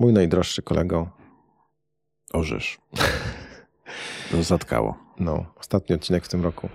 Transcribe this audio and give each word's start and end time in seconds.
Mój 0.00 0.12
najdroższy 0.12 0.62
kolego. 0.62 1.08
Orzesz. 2.32 2.78
To 4.30 4.42
zatkało. 4.42 4.94
No, 5.18 5.44
ostatni 5.60 5.96
odcinek 5.96 6.24
w 6.24 6.28
tym 6.28 6.42
roku. 6.44 6.68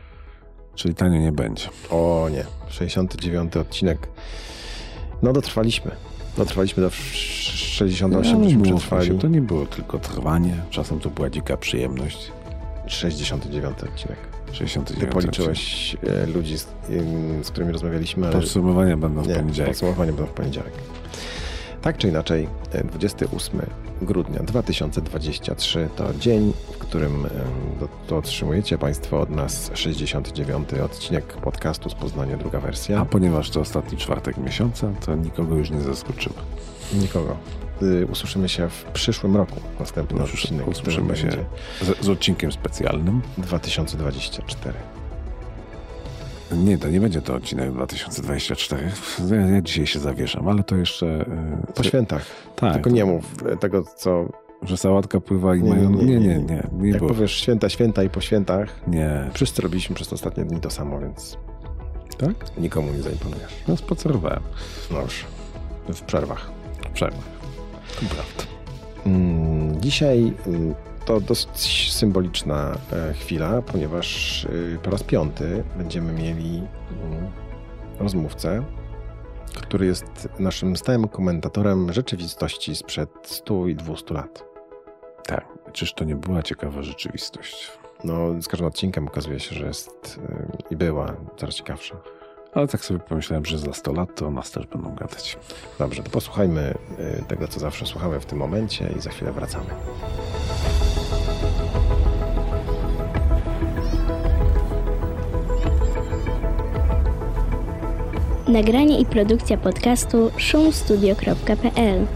Czyli 0.76 0.96
tanio 0.96 1.20
nie 1.22 1.32
będzie. 1.32 1.70
O 1.90 2.28
nie, 2.32 2.46
69 2.70 3.58
odcinek. 3.58 4.08
No 5.22 5.34
dotrwaliśmy. 5.34 5.92
Dotrwaliśmy 6.38 6.84
do 6.84 6.90
68, 6.90 8.42
nie 8.42 8.46
byśmy 8.48 8.62
było, 8.64 8.78
przetrwali. 8.78 9.20
To 9.20 9.28
nie 9.28 9.42
było 9.42 9.66
tylko 9.66 10.00
trwanie, 10.00 10.64
czasem 10.70 11.00
to 11.00 11.10
była 11.10 11.30
dzika 11.30 11.58
przyjemność. 11.58 12.32
69 12.88 13.78
odcinek. 13.84 14.18
69 14.52 15.00
Ty 15.00 15.08
policzyłeś 15.08 15.96
e, 16.08 16.26
ludzi, 16.26 16.58
z, 16.58 16.68
z 17.42 17.52
którymi 17.52 17.72
rozmawialiśmy, 17.72 18.28
ale 18.28 18.36
Podsumowania 18.36 18.98
będą 18.98 19.22
w 19.22 19.28
nie, 19.28 19.36
poniedziałek. 19.36 19.72
podsumowanie 19.72 20.14
będą 20.14 20.32
w 20.32 20.34
poniedziałek. 20.36 20.74
Tak 21.86 21.98
czy 21.98 22.08
inaczej, 22.08 22.48
e, 22.72 22.84
28 22.84 23.62
grudnia 24.02 24.40
2023 24.40 25.90
to 25.96 26.14
dzień, 26.20 26.54
w 26.74 26.78
którym 26.78 27.16
em, 27.16 27.32
do, 27.80 27.88
to 28.08 28.18
otrzymujecie 28.18 28.78
Państwo 28.78 29.22
od 29.22 29.30
nas 29.30 29.72
69 29.74 30.74
odcinek 30.74 31.26
podcastu 31.34 31.90
z 31.90 31.94
Poznania, 31.96 32.38
druga 32.38 32.60
wersja. 32.60 33.00
A 33.02 33.06
ponieważ 33.06 33.50
to 33.50 33.60
ostatni 33.60 33.98
czwartek 33.98 34.38
miesiąca, 34.38 34.92
to 35.06 35.16
nikogo 35.16 35.56
już 35.56 35.70
nie 35.72 35.82
zaskoczymy. 35.82 36.36
Nikogo. 36.94 37.38
Y, 37.82 38.08
Usłyszymy 38.12 38.50
się 38.50 38.70
w 38.70 38.84
przyszłym 38.84 39.36
roku. 39.36 39.56
Następny 39.80 40.18
Usłyszy- 40.24 40.44
odcinek, 40.44 40.68
Usłyszymy 40.68 41.18
się 41.18 41.30
z, 41.82 42.06
z 42.06 42.10
odcinkiem 42.10 42.52
specjalnym. 42.52 43.22
2024. 43.38 44.74
Nie, 46.52 46.78
to 46.78 46.90
nie 46.90 47.00
będzie 47.00 47.22
to 47.22 47.36
odcinek 47.36 47.72
2024. 47.72 48.92
Ja, 49.54 49.62
dzisiaj 49.62 49.88
się 49.88 50.00
zawieszam, 50.00 50.48
ale 50.48 50.64
to 50.64 50.76
jeszcze... 50.76 51.08
e, 51.08 51.74
Po 51.76 51.84
świętach. 51.84 52.26
Tak, 52.56 52.74
Tylko 52.74 52.90
nie 52.90 53.06
mów 53.06 53.26
tego, 53.60 53.84
co... 53.98 54.26
że 54.62 54.78
sałatka 54.78 55.20
pływa 55.20 55.56
i 55.56 55.62
Nie, 55.64 55.70
mają... 55.70 55.90
nie, 55.90 56.04
Nie, 56.06 56.20
nie, 56.20 56.28
nie, 56.40 56.64
nie. 56.80 56.90
Jak 56.90 56.98
było. 57.00 57.10
powiesz 57.10 57.32
święta, 57.32 57.70
święta 57.70 58.04
i 58.04 58.10
po 58.10 58.22
świętach, 58.22 58.70
Nie. 58.88 59.30
wszyscy 59.34 59.62
robiliśmy 59.62 59.96
przez 59.96 60.14
ostatnie 60.14 60.46
dni 60.46 60.60
to 60.62 60.70
samo, 60.70 61.00
więc 61.00 61.38
Tak? 62.18 62.58
nikomu 62.58 62.92
nie 62.94 63.02
zaimponujesz. 63.02 63.52
No 63.68 63.78
spacerowałem. 63.78 64.42
No 64.92 65.02
już. 65.02 65.26
W 65.94 66.02
przerwach. 66.02 66.52
Przerwę. 66.94 67.18
To 68.00 68.06
prawda. 68.06 68.44
Mm, 69.06 69.82
Dzisiaj 69.82 70.34
mm, 70.48 70.74
to 71.06 71.20
dosyć 71.20 71.94
symboliczna 71.94 72.78
e, 72.92 73.14
chwila, 73.14 73.62
ponieważ 73.62 74.44
y, 74.46 74.80
po 74.84 74.92
raz 74.92 75.04
piąty 75.04 75.64
będziemy 75.78 76.14
mieli 76.14 76.58
mm, 76.58 77.32
rozmówcę, 78.00 78.64
który 79.62 79.86
jest 79.86 80.30
naszym 80.40 80.78
stałym 80.78 81.08
komentatorem 81.08 81.94
rzeczywistości 81.94 82.76
sprzed 82.76 83.10
100 83.24 83.68
i 83.68 83.76
200 83.76 84.14
lat. 84.14 84.44
Tak. 85.26 85.46
Czyż 85.74 85.94
to 85.94 86.04
nie 86.04 86.16
była 86.16 86.44
ciekawa 86.44 86.82
rzeczywistość? 86.82 87.72
No, 88.04 88.42
z 88.42 88.48
każdym 88.48 88.68
odcinkiem 88.68 89.08
okazuje 89.08 89.40
się, 89.40 89.56
że 89.56 89.68
jest 89.68 90.20
y, 90.30 90.74
i 90.74 90.76
była 90.76 91.16
coraz 91.38 91.56
ciekawsza. 91.56 91.96
Ale 92.54 92.68
tak 92.68 92.86
sobie 92.86 93.00
pomyślałem, 93.00 93.46
że 93.46 93.60
za 93.60 93.74
100 93.74 93.94
lat 93.94 94.16
to 94.16 94.28
o 94.28 94.32
nas 94.32 94.52
też 94.52 94.68
będą 94.68 94.96
gadać. 94.96 95.38
Dobrze, 95.80 96.04
to 96.04 96.10
posłuchajmy 96.10 96.74
tego, 97.28 97.48
co 97.48 97.60
zawsze 97.60 97.86
słuchamy 97.86 98.20
w 98.20 98.26
tym 98.26 98.38
momencie 98.38 98.94
i 98.98 99.02
za 99.02 99.10
chwilę 99.10 99.32
wracamy. 99.32 99.66
Nagranie 108.48 109.00
i 109.00 109.06
produkcja 109.06 109.58
podcastu 109.58 110.32
szumstudio.pl 110.38 112.08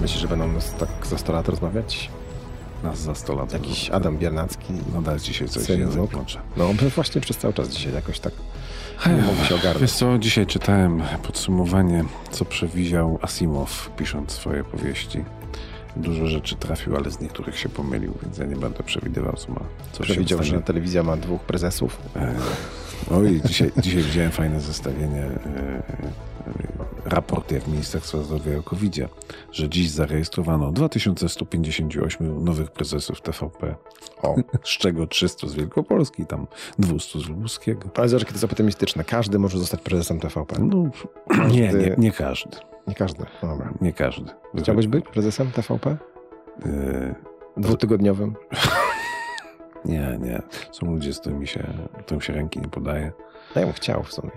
Myślisz, 0.00 0.20
że 0.20 0.28
będą 0.28 0.48
nas 0.48 0.74
tak 0.74 0.88
za 1.06 1.18
100 1.18 1.32
lat 1.32 1.48
rozmawiać? 1.48 2.10
Nas 2.82 2.98
za 2.98 3.14
100 3.14 3.34
lat. 3.34 3.52
Jakiś 3.52 3.90
Adam 3.90 4.18
Biernacki. 4.18 4.72
Nadal 4.94 5.18
dzisiaj 5.18 5.48
coś 5.48 5.68
mącze. 6.12 6.40
No, 6.56 6.68
on 6.68 6.76
właśnie 6.76 7.20
przez 7.20 7.36
cały 7.36 7.54
czas 7.54 7.68
dzisiaj 7.68 7.94
jakoś 7.94 8.20
tak 8.20 8.32
nie 9.06 9.22
mógł 9.22 9.44
się 9.44 9.54
ogarnąć. 9.54 9.80
Wiesz 9.80 9.92
co, 9.92 10.18
dzisiaj 10.18 10.46
czytałem 10.46 11.02
podsumowanie, 11.22 12.04
co 12.30 12.44
przewidział 12.44 13.18
Asimov, 13.22 13.90
pisząc 13.96 14.32
swoje 14.32 14.64
powieści. 14.64 15.24
Dużo 15.96 16.26
rzeczy 16.26 16.56
trafił, 16.56 16.96
ale 16.96 17.10
z 17.10 17.20
niektórych 17.20 17.58
się 17.58 17.68
pomylił, 17.68 18.14
więc 18.22 18.38
ja 18.38 18.46
nie 18.46 18.56
będę 18.56 18.82
przewidywał, 18.82 19.32
co 19.32 19.52
ma. 19.52 19.60
Co 19.92 20.02
Przewidział, 20.02 20.42
że 20.42 20.62
telewizja 20.62 21.02
ma 21.02 21.16
dwóch 21.16 21.40
prezesów. 21.40 21.98
E, 22.16 22.34
Oj, 23.10 23.40
dzisiaj, 23.44 23.72
dzisiaj 23.76 24.02
widziałem 24.02 24.30
fajne 24.30 24.60
zestawienie, 24.60 25.22
e, 25.22 25.28
e, 25.46 25.82
raport 27.04 27.52
jak 27.52 27.66
Ministerstwa 27.68 28.18
Zdrowia 28.18 28.58
o 28.58 28.62
covid 28.62 28.96
że 29.52 29.68
dziś 29.68 29.90
zarejestrowano 29.90 30.72
2158 30.72 32.44
nowych 32.44 32.70
prezesów 32.70 33.20
TVP, 33.20 33.74
O, 34.22 34.36
z 34.64 34.68
czego 34.78 35.06
300 35.06 35.46
z 35.48 35.54
Wielkopolski, 35.54 36.26
tam 36.26 36.46
200 36.78 37.18
z 37.20 37.28
Lubuskiego. 37.28 37.88
ale 37.96 38.08
zobacz, 38.08 38.22
jakie 38.22 38.32
to 38.32 38.36
jest 38.36 38.44
optymistyczne. 38.44 39.04
Każdy 39.04 39.38
może 39.38 39.58
zostać 39.58 39.80
prezesem 39.80 40.20
TVP. 40.20 40.56
No, 40.58 40.90
nie, 41.48 41.72
nie, 41.72 41.94
nie 41.98 42.12
każdy. 42.12 42.56
Nie 42.86 42.94
każdy. 42.94 43.24
No 43.42 43.48
Dobra. 43.48 43.72
Nie 43.80 43.92
każdy. 43.92 44.30
Chciałbyś 44.58 44.86
być 44.86 45.04
prezesem 45.04 45.50
TVP? 45.52 45.96
E, 46.66 47.14
Dwutygodniowym? 47.56 48.34
nie, 49.84 50.18
nie. 50.22 50.42
Są 50.72 50.86
ludzie, 50.86 51.12
z 51.14 51.18
którymi 51.20 51.46
się, 51.46 51.64
którym 52.00 52.20
się 52.20 52.32
ręki 52.32 52.60
nie 52.60 52.68
podaje. 52.68 53.12
No 53.54 53.60
ja 53.60 53.66
bym 53.66 53.74
chciał 53.76 54.02
w 54.02 54.12
sumie. 54.12 54.32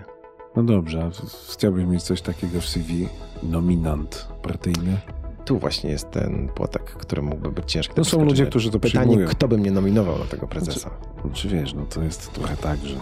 No 0.56 0.62
dobrze, 0.62 1.04
a 1.04 1.10
chciałbyś 1.52 1.84
mieć 1.84 2.02
coś 2.02 2.22
takiego 2.22 2.60
w 2.60 2.66
CV? 2.68 3.08
Nominant 3.42 4.28
partyjny? 4.42 4.96
Tu 5.44 5.58
właśnie 5.58 5.90
jest 5.90 6.10
ten 6.10 6.48
płotek, 6.48 6.82
który 6.82 7.22
mógłby 7.22 7.50
być 7.52 7.72
ciężki. 7.72 7.94
No 7.96 8.04
są 8.04 8.24
ludzie, 8.24 8.46
którzy 8.46 8.70
to 8.70 8.78
Pytanie, 8.80 9.04
przyjmują. 9.06 9.28
kto 9.28 9.48
by 9.48 9.58
mnie 9.58 9.70
nominował 9.70 10.18
na 10.18 10.24
tego 10.24 10.46
prezesa? 10.46 10.90
No, 11.24 11.30
czy 11.32 11.48
wiesz, 11.48 11.74
no 11.74 11.82
to 11.86 12.02
jest 12.02 12.32
trochę 12.32 12.56
tak, 12.56 12.78
że 12.84 12.96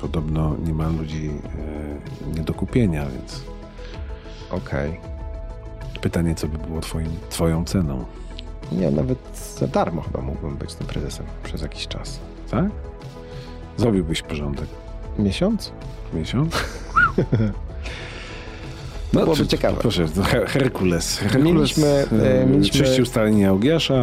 podobno 0.00 0.56
nie 0.66 0.72
ma 0.74 0.88
ludzi 0.88 1.30
e, 2.28 2.36
nie 2.38 2.42
do 2.44 2.54
kupienia, 2.54 3.06
więc 3.06 3.44
Okej. 4.50 5.00
pytanie, 6.00 6.34
co 6.34 6.48
by 6.48 6.58
było 6.58 6.80
twoim, 6.80 7.08
twoją 7.30 7.64
ceną, 7.64 8.04
Nie, 8.78 8.90
nawet 8.90 9.18
za 9.58 9.66
darmo 9.66 10.02
chyba 10.02 10.20
mógłbym 10.20 10.56
być 10.56 10.74
tym 10.74 10.86
prezesem 10.86 11.26
przez 11.44 11.62
jakiś 11.62 11.88
czas. 11.88 12.18
tak? 12.50 12.64
Zrobiłbyś 13.76 14.22
porządek. 14.22 14.66
Miesiąc? 15.18 15.72
Miesiąc? 16.14 16.54
To 19.12 19.20
byłoby 19.20 19.36
czy- 19.42 19.46
ciekawe. 19.48 19.76
Proszę, 19.80 20.08
to 20.08 20.22
Her- 20.22 20.46
Herkules. 20.46 21.18
Herkules 21.18 21.44
Mieliśmy, 21.54 21.86
e, 21.86 22.40
e, 22.42 22.46
mieliśmy- 22.46 22.80
czyścił 22.84 23.06
Augiasza, 23.48 23.94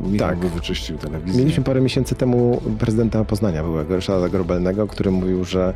Michał 0.00 0.28
Tak. 0.28 0.38
wyczyścił 0.38 0.98
telewizję. 0.98 1.40
Mieliśmy 1.40 1.64
parę 1.64 1.80
miesięcy 1.80 2.14
temu 2.14 2.60
prezydenta 2.78 3.24
Poznania 3.24 3.62
byłego, 3.62 3.96
Ryszarda 3.96 4.28
Grobelnego, 4.28 4.86
który 4.86 5.10
mówił, 5.10 5.44
że 5.44 5.74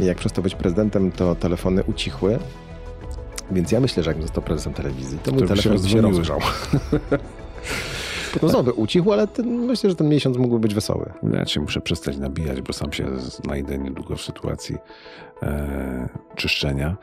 jak 0.00 0.18
przestał 0.18 0.44
być 0.44 0.54
prezydentem, 0.54 1.12
to 1.12 1.34
telefony 1.34 1.84
ucichły. 1.84 2.38
Więc 3.50 3.72
ja 3.72 3.80
myślę, 3.80 4.02
że 4.02 4.10
jakbym 4.10 4.26
został 4.26 4.42
prezesem 4.44 4.72
telewizji, 4.74 5.18
to 5.22 5.30
mój 5.32 5.40
To 5.40 5.46
się 5.46 5.62
telefon 5.62 5.72
by 5.82 5.88
się 5.88 6.00
rozdzwoniły. 6.00 6.08
rozgrzał. 6.18 6.38
No 8.42 8.48
znowu 8.48 8.70
ucichł, 8.70 9.12
ale 9.12 9.26
ten, 9.26 9.46
myślę, 9.66 9.90
że 9.90 9.96
ten 9.96 10.08
miesiąc 10.08 10.36
mógłby 10.36 10.58
być 10.58 10.74
wesoły. 10.74 11.12
Ja 11.32 11.44
cię 11.44 11.60
muszę 11.60 11.80
przestać 11.80 12.16
nabijać, 12.16 12.60
bo 12.62 12.72
sam 12.72 12.92
się 12.92 13.18
znajdę 13.18 13.78
niedługo 13.78 14.16
w 14.16 14.22
sytuacji 14.22 14.76
e, 15.42 16.08
czyszczenia. 16.36 16.96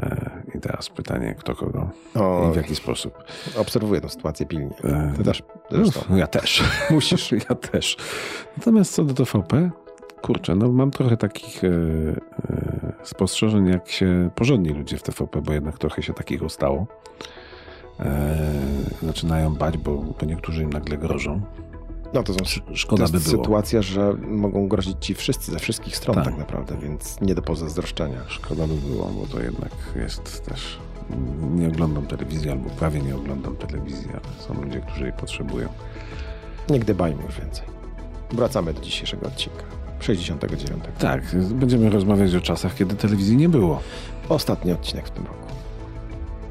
E, 0.00 0.30
I 0.54 0.60
teraz 0.60 0.88
pytanie, 0.88 1.34
kto 1.38 1.54
kogo 1.54 1.90
O, 2.14 2.48
i 2.50 2.52
w 2.52 2.56
jaki 2.56 2.74
sposób. 2.74 3.14
obserwuję 3.56 4.00
tę 4.00 4.08
sytuację 4.08 4.46
pilnie. 4.46 4.70
E, 4.84 5.12
Ty 5.16 5.24
też 5.24 5.42
zresztą. 5.70 6.00
No, 6.10 6.16
ja 6.16 6.26
też. 6.26 6.62
Musisz, 6.90 7.32
ja 7.32 7.54
też. 7.54 7.96
Natomiast 8.56 8.94
co 8.94 9.04
do 9.04 9.14
TVP, 9.14 9.70
kurczę, 10.22 10.54
no 10.54 10.72
mam 10.72 10.90
trochę 10.90 11.16
takich 11.16 11.64
e, 11.64 11.68
e, 11.68 12.92
spostrzeżeń, 13.02 13.66
jak 13.68 13.88
się 13.90 14.30
porządni 14.34 14.70
ludzie 14.70 14.96
w 14.98 15.02
TVP, 15.02 15.42
bo 15.42 15.52
jednak 15.52 15.78
trochę 15.78 16.02
się 16.02 16.12
takiego 16.14 16.48
stało. 16.48 16.86
E, 18.00 18.38
zaczynają 19.02 19.54
bać, 19.54 19.78
bo, 19.78 19.96
bo 20.20 20.26
niektórzy 20.26 20.62
im 20.62 20.70
nagle 20.72 20.98
grożą. 20.98 21.40
No 22.14 22.22
to 22.22 22.32
są 22.32 22.38
to 22.38 22.76
Szkoda 22.76 23.02
jest 23.02 23.12
by 23.12 23.20
było. 23.20 23.42
sytuacja, 23.44 23.82
że 23.82 24.12
mogą 24.28 24.68
grozić 24.68 24.96
ci 25.00 25.14
wszyscy 25.14 25.52
ze 25.52 25.58
wszystkich 25.58 25.96
stron 25.96 26.14
tak, 26.16 26.24
Tak. 26.24 26.38
naprawdę, 26.38 26.76
więc 26.82 27.20
nie 27.20 27.34
do 27.34 27.42
pozazdroszczenia. 27.42 28.18
Szkoda 28.28 28.66
by 28.66 28.74
było, 28.74 29.06
bo 29.06 29.26
to 29.26 29.40
jednak 29.42 29.72
jest 29.96 30.44
też. 30.44 30.78
Nie 31.54 31.68
oglądam 31.68 32.06
telewizji, 32.06 32.50
albo 32.50 32.70
prawie 32.70 33.00
nie 33.00 33.16
oglądam 33.16 33.56
telewizji, 33.56 34.08
ale 34.10 34.20
są 34.56 34.62
ludzie, 34.64 34.80
którzy 34.80 35.02
jej 35.02 35.12
potrzebują. 35.12 35.68
Nie 36.70 36.78
gdybajmy 36.80 37.22
już 37.22 37.38
więcej. 37.40 37.66
Wracamy 38.32 38.74
do 38.74 38.80
dzisiejszego 38.80 39.26
odcinka. 39.26 39.62
69. 40.00 40.84
Tak, 40.98 41.22
będziemy 41.54 41.90
rozmawiać 41.90 42.34
o 42.34 42.40
czasach, 42.40 42.74
kiedy 42.74 42.94
telewizji 42.94 43.36
nie 43.36 43.48
było. 43.48 43.80
Ostatni 44.28 44.72
odcinek 44.72 45.06
w 45.06 45.10
tym 45.10 45.24
roku. 45.26 45.51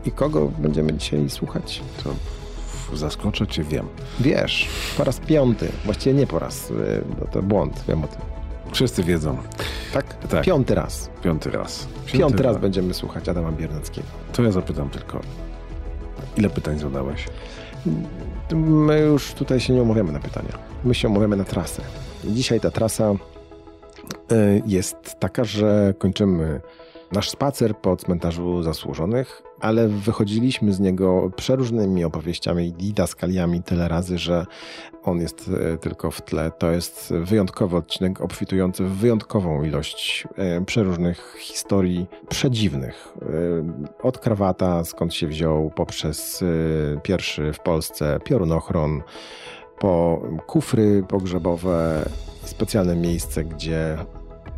I 0.06 0.12
kogo 0.12 0.51
będziemy 0.57 0.94
dzisiaj 0.94 1.30
słuchać? 1.30 1.81
To. 2.03 2.13
Zaskoczę 2.94 3.48
cię, 3.48 3.63
wiem. 3.63 3.88
Wiesz, 4.19 4.68
po 4.98 5.03
raz 5.03 5.19
piąty, 5.19 5.71
właściwie 5.86 6.15
nie 6.15 6.27
po 6.27 6.39
raz, 6.39 6.71
y, 6.71 7.03
no 7.19 7.27
to 7.31 7.42
błąd, 7.42 7.83
wiem 7.88 8.03
o 8.03 8.07
tym. 8.07 8.21
Wszyscy 8.71 9.03
wiedzą. 9.03 9.38
Tak? 9.94 10.27
Tak. 10.27 10.45
Piąty 10.45 10.75
raz. 10.75 11.09
Piąty 11.24 11.51
raz. 11.51 11.88
Piąty, 12.06 12.44
raz 12.44 12.57
będziemy 12.57 12.94
słuchać 12.94 13.30
Adama 13.30 13.51
Biernackiego. 13.51 14.07
To 14.33 14.44
ja 14.44 14.51
zapytam 14.51 14.89
tylko, 14.89 15.19
ile 16.38 16.50
pytań 16.50 16.80
zadałeś? 16.80 17.27
My 18.56 19.00
już 19.00 19.33
tutaj 19.33 19.59
się 19.59 19.74
nie 19.74 19.81
umawiamy 19.81 20.12
na 20.12 20.19
pytania. 20.19 20.57
My 20.83 20.95
się 20.95 21.09
umawiamy 21.09 21.36
na 21.36 21.44
trasę. 21.44 21.81
Dzisiaj 22.24 22.59
ta 22.59 22.71
trasa 22.71 23.12
y, 24.31 24.62
jest 24.65 25.19
taka, 25.19 25.44
że 25.44 25.94
kończymy 25.98 26.62
nasz 27.12 27.30
spacer 27.30 27.77
po 27.77 27.98
cmentarzu 27.98 28.63
zasłużonych, 28.63 29.44
ale 29.62 29.88
wychodziliśmy 29.88 30.74
z 30.74 30.80
niego 30.80 31.31
przeróżnymi 31.36 32.04
opowieściami 32.04 32.68
i 32.68 32.74
didaskaliami 32.74 33.63
tyle 33.63 33.88
razy, 33.88 34.18
że 34.18 34.46
on 35.04 35.22
jest 35.22 35.48
y, 35.48 35.78
tylko 35.78 36.12
w 36.12 36.22
tle. 36.22 36.52
To 36.52 36.72
jest 36.72 37.13
wyjątkowy 37.22 37.78
odcinek 37.78 38.22
obfitujący 38.22 38.84
w 38.84 38.92
wyjątkową 38.92 39.63
ilość 39.63 40.28
y, 40.62 40.66
przeróżnych 40.66 41.36
historii 41.40 42.08
przedziwnych. 42.30 43.13
Y, 43.22 44.02
Od 44.04 44.18
krawata, 44.18 44.84
skąd 44.84 45.13
się 45.13 45.28
wziął, 45.28 45.72
poprzez 45.75 46.44
pierwszy 47.04 47.54
w 47.54 47.60
Polsce 47.60 48.19
piorunochron, 48.24 49.02
po 49.80 50.22
kufry 50.48 51.04
pogrzebowe, 51.08 52.10
specjalne 52.44 52.96
miejsce, 52.96 53.44
gdzie 53.44 53.98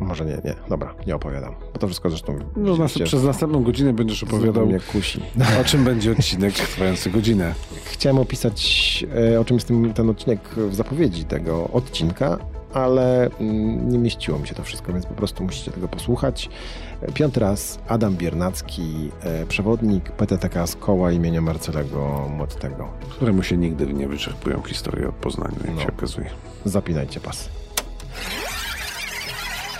może 0.00 0.24
nie, 0.24 0.38
nie, 0.44 0.54
dobra, 0.68 0.94
nie 1.06 1.14
opowiadam. 1.16 1.54
Bo 1.72 1.78
to 1.78 1.86
wszystko 1.86 2.10
zresztą 2.10 2.38
No, 2.56 2.62
nas, 2.62 2.72
widzieliście, 2.72 3.04
przez 3.04 3.22
następną 3.24 3.62
godzinę 3.62 3.92
będziesz 3.92 4.22
opowiadał, 4.22 4.66
mnie 4.66 4.80
kusi. 4.80 5.20
o 5.60 5.64
czym 5.64 5.84
będzie 5.84 6.12
odcinek 6.12 6.54
trwający 6.54 7.10
godzinę. 7.10 7.54
Chciałem 7.84 8.18
opisać, 8.18 9.04
e, 9.34 9.40
o 9.40 9.44
czym 9.44 9.56
jest 9.56 9.68
ten, 9.68 9.94
ten 9.94 10.10
odcinek 10.10 10.40
w 10.56 10.74
zapowiedzi 10.74 11.24
tego 11.24 11.68
odcinka, 11.72 12.38
ale 12.72 13.30
mm, 13.40 13.88
nie 13.88 13.98
mieściło 13.98 14.38
mi 14.38 14.48
się 14.48 14.54
to 14.54 14.62
wszystko, 14.62 14.92
więc 14.92 15.06
po 15.06 15.14
prostu 15.14 15.44
musicie 15.44 15.70
tego 15.70 15.88
posłuchać. 15.88 16.48
Piąty 17.14 17.40
raz 17.40 17.78
Adam 17.88 18.16
Biernacki, 18.16 19.10
e, 19.22 19.46
przewodnik 19.46 20.10
PTTK 20.12 20.66
z 20.66 20.76
koła 20.76 21.12
imienia 21.12 21.40
Marcelego 21.40 22.28
Młottego. 22.36 22.88
Któremu 23.10 23.42
się 23.42 23.56
nigdy 23.56 23.86
nie 23.86 24.08
wyczerpują 24.08 24.62
historie 24.62 25.08
od 25.08 25.14
Poznania, 25.14 25.56
jak 25.64 25.74
No. 25.74 25.80
się 25.82 25.88
okazuje. 25.88 26.30
Zapinajcie 26.64 27.20
pasy. 27.20 27.48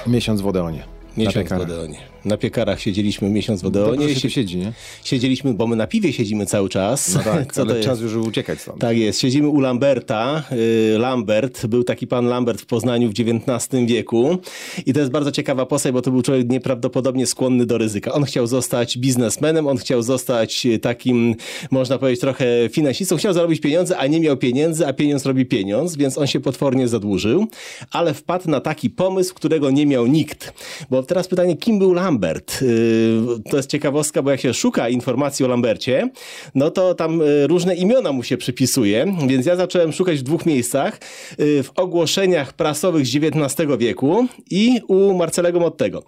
Miesiąc 0.06 0.40
w 0.40 0.46
Odeonie. 0.46 0.84
Miesiąc 1.16 1.48
w. 1.48 1.62
Odeonie. 1.62 2.13
Na 2.24 2.36
piekarach 2.36 2.80
siedzieliśmy 2.80 3.30
miesiąc 3.30 3.60
w 3.60 3.62
Dobrze 3.62 3.84
Odeonie. 3.90 4.08
się 4.08 4.14
tu 4.14 4.20
Sie- 4.20 4.30
siedzi, 4.30 4.56
nie? 4.56 4.72
Siedzieliśmy, 5.04 5.54
bo 5.54 5.66
my 5.66 5.76
na 5.76 5.86
piwie 5.86 6.12
siedzimy 6.12 6.46
cały 6.46 6.68
czas. 6.68 7.14
No 7.14 7.20
tak, 7.22 7.52
Co 7.54 7.62
ale 7.62 7.80
czas 7.80 8.00
już 8.00 8.14
uciekać 8.14 8.60
stąd. 8.60 8.78
Tak 8.80 8.96
jest, 8.96 9.20
siedzimy 9.20 9.48
u 9.48 9.60
Lamberta. 9.60 10.42
Y, 10.52 10.98
Lambert, 10.98 11.66
był 11.66 11.84
taki 11.84 12.06
pan 12.06 12.26
Lambert 12.26 12.60
w 12.60 12.66
Poznaniu 12.66 13.08
w 13.08 13.12
XIX 13.12 13.84
wieku 13.86 14.38
i 14.86 14.92
to 14.92 15.00
jest 15.00 15.12
bardzo 15.12 15.32
ciekawa 15.32 15.66
postać, 15.66 15.92
bo 15.92 16.02
to 16.02 16.10
był 16.10 16.22
człowiek 16.22 16.48
nieprawdopodobnie 16.50 17.26
skłonny 17.26 17.66
do 17.66 17.78
ryzyka. 17.78 18.12
On 18.12 18.24
chciał 18.24 18.46
zostać 18.46 18.98
biznesmenem, 18.98 19.66
on 19.66 19.76
chciał 19.76 20.02
zostać 20.02 20.66
y, 20.66 20.78
takim, 20.78 21.34
można 21.70 21.98
powiedzieć, 21.98 22.20
trochę 22.20 22.46
finansistą, 22.70 23.16
chciał 23.16 23.32
zarobić 23.32 23.60
pieniądze, 23.60 23.98
a 23.98 24.06
nie 24.06 24.20
miał 24.20 24.36
pieniędzy, 24.36 24.86
a 24.86 24.92
pieniądz 24.92 25.26
robi 25.26 25.46
pieniądz, 25.46 25.96
więc 25.96 26.18
on 26.18 26.26
się 26.26 26.40
potwornie 26.40 26.88
zadłużył, 26.88 27.46
ale 27.90 28.14
wpadł 28.14 28.50
na 28.50 28.60
taki 28.60 28.90
pomysł, 28.90 29.34
którego 29.34 29.70
nie 29.70 29.86
miał 29.86 30.06
nikt. 30.06 30.52
Bo 30.90 31.02
teraz 31.02 31.28
pytanie, 31.28 31.56
kim 31.56 31.78
był 31.78 31.92
Lambert? 31.92 32.13
Y, 32.62 33.20
To 33.50 33.56
jest 33.56 33.70
ciekawostka, 33.70 34.22
bo 34.22 34.30
jak 34.30 34.40
się 34.40 34.54
szuka 34.54 34.88
informacji 34.88 35.44
o 35.44 35.48
Lambercie, 35.48 36.10
no 36.54 36.70
to 36.70 36.94
tam 36.94 37.22
y, 37.22 37.46
różne 37.46 37.74
imiona 37.74 38.12
mu 38.12 38.22
się 38.22 38.36
przypisuje, 38.36 39.16
więc 39.28 39.46
ja 39.46 39.56
zacząłem 39.56 39.92
szukać 39.92 40.18
w 40.18 40.22
dwóch 40.22 40.46
miejscach. 40.46 40.98
y, 41.40 41.62
W 41.62 41.70
ogłoszeniach 41.76 42.52
prasowych 42.52 43.06
z 43.06 43.16
XIX 43.16 43.68
wieku 43.78 44.26
i 44.50 44.80
u 44.88 45.14
Marcelego 45.14 45.60
Mottego. 45.60 46.02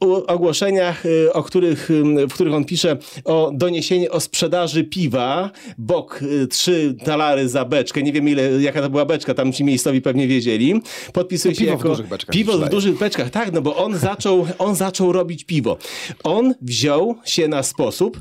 W 0.00 0.24
ogłoszeniach, 0.26 1.02
o 1.32 1.42
których, 1.42 1.88
w 2.30 2.34
których 2.34 2.54
on 2.54 2.64
pisze 2.64 2.96
o 3.24 3.50
doniesienie 3.54 4.10
o 4.10 4.20
sprzedaży 4.20 4.84
piwa, 4.84 5.50
bok 5.78 6.20
trzy 6.50 6.94
talary 7.04 7.48
za 7.48 7.64
beczkę, 7.64 8.02
nie 8.02 8.12
wiem 8.12 8.28
ile, 8.28 8.62
jaka 8.62 8.82
to 8.82 8.90
była 8.90 9.04
beczka, 9.04 9.34
tam 9.34 9.52
ci 9.52 9.64
miejscowi 9.64 10.00
pewnie 10.00 10.28
wiedzieli. 10.28 10.80
Podpisuje 11.12 11.54
To 11.54 11.60
się 11.60 11.64
piwo 11.66 11.76
w 11.76 11.78
jako 11.78 11.88
dużych 11.88 12.08
beczkach 12.08 12.34
piwo 12.34 12.58
w 12.58 12.68
dużych 12.68 12.98
beczkach, 12.98 13.30
tak, 13.30 13.52
no 13.52 13.62
bo 13.62 13.76
on 13.76 13.98
zaczął, 13.98 14.46
on 14.58 14.69
zaczął 14.74 15.12
robić 15.12 15.44
piwo. 15.44 15.78
On 16.24 16.54
wziął 16.62 17.14
się 17.24 17.48
na 17.48 17.62
sposób, 17.62 18.20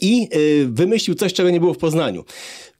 i 0.00 0.28
y, 0.36 0.68
wymyślił 0.68 1.14
coś, 1.14 1.32
czego 1.32 1.50
nie 1.50 1.60
było 1.60 1.74
w 1.74 1.78
Poznaniu. 1.78 2.24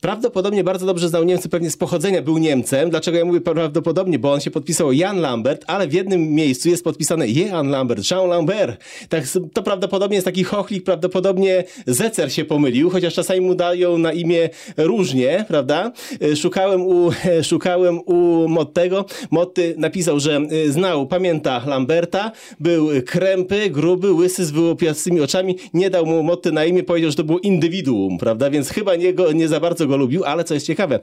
Prawdopodobnie 0.05 0.65
bardzo 0.65 0.87
dobrze 0.87 1.09
znał 1.09 1.25
Niemcy, 1.25 1.49
pewnie 1.49 1.71
z 1.71 1.77
pochodzenia 1.77 2.23
był 2.23 2.39
Niemcem. 2.39 2.91
Dlaczego 2.91 3.19
ja 3.19 3.25
mówię 3.25 3.41
prawdopodobnie? 3.41 4.19
Bo 4.19 4.33
on 4.33 4.41
się 4.41 4.51
podpisał 4.51 4.93
Jan 4.93 5.21
Lambert, 5.21 5.65
ale 5.67 5.89
w 5.89 5.93
jednym 5.93 6.33
miejscu 6.33 6.69
jest 6.69 6.85
podpisane 6.85 7.29
Jean 7.29 7.71
Lambert, 7.71 8.11
Jean 8.11 8.29
Lambert. 8.29 8.85
Tak, 9.09 9.25
to 9.53 9.63
prawdopodobnie 9.63 10.15
jest 10.15 10.25
taki 10.25 10.45
chochlik, 10.45 10.85
prawdopodobnie 10.85 11.65
Zecer 11.87 12.33
się 12.33 12.45
pomylił, 12.45 12.91
chociaż 12.91 13.15
czasami 13.15 13.41
mu 13.41 13.55
dają 13.55 13.99
na 13.99 14.13
imię 14.13 14.49
różnie, 14.77 15.45
prawda? 15.49 15.93
Y, 16.23 16.37
Szukałem 16.37 16.83
u, 16.83 17.11
szukałem 17.51 18.01
u 18.07 18.49
Mottego. 18.49 19.05
Motty 19.31 19.75
napisał, 19.79 20.21
że 20.21 20.41
y, 20.53 20.73
znał, 20.73 21.07
pamięta 21.07 21.63
Lamberta, 21.67 22.33
był 22.61 22.89
krępy, 23.07 23.71
gruby, 23.71 24.13
łysy 24.13 24.45
z 24.45 24.51
wyłupiastymi 24.51 25.21
oczami. 25.21 25.57
Nie 25.75 25.91
dał 25.91 26.07
mu 26.07 26.23
Motty 26.23 26.53
na 26.53 26.65
imię, 26.65 26.83
powiedział, 26.83 27.11
że 27.11 27.17
to 27.17 27.25
było 27.25 27.39
indywiduum, 27.39 28.19
prawda? 28.19 28.51
Więc 28.51 28.69
chyba 28.69 28.97
nie, 28.97 29.15
go, 29.15 29.33
nie 29.33 29.49
za 29.49 29.61
bardzo 29.61 29.87
go 29.87 29.94
lubił, 29.97 30.25
ale 30.25 30.45
co 30.45 30.55
jest 30.55 30.67
ciekawe, 30.67 31.01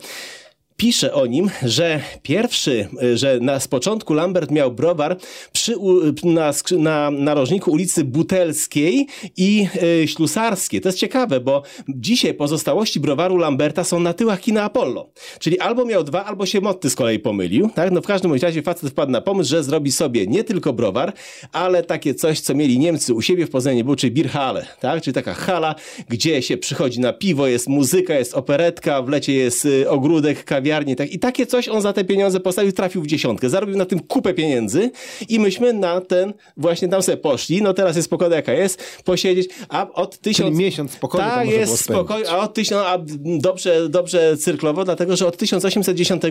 pisze 0.82 1.14
o 1.14 1.26
nim, 1.26 1.50
że 1.64 2.02
pierwszy, 2.22 2.88
y, 3.04 3.18
że 3.18 3.40
na, 3.42 3.60
z 3.60 3.68
początku 3.68 4.14
Lambert 4.14 4.52
miał 4.52 4.72
browar 4.72 5.18
przy, 5.54 5.76
na, 6.24 6.52
na 6.78 7.12
narożniku 7.12 7.72
ulicy 7.72 8.04
Butelskiej 8.04 9.08
i 9.38 9.68
y, 10.04 10.08
Ślusarskiej. 10.08 10.82
To 10.82 10.90
jest 10.90 11.00
ciekawe, 11.00 11.40
bo 11.40 11.64
dzisiaj 11.90 12.34
pozostałości 12.34 13.00
browaru 13.00 13.38
Lamberta 13.38 13.84
są 13.84 14.00
na 14.00 14.14
tyłach 14.14 14.42
kina 14.42 14.64
Apollo. 14.64 15.10
Czyli 15.40 15.60
albo 15.60 15.86
miał 15.86 16.04
dwa, 16.04 16.26
albo 16.26 16.46
się 16.46 16.62
Motty 16.62 16.90
z 16.90 16.96
kolei 16.96 17.20
pomylił. 17.20 17.70
Tak? 17.76 17.92
No 17.92 18.02
w 18.02 18.08
każdym 18.08 18.34
razie 18.34 18.62
facet 18.62 18.90
wpadł 18.90 19.12
na 19.12 19.22
pomysł, 19.22 19.50
że 19.50 19.64
zrobi 19.64 19.92
sobie 19.92 20.28
nie 20.28 20.44
tylko 20.44 20.74
browar, 20.74 21.14
ale 21.52 21.84
takie 21.84 22.16
coś, 22.16 22.40
co 22.40 22.56
mieli 22.56 22.80
Niemcy 22.80 23.14
u 23.14 23.22
siebie 23.22 23.46
w 23.46 23.50
Poznaniu, 23.50 23.86
był, 23.86 23.96
czyli 23.96 24.12
Bierhalle, 24.12 24.66
tak? 24.80 25.04
czyli 25.04 25.14
taka 25.14 25.34
hala, 25.34 25.76
gdzie 26.10 26.42
się 26.42 26.58
przychodzi 26.58 27.00
na 27.00 27.14
piwo, 27.14 27.48
jest 27.48 27.68
muzyka, 27.68 28.16
jest 28.16 28.34
operetka, 28.34 29.02
w 29.02 29.10
lecie 29.10 29.34
jest 29.34 29.66
y, 29.66 29.90
ogródek, 29.90 30.44
kawiarnie. 30.72 30.96
Tak? 30.96 31.12
I 31.12 31.20
takie 31.20 31.46
coś 31.46 31.70
on 31.70 31.82
za 31.82 31.94
te 31.94 32.04
pieniądze 32.04 32.40
postawił, 32.40 32.72
trafił 32.72 33.02
w 33.02 33.08
dziesiątkę. 33.08 33.50
Zarobił 33.50 33.78
na 33.78 33.86
tym 33.86 34.00
kupę 34.00 34.34
pieniędzy 34.34 34.92
i 35.30 35.40
myśmy 35.40 35.74
na 35.74 36.02
ten, 36.02 36.34
właśnie 36.58 36.88
tam 36.88 37.02
sobie 37.04 37.18
poszli. 37.18 37.62
No 37.62 37.74
teraz 37.74 37.96
jest 37.96 38.10
pogoda 38.10 38.36
jaka 38.36 38.54
jest, 38.54 38.84
posiedzieć, 39.04 39.50
a 39.70 39.92
od 39.94 40.18
tysiąc... 40.18 40.50
Czyli 40.50 40.66
miesiąc 40.66 40.92
spokojnie 40.92 41.30
Tak, 41.30 41.50
jest 41.50 41.84
spokojnie, 41.84 42.30
a 42.30 42.38
od 42.38 42.54
tysiąc, 42.54 42.86
a 42.86 42.98
dobrze, 43.26 43.90
dobrze 43.90 44.38
cyrklowo, 44.38 44.86
dlatego 44.86 45.16
że 45.16 45.28
od 45.28 45.38
1810 45.38 46.24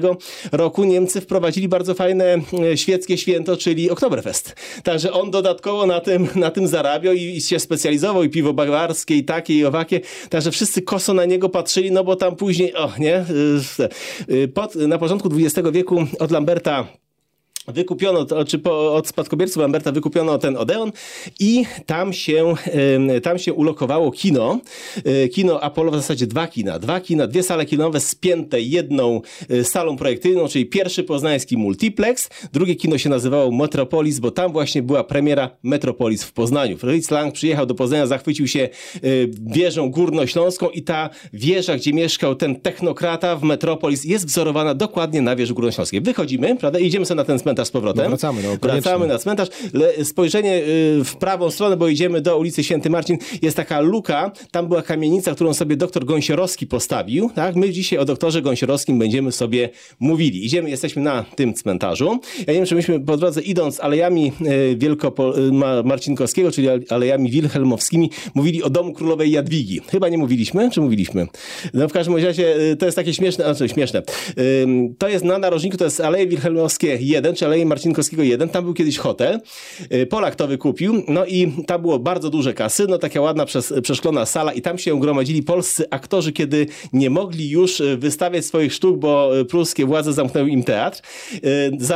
roku 0.52 0.84
Niemcy 0.84 1.20
wprowadzili 1.20 1.68
bardzo 1.68 1.94
fajne 1.94 2.40
e, 2.72 2.76
świeckie 2.76 3.18
święto, 3.18 3.56
czyli 3.56 3.90
Oktoberfest. 3.90 4.54
Także 4.82 5.12
on 5.12 5.30
dodatkowo 5.30 5.86
na 5.86 6.00
tym, 6.00 6.28
na 6.34 6.50
tym 6.50 6.68
zarabiał 6.68 7.14
i, 7.14 7.22
i 7.22 7.40
się 7.40 7.60
specjalizował, 7.60 8.22
i 8.22 8.28
piwo 8.28 8.52
bawarskie, 8.52 9.16
i 9.16 9.24
takie, 9.24 9.54
i 9.54 9.64
owakie. 9.64 10.00
Także 10.30 10.50
wszyscy 10.50 10.82
koso 10.82 11.14
na 11.14 11.24
niego 11.24 11.48
patrzyli, 11.48 11.92
no 11.92 12.04
bo 12.04 12.16
tam 12.16 12.36
później, 12.36 12.74
o 12.74 12.90
nie, 12.98 13.24
y, 13.30 13.88
pod, 14.54 14.74
na 14.74 14.98
początku 14.98 15.28
XX 15.28 15.68
wieku 15.72 16.06
od 16.18 16.30
Lamberta 16.30 16.88
Wykupiono, 17.70 18.24
to, 18.24 18.44
czy 18.44 18.58
po, 18.58 18.94
od 18.94 19.08
spadkobierców 19.08 19.62
Lamberta 19.62 19.92
wykupiono 19.92 20.38
ten 20.38 20.56
Odeon 20.56 20.92
i 21.40 21.64
tam 21.86 22.12
się, 22.12 22.54
tam 23.22 23.38
się 23.38 23.54
ulokowało 23.54 24.10
kino. 24.10 24.60
E, 25.04 25.28
Kino 25.28 25.60
Apollo, 25.60 25.90
w 25.90 25.94
zasadzie 25.94 26.26
dwa 26.26 26.46
kina. 26.46 26.78
Dwa 26.78 27.00
kina, 27.00 27.26
dwie 27.26 27.42
sale 27.42 27.66
kinowe 27.66 28.00
spięte 28.00 28.60
jedną 28.60 29.20
e, 29.48 29.64
salą 29.64 29.96
projekcyjną, 29.96 30.48
czyli 30.48 30.66
pierwszy 30.66 31.04
poznański 31.04 31.56
multiplex. 31.56 32.30
Drugie 32.52 32.74
kino 32.74 32.98
się 32.98 33.08
nazywało 33.08 33.50
Metropolis, 33.52 34.18
bo 34.18 34.30
tam 34.30 34.52
właśnie 34.52 34.82
była 34.82 35.04
premiera 35.04 35.50
Metropolis 35.62 36.24
w 36.24 36.32
Poznaniu. 36.32 36.78
Fritz 36.78 37.10
Lang 37.10 37.34
przyjechał 37.34 37.66
do 37.66 37.74
Poznania, 37.74 38.06
zachwycił 38.06 38.48
się 38.48 38.60
e, 38.60 38.68
wieżą 39.40 39.90
górnośląską 39.90 40.68
i 40.68 40.82
ta 40.82 41.10
wieża, 41.32 41.76
gdzie 41.76 41.92
mieszkał 41.92 42.34
ten 42.34 42.60
technokrata 42.60 43.36
w 43.36 43.42
Metropolis 43.42 44.04
jest 44.04 44.26
wzorowana 44.26 44.74
dokładnie 44.74 45.22
na 45.22 45.36
wieży 45.36 45.54
górnośląskiej. 45.54 46.00
Wychodzimy, 46.00 46.56
prawda, 46.56 46.78
i 46.78 46.86
idziemy 46.86 47.06
sobie 47.06 47.16
na 47.16 47.24
ten 47.24 47.38
cmentarz 47.38 47.59
z 47.64 47.70
powrotem. 47.70 48.04
No 48.04 48.08
wracamy, 48.08 48.42
no, 48.42 48.56
wracamy 48.62 49.06
na 49.06 49.18
cmentarz. 49.18 49.48
Le, 49.72 50.04
spojrzenie 50.04 50.54
y, 50.56 51.04
w 51.04 51.16
prawą 51.16 51.50
stronę, 51.50 51.76
bo 51.76 51.88
idziemy 51.88 52.20
do 52.20 52.38
ulicy 52.38 52.64
Święty 52.64 52.90
Marcin, 52.90 53.18
jest 53.42 53.56
taka 53.56 53.80
luka, 53.80 54.32
tam 54.50 54.68
była 54.68 54.82
kamienica, 54.82 55.34
którą 55.34 55.54
sobie 55.54 55.76
doktor 55.76 56.04
Gąsiorowski 56.04 56.66
postawił, 56.66 57.30
tak? 57.34 57.56
My 57.56 57.70
dzisiaj 57.70 57.98
o 57.98 58.04
doktorze 58.04 58.42
Gąsiorowskim 58.42 58.98
będziemy 58.98 59.32
sobie 59.32 59.68
mówili. 60.00 60.46
Idziemy, 60.46 60.70
jesteśmy 60.70 61.02
na 61.02 61.24
tym 61.36 61.54
cmentarzu. 61.54 62.20
Ja 62.38 62.52
nie 62.52 62.58
wiem, 62.58 62.66
czy 62.66 62.74
myśmy 62.74 63.00
po 63.00 63.16
drodze 63.16 63.40
idąc 63.42 63.80
alejami 63.80 64.32
y, 64.72 64.76
Wielkopo, 64.76 65.38
y, 65.38 65.52
Ma- 65.52 65.82
Marcinkowskiego, 65.82 66.50
czyli 66.50 66.68
alejami 66.88 67.30
wilhelmowskimi, 67.30 68.10
mówili 68.34 68.62
o 68.62 68.70
domu 68.70 68.92
królowej 68.92 69.30
Jadwigi. 69.30 69.80
Chyba 69.90 70.08
nie 70.08 70.18
mówiliśmy, 70.18 70.70
czy 70.70 70.80
mówiliśmy? 70.80 71.26
No 71.74 71.88
w 71.88 71.92
każdym 71.92 72.16
razie 72.16 72.54
to 72.78 72.86
jest 72.86 72.96
takie 72.96 73.14
śmieszne, 73.14 73.44
znaczy 73.44 73.68
śmieszne. 73.68 74.02
To 74.98 75.08
jest 75.08 75.24
na 75.24 75.38
narożniku, 75.38 75.76
to 75.76 75.84
jest 75.84 76.00
Aleje 76.00 76.26
Wilhelmowskie 76.26 76.98
1, 77.00 77.34
czy 77.34 77.46
Aleje 77.50 77.66
Marcinkowskiego 77.66 78.22
1. 78.22 78.48
Tam 78.48 78.64
był 78.64 78.74
kiedyś 78.74 78.98
hotel. 78.98 79.40
Y, 79.92 80.06
Polak 80.06 80.34
to 80.36 80.46
wykupił, 80.46 81.02
no 81.08 81.26
i 81.26 81.52
tam 81.66 81.82
było 81.82 81.98
bardzo 81.98 82.30
duże 82.30 82.54
kasyno, 82.54 82.98
taka 82.98 83.20
ładna 83.20 83.44
przes- 83.44 83.80
przeszklona 83.80 84.26
sala 84.26 84.52
i 84.52 84.62
tam 84.62 84.78
się 84.78 85.00
gromadzili 85.00 85.42
polscy 85.42 85.84
aktorzy, 85.90 86.32
kiedy 86.32 86.66
nie 86.92 87.10
mogli 87.10 87.50
już 87.50 87.80
y, 87.80 87.96
wystawiać 87.96 88.44
swoich 88.44 88.74
sztuk, 88.74 88.98
bo 88.98 89.38
y, 89.38 89.44
pruskie 89.44 89.86
władze 89.86 90.12
zamknęły 90.12 90.50
im 90.50 90.64
teatr. 90.64 91.00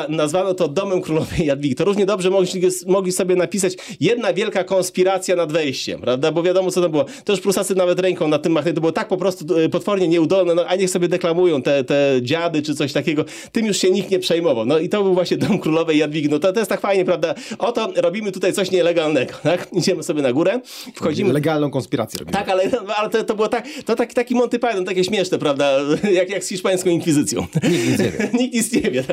Nazwano 0.08 0.54
to 0.54 0.68
Domem 0.68 1.02
Królowej 1.02 1.46
Jadwigi. 1.46 1.74
To 1.74 1.84
równie 1.84 2.06
dobrze 2.06 2.30
mogli, 2.30 2.48
mogli 2.86 3.12
sobie 3.12 3.36
napisać 3.36 3.74
jedna 4.00 4.32
wielka 4.32 4.64
konspiracja 4.64 5.36
nad 5.36 5.52
wejściem, 5.52 6.00
prawda? 6.00 6.32
Bo 6.32 6.42
wiadomo, 6.42 6.70
co 6.70 6.80
to 6.80 6.88
było. 6.88 7.04
Już 7.28 7.40
Prusacy 7.40 7.74
nawet 7.74 8.00
ręką 8.00 8.28
na 8.28 8.38
tym 8.38 8.52
machnęli. 8.52 8.74
To 8.74 8.80
było 8.80 8.92
tak 8.92 9.08
po 9.08 9.16
prostu 9.16 9.44
potwornie 9.70 10.08
nieudolne, 10.08 10.54
no 10.54 10.66
a 10.66 10.76
niech 10.76 10.90
sobie 10.90 11.08
deklamują 11.08 11.62
te, 11.62 11.84
te 11.84 12.18
dziady 12.22 12.62
czy 12.62 12.74
coś 12.74 12.92
takiego. 12.92 13.24
Tym 13.52 13.66
już 13.66 13.76
się 13.76 13.90
nikt 13.90 14.10
nie 14.10 14.18
przejmował. 14.18 14.66
No 14.66 14.78
i 14.78 14.88
to 14.88 15.02
był 15.02 15.14
właśnie 15.14 15.33
Dom 15.36 15.58
Królowej 15.58 15.98
Jadwigi. 15.98 16.28
No 16.28 16.38
to, 16.38 16.52
to 16.52 16.58
jest 16.58 16.70
tak 16.70 16.80
fajnie, 16.80 17.04
prawda? 17.04 17.34
Oto 17.58 17.92
robimy 17.96 18.32
tutaj 18.32 18.52
coś 18.52 18.70
nielegalnego, 18.70 19.34
tak? 19.42 19.68
Idziemy 19.72 20.02
sobie 20.02 20.22
na 20.22 20.32
górę, 20.32 20.60
wchodzimy... 20.94 21.32
Legalną 21.32 21.70
konspirację 21.70 22.18
robimy. 22.18 22.32
Tak, 22.32 22.48
ale, 22.48 22.70
ale 22.96 23.10
to, 23.10 23.24
to 23.24 23.34
było 23.34 23.48
tak, 23.48 23.66
to 23.84 23.96
taki, 23.96 24.14
taki 24.14 24.34
Monty 24.34 24.58
Python, 24.58 24.84
takie 24.84 25.04
śmieszne, 25.04 25.38
prawda? 25.38 25.78
Jak, 26.12 26.30
jak 26.30 26.44
z 26.44 26.48
hiszpańską 26.48 26.90
inkwizycją. 26.90 27.46
Nikt 27.70 27.88
nic 27.88 27.98
nie 27.98 28.10
wie. 28.10 28.28
Nikt 28.40 28.54
nic 28.54 28.72
nie 28.72 28.90
wie. 28.90 29.04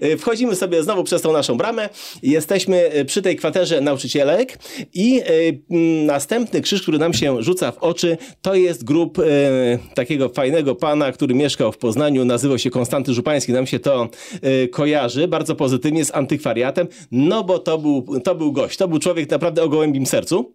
E, 0.00 0.16
Wchodzimy 0.16 0.56
sobie 0.56 0.82
znowu 0.82 1.04
przez 1.04 1.22
tą 1.22 1.32
naszą 1.32 1.56
bramę. 1.56 1.88
Jesteśmy 2.22 2.90
e, 2.90 3.04
przy 3.04 3.22
tej 3.22 3.36
kwaterze 3.36 3.80
nauczycielek 3.80 4.58
i 4.94 5.20
e, 5.20 5.24
następny 6.06 6.60
krzyż, 6.60 6.82
który 6.82 6.98
nam 6.98 7.14
się 7.14 7.42
rzuca 7.42 7.72
w 7.72 7.78
oczy, 7.78 8.18
to 8.42 8.54
jest 8.54 8.84
grób 8.84 9.18
e, 9.18 9.22
takiego 9.94 10.28
fajnego 10.28 10.74
pana, 10.74 11.12
który 11.12 11.34
mieszkał 11.34 11.72
w 11.72 11.78
Poznaniu, 11.78 12.24
nazywał 12.24 12.58
się 12.58 12.70
Konstanty 12.70 13.14
Żupański. 13.14 13.52
Nam 13.52 13.66
się 13.66 13.78
to 13.78 14.08
kojarzy 14.70 15.28
bardzo 15.28 15.54
pozytywnie 15.66 16.04
z 16.04 16.14
antykwariatem, 16.14 16.86
no 17.10 17.44
bo 17.44 17.58
to 17.58 17.78
był, 17.78 18.20
to 18.24 18.34
był 18.34 18.52
gość, 18.52 18.76
to 18.78 18.88
był 18.88 18.98
człowiek 18.98 19.30
naprawdę 19.30 19.62
o 19.62 19.68
gołębim 19.68 20.06
sercu. 20.06 20.52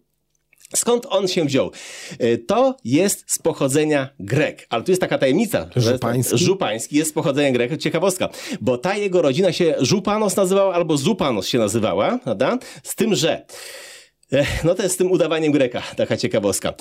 Skąd 0.76 1.06
on 1.10 1.28
się 1.28 1.46
wziął? 1.46 1.72
E, 2.20 2.38
To 2.38 2.76
jest 2.84 3.24
z 3.28 3.40
pochodzenia 3.40 4.10
Grek. 4.20 4.68
Ale 4.70 4.84
tu 4.84 4.92
jest 4.92 5.02
taka 5.02 5.18
tajemnica. 5.18 5.70
że- 5.76 5.92
Żupański? 5.94 6.38
Żupański 6.38 6.96
jest 6.98 7.12
z 7.12 7.14
pochodzenia 7.14 7.52
Grek. 7.52 7.78
Ciekawostka. 7.78 8.30
Bo 8.62 8.78
ta 8.78 8.96
jego 8.98 9.22
rodzina 9.22 9.52
się 9.52 9.76
Żupanos 9.80 10.36
nazywała 10.36 10.74
albo 10.76 10.98
Zupanos 10.98 11.48
się 11.48 11.58
nazywała, 11.58 12.18
prawda? 12.24 12.58
Z 12.84 12.96
tym, 12.96 13.16
że 13.16 13.46
No 14.64 14.76
to 14.76 14.84
jest 14.84 14.96
z 14.96 14.98
tym 14.98 15.12
udawaniem 15.12 15.52
Greka, 15.52 15.84
taka 15.96 16.18
ciekawostka. 16.18 16.74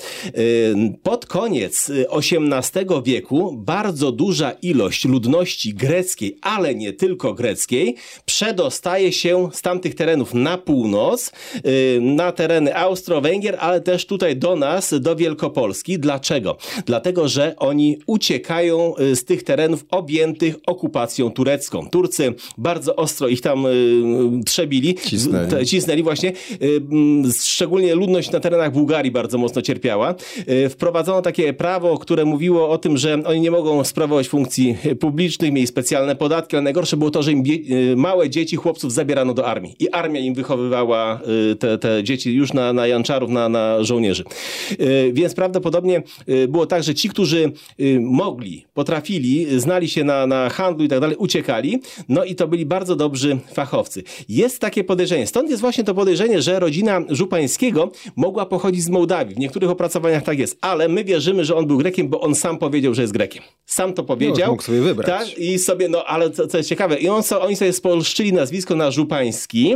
Ym, 0.71 0.93
Pod 1.03 1.25
koniec 1.25 1.89
y, 1.89 2.05
XVIII 2.09 3.03
wieku 3.05 3.53
bardzo 3.57 4.11
duża 4.11 4.51
ilość 4.51 5.05
ludności 5.05 5.73
greckiej, 5.73 6.37
ale 6.41 6.75
nie 6.75 6.93
tylko 6.93 7.33
greckiej, 7.33 7.95
przedostaje 8.25 9.13
się 9.13 9.49
z 9.53 9.61
tamtych 9.61 9.95
terenów 9.95 10.33
na 10.33 10.57
północ, 10.57 11.31
y, 11.65 11.99
na 12.01 12.31
tereny 12.31 12.75
Austro-Węgier, 12.75 13.57
ale 13.59 13.81
też 13.81 14.05
tutaj 14.05 14.35
do 14.37 14.55
nas, 14.55 14.93
do 14.99 15.15
Wielkopolski. 15.15 15.99
Dlaczego? 15.99 16.57
Dlatego, 16.85 17.27
że 17.27 17.55
oni 17.57 17.97
uciekają 18.05 18.93
y, 18.97 19.15
z 19.15 19.25
tych 19.25 19.43
terenów 19.43 19.85
objętych 19.89 20.55
okupacją 20.67 21.31
turecką. 21.31 21.89
Turcy 21.89 22.33
bardzo 22.57 22.95
ostro 22.95 23.27
ich 23.27 23.41
tam 23.41 23.65
y, 23.65 23.71
trzebili, 24.45 24.95
Cisnęli. 24.95 25.65
Cisnęli 25.65 26.03
właśnie. 26.03 26.33
y, 26.61 26.81
mm, 26.91 27.31
Szczególnie 27.43 27.95
ludność 27.95 28.31
na 28.31 28.39
terenach 28.39 28.71
Bułgarii 28.71 29.11
bardzo 29.11 29.37
mocno 29.37 29.61
cierpiała. 29.61 30.15
Y, 30.49 30.69
Wprowadzono 30.69 31.21
takie 31.21 31.53
prawo, 31.53 31.97
które 31.97 32.25
mówiło 32.25 32.69
o 32.69 32.77
tym, 32.77 32.97
że 32.97 33.17
oni 33.25 33.41
nie 33.41 33.51
mogą 33.51 33.83
sprawować 33.83 34.27
funkcji 34.27 34.77
publicznych, 34.99 35.51
mieli 35.51 35.67
specjalne 35.67 36.15
podatki, 36.15 36.55
ale 36.55 36.63
najgorsze 36.63 36.97
było 36.97 37.11
to, 37.11 37.23
że 37.23 37.31
im 37.31 37.43
y, 37.71 37.95
małe 37.95 38.29
dzieci, 38.29 38.55
chłopców 38.55 38.93
zabierano 38.93 39.33
do 39.33 39.45
armii. 39.45 39.75
I 39.79 39.89
armia 39.89 40.19
im 40.19 40.33
wychowywała 40.33 41.19
y, 41.51 41.55
te, 41.55 41.77
te 41.77 42.03
dzieci 42.03 42.33
już 42.33 42.53
na, 42.53 42.73
na 42.73 42.87
janczarów, 42.87 43.29
na, 43.29 43.49
na 43.49 43.83
żołnierzy. 43.83 44.23
Więc 45.13 45.33
prawdopodobnie 45.33 46.03
było 46.47 46.65
tak, 46.65 46.83
że 46.83 46.95
ci, 46.95 47.09
którzy 47.09 47.51
mogli, 47.99 48.65
potrafili, 48.73 49.59
znali 49.59 49.89
się 49.89 50.03
na, 50.03 50.27
na 50.27 50.49
handlu 50.49 50.85
i 50.85 50.87
tak 50.87 50.99
dalej, 50.99 51.15
uciekali. 51.15 51.79
No 52.09 52.23
i 52.23 52.35
to 52.35 52.47
byli 52.47 52.65
bardzo 52.65 52.95
dobrzy 52.95 53.39
fachowcy. 53.53 54.03
Jest 54.29 54.59
takie 54.59 54.83
podejrzenie. 54.83 55.27
Stąd 55.27 55.49
jest 55.49 55.61
właśnie 55.61 55.83
to 55.83 55.93
podejrzenie, 55.93 56.41
że 56.41 56.59
rodzina 56.59 57.01
Żupańskiego 57.31 57.91
mogła 58.15 58.45
pochodzić 58.45 58.83
z 58.83 58.89
Mołdawii. 58.89 59.35
W 59.35 59.39
niektórych 59.39 59.69
opracowaniach 59.69 60.23
tak 60.23 60.39
jest, 60.39 60.57
ale 60.61 60.87
my 60.87 61.03
wierzymy, 61.03 61.45
że 61.45 61.55
on 61.55 61.67
był 61.67 61.77
Grekiem, 61.77 62.09
bo 62.09 62.21
on 62.21 62.35
sam 62.35 62.57
powiedział, 62.57 62.93
że 62.93 63.01
jest 63.01 63.13
Grekiem. 63.13 63.43
Sam 63.65 63.93
to 63.93 64.03
powiedział. 64.03 64.51
mógł 64.51 64.63
sobie 64.63 64.81
wybrać. 64.81 65.07
Tak, 65.07 65.37
i 65.37 65.59
sobie, 65.59 65.89
no 65.89 66.03
ale 66.05 66.31
co, 66.31 66.47
co 66.47 66.57
jest 66.57 66.69
ciekawe, 66.69 66.97
i 66.97 67.09
on, 67.09 67.23
oni 67.41 67.55
sobie 67.55 67.73
spolszczyli 67.73 68.33
nazwisko 68.33 68.75
na 68.75 68.91
Żupański. 68.91 69.75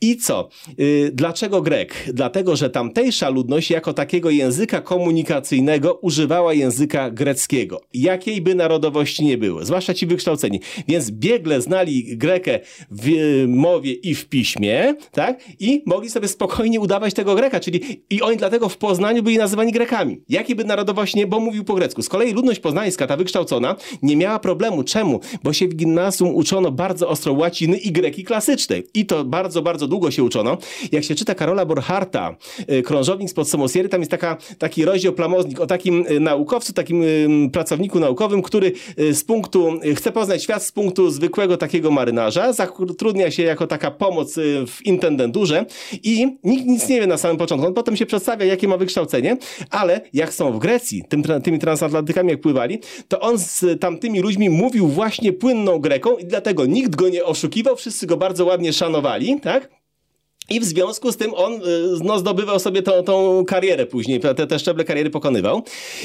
I 0.00 0.16
co? 0.16 0.48
Yy, 0.78 1.10
dlaczego 1.14 1.62
Grek? 1.62 1.94
Dlatego, 2.12 2.56
że 2.56 2.70
tamtejsza 2.70 3.28
ludność 3.28 3.70
jako 3.70 3.92
takiego 3.92 4.30
języka 4.30 4.80
komunikacyjnego 4.80 5.94
używała 5.94 6.54
języka 6.54 7.10
greckiego. 7.10 7.80
Jakiej 7.94 8.40
by 8.40 8.54
narodowości 8.54 9.24
nie 9.24 9.38
było, 9.38 9.64
zwłaszcza 9.64 9.94
ci 9.94 10.06
wykształceni. 10.06 10.60
Więc 10.88 11.10
biegle 11.10 11.60
znali 11.60 12.16
Grekę 12.16 12.60
w 12.90 13.08
y, 13.08 13.46
mowie 13.48 13.92
i 13.92 14.14
w 14.14 14.28
piśmie, 14.28 14.94
tak? 15.12 15.40
I 15.60 15.82
mogli 15.86 16.10
sobie 16.10 16.28
spokojnie 16.28 16.80
udawać 16.88 17.14
tego 17.14 17.34
Greka, 17.34 17.60
czyli 17.60 18.02
i 18.10 18.22
oni 18.22 18.36
dlatego 18.36 18.68
w 18.68 18.76
Poznaniu 18.76 19.22
byli 19.22 19.38
nazywani 19.38 19.72
Grekami. 19.72 20.20
Jakiej 20.28 20.56
by 20.56 20.64
narodowości 20.64 21.18
nie, 21.18 21.26
bo 21.26 21.40
mówił 21.40 21.64
po 21.64 21.74
grecku. 21.74 22.02
Z 22.02 22.08
kolei 22.08 22.32
ludność 22.32 22.60
poznańska, 22.60 23.06
ta 23.06 23.16
wykształcona, 23.16 23.76
nie 24.02 24.16
miała 24.16 24.38
problemu. 24.38 24.82
Czemu? 24.82 25.20
Bo 25.42 25.52
się 25.52 25.68
w 25.68 25.74
gimnazjum 25.74 26.34
uczono 26.34 26.70
bardzo 26.70 27.08
ostro 27.08 27.32
łaciny 27.32 27.76
i 27.76 27.92
greki 27.92 28.24
klasycznej. 28.24 28.86
I 28.94 29.06
to 29.06 29.24
bardzo, 29.24 29.62
bardzo 29.62 29.88
długo 29.88 30.10
się 30.10 30.22
uczono. 30.24 30.58
Jak 30.92 31.04
się 31.04 31.14
czyta 31.14 31.34
Karola 31.34 31.66
Borcharta, 31.66 32.36
y, 32.72 32.82
Krążownik 32.82 33.30
z 33.30 33.34
Podsumosiery, 33.34 33.88
tam 33.88 34.00
jest 34.00 34.10
taka, 34.10 34.36
taki 34.58 34.84
rozdział 34.84 35.12
plamoznik 35.12 35.60
o 35.60 35.66
takim 35.66 36.06
y, 36.10 36.20
naukowcu, 36.20 36.72
takim 36.72 37.04
pracowniku 37.52 38.00
naukowym, 38.00 38.42
który 38.42 38.72
y, 38.98 39.14
z 39.14 39.24
punktu, 39.24 39.80
chce 39.94 40.12
poznać 40.12 40.42
świat 40.42 40.62
z 40.62 40.72
punktu 40.72 41.10
zwykłego 41.10 41.56
takiego 41.56 41.90
marynarza, 41.90 42.52
zatrudnia 42.52 43.30
się 43.30 43.42
jako 43.42 43.66
taka 43.66 43.90
pomoc 43.90 44.34
w 44.66 44.86
intendenturze 44.86 45.66
i 46.02 46.36
nikt 46.44 46.66
nic 46.66 46.77
nie 46.88 47.00
wie 47.00 47.06
na 47.06 47.16
samym 47.16 47.36
początku. 47.36 47.66
On 47.66 47.74
potem 47.74 47.96
się 47.96 48.06
przedstawia, 48.06 48.46
jakie 48.46 48.68
ma 48.68 48.76
wykształcenie, 48.76 49.36
ale 49.70 50.00
jak 50.12 50.34
są 50.34 50.52
w 50.52 50.58
Grecji, 50.58 51.04
tym, 51.08 51.22
tymi 51.42 51.58
transatlantykami 51.58 52.30
jak 52.30 52.40
pływali, 52.40 52.78
to 53.08 53.20
on 53.20 53.38
z 53.38 53.80
tamtymi 53.80 54.20
ludźmi 54.20 54.50
mówił 54.50 54.88
właśnie 54.88 55.32
płynną 55.32 55.78
greką 55.78 56.16
i 56.16 56.24
dlatego 56.24 56.66
nikt 56.66 56.96
go 56.96 57.08
nie 57.08 57.24
oszukiwał, 57.24 57.76
wszyscy 57.76 58.06
go 58.06 58.16
bardzo 58.16 58.44
ładnie 58.44 58.72
szanowali, 58.72 59.40
tak? 59.40 59.77
I 60.48 60.60
w 60.60 60.64
związku 60.64 61.12
z 61.12 61.16
tym 61.16 61.34
on 61.34 61.52
y, 61.52 61.60
no, 62.04 62.18
zdobywał 62.18 62.58
sobie 62.58 62.82
tą, 62.82 63.02
tą 63.02 63.44
karierę 63.44 63.86
później, 63.86 64.20
te, 64.20 64.34
te 64.46 64.58
szczeble 64.58 64.84
kariery 64.84 65.10
pokonywał. 65.10 65.62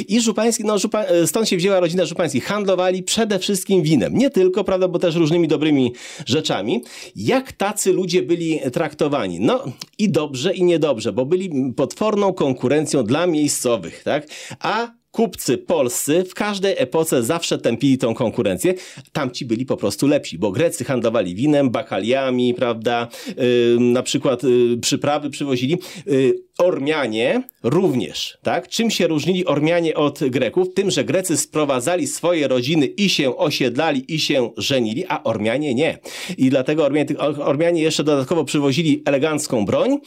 I 0.07 0.21
Żupański, 0.21 0.63
no 0.63 0.79
Żupa, 0.79 1.03
y, 1.03 1.27
stąd 1.27 1.50
się 1.50 1.57
wzięła 1.57 1.79
rodzina 1.79 2.05
Żupańskich. 2.05 2.45
Handlowali 2.45 3.03
przede 3.03 3.39
wszystkim 3.39 3.81
winem. 3.81 4.17
Nie 4.17 4.29
tylko, 4.29 4.63
prawda, 4.63 4.88
bo 4.88 5.00
też 5.00 5.15
różnymi 5.15 5.47
dobrymi 5.47 5.93
rzeczami. 6.25 6.83
Jak 7.15 7.51
tacy 7.51 7.93
ludzie 7.93 8.23
byli 8.23 8.59
traktowani? 8.73 9.39
No 9.39 9.63
i 9.97 10.09
dobrze, 10.09 10.53
i 10.53 10.63
niedobrze, 10.63 11.13
bo 11.13 11.25
byli 11.25 11.73
potworną 11.75 12.33
konkurencją 12.33 13.03
dla 13.03 13.27
miejscowych, 13.27 14.03
tak? 14.03 14.27
A 14.59 15.02
kupcy 15.13 15.58
polscy 15.58 16.24
w 16.24 16.34
każdej 16.34 16.75
epoce 16.77 17.24
zawsze 17.24 17.58
tępili 17.58 17.98
tą 17.98 18.13
konkurencję. 18.13 18.74
Tamci 19.12 19.46
byli 19.46 19.65
po 19.65 19.77
prostu 19.77 20.08
lepsi, 20.08 20.38
bo 20.38 20.51
Grecy 20.51 20.86
handlowali 20.86 21.36
winem, 21.36 21.70
bakaliami, 21.70 22.53
prawda, 22.53 23.08
yy, 23.27 23.77
na 23.79 24.03
przykład 24.03 24.43
yy, 24.43 24.77
przyprawy 24.77 25.29
przywozili. 25.29 25.77
Yy, 26.05 26.43
Ormianie 26.58 27.43
również, 27.63 28.38
tak? 28.43 28.67
Czym 28.67 28.91
się 28.91 29.08
różnili 29.08 29.46
Ormianie 29.46 29.96
od 29.96 30.20
Greków? 30.29 30.74
Tym, 30.74 30.91
że 30.91 31.03
Grecy 31.03 31.38
sprowadzali 31.38 32.08
swoje 32.08 32.48
rodziny 32.48 32.86
i 32.86 33.10
się 33.10 33.38
osiedlali 33.38 34.15
i 34.15 34.20
się 34.20 34.50
żenili, 34.58 35.03
a 35.08 35.24
Ormianie 35.24 35.75
nie. 35.75 35.98
I 36.38 36.50
dlatego 36.50 36.86
Ormianie, 36.86 37.17
Ormianie 37.39 37.82
jeszcze 37.82 38.03
dodatkowo 38.03 38.46
przywozili 38.46 39.01
elegancką 39.05 39.65
broń 39.65 39.98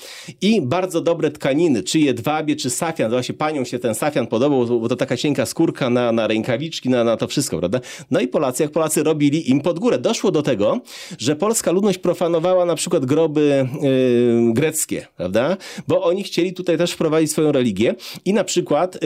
i 0.40 0.62
bardzo 0.62 1.00
dobre 1.00 1.30
tkaniny, 1.30 1.82
czy 1.82 1.98
jedwabie, 1.98 2.56
czy 2.56 2.70
safian. 2.70 3.10
Właśnie 3.10 3.34
paniom 3.34 3.64
się 3.64 3.78
ten 3.78 3.94
safian 3.94 4.26
podobał, 4.26 4.80
bo 4.80 4.88
to 4.88 4.95
taka 4.96 5.16
cienka 5.16 5.46
skórka 5.46 5.90
na, 5.90 6.12
na 6.12 6.26
rękawiczki, 6.26 6.88
na, 6.88 7.04
na 7.04 7.16
to 7.16 7.26
wszystko, 7.26 7.58
prawda? 7.58 7.80
No 8.10 8.20
i 8.20 8.28
Polacy, 8.28 8.62
jak 8.62 8.72
Polacy 8.72 9.02
robili 9.02 9.50
im 9.50 9.60
pod 9.60 9.78
górę. 9.78 9.98
Doszło 9.98 10.30
do 10.30 10.42
tego, 10.42 10.80
że 11.18 11.36
polska 11.36 11.70
ludność 11.70 11.98
profanowała 11.98 12.64
na 12.64 12.74
przykład 12.74 13.06
groby 13.06 13.68
yy, 13.82 14.52
greckie, 14.52 15.06
prawda? 15.16 15.56
Bo 15.88 16.02
oni 16.02 16.22
chcieli 16.22 16.52
tutaj 16.52 16.78
też 16.78 16.92
wprowadzić 16.92 17.30
swoją 17.30 17.52
religię 17.52 17.94
i 18.24 18.32
na 18.32 18.44
przykład 18.44 18.94
yy, 18.94 19.00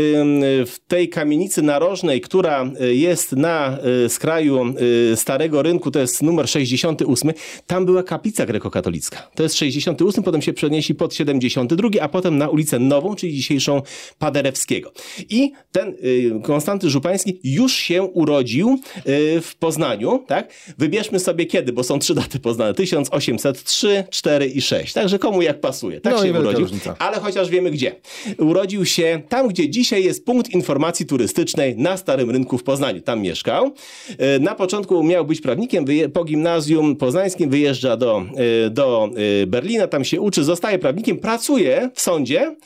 w 0.66 0.76
tej 0.88 1.09
kamienicy 1.09 1.62
narożnej, 1.62 2.20
która 2.20 2.70
jest 2.90 3.32
na 3.32 3.78
yy, 4.02 4.09
skraju 4.09 4.75
y, 5.12 5.16
Starego 5.16 5.62
Rynku, 5.62 5.90
to 5.90 5.99
jest 5.99 6.23
numer 6.23 6.49
68, 6.49 7.32
tam 7.66 7.87
była 7.87 8.02
kaplica 8.02 8.47
grekokatolicka. 8.47 9.30
To 9.35 9.42
jest 9.42 9.54
68, 9.54 10.25
potem 10.25 10.42
się 10.42 10.52
przenieśli 10.52 10.94
pod 10.94 11.14
72, 11.14 11.88
a 12.00 12.09
potem 12.09 12.38
na 12.38 12.49
ulicę 12.49 12.78
Nową, 12.78 13.14
czyli 13.14 13.32
dzisiejszą 13.35 13.82
Paderewskiego. 14.18 14.92
I 15.28 15.52
ten 15.80 15.94
y, 16.04 16.40
Konstanty 16.42 16.90
Żupański 16.90 17.40
już 17.44 17.72
się 17.75 18.02
urodził 18.02 18.78
y, 19.08 19.40
w 19.40 19.56
Poznaniu, 19.58 20.25
tak? 20.26 20.52
Wybierzmy 20.78 21.18
sobie 21.18 21.46
kiedy, 21.46 21.72
bo 21.72 21.84
są 21.84 21.99
trzy 21.99 22.14
daty 22.14 22.38
poznane. 22.40 22.75
1803, 22.75 24.04
4 24.10 24.46
i 24.46 24.60
6. 24.60 24.92
Także 24.92 25.18
komu 25.18 25.42
jak 25.42 25.60
pasuje. 25.60 26.00
Tak 26.00 26.12
No 26.14 26.25
się 26.25 26.30
urodził. 26.32 26.60
różnica. 26.60 26.96
Ale 26.99 27.16
chociaż 27.20 27.49
wiemy 27.50 27.70
gdzie. 27.70 27.94
Urodził 28.38 28.84
się 28.84 29.22
tam, 29.28 29.49
gdzie 29.49 29.68
dzisiaj 29.70 30.04
jest 30.04 30.25
punkt 30.25 30.50
informacji 30.50 31.06
turystycznej 31.06 31.76
na 31.76 31.96
Starym 31.96 32.30
Rynku 32.30 32.58
w 32.58 32.62
Poznaniu. 32.62 33.00
Tam 33.00 33.20
mieszkał. 33.22 33.75
E, 34.18 34.38
Na 34.38 34.54
początku 34.54 35.02
miał 35.02 35.25
być 35.25 35.40
prawnikiem, 35.40 35.84
po 36.12 36.25
gimnazjum 36.25 36.96
poznańskim 36.96 37.50
wyjeżdża 37.50 37.96
do, 37.96 38.22
do 38.70 39.10
Berlina, 39.46 39.87
tam 39.87 40.04
się 40.04 40.20
uczy, 40.20 40.44
zostaje 40.44 40.78
prawnikiem, 40.78 41.18
pracuje 41.18 41.90
w 41.94 42.00
sądzie, 42.00 42.56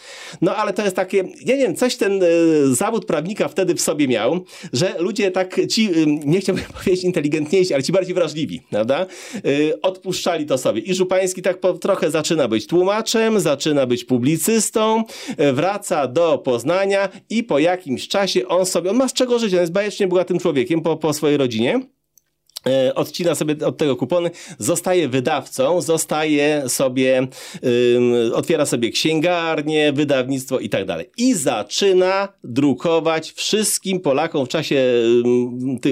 no 0.43 0.57
ale 0.57 0.73
to 0.73 0.83
jest 0.85 0.97
takie, 0.97 1.17
ja 1.19 1.57
nie 1.57 1.63
wiem, 1.63 1.77
coś 1.77 1.97
ten 1.97 2.23
e, 2.23 2.27
prawnika 3.07 3.49
wtedy 3.49 3.75
w 3.75 3.81
sobie 3.81 4.09
miał, 4.09 4.45
że 4.73 4.95
ludzie 4.99 5.31
tak 5.31 5.61
ci, 5.69 5.87
e, 5.87 6.07
nie 6.07 6.41
chciałbym 6.41 6.65
powiedzieć 6.79 7.05
inteligentniejsi, 7.05 7.75
ale 7.75 7.83
ci 7.83 7.93
bardziej 7.93 8.15
wrażliwi, 8.15 8.63
prawda, 8.71 9.07
E, 9.35 9.83
odpuszczali 9.83 10.47
to 10.47 10.59
sobie. 10.59 10.81
I 10.81 10.95
Żupański 10.95 11.43
tak 11.43 11.61
po, 11.61 11.73
trochę 11.73 12.11
zaczyna 12.11 12.49
być 12.49 12.67
tłumaczem, 12.67 13.41
zaczyna 13.41 13.87
być 13.87 14.05
publicystą, 14.05 15.05
e, 15.37 15.53
wraca 15.53 16.07
do 16.09 16.39
Poznania 16.39 17.09
i 17.31 17.43
po 17.43 17.59
jakimś 17.59 18.09
czasie 18.09 18.49
on 18.49 18.67
sobie, 18.67 18.91
on 18.91 18.97
ma 18.97 19.09
z 19.09 19.13
czego 19.13 19.39
żyć, 19.39 19.55
on 19.55 19.61
jest 19.61 19.73
bajecznie 19.73 20.09
bogatym 20.09 20.39
człowiekiem 20.39 20.81
po, 20.81 20.97
po 20.97 21.13
swojej 21.13 21.37
rodzinie. 21.37 21.81
E, 22.67 22.95
Odcina 22.95 23.35
sobie 23.35 23.67
od 23.67 23.77
tego 23.77 23.97
kupony, 23.97 24.31
zostaje 24.59 25.09
wydawcą, 25.09 25.81
zostaje 25.81 26.63
sobie, 26.69 27.27
otwiera 28.35 28.67
sobie 28.67 28.91
księgarnię, 28.91 29.93
wydawnictwo 29.93 30.59
i 30.59 30.69
tak 30.69 30.85
dalej. 30.85 31.11
I 31.17 31.35
zaczyna 31.35 32.29
drukować 32.45 33.33
wszystkim 33.33 34.01
Polakom 34.01 34.47
w 34.47 34.49
czasie 34.49 34.85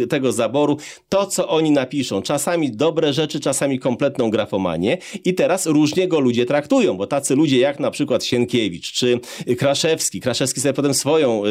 tego 0.08 0.32
zaboru 0.32 0.76
to, 1.08 1.26
co 1.26 1.48
oni 1.48 1.70
napiszą. 1.70 2.22
Czasami 2.22 2.70
dobre 2.70 3.12
rzeczy, 3.12 3.40
czasami 3.40 3.78
kompletną 3.78 4.30
grafomanię. 4.30 4.98
I 5.24 5.34
teraz 5.34 5.66
różnie 5.66 6.08
go 6.08 6.20
ludzie 6.20 6.46
traktują, 6.46 6.96
bo 6.96 7.06
tacy 7.06 7.34
ludzie 7.36 7.58
jak 7.58 7.80
na 7.80 7.90
przykład 7.90 8.24
Sienkiewicz 8.24 8.92
czy 8.92 9.20
Kraszewski. 9.58 10.20
Kraszewski 10.20 10.60
sobie 10.60 10.72
potem 10.72 10.94
swoją 10.94 11.42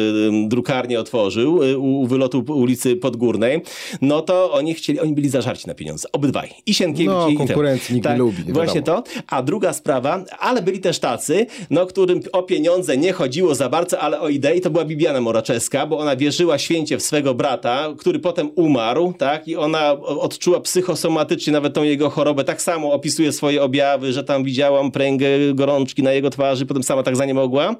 drukarnię 0.48 1.00
otworzył 1.00 1.62
y, 1.62 1.78
u, 1.78 2.00
u 2.00 2.06
wylotu 2.06 2.44
ulicy 2.48 2.96
Podgórnej. 2.96 3.60
No 4.00 4.20
to 4.20 4.52
oni 4.52 4.74
chcieli, 4.74 5.00
oni 5.02 5.12
byli 5.14 5.28
zażarci 5.28 5.66
na 5.68 5.74
pieniądze. 5.74 6.08
Obydwaj. 6.12 6.50
I 6.66 6.74
Sienkiewicz 6.74 7.12
No, 7.12 7.28
i- 7.28 7.36
konkurencji 7.36 7.94
nikt 7.94 8.08
nie 8.08 8.16
lubi, 8.16 8.44
nie 8.46 8.52
Właśnie 8.52 8.82
to. 8.82 9.02
A 9.26 9.42
druga 9.42 9.72
sprawa, 9.72 10.24
ale 10.38 10.62
byli 10.62 10.80
też 10.80 10.98
tacy, 10.98 11.46
no, 11.70 11.86
którym 11.86 12.20
o 12.32 12.42
pieniądze 12.42 12.96
nie 12.96 13.12
chodziło 13.12 13.54
za 13.54 13.68
bardzo, 13.68 13.98
ale 14.00 14.20
o 14.20 14.28
idei, 14.28 14.60
to 14.60 14.70
była 14.70 14.84
Bibiana 14.84 15.20
Moraczewska, 15.20 15.86
bo 15.86 15.98
ona 15.98 16.16
wierzyła 16.16 16.58
święcie 16.58 16.98
w 16.98 17.02
swego 17.02 17.34
brata, 17.34 17.88
który 17.98 18.18
potem 18.18 18.50
umarł, 18.56 19.12
tak? 19.18 19.48
I 19.48 19.56
ona 19.56 19.92
odczuła 20.00 20.60
psychosomatycznie 20.60 21.52
nawet 21.52 21.74
tą 21.74 21.82
jego 21.82 22.10
chorobę. 22.10 22.44
Tak 22.44 22.62
samo 22.62 22.92
opisuje 22.92 23.32
swoje 23.32 23.62
objawy, 23.62 24.12
że 24.12 24.24
tam 24.24 24.44
widziałam 24.44 24.90
pręgę 24.90 25.26
gorączki 25.54 26.02
na 26.02 26.12
jego 26.12 26.30
twarzy, 26.30 26.66
potem 26.66 26.82
sama 26.82 27.02
tak 27.02 27.16
za 27.16 27.24
nie 27.24 27.34
mogła. 27.34 27.76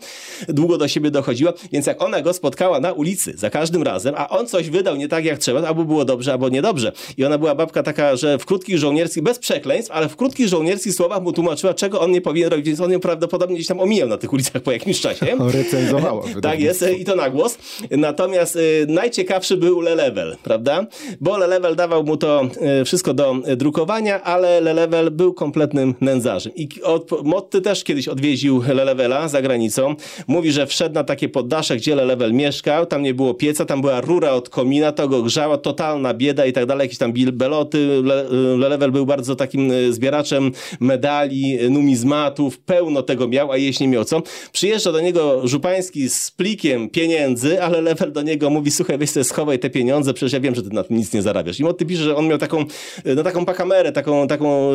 Długo 0.48 0.78
do 0.78 0.88
siebie 0.88 1.10
dochodziła, 1.10 1.52
więc 1.72 1.86
jak 1.86 2.02
ona 2.02 2.20
go 2.20 2.32
spotkała 2.32 2.80
na 2.80 2.92
ulicy 2.92 3.32
za 3.36 3.50
każdym 3.50 3.82
razem, 3.82 4.14
a 4.16 4.28
on 4.28 4.46
coś 4.46 4.70
wydał 4.70 4.96
nie 4.96 5.08
tak 5.08 5.24
jak 5.24 5.38
trzeba, 5.38 5.68
albo 5.68 5.84
było 5.84 6.04
dobrze, 6.04 6.32
albo 6.32 6.48
niedobrze. 6.48 6.92
I 7.16 7.25
ona 7.25 7.38
była 7.38 7.54
babka 7.54 7.83
taka, 7.83 8.16
że 8.16 8.38
w 8.38 8.47
krótkich 8.47 8.78
żołnierskich, 8.78 9.23
bez 9.23 9.38
przekleństw, 9.38 9.90
ale 9.90 10.09
w 10.09 10.16
krótkich 10.16 10.49
żołnierskich 10.49 10.95
słowach 10.95 11.23
mu 11.23 11.33
tłumaczyła, 11.33 11.75
czego 11.75 12.00
on 12.00 12.11
nie 12.11 12.21
powinien 12.21 12.50
robić, 12.50 12.66
więc 12.66 12.81
on 12.81 12.92
ją 12.92 13.00
prawdopodobnie 13.00 13.57
gdzieś 13.57 13.66
tam 13.66 13.81
omijał 13.81 14.09
na 14.09 14.19
tych 14.19 14.33
ulicach 14.33 14.62
po 14.62 14.73
jakimś 14.73 15.00
czasie. 15.00 15.26
Recenzowała 15.59 16.23
Tak 16.42 16.61
jest 16.61 16.85
i 16.99 17.04
to 17.04 17.16
na 17.16 17.31
głos. 17.31 17.59
Natomiast 17.90 18.57
y, 18.57 18.87
najciekawszy 18.88 19.57
był 19.57 19.81
Lelevel, 19.81 20.37
prawda? 20.42 20.87
Bo 21.21 21.38
Lelevel 21.38 21.76
dawał 21.76 22.04
mu 22.04 22.16
to 22.16 22.49
y, 22.81 22.85
wszystko 22.85 23.14
do 23.14 23.35
y, 23.49 23.57
drukowania, 23.57 24.23
ale 24.23 24.61
Lelevel 24.61 25.11
był 25.11 25.35
kompletnym 25.35 25.95
nędzarzem. 26.00 26.52
I 26.57 26.69
od, 26.83 27.25
Motty 27.25 27.61
też 27.61 27.85
kiedyś 27.85 28.09
odwiedził 28.09 28.62
Lelevela 28.68 29.29
za 29.29 29.42
granicą. 29.42 29.94
Mówi, 30.27 30.53
że 30.53 30.66
wszedł 30.66 30.94
na 30.94 31.05
takie 31.05 31.29
poddasze, 31.29 31.77
gdzie 31.77 31.94
Lelevel 31.94 32.33
mieszkał, 32.33 32.87
tam 32.87 33.03
nie 33.03 33.14
było 33.14 33.35
pieca, 33.35 33.64
tam 33.64 33.81
była 33.81 34.01
rura 34.01 34.31
od 34.31 34.48
komina, 34.48 34.92
to 34.92 35.09
go 35.09 35.22
grzała, 35.22 35.59
totalna 35.59 36.14
bieda 36.14 36.46
i 36.46 36.53
tak 36.53 36.66
dalej, 36.66 36.85
jakieś 36.85 36.98
tam 37.02 37.12
bil- 37.12 37.32
beloty. 37.32 38.02
Le, 38.02 38.88
był 38.92 39.06
bardzo 39.06 39.36
takim 39.36 39.70
y, 39.72 39.92
zbieraczem 39.92 40.52
medali, 40.80 41.64
y, 41.64 41.70
numizmatów, 41.70 42.58
pełno 42.58 43.02
tego 43.02 43.28
miał, 43.28 43.52
a 43.52 43.56
jeść 43.56 43.80
nie 43.80 43.88
miał 43.88 44.04
co. 44.04 44.22
Przyjeżdża 44.52 44.92
do 44.92 45.00
niego 45.00 45.48
Żupański 45.48 46.08
z 46.08 46.30
plikiem 46.30 46.88
pieniędzy, 46.90 47.62
ale 47.62 47.80
Lewel 47.80 48.12
do 48.12 48.22
niego 48.22 48.50
mówi, 48.50 48.70
słuchaj, 48.70 48.98
weź 48.98 49.10
sobie 49.10 49.24
schowaj 49.24 49.58
te 49.58 49.70
pieniądze, 49.70 50.14
przecież 50.14 50.32
ja 50.32 50.40
wiem, 50.40 50.54
że 50.54 50.62
ty 50.62 50.70
na 50.70 50.82
tym 50.82 50.96
nic 50.96 51.12
nie 51.12 51.22
zarabiasz. 51.22 51.60
I 51.60 51.64
Motty 51.64 51.86
pisze, 51.86 52.02
że 52.02 52.16
on 52.16 52.26
miał 52.28 52.38
taką, 52.38 52.60
y, 52.60 53.14
no 53.16 53.22
taką 53.22 53.44
pakamerę, 53.44 53.92
taką, 53.92 54.28
taką 54.28 54.70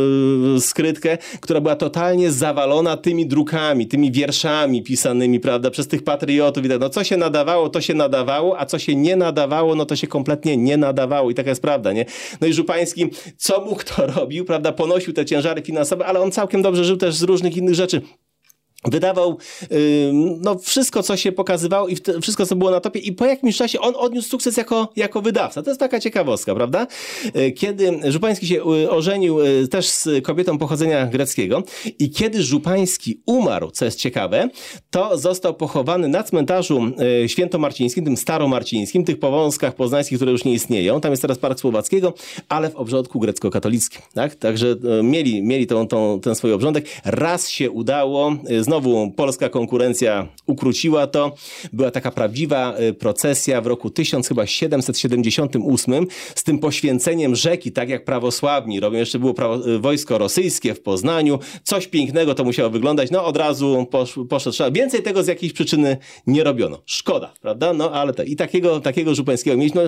skrytkę, 0.60 1.18
która 1.42 1.62
była 1.62 1.76
totalnie 1.76 2.32
zawalona 2.32 2.98
tymi 2.98 3.28
drukami, 3.28 3.88
tymi 3.88 4.12
wierszami 4.12 4.84
pisanymi, 4.84 5.40
prawda, 5.40 5.72
przez 5.72 5.88
tych 5.88 6.04
patriotów 6.04 6.66
i 6.66 6.70
tak. 6.70 6.80
No 6.80 6.90
co 6.90 7.04
się 7.04 7.18
nadawało, 7.18 7.70
to 7.70 7.82
się 7.82 7.94
nadawało, 7.94 8.60
a 8.60 8.66
co 8.66 8.80
się 8.80 8.96
nie 8.96 9.16
nadawało, 9.16 9.76
no 9.76 9.86
to 9.86 9.96
się 9.96 10.08
kompletnie 10.08 10.58
nie 10.58 10.78
nadawało 10.78 11.32
i 11.32 11.34
taka 11.34 11.50
jest 11.50 11.62
prawda, 11.62 11.94
nie? 11.94 12.06
No 12.42 12.48
i 12.48 12.54
Żupański, 12.54 13.10
co 13.38 13.62
mógł, 13.62 13.84
to 13.84 14.08
robił, 14.08 14.46
prawda, 14.46 14.72
ponosił 14.72 15.14
te 15.14 15.26
ciężary 15.26 15.62
finansowe, 15.62 16.06
ale 16.06 16.20
on 16.20 16.32
całkiem 16.32 16.62
dobrze 16.62 16.86
żył 16.86 16.98
też 16.98 17.16
z 17.16 17.24
różnych 17.24 17.58
innych 17.58 17.76
rzeczy. 17.76 18.02
Wydawał 18.88 19.38
no, 20.42 20.58
wszystko, 20.60 21.04
co 21.04 21.18
się 21.18 21.32
pokazywało 21.32 21.88
i 21.88 21.98
wszystko, 22.22 22.46
co 22.46 22.56
było 22.56 22.72
na 22.72 22.80
topie 22.80 23.00
i 23.00 23.12
po 23.12 23.26
jakimś 23.26 23.58
czasie 23.58 23.80
on 23.80 23.94
odniósł 23.98 24.30
sukces 24.30 24.58
jako, 24.58 24.90
jako 24.96 25.22
wydawca. 25.22 25.64
To 25.64 25.70
jest 25.70 25.80
taka 25.80 26.00
ciekawostka, 26.00 26.56
prawda? 26.56 26.88
Y, 27.36 27.52
Kiedy 27.52 28.00
Żupański 28.12 28.48
się 28.48 28.56
y, 28.56 28.90
ożenił 28.90 29.42
y, 29.42 29.68
też 29.68 29.88
z 29.88 30.10
kobietą 30.24 30.58
pochodzenia 30.58 31.06
greckiego 31.06 31.64
i 32.00 32.12
kiedy 32.12 32.44
Żupański 32.44 33.22
umarł, 33.26 33.72
co 33.72 33.86
jest 33.86 34.00
ciekawe, 34.00 34.50
to 34.90 35.18
został 35.18 35.54
pochowany 35.54 36.08
na 36.08 36.24
cmentarzu 36.24 36.92
y, 37.24 37.30
świętomarcińskim, 37.30 38.06
tym 38.06 38.18
staromarcińskim, 38.18 39.06
tych 39.06 39.20
powązkach 39.20 39.76
poznańskich, 39.76 40.18
które 40.18 40.32
już 40.32 40.46
nie 40.46 40.54
istnieją. 40.54 41.02
Tam 41.02 41.12
jest 41.12 41.22
teraz 41.22 41.38
Park 41.38 41.60
Słowackiego, 41.60 42.14
ale 42.50 42.70
w 42.70 42.76
obrządku 42.76 43.20
grecko-katolickim. 43.20 44.02
Tak? 44.14 44.36
Także 44.36 44.76
mieli, 45.04 45.42
mieli 45.42 45.68
tą, 45.68 45.88
tą, 45.88 46.20
ten 46.20 46.36
swój 46.36 46.54
obrządek. 46.54 46.86
Raz 47.06 47.50
się 47.50 47.72
udało, 47.72 48.36
y, 48.52 48.64
znowu 48.82 49.12
polska 49.12 49.50
konkurencja 49.50 50.28
ukróciła 50.46 51.08
to. 51.08 51.36
Była 51.74 51.92
taka 51.92 52.12
prawdziwa 52.12 52.80
y, 52.80 52.94
procesja 52.94 53.62
w 53.62 53.68
roku 53.68 53.90
1778 53.90 56.08
z 56.36 56.44
tym 56.44 56.60
poświęceniem 56.60 57.36
rzeki, 57.36 57.72
tak 57.72 57.90
jak 57.90 58.06
prawosławni 58.06 58.80
robią. 58.80 59.00
Jeszcze 59.00 59.20
było 59.20 59.34
prawo, 59.34 59.70
y, 59.70 59.80
wojsko 59.80 60.18
rosyjskie 60.18 60.74
w 60.74 60.82
Poznaniu. 60.82 61.40
Coś 61.64 61.88
pięknego 61.88 62.36
to 62.36 62.44
musiało 62.44 62.70
wyglądać. 62.70 63.12
No 63.12 63.26
od 63.26 63.38
razu 63.38 63.88
posz, 63.92 64.20
poszedł. 64.30 64.74
Więcej 64.74 65.04
tego 65.04 65.24
z 65.24 65.28
jakiejś 65.28 65.54
przyczyny 65.54 65.98
nie 66.28 66.44
robiono. 66.44 66.82
Szkoda, 66.86 67.34
prawda? 67.42 67.74
No 67.74 67.92
ale 67.92 68.14
to, 68.14 68.24
i 68.24 68.36
takiego, 68.36 68.80
takiego 68.80 69.16
Żupańskiego 69.16 69.58
mieć, 69.58 69.74
no 69.74 69.82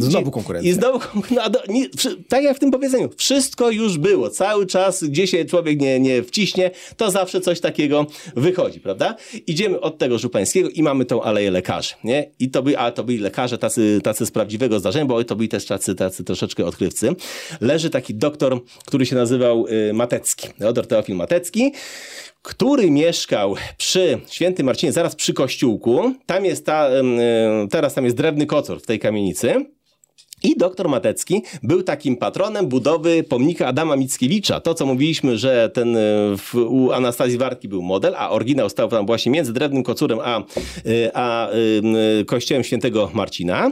Znowu 0.00 0.30
konkurencja. 0.30 0.70
I 0.70 0.74
znowu, 0.74 0.98
no, 1.30 1.42
a 1.42 1.50
do, 1.50 1.58
nie, 1.68 1.88
tak 2.28 2.42
jak 2.42 2.56
w 2.56 2.60
tym 2.60 2.70
powiedzeniu, 2.70 3.10
wszystko 3.16 3.70
już 3.70 3.98
było. 3.98 4.30
Cały 4.30 4.66
czas, 4.66 5.04
gdzie 5.04 5.26
się 5.26 5.44
człowiek 5.44 5.80
nie, 5.80 6.00
nie 6.00 6.22
wciśnie, 6.22 6.70
to 6.96 7.10
zawsze 7.10 7.40
coś 7.40 7.60
takiego 7.60 8.06
wychodzi, 8.36 8.80
prawda? 8.80 9.16
Idziemy 9.46 9.80
od 9.80 9.98
tego 9.98 10.18
Żupańskiego 10.18 10.68
i 10.68 10.82
mamy 10.82 11.04
tą 11.04 11.22
aleję 11.22 11.50
lekarzy, 11.50 11.94
nie? 12.04 12.30
I 12.38 12.50
to 12.50 12.62
by, 12.62 12.78
ale 12.78 12.92
to 12.92 13.04
byli 13.04 13.18
lekarze 13.18 13.58
tacy, 13.58 14.00
tacy 14.02 14.26
z 14.26 14.30
prawdziwego 14.30 14.80
zdarzenia, 14.80 15.04
bo 15.04 15.24
to 15.24 15.36
byli 15.36 15.48
też 15.48 15.66
tacy, 15.66 15.94
tacy 15.94 16.24
troszeczkę 16.24 16.64
odkrywcy. 16.64 17.10
Leży 17.60 17.90
taki 17.90 18.14
doktor, 18.14 18.60
który 18.86 19.06
się 19.06 19.16
nazywał 19.16 19.66
y, 19.66 19.92
Matecki, 19.92 20.48
Teodor 20.58 20.86
Teofil 20.86 21.16
Matecki, 21.16 21.72
który 22.42 22.90
mieszkał 22.90 23.54
przy 23.76 24.20
Świętym 24.30 24.66
Marcinie, 24.66 24.92
zaraz 24.92 25.14
przy 25.14 25.32
kościółku. 25.34 26.14
Tam 26.26 26.44
jest 26.44 26.66
ta, 26.66 26.90
y, 26.90 27.68
teraz 27.70 27.94
tam 27.94 28.04
jest 28.04 28.16
drewny 28.16 28.46
kocor 28.46 28.80
w 28.80 28.86
tej 28.86 28.98
kamienicy. 28.98 29.66
I 30.44 30.56
doktor 30.56 30.88
Matecki 30.88 31.42
był 31.62 31.82
takim 31.82 32.16
patronem 32.16 32.66
budowy 32.66 33.22
pomnika 33.22 33.66
Adama 33.66 33.96
Mickiewicza. 33.96 34.60
To, 34.60 34.74
co 34.74 34.86
mówiliśmy, 34.86 35.38
że 35.38 35.70
ten 35.74 35.96
e, 35.96 36.00
w, 36.36 36.54
u 36.54 36.92
Anastazji 36.92 37.38
Wartki 37.38 37.68
był 37.68 37.82
model, 37.82 38.14
a 38.16 38.30
oryginał 38.30 38.68
stał 38.68 38.88
tam 38.88 39.06
właśnie 39.06 39.32
między 39.32 39.52
Drewnym 39.52 39.82
Kocurem 39.82 40.18
a, 40.20 40.38
e, 40.38 40.42
a 41.14 41.50
y, 42.20 42.24
kościołem 42.24 42.64
świętego 42.64 43.10
Marcina. 43.14 43.70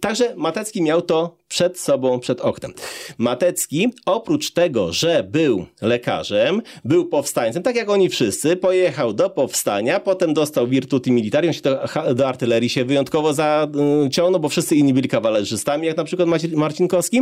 Także 0.00 0.34
Matecki 0.36 0.82
miał 0.82 1.02
to 1.02 1.39
przed 1.50 1.80
sobą, 1.80 2.20
przed 2.20 2.40
oknem. 2.40 2.72
Matecki, 3.18 3.88
oprócz 4.06 4.50
tego, 4.50 4.92
że 4.92 5.24
był 5.30 5.66
lekarzem, 5.82 6.62
był 6.84 7.06
powstańcem, 7.06 7.62
tak 7.62 7.76
jak 7.76 7.90
oni 7.90 8.08
wszyscy, 8.08 8.56
pojechał 8.56 9.12
do 9.12 9.30
powstania, 9.30 10.00
potem 10.00 10.34
dostał 10.34 10.66
virtuti 10.66 11.12
militari, 11.12 11.48
on 11.48 11.54
się 11.54 11.60
do, 11.60 11.78
do 12.14 12.28
artylerii 12.28 12.68
się 12.68 12.84
wyjątkowo 12.84 13.34
zaciągnął, 13.34 14.40
bo 14.40 14.48
wszyscy 14.48 14.76
inni 14.76 14.94
byli 14.94 15.08
kawalerzystami, 15.08 15.86
jak 15.86 15.96
na 15.96 16.04
przykład 16.04 16.28
Marcinkowski. 16.54 17.20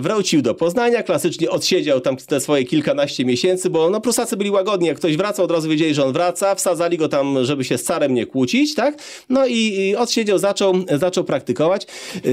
Wrócił 0.00 0.42
do 0.42 0.54
Poznania, 0.54 1.02
klasycznie 1.02 1.50
odsiedział 1.50 2.00
tam 2.00 2.16
te 2.16 2.40
swoje 2.40 2.64
kilkanaście 2.64 3.24
miesięcy, 3.24 3.70
bo 3.70 3.90
no 3.90 4.00
Prusacy 4.00 4.36
byli 4.36 4.50
łagodni, 4.50 4.86
jak 4.86 4.96
ktoś 4.96 5.16
wracał, 5.16 5.44
od 5.44 5.50
razu 5.50 5.68
wiedzieli, 5.68 5.94
że 5.94 6.04
on 6.04 6.12
wraca, 6.12 6.54
wsadzali 6.54 6.98
go 6.98 7.08
tam, 7.08 7.44
żeby 7.44 7.64
się 7.64 7.78
z 7.78 7.82
carem 7.82 8.14
nie 8.14 8.26
kłócić, 8.26 8.74
tak? 8.74 9.02
No 9.28 9.46
i, 9.46 9.56
i 9.56 9.96
odsiedział, 9.96 10.38
zaczął, 10.38 10.74
zaczął 10.98 11.24
praktykować. 11.24 11.86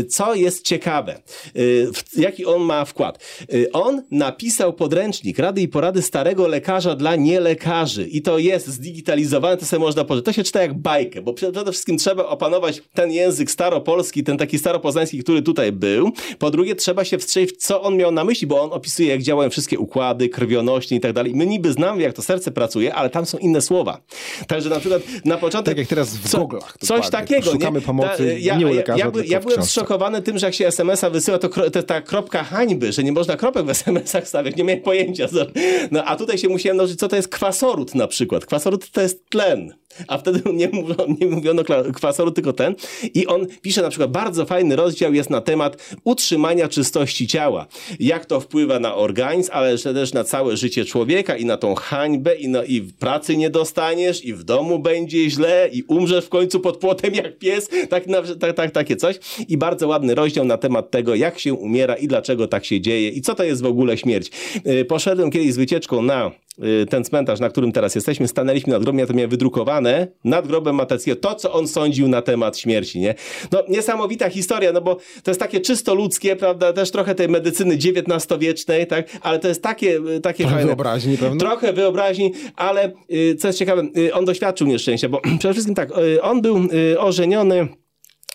Co 0.10 0.36
jest 0.36 0.59
ciekawe, 0.62 1.22
y, 1.56 1.88
jaki 2.18 2.46
on 2.46 2.62
ma 2.62 2.86
wkład? 2.86 3.24
Y, 3.54 3.72
on 3.72 4.04
napisał 4.12 4.74
podręcznik 4.74 5.40
Rady 5.40 5.62
i 5.62 5.68
Porady 5.68 6.02
Starego 6.02 6.48
Lekarza 6.48 6.96
dla 6.96 7.16
nielekarzy 7.16 8.08
i 8.08 8.22
to 8.22 8.38
jest 8.38 8.68
zdigitalizowane, 8.68 9.58
to 9.58 9.66
sobie 9.66 9.80
można 9.80 10.06
pożyć. 10.06 10.26
To 10.26 10.34
się 10.34 10.44
czyta 10.44 10.62
jak 10.62 10.74
bajkę, 10.74 11.22
bo 11.22 11.34
przede 11.34 11.72
wszystkim 11.72 11.98
trzeba 11.98 12.26
opanować 12.26 12.82
ten 12.94 13.12
język 13.12 13.52
staropolski, 13.52 14.24
ten 14.24 14.38
taki 14.38 14.60
staropoznański, 14.60 15.24
który 15.24 15.42
tutaj 15.42 15.72
był. 15.72 16.12
Po 16.40 16.52
drugie, 16.52 16.76
trzeba 16.76 17.06
się 17.06 17.18
wstrzelić, 17.18 17.58
co 17.58 17.82
on 17.82 17.98
miał 17.98 18.12
na 18.12 18.24
myśli, 18.24 18.48
bo 18.48 18.62
on 18.62 18.74
opisuje, 18.74 19.10
jak 19.10 19.22
działają 19.22 19.50
wszystkie 19.50 19.80
układy, 19.80 20.30
krwionośnie 20.30 20.98
i 20.98 21.00
tak 21.00 21.14
dalej. 21.14 21.36
My 21.36 21.46
niby 21.46 21.74
znamy, 21.74 22.02
jak 22.02 22.14
to 22.14 22.22
serce 22.22 22.52
pracuje, 22.52 22.94
ale 22.94 23.10
tam 23.10 23.26
są 23.26 23.38
inne 23.38 23.62
słowa. 23.62 24.02
Także 24.48 24.70
na 24.70 24.80
przykład 24.80 25.02
na 25.26 25.38
początek... 25.38 25.72
Tak 25.72 25.78
jak 25.78 25.88
teraz 25.88 26.18
w 26.18 26.30
co, 26.30 26.38
Google'ach. 26.38 26.88
Coś 26.88 27.10
takiego. 27.10 27.52
Szukamy 27.52 27.80
nie? 27.80 27.86
pomocy 27.86 28.38
ja, 28.40 28.58
nie 28.58 28.66
u 28.66 28.70
ja, 28.70 28.76
lekarza, 28.76 29.06
ja, 29.06 29.12
ja 29.26 29.40
w 29.40 29.46
byłem 29.46 29.64
zszokowany 29.64 30.22
tym, 30.22 30.38
że 30.38 30.46
jak 30.50 30.56
się 30.56 30.68
SMS-a 30.68 31.10
wysyła, 31.10 31.38
to, 31.38 31.50
kro, 31.50 31.70
ta 31.70 32.02
kropka 32.02 32.44
hańby, 32.44 32.92
że 32.92 33.04
nie 33.04 33.12
można 33.12 33.38
kropek 33.38 33.66
w 33.66 33.70
SMS-ach 33.70 34.28
stawiać. 34.28 34.56
Nie 34.56 34.64
miałem 34.64 34.82
pojęcia. 34.82 35.28
No 35.92 36.04
a 36.06 36.16
tutaj 36.16 36.38
się 36.38 36.50
musiałem 36.50 36.78
nauczyć, 36.78 37.00
co 37.00 37.08
to 37.08 37.16
jest 37.16 37.28
kwasorut 37.28 37.96
na 37.96 38.08
przykład. 38.08 38.46
Kwasorut 38.46 38.92
to 38.92 39.02
jest 39.02 39.30
tlen. 39.30 39.74
A 40.08 40.18
wtedy 40.18 40.42
nie 40.54 40.70
mówiono, 40.70 41.06
nie 41.22 41.28
mówiono 41.28 41.64
kwasoru, 41.94 42.32
tylko 42.32 42.54
ten. 42.54 42.76
I 43.14 43.28
on 43.28 43.48
pisze 43.62 43.82
na 43.82 43.90
przykład, 43.90 44.12
bardzo 44.12 44.46
fajny 44.46 44.76
rozdział 44.76 45.14
jest 45.14 45.30
na 45.30 45.42
temat 45.42 45.96
utrzymania 46.04 46.68
czystości 46.68 47.28
ciała. 47.28 47.68
Jak 48.00 48.26
to 48.26 48.40
wpływa 48.40 48.80
na 48.80 48.96
organizm, 48.96 49.50
ale 49.54 49.78
też 49.78 50.14
na 50.14 50.24
całe 50.24 50.58
życie 50.58 50.86
człowieka 50.86 51.38
i 51.38 51.46
na 51.46 51.58
tą 51.58 51.76
hańbę 51.76 52.36
i, 52.36 52.50
no, 52.50 52.64
i 52.64 52.82
pracy 52.82 53.38
nie 53.38 53.50
dostaniesz, 53.50 54.26
i 54.26 54.34
w 54.34 54.44
domu 54.44 54.80
będzie 54.80 55.30
źle, 55.30 55.70
i 55.72 55.84
umrzesz 55.84 56.26
w 56.26 56.30
końcu 56.30 56.60
pod 56.60 56.78
płotem 56.78 57.14
jak 57.14 57.38
pies. 57.38 57.70
Tak, 57.90 58.04
tak, 58.40 58.56
tak, 58.56 58.72
takie 58.72 58.96
coś. 58.96 59.20
I 59.48 59.58
bardzo 59.58 59.88
ładny 59.88 60.16
rozdział 60.16 60.39
na 60.44 60.58
temat 60.58 60.92
tego, 60.92 61.16
jak 61.16 61.40
się 61.40 61.54
umiera 61.54 61.96
i 61.96 62.08
dlaczego 62.08 62.48
tak 62.48 62.66
się 62.66 62.82
dzieje 62.82 63.10
i 63.10 63.22
co 63.22 63.36
to 63.36 63.44
jest 63.44 63.62
w 63.62 63.66
ogóle 63.66 63.98
śmierć. 63.98 64.32
Y, 64.68 64.86
poszedłem 64.86 65.32
kiedyś 65.32 65.54
z 65.54 65.58
wycieczką 65.58 66.02
na 66.02 66.32
y, 66.82 66.86
ten 66.86 67.04
cmentarz, 67.04 67.40
na 67.40 67.50
którym 67.50 67.72
teraz 67.72 67.96
jesteśmy, 67.96 68.28
stanęliśmy 68.28 68.74
nad 68.74 68.84
grobem, 68.84 69.00
ja 69.00 69.08
to 69.08 69.14
miałem 69.14 69.30
wydrukowane, 69.30 70.08
nad 70.24 70.48
grobem 70.48 70.76
Mateckiego, 70.76 71.22
to 71.22 71.36
co 71.36 71.54
on 71.54 71.68
sądził 71.68 72.08
na 72.08 72.22
temat 72.22 72.58
śmierci, 72.58 73.00
nie? 73.00 73.16
No 73.52 73.64
niesamowita 73.70 74.30
historia, 74.30 74.72
no 74.72 74.82
bo 74.82 74.96
to 75.24 75.32
jest 75.32 75.40
takie 75.40 75.60
czysto 75.60 75.96
ludzkie, 75.96 76.36
prawda, 76.36 76.74
też 76.74 76.92
trochę 76.92 77.16
tej 77.16 77.30
medycyny 77.30 77.76
XIX-wiecznej, 77.76 78.88
tak, 78.88 79.10
ale 79.22 79.40
to 79.40 79.48
jest 79.48 79.64
takie, 79.64 79.98
y, 79.98 80.22
takie 80.22 80.44
Trochę 80.44 80.56
fajne. 80.56 80.68
wyobraźni 80.68 81.18
pewno. 81.18 81.40
Trochę 81.40 81.74
wyobraźni, 81.74 82.32
ale 82.56 82.92
co 83.40 83.48
jest 83.48 83.60
ciekawe, 83.60 83.84
on 84.14 84.26
doświadczył 84.26 84.68
nieszczęścia, 84.68 85.10
bo 85.10 85.22
przede 85.40 85.54
wszystkim 85.54 85.76
tak, 85.76 85.90
on 86.22 86.42
był 86.42 86.60
ożeniony 86.98 87.68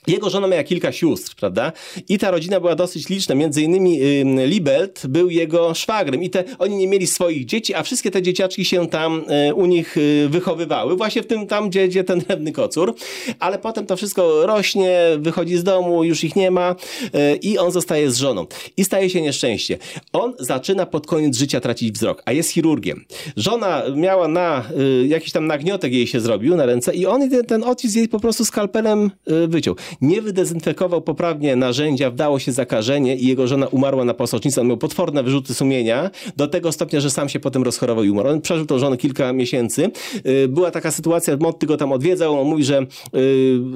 jego 0.06 0.30
żona 0.30 0.46
miała 0.46 0.62
kilka 0.62 0.92
sióstr, 0.92 1.34
prawda? 1.34 1.72
I 2.08 2.18
ta 2.18 2.30
rodzina 2.30 2.60
była 2.60 2.74
dosyć 2.74 3.08
liczna. 3.08 3.34
Między 3.34 3.62
innymi 3.62 4.02
y, 4.02 4.46
Libelt 4.46 5.06
był 5.06 5.30
jego 5.30 5.74
szwagrem 5.74 6.22
i 6.22 6.30
te, 6.30 6.44
oni 6.58 6.76
nie 6.76 6.88
mieli 6.88 7.06
swoich 7.06 7.44
dzieci, 7.44 7.74
a 7.74 7.82
wszystkie 7.82 8.10
te 8.10 8.22
dzieciaczki 8.22 8.64
się 8.64 8.88
tam 8.88 9.24
y, 9.50 9.54
u 9.54 9.66
nich 9.66 9.96
y, 9.96 10.28
wychowywały. 10.28 10.96
Właśnie 10.96 11.22
w 11.22 11.26
tym 11.26 11.46
tam, 11.46 11.70
gdzie, 11.70 11.88
gdzie 11.88 12.04
ten 12.04 12.18
drewny 12.18 12.52
kocur. 12.52 12.94
Ale 13.40 13.58
potem 13.58 13.86
to 13.86 13.96
wszystko 13.96 14.46
rośnie, 14.46 14.98
wychodzi 15.18 15.56
z 15.56 15.64
domu, 15.64 16.04
już 16.04 16.24
ich 16.24 16.36
nie 16.36 16.50
ma 16.50 16.76
y, 17.04 17.36
i 17.36 17.58
on 17.58 17.72
zostaje 17.72 18.10
z 18.10 18.16
żoną. 18.16 18.46
I 18.76 18.84
staje 18.84 19.10
się 19.10 19.22
nieszczęście. 19.22 19.78
On 20.12 20.34
zaczyna 20.38 20.86
pod 20.86 21.06
koniec 21.06 21.36
życia 21.36 21.60
tracić 21.60 21.92
wzrok, 21.92 22.22
a 22.24 22.32
jest 22.32 22.50
chirurgiem. 22.50 23.04
Żona 23.36 23.82
miała 23.96 24.28
na, 24.28 24.64
y, 25.02 25.06
jakiś 25.06 25.32
tam 25.32 25.46
nagniotek 25.46 25.92
jej 25.92 26.06
się 26.06 26.20
zrobił 26.20 26.56
na 26.56 26.66
ręce 26.66 26.94
i 26.94 27.06
on 27.06 27.30
ten, 27.30 27.44
ten 27.44 27.64
odcisk 27.64 27.96
jej 27.96 28.08
po 28.08 28.20
prostu 28.20 28.44
skalpelem 28.44 29.10
y, 29.30 29.48
wyciął 29.48 29.76
nie 30.00 30.22
wydezynfekował 30.22 31.02
poprawnie 31.02 31.56
narzędzia, 31.56 32.10
wdało 32.10 32.38
się 32.38 32.52
zakażenie 32.52 33.16
i 33.16 33.26
jego 33.26 33.46
żona 33.46 33.66
umarła 33.66 34.04
na 34.04 34.14
posocznicę. 34.14 34.60
On 34.60 34.66
miał 34.66 34.76
potworne 34.76 35.22
wyrzuty 35.22 35.54
sumienia, 35.54 36.10
do 36.36 36.48
tego 36.48 36.72
stopnia, 36.72 37.00
że 37.00 37.10
sam 37.10 37.28
się 37.28 37.40
potem 37.40 37.62
rozchorował 37.62 38.04
i 38.04 38.10
umarł. 38.10 38.28
On 38.28 38.40
przeżył 38.40 38.66
tą 38.66 38.78
żonę 38.78 38.96
kilka 38.96 39.32
miesięcy. 39.32 39.90
Y, 40.26 40.48
była 40.48 40.70
taka 40.70 40.90
sytuacja, 40.90 41.36
Motty 41.40 41.66
go 41.66 41.76
tam 41.76 41.92
odwiedzał, 41.92 42.40
on 42.40 42.48
mówi, 42.48 42.64
że 42.64 42.86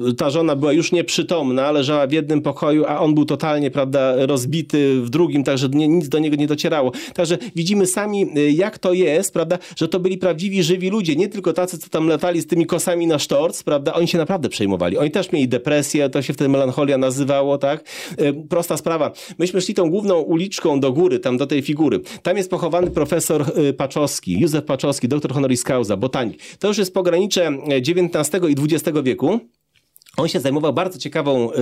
y, 0.09 0.13
ta 0.17 0.29
żona 0.29 0.55
była 0.55 0.73
już 0.73 0.91
nieprzytomna, 0.91 1.71
leżała 1.71 2.07
w 2.07 2.11
jednym 2.11 2.41
pokoju, 2.41 2.85
a 2.87 2.99
on 2.99 3.15
był 3.15 3.25
totalnie, 3.25 3.71
prawda, 3.71 4.25
rozbity 4.25 5.01
w 5.01 5.09
drugim, 5.09 5.43
także 5.43 5.69
nic 5.69 6.09
do 6.09 6.19
niego 6.19 6.35
nie 6.35 6.47
docierało. 6.47 6.91
Także 7.13 7.37
widzimy 7.55 7.85
sami, 7.87 8.37
y, 8.37 8.51
jak 8.51 8.77
to 8.77 8.93
jest, 8.93 9.33
prawda, 9.33 9.57
że 9.75 9.87
to 9.87 9.99
byli 9.99 10.17
prawdziwi, 10.17 10.63
żywi 10.63 10.89
ludzie, 10.89 11.15
nie 11.15 11.29
tylko 11.29 11.53
tacy, 11.53 11.77
co 11.77 11.89
tam 11.89 12.07
latali 12.07 12.41
z 12.41 12.47
tymi 12.47 12.65
kosami 12.65 13.07
na 13.07 13.19
sztorc, 13.19 13.63
prawda, 13.63 13.93
oni 13.93 14.07
się 14.07 14.17
naprawdę 14.17 14.49
przejmowali. 14.49 14.97
Oni 14.97 15.11
też 15.11 15.31
mieli 15.31 15.47
depresję, 15.47 16.08
to 16.09 16.21
się 16.21 16.33
wtedy 16.33 16.49
melancholia 16.49 16.97
nazywało, 16.97 17.57
tak? 17.57 17.83
Prosta 18.49 18.77
sprawa. 18.77 19.11
Myśmy 19.39 19.61
szli 19.61 19.73
tą 19.73 19.89
główną 19.89 20.19
uliczką 20.19 20.79
do 20.79 20.93
góry, 20.93 21.19
tam 21.19 21.37
do 21.37 21.47
tej 21.47 21.61
figury. 21.61 21.99
Tam 22.23 22.37
jest 22.37 22.49
pochowany 22.49 22.91
profesor 22.91 23.45
Paczowski, 23.77 24.39
Józef 24.39 24.65
Paczowski, 24.65 25.07
doktor 25.07 25.33
honoris 25.33 25.63
causa, 25.63 25.97
botanik. 25.97 26.39
To 26.59 26.67
już 26.67 26.77
jest 26.77 26.93
pogranicze 26.93 27.51
XIX 27.87 28.43
i 28.49 28.75
XX 28.75 28.99
wieku. 29.03 29.39
On 30.19 30.27
się 30.27 30.39
zajmował 30.39 30.73
bardzo 30.73 30.99
ciekawą 30.99 31.51
y, 31.51 31.55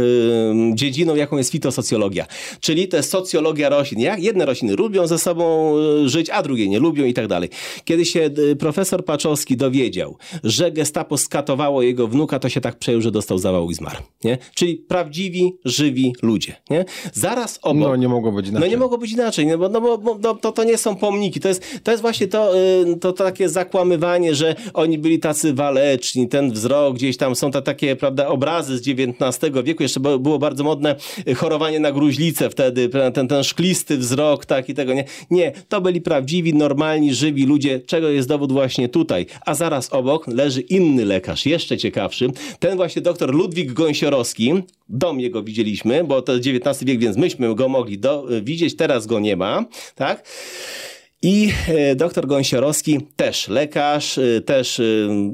dziedziną, 0.74 1.16
jaką 1.16 1.38
jest 1.38 1.52
fitosocjologia, 1.52 2.26
czyli 2.60 2.88
to 2.88 2.98
jest 2.98 3.12
socjologia 3.12 3.70
roślin. 3.70 4.00
Jak 4.00 4.24
jedne 4.24 4.46
rośliny 4.46 4.76
lubią 4.76 5.08
ze 5.08 5.20
sobą 5.20 5.76
y, 5.78 6.10
żyć, 6.10 6.30
a 6.30 6.44
drugie 6.44 6.68
nie 6.68 6.80
lubią 6.80 7.06
i 7.06 7.14
tak 7.14 7.28
dalej. 7.28 7.50
Kiedy 7.86 8.06
się 8.06 8.30
y, 8.40 8.56
profesor 8.56 9.06
Paczowski 9.06 9.58
dowiedział, 9.58 10.18
że 10.44 10.72
gestapo 10.72 11.18
skatowało 11.18 11.82
jego 11.82 12.08
wnuka, 12.08 12.40
to 12.40 12.50
się 12.50 12.62
tak 12.62 12.80
przejął, 12.80 13.02
że 13.02 13.12
dostał 13.12 13.38
zawału 13.38 13.72
i 13.72 13.74
zmarł. 13.74 14.04
Nie? 14.24 14.38
Czyli 14.56 14.76
prawdziwi, 14.76 15.58
żywi 15.66 16.14
ludzie. 16.22 16.56
Nie? 16.70 16.86
Zaraz 17.14 17.60
obok... 17.62 17.90
No 17.90 17.96
nie 17.96 18.10
mogło 18.10 18.32
być 18.32 18.48
inaczej. 18.48 18.70
No 18.70 18.72
nie 18.72 18.78
mogło 18.78 18.98
być 18.98 19.12
inaczej, 19.12 19.48
no 19.48 19.58
bo, 19.58 19.70
no 19.70 19.82
bo, 19.82 20.20
no, 20.22 20.36
to, 20.36 20.52
to 20.52 20.64
nie 20.64 20.78
są 20.78 20.96
pomniki. 20.96 21.40
To 21.40 21.48
jest, 21.48 21.64
to 21.84 21.92
jest 21.92 22.02
właśnie 22.02 22.28
to, 22.28 22.58
y, 22.58 22.96
to, 23.00 23.14
to 23.14 23.24
takie 23.24 23.50
zakłamywanie, 23.50 24.36
że 24.36 24.56
oni 24.74 24.98
byli 24.98 25.20
tacy 25.20 25.54
waleczni, 25.54 26.28
ten 26.28 26.52
wzrok 26.52 26.96
gdzieś 26.96 27.18
tam, 27.18 27.36
są 27.36 27.52
to 27.52 27.62
takie, 27.62 27.96
prawda, 27.96 28.28
obrazy 28.28 28.47
z 28.78 28.88
XIX 28.88 29.54
wieku, 29.64 29.84
jeszcze 29.84 30.00
było 30.00 30.40
bardzo 30.40 30.64
modne 30.64 30.96
chorowanie 31.36 31.80
na 31.80 31.92
gruźlicę 31.92 32.50
wtedy, 32.50 32.90
ten, 33.14 33.28
ten 33.28 33.44
szklisty 33.44 33.98
wzrok, 33.98 34.46
tak 34.46 34.70
i 34.70 34.74
tego 34.74 34.94
nie. 34.94 35.06
Nie, 35.32 35.52
to 35.70 35.82
byli 35.82 36.02
prawdziwi, 36.02 36.54
normalni, 36.54 37.14
żywi 37.14 37.46
ludzie, 37.46 37.80
czego 37.80 38.10
jest 38.10 38.28
dowód 38.28 38.52
właśnie 38.52 38.90
tutaj. 38.90 39.26
A 39.46 39.56
zaraz 39.56 39.94
obok 39.94 40.28
leży 40.28 40.62
inny 40.62 41.06
lekarz, 41.06 41.46
jeszcze 41.46 41.78
ciekawszy, 41.78 42.30
ten 42.60 42.76
właśnie 42.76 43.02
doktor 43.02 43.34
Ludwik 43.36 43.74
Gąsiorowski, 43.74 44.54
dom 44.90 45.20
jego 45.20 45.44
widzieliśmy, 45.44 46.04
bo 46.04 46.22
to 46.22 46.34
jest 46.34 46.48
XIX 46.48 46.84
wiek, 46.84 47.00
więc 47.00 47.18
myśmy 47.18 47.56
go 47.56 47.70
mogli 47.70 48.00
do, 48.00 48.28
widzieć, 48.42 48.76
teraz 48.76 49.06
go 49.06 49.20
nie 49.20 49.36
ma, 49.36 49.66
tak? 49.96 50.24
I 51.22 51.50
doktor 51.96 52.28
Gąsiorowski, 52.28 53.00
też 53.16 53.48
lekarz, 53.48 54.20
też, 54.46 54.82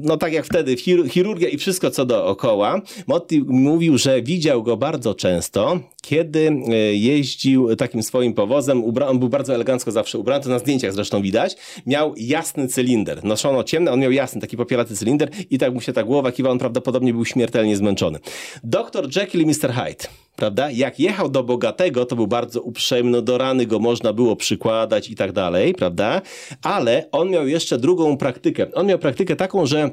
no 0.00 0.16
tak 0.16 0.32
jak 0.32 0.46
wtedy, 0.46 0.76
chirurgia 1.08 1.48
i 1.48 1.58
wszystko 1.58 1.90
co 1.90 2.04
dookoła. 2.04 2.80
Motti 3.06 3.42
mówił, 3.46 3.98
że 3.98 4.22
widział 4.22 4.62
go 4.62 4.76
bardzo 4.76 5.14
często, 5.14 5.80
kiedy 6.02 6.50
jeździł 6.92 7.76
takim 7.76 8.02
swoim 8.02 8.34
powozem. 8.34 8.84
On 9.06 9.18
był 9.18 9.28
bardzo 9.28 9.54
elegancko 9.54 9.92
zawsze 9.92 10.18
ubrany, 10.18 10.44
to 10.44 10.50
na 10.50 10.58
zdjęciach 10.58 10.92
zresztą 10.92 11.22
widać. 11.22 11.56
Miał 11.86 12.14
jasny 12.16 12.68
cylinder. 12.68 13.24
Noszono 13.24 13.64
ciemny, 13.64 13.90
on 13.90 14.00
miał 14.00 14.12
jasny, 14.12 14.40
taki 14.40 14.56
popielaty 14.56 14.96
cylinder 14.96 15.30
i 15.50 15.58
tak 15.58 15.74
mu 15.74 15.80
się 15.80 15.92
ta 15.92 16.04
głowa 16.04 16.32
kiwała, 16.32 16.52
on 16.52 16.58
prawdopodobnie 16.58 17.12
był 17.12 17.24
śmiertelnie 17.24 17.76
zmęczony. 17.76 18.18
Doktor 18.64 19.16
Jekyll 19.16 19.42
i 19.42 19.46
Mr. 19.46 19.72
Hyde 19.72 20.04
prawda? 20.36 20.70
Jak 20.70 21.00
jechał 21.00 21.28
do 21.28 21.42
bogatego, 21.42 22.06
to 22.06 22.16
był 22.16 22.26
bardzo 22.26 22.62
uprzejmy, 22.62 23.10
no 23.10 23.22
do 23.22 23.38
rany 23.38 23.66
go 23.66 23.78
można 23.78 24.12
było 24.12 24.36
przykładać 24.36 25.10
i 25.10 25.14
tak 25.14 25.32
dalej, 25.32 25.74
prawda? 25.74 26.22
Ale 26.62 27.08
on 27.12 27.30
miał 27.30 27.48
jeszcze 27.48 27.78
drugą 27.78 28.16
praktykę. 28.16 28.66
On 28.74 28.86
miał 28.86 28.98
praktykę 28.98 29.36
taką, 29.36 29.66
że 29.66 29.90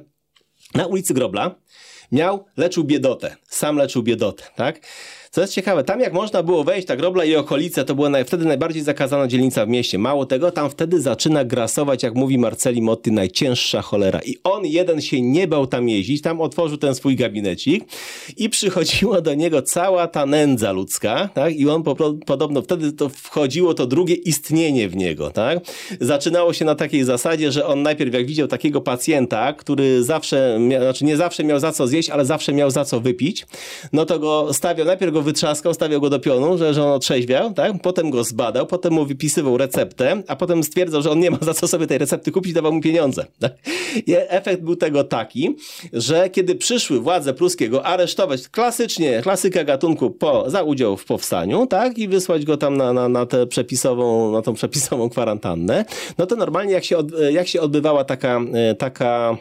na 0.75 0.86
ulicy 0.86 1.13
Grobla 1.13 1.56
miał, 2.12 2.45
leczył 2.58 2.84
biedotę. 2.84 3.36
Sam 3.47 3.75
leczył 3.75 4.04
biedotę, 4.04 4.43
tak? 4.56 4.80
Co 5.33 5.41
jest 5.41 5.53
ciekawe, 5.53 5.83
tam 5.83 5.99
jak 5.99 6.13
można 6.13 6.43
było 6.43 6.63
wejść, 6.63 6.87
tak 6.87 6.99
Grobla 6.99 7.25
i 7.25 7.35
okolice, 7.35 7.85
to 7.85 7.95
była 7.95 8.23
wtedy 8.23 8.45
najbardziej 8.45 8.83
zakazana 8.83 9.27
dzielnica 9.27 9.65
w 9.65 9.69
mieście. 9.69 9.97
Mało 9.97 10.25
tego, 10.25 10.51
tam 10.51 10.69
wtedy 10.69 11.01
zaczyna 11.01 11.45
grasować, 11.45 12.03
jak 12.03 12.15
mówi 12.15 12.37
Marceli 12.37 12.81
Motti, 12.81 13.11
najcięższa 13.11 13.81
cholera. 13.81 14.19
I 14.25 14.37
on 14.43 14.65
jeden 14.65 15.01
się 15.01 15.21
nie 15.21 15.47
bał 15.47 15.67
tam 15.67 15.89
jeździć, 15.89 16.21
tam 16.21 16.41
otworzył 16.41 16.77
ten 16.77 16.95
swój 16.95 17.15
gabinecik 17.15 17.83
i 18.37 18.49
przychodziła 18.49 19.21
do 19.21 19.33
niego 19.33 19.61
cała 19.61 20.07
ta 20.07 20.25
nędza 20.25 20.71
ludzka, 20.71 21.29
tak? 21.33 21.55
I 21.55 21.69
on 21.69 21.83
po, 21.83 21.95
podobno 22.25 22.61
wtedy 22.61 22.93
to 22.93 23.09
wchodziło 23.09 23.73
to 23.73 23.85
drugie 23.87 24.15
istnienie 24.15 24.89
w 24.89 24.95
niego, 24.95 25.29
tak? 25.29 25.59
Zaczynało 26.01 26.53
się 26.53 26.65
na 26.65 26.75
takiej 26.75 27.03
zasadzie, 27.03 27.51
że 27.51 27.65
on 27.65 27.81
najpierw 27.81 28.13
jak 28.13 28.25
widział 28.25 28.47
takiego 28.47 28.81
pacjenta, 28.81 29.53
który 29.53 30.03
zawsze, 30.03 30.57
mia, 30.59 30.79
znaczy 30.79 31.05
nie 31.05 31.17
zawsze 31.17 31.43
miał 31.43 31.59
za 31.59 31.71
co 31.71 31.87
zjeść, 31.87 32.09
ale 32.09 32.25
zawsze 32.25 32.53
miał 32.53 32.71
za 32.71 32.85
co 32.85 32.99
wypić, 32.99 33.45
no 33.93 34.05
to 34.05 34.19
go 34.19 34.53
stawiał, 34.53 34.87
najpierw 34.87 35.13
go 35.13 35.20
wytrzaskał, 35.21 35.73
stawiał 35.73 36.01
go 36.01 36.10
do 36.10 36.19
pionu, 36.19 36.57
że, 36.57 36.73
że 36.73 36.84
on 36.84 36.91
otrzeźwiał, 36.91 37.53
tak? 37.53 37.71
Potem 37.81 38.10
go 38.10 38.23
zbadał, 38.23 38.67
potem 38.67 38.93
mu 38.93 39.05
wypisywał 39.05 39.57
receptę, 39.57 40.23
a 40.27 40.36
potem 40.36 40.63
stwierdzał, 40.63 41.01
że 41.01 41.12
on 41.12 41.19
nie 41.19 41.31
ma 41.31 41.38
za 41.51 41.53
co 41.53 41.67
sobie 41.67 41.88
tej 41.88 41.97
recepty 41.97 42.31
kupić, 42.31 42.53
dawał 42.53 42.73
mu 42.73 42.81
pieniądze. 42.81 43.25
Tak? 43.39 43.53
I 44.07 44.13
efekt 44.17 44.62
był 44.62 44.75
tego 44.75 45.03
taki, 45.03 45.55
że 45.93 46.29
kiedy 46.29 46.55
przyszły 46.55 46.99
władze 46.99 47.34
pruskiego 47.34 47.86
aresztować 47.86 48.49
klasycznie, 48.49 49.21
klasyka 49.23 49.63
gatunku 49.63 50.12
po, 50.12 50.49
za 50.49 50.63
udział 50.63 50.97
w 50.97 51.05
powstaniu, 51.05 51.67
tak? 51.67 51.97
I 51.97 52.07
wysłać 52.07 52.45
go 52.45 52.57
tam 52.57 52.77
na, 52.77 52.93
na, 52.93 53.10
na 53.10 53.25
tę 53.25 53.47
przepisową, 53.47 54.31
na 54.31 54.41
tą 54.41 54.53
przepisową 54.53 55.10
kwarantannę, 55.10 55.86
no 56.17 56.25
to 56.25 56.36
normalnie 56.36 56.73
jak 56.73 56.84
się, 56.84 56.97
od, 56.97 57.07
jak 57.31 57.47
się 57.47 57.62
odbywała 57.62 58.03
taka, 58.03 58.41
taka 58.77 59.12
E, 59.12 59.38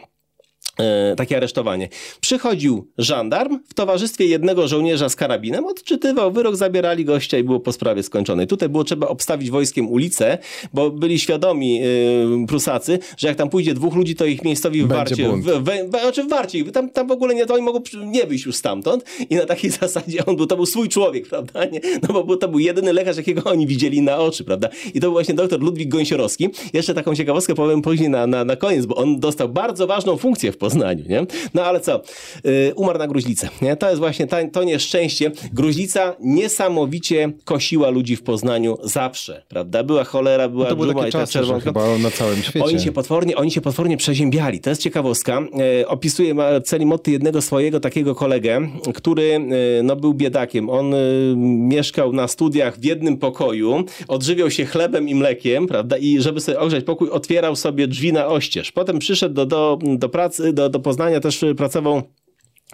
takie 1.16 1.36
aresztowanie. 1.36 1.88
Przychodził 2.20 2.88
żandarm 2.98 3.58
w 3.68 3.74
towarzystwie 3.74 4.26
jednego 4.26 4.68
żołnierza 4.68 5.08
z 5.08 5.16
karabinem, 5.16 5.64
odczytywał 5.66 6.32
wyrok, 6.32 6.56
zabierali 6.56 7.04
gościa 7.04 7.38
i 7.38 7.44
było 7.44 7.60
po 7.60 7.72
sprawie 7.72 8.02
skończonej. 8.02 8.46
Tutaj 8.46 8.68
było 8.68 8.84
trzeba 8.84 9.08
obstawić 9.08 9.50
wojskiem 9.50 9.88
ulicę, 9.88 10.38
bo 10.72 10.90
byli 10.90 11.18
świadomi 11.18 11.78
yy, 11.78 12.46
Prusacy, 12.48 12.98
że 13.16 13.28
jak 13.28 13.36
tam 13.36 13.48
pójdzie 13.48 13.74
dwóch 13.74 13.94
ludzi, 13.94 14.14
to 14.14 14.26
ich 14.26 14.44
miejscowi 14.44 14.82
w 14.82 14.88
Warcie, 14.88 15.28
w, 15.28 15.42
w, 15.42 15.64
w, 15.64 16.00
znaczy 16.00 16.24
w 16.24 16.28
Warcie, 16.28 16.64
tam, 16.64 16.90
tam 16.90 17.08
w 17.08 17.10
ogóle 17.10 17.34
nie, 17.34 17.46
to 17.46 17.54
oni 17.54 17.62
mogą 17.62 17.80
nie 18.04 18.26
wyjść 18.26 18.46
już 18.46 18.56
stamtąd 18.56 19.04
i 19.30 19.34
na 19.34 19.46
takiej 19.46 19.70
zasadzie 19.80 20.26
on 20.26 20.36
był, 20.36 20.46
to 20.46 20.56
był 20.56 20.66
swój 20.66 20.88
człowiek, 20.88 21.28
prawda? 21.28 21.64
Nie? 21.64 21.80
No 22.08 22.24
bo 22.24 22.36
to 22.36 22.48
był 22.48 22.58
jedyny 22.58 22.92
lekarz, 22.92 23.16
jakiego 23.16 23.50
oni 23.50 23.66
widzieli 23.66 24.02
na 24.02 24.18
oczy, 24.18 24.44
prawda? 24.44 24.68
I 24.94 25.00
to 25.00 25.06
był 25.06 25.12
właśnie 25.12 25.34
doktor 25.34 25.60
Ludwik 25.60 25.88
Gąsiorowski. 25.88 26.48
Jeszcze 26.72 26.94
taką 26.94 27.14
ciekawostkę 27.14 27.54
powiem 27.54 27.82
później 27.82 28.08
na, 28.08 28.26
na, 28.26 28.44
na 28.44 28.56
koniec, 28.56 28.86
bo 28.86 28.94
on 28.94 29.20
dostał 29.20 29.48
bardzo 29.48 29.86
ważną 29.86 30.16
funkcję 30.16 30.52
w 30.52 30.56
Poznaniu, 30.70 31.04
nie? 31.08 31.26
No 31.54 31.64
ale 31.64 31.80
co? 31.80 32.02
Yy, 32.44 32.72
umarł 32.76 32.98
na 32.98 33.06
gruźlicę, 33.06 33.48
nie? 33.62 33.76
To 33.76 33.88
jest 33.88 33.98
właśnie 33.98 34.26
ta, 34.26 34.48
to 34.48 34.64
nieszczęście. 34.64 35.30
Gruźlica 35.52 36.16
niesamowicie 36.20 37.32
kosiła 37.44 37.90
ludzi 37.90 38.16
w 38.16 38.22
Poznaniu 38.22 38.76
zawsze, 38.82 39.42
prawda? 39.48 39.84
Była 39.84 40.04
cholera, 40.04 40.48
była 40.48 40.64
no 40.70 40.76
to 40.76 40.86
dżuma 40.86 41.08
i 41.08 41.12
ta 41.12 41.26
czerwonka. 41.26 41.64
Chyba 41.64 41.98
na 41.98 42.10
całym 42.10 42.42
świecie. 42.42 42.64
Oni 42.64 42.80
się 42.80 42.92
potwornie, 42.92 43.36
oni 43.36 43.50
się 43.50 43.60
potwornie 43.60 43.96
przeziębiali. 43.96 44.60
To 44.60 44.70
jest 44.70 44.82
ciekawostka. 44.82 45.40
Yy, 45.40 45.88
opisuje 45.88 46.34
Celimoty 46.64 47.10
jednego 47.10 47.42
swojego 47.42 47.80
takiego 47.80 48.14
kolegę, 48.14 48.60
który 48.94 49.22
yy, 49.22 49.38
no, 49.82 49.96
był 49.96 50.14
biedakiem. 50.14 50.70
On 50.70 50.94
y, 50.94 51.34
mieszkał 51.36 52.12
na 52.12 52.28
studiach 52.28 52.78
w 52.78 52.84
jednym 52.84 53.16
pokoju, 53.16 53.84
odżywiał 54.08 54.50
się 54.50 54.64
chlebem 54.64 55.08
i 55.08 55.14
mlekiem, 55.14 55.66
prawda? 55.66 55.96
I 55.96 56.20
żeby 56.20 56.40
sobie 56.40 56.58
ogrzać 56.58 56.84
pokój, 56.84 57.10
otwierał 57.10 57.56
sobie 57.56 57.88
drzwi 57.88 58.12
na 58.12 58.26
oścież. 58.26 58.72
Potem 58.72 58.98
przyszedł 58.98 59.34
do, 59.34 59.46
do, 59.46 59.78
do 59.82 60.08
pracy, 60.08 60.52
do, 60.52 60.59
do 60.68 60.80
Poznania 60.80 61.20
też 61.20 61.44
pracował 61.56 62.02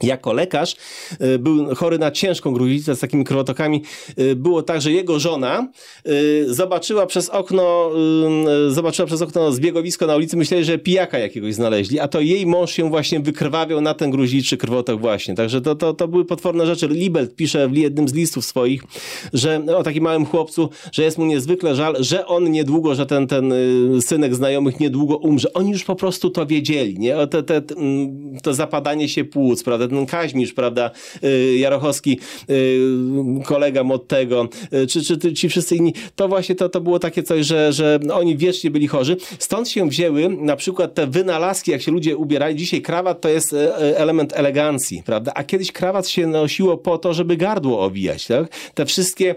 jako 0.02 0.32
lekarz 0.32 0.76
y, 1.22 1.38
był 1.38 1.74
chory 1.74 1.98
na 1.98 2.10
ciężką 2.10 2.52
gruźlicę 2.52 2.96
z 2.96 3.00
takimi 3.00 3.24
krwotokami. 3.24 3.82
Y, 4.18 4.36
było 4.36 4.62
tak, 4.62 4.80
że 4.80 4.92
jego 4.92 5.18
żona 5.18 5.68
y, 6.08 6.54
zobaczyła 6.54 7.06
przez 7.06 7.28
okno, 7.28 7.90
zobaczyła 8.68 9.06
przez 9.06 9.22
okno 9.22 9.52
zbiegowisko 9.52 10.06
na 10.06 10.16
ulicy, 10.16 10.36
myśleli, 10.36 10.64
że 10.64 10.78
pijaka 10.78 11.18
jakiegoś 11.18 11.54
znaleźli, 11.54 12.00
a 12.00 12.08
to 12.08 12.20
jej 12.20 12.46
mąż 12.46 12.72
się 12.72 12.90
właśnie 12.90 13.20
wykrwawiał 13.20 13.80
na 13.80 13.94
ten 13.94 14.10
gruźliczy 14.10 14.56
krwotok 14.56 15.00
właśnie. 15.00 15.34
Także 15.34 15.60
to, 15.60 15.74
to, 15.74 15.94
to 15.94 16.08
były 16.08 16.24
potworne 16.24 16.66
rzeczy. 16.66 16.88
Libelt 16.88 17.36
pisze 17.36 17.68
w 17.68 17.76
jednym 17.76 18.08
z 18.08 18.14
listów 18.14 18.44
swoich, 18.44 18.82
że 19.32 19.64
o 19.76 19.82
takim 19.82 20.04
małym 20.04 20.26
chłopcu, 20.26 20.68
że 20.92 21.02
jest 21.02 21.18
mu 21.18 21.24
niezwykle 21.24 21.74
żal, 21.74 21.96
że 22.00 22.26
on 22.26 22.50
niedługo, 22.50 22.94
że 22.94 23.06
ten, 23.06 23.26
ten 23.26 23.54
synek 24.00 24.34
znajomych 24.34 24.80
niedługo 24.80 25.16
umrze. 25.16 25.52
Oni 25.52 25.70
już 25.70 25.84
po 25.84 25.96
prostu 25.96 26.30
to 26.30 26.46
wiedzieli, 26.46 26.98
nie? 26.98 27.26
Te, 27.26 27.42
te, 27.42 27.62
to 28.42 28.54
zapadanie 28.54 29.08
się 29.08 29.24
płuc, 29.24 29.62
prawda? 29.62 29.85
Ten 29.88 30.06
Kaźmisz, 30.06 30.52
prawda, 30.52 30.90
y, 31.24 31.56
Jarochowski, 31.56 32.20
y, 32.50 32.80
kolega 33.44 33.84
Mottego, 33.84 34.48
y, 34.72 34.86
czy, 34.86 35.02
czy 35.02 35.32
ci 35.32 35.48
wszyscy 35.48 35.76
inni, 35.76 35.94
to 36.16 36.28
właśnie 36.28 36.54
to, 36.54 36.68
to 36.68 36.80
było 36.80 36.98
takie 36.98 37.22
coś, 37.22 37.46
że, 37.46 37.72
że 37.72 38.00
oni 38.12 38.36
wiecznie 38.36 38.70
byli 38.70 38.88
chorzy. 38.88 39.16
Stąd 39.38 39.68
się 39.68 39.88
wzięły 39.88 40.28
na 40.28 40.56
przykład 40.56 40.94
te 40.94 41.06
wynalazki, 41.06 41.70
jak 41.70 41.82
się 41.82 41.92
ludzie 41.92 42.16
ubierali. 42.16 42.56
Dzisiaj 42.56 42.82
krawat 42.82 43.20
to 43.20 43.28
jest 43.28 43.56
element 43.78 44.32
elegancji, 44.36 45.02
prawda, 45.06 45.32
a 45.34 45.44
kiedyś 45.44 45.72
krawat 45.72 46.08
się 46.08 46.26
nosiło 46.26 46.78
po 46.78 46.98
to, 46.98 47.14
żeby 47.14 47.36
gardło 47.36 47.80
owijać, 47.80 48.26
tak? 48.26 48.48
Te 48.74 48.86
wszystkie, 48.86 49.34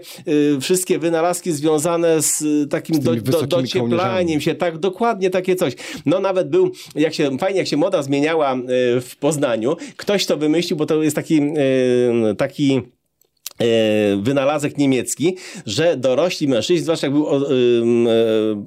wszystkie 0.60 0.98
wynalazki 0.98 1.52
związane 1.52 2.22
z 2.22 2.44
takim 2.70 2.96
z 2.96 3.00
do, 3.00 3.14
do, 3.16 3.46
docieplaniem 3.46 4.40
się, 4.40 4.54
tak, 4.54 4.78
dokładnie 4.78 5.30
takie 5.30 5.56
coś. 5.56 5.74
No 6.06 6.20
nawet 6.20 6.48
był, 6.48 6.72
jak 6.94 7.14
się, 7.14 7.38
fajnie 7.38 7.58
jak 7.58 7.68
się 7.68 7.76
moda 7.76 8.02
zmieniała 8.02 8.56
w 9.00 9.16
Poznaniu, 9.20 9.76
ktoś 9.96 10.26
to 10.26 10.36
wymyślił, 10.40 10.76
bo 10.76 10.86
to 10.86 11.02
jest 11.02 11.16
taki, 11.16 11.42
e, 11.42 12.34
taki 12.34 12.82
wynalazek 14.22 14.78
niemiecki, 14.78 15.36
że 15.66 15.96
dorośli 15.96 16.48
mężczyźni, 16.48 16.82
zwłaszcza 16.82 17.06
jak 17.06 17.14
był 17.14 17.26
e, 17.28 17.40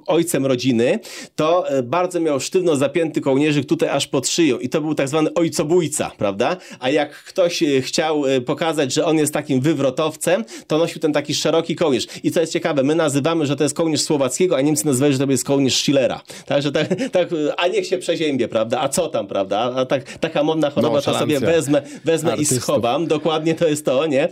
ojcem 0.07 0.45
rodziny, 0.45 0.99
to 1.35 1.69
e, 1.69 1.83
bardzo 1.83 2.19
miał 2.19 2.39
sztywno 2.39 2.75
zapięty 2.75 3.21
kołnierzyk 3.21 3.65
tutaj 3.65 3.89
aż 3.89 4.07
pod 4.07 4.27
szyją 4.27 4.59
i 4.59 4.69
to 4.69 4.81
był 4.81 4.95
tak 4.95 5.07
zwany 5.07 5.33
ojcobójca, 5.33 6.11
prawda? 6.17 6.57
A 6.79 6.89
jak 6.89 7.11
ktoś 7.23 7.63
chciał 7.81 8.23
pokazać, 8.45 8.93
że 8.93 9.05
on 9.05 9.17
jest 9.17 9.33
takim 9.33 9.61
wywrotowcem, 9.61 10.45
to 10.67 10.77
nosił 10.77 11.01
ten 11.01 11.13
taki 11.13 11.33
szeroki 11.33 11.75
kołnierz. 11.75 12.07
I 12.23 12.31
co 12.31 12.39
jest 12.39 12.53
ciekawe, 12.53 12.83
my 12.83 12.95
nazywamy, 12.95 13.45
że 13.45 13.55
to 13.55 13.63
jest 13.63 13.75
kołnierz 13.75 14.01
słowackiego, 14.01 14.57
a 14.57 14.61
Niemcy 14.61 14.85
nazywają, 14.85 15.13
że 15.13 15.19
to 15.19 15.31
jest 15.31 15.45
kołnierz 15.45 15.75
Schillera. 15.75 16.21
Także 16.45 16.71
tak, 16.71 16.87
tak 17.11 17.29
a 17.57 17.67
niech 17.67 17.87
się 17.87 17.97
przeziębie, 17.97 18.47
prawda? 18.47 18.81
A 18.81 18.89
co 18.89 19.07
tam, 19.07 19.27
prawda? 19.27 19.73
A 19.75 19.85
tak, 19.85 20.17
taka 20.17 20.43
modna 20.43 20.69
choroba, 20.69 21.01
to 21.01 21.19
sobie 21.19 21.39
wezmę, 21.39 21.81
wezmę 22.05 22.35
i 22.37 22.45
schowam. 22.45 23.07
Dokładnie 23.07 23.55
to 23.55 23.67
jest 23.67 23.85
to, 23.85 24.07
nie? 24.07 24.29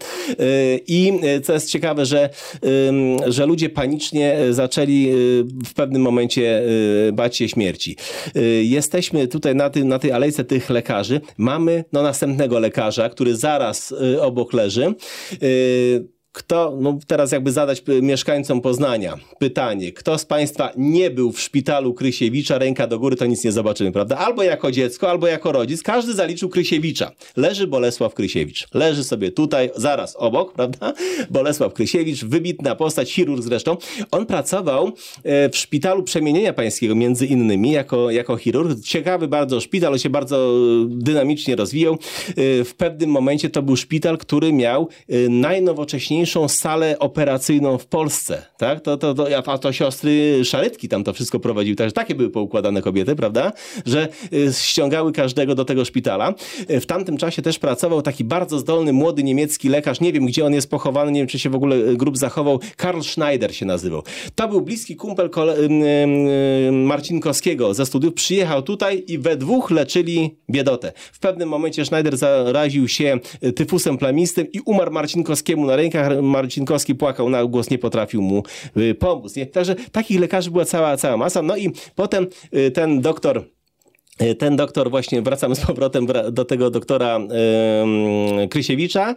I 0.88 1.14
e, 1.24 1.42
co 1.42 1.54
jest 1.54 1.70
ciekawe, 1.70 2.06
że, 2.06 2.30
że 3.28 3.46
ludzie 3.46 3.70
panicznie 3.70 4.34
e, 4.34 4.54
zaczęli 4.54 5.10
e, 5.10 5.14
w 5.66 5.74
pewnym 5.74 6.02
momencie 6.02 6.64
bać 7.14 7.38
się 7.38 7.50
śmierci. 7.50 7.98
Jesteśmy 8.62 9.28
tutaj 9.28 9.56
na, 9.56 9.70
tym, 9.70 9.88
na 9.88 10.00
tej 10.00 10.12
alejce 10.12 10.44
tych 10.44 10.70
lekarzy. 10.70 11.22
Mamy 11.38 11.86
no, 11.94 12.04
następnego 12.04 12.60
lekarza, 12.60 13.10
który 13.10 13.36
zaraz 13.36 13.94
obok 14.20 14.54
leży. 14.54 14.94
Kto, 16.34 16.78
no 16.80 17.00
teraz 17.08 17.32
jakby 17.32 17.52
zadać 17.52 17.84
mieszkańcom 18.02 18.62
Poznania 18.62 19.18
pytanie, 19.40 19.92
kto 19.92 20.18
z 20.18 20.26
Państwa 20.26 20.72
nie 20.78 21.10
był 21.10 21.32
w 21.32 21.42
szpitalu 21.42 21.94
Krysiewicza, 21.94 22.58
ręka 22.58 22.88
do 22.88 23.00
góry, 23.00 23.16
to 23.16 23.26
nic 23.26 23.44
nie 23.44 23.52
zobaczymy, 23.52 23.92
prawda? 23.92 24.18
Albo 24.18 24.44
jako 24.44 24.72
dziecko, 24.72 25.10
albo 25.10 25.28
jako 25.28 25.52
rodzic, 25.52 25.84
każdy 25.84 26.14
zaliczył 26.14 26.50
Krysiewicza. 26.50 27.12
Leży 27.38 27.68
Bolesław 27.68 28.14
Krysiewicz. 28.14 28.68
Leży 28.74 29.04
sobie 29.04 29.32
tutaj, 29.32 29.70
zaraz 29.76 30.16
obok, 30.16 30.54
prawda? 30.58 30.94
Bolesław 31.30 31.74
Krysiewicz, 31.74 32.26
wybitna 32.26 32.76
postać, 32.76 33.12
chirurg 33.12 33.44
zresztą. 33.44 33.78
On 34.12 34.26
pracował 34.26 34.92
e, 35.24 35.50
w 35.50 35.58
szpitalu 35.58 36.04
przemienienia 36.04 36.54
pańskiego, 36.54 36.96
między 36.96 37.26
innymi, 37.26 37.72
jako, 37.72 38.12
jako 38.12 38.38
chirurg. 38.38 38.84
Ciekawy 38.84 39.28
bardzo 39.28 39.62
szpital, 39.62 39.94
on 39.94 40.00
się 40.00 40.10
bardzo 40.10 40.54
dynamicznie 40.88 41.56
rozwijał. 41.56 41.94
E, 41.94 42.64
w 42.64 42.74
pewnym 42.78 43.10
momencie 43.10 43.50
to 43.50 43.62
był 43.62 43.76
szpital, 43.76 44.18
który 44.18 44.54
miał 44.54 44.88
e, 45.10 45.30
najnowocześniejsze 45.30 46.21
najmniejszą 46.22 46.48
salę 46.48 47.00
operacyjną 47.00 47.78
w 47.78 47.86
Polsce, 47.86 48.46
tak? 48.58 48.82
To, 48.82 48.98
to, 48.98 49.14
to, 49.14 49.38
a 49.38 49.58
to 49.58 49.74
siostry 49.74 50.46
Szarytki 50.46 50.90
tam 50.90 51.04
to 51.04 51.14
wszystko 51.14 51.40
prowadziły, 51.40 51.76
także 51.76 51.92
takie 51.92 52.16
były 52.16 52.30
poukładane 52.30 52.82
kobiety, 52.82 53.16
prawda? 53.16 53.52
Że 53.86 54.08
y, 54.34 54.54
ściągały 54.54 55.12
każdego 55.12 55.56
do 55.56 55.66
tego 55.66 55.86
szpitala. 55.86 56.34
Y, 56.70 56.80
w 56.80 56.86
tamtym 56.86 57.18
czasie 57.18 57.42
też 57.42 57.60
pracował 57.60 58.02
taki 58.02 58.24
bardzo 58.24 58.60
zdolny, 58.60 58.94
młody 58.94 59.24
niemiecki 59.24 59.70
lekarz, 59.70 60.02
nie 60.02 60.14
wiem 60.14 60.26
gdzie 60.26 60.46
on 60.46 60.54
jest 60.54 60.70
pochowany, 60.70 61.12
nie 61.12 61.20
wiem 61.20 61.28
czy 61.28 61.40
się 61.40 61.50
w 61.50 61.56
ogóle 61.56 61.76
y, 61.76 61.98
grób 61.98 62.18
zachował, 62.18 62.60
Karl 62.78 63.02
Schneider 63.02 63.56
się 63.56 63.66
nazywał. 63.66 64.04
To 64.36 64.48
był 64.48 64.62
bliski 64.62 64.96
kumpel 64.96 65.30
Marcinkowskiego 66.72 67.74
ze 67.74 67.86
studiów, 67.86 68.14
przyjechał 68.14 68.62
tutaj 68.62 69.04
i 69.08 69.18
we 69.18 69.38
dwóch 69.38 69.72
leczyli 69.72 70.38
biedotę. 70.50 70.94
W 71.12 71.20
pewnym 71.20 71.50
momencie 71.50 71.86
Schneider 71.86 72.18
zaraził 72.18 72.88
się 72.88 73.20
tyfusem 73.56 73.98
plamistym 73.98 74.52
i 74.52 74.60
umarł 74.66 74.92
Marcinkowskiemu 74.92 75.66
na 75.66 75.76
rękach, 75.76 76.11
Marcinkowski 76.22 76.96
płakał 76.96 77.30
na 77.30 77.46
głos, 77.46 77.70
nie 77.70 77.78
potrafił 77.78 78.22
mu 78.22 78.44
y, 78.78 78.96
pomóc. 78.96 79.36
Nie? 79.36 79.46
Także 79.46 79.76
takich 79.76 80.20
lekarzy 80.20 80.52
była 80.52 80.66
cała, 80.66 80.98
cała 80.98 81.18
masa. 81.18 81.42
No 81.42 81.58
i 81.58 81.72
potem 81.96 82.28
y, 82.56 82.72
ten 82.72 83.02
doktor 83.02 83.46
ten 84.38 84.56
doktor, 84.56 84.90
właśnie 84.90 85.22
wracamy 85.22 85.56
z 85.56 85.60
powrotem 85.60 86.08
do 86.32 86.46
tego 86.46 86.70
doktora 86.70 87.20
Krysiewicza, 88.50 89.16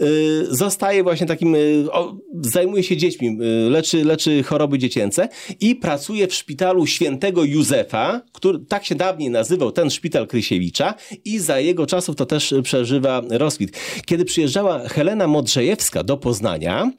yy, 0.00 0.06
zostaje 0.50 1.02
właśnie 1.02 1.26
takim, 1.26 1.56
o, 1.92 2.16
zajmuje 2.40 2.82
się 2.82 2.96
dziećmi, 2.96 3.38
leczy, 3.68 4.04
leczy 4.04 4.42
choroby 4.42 4.78
dziecięce 4.78 5.28
i 5.60 5.76
pracuje 5.76 6.26
w 6.26 6.34
szpitalu 6.34 6.86
świętego 6.86 7.44
Józefa, 7.44 8.20
który 8.32 8.58
tak 8.58 8.84
się 8.84 8.94
dawniej 8.94 9.30
nazywał 9.30 9.72
ten 9.72 9.90
szpital 9.90 10.26
Krysiewicza 10.26 10.94
i 11.24 11.38
za 11.38 11.60
jego 11.60 11.86
czasów 11.86 12.16
to 12.16 12.26
też 12.26 12.54
przeżywa 12.62 13.22
rozkwit. 13.30 13.78
Kiedy 14.06 14.24
przyjeżdżała 14.24 14.88
Helena 14.88 15.26
Modrzejewska 15.26 16.02
do 16.02 16.16
Poznania, 16.16 16.90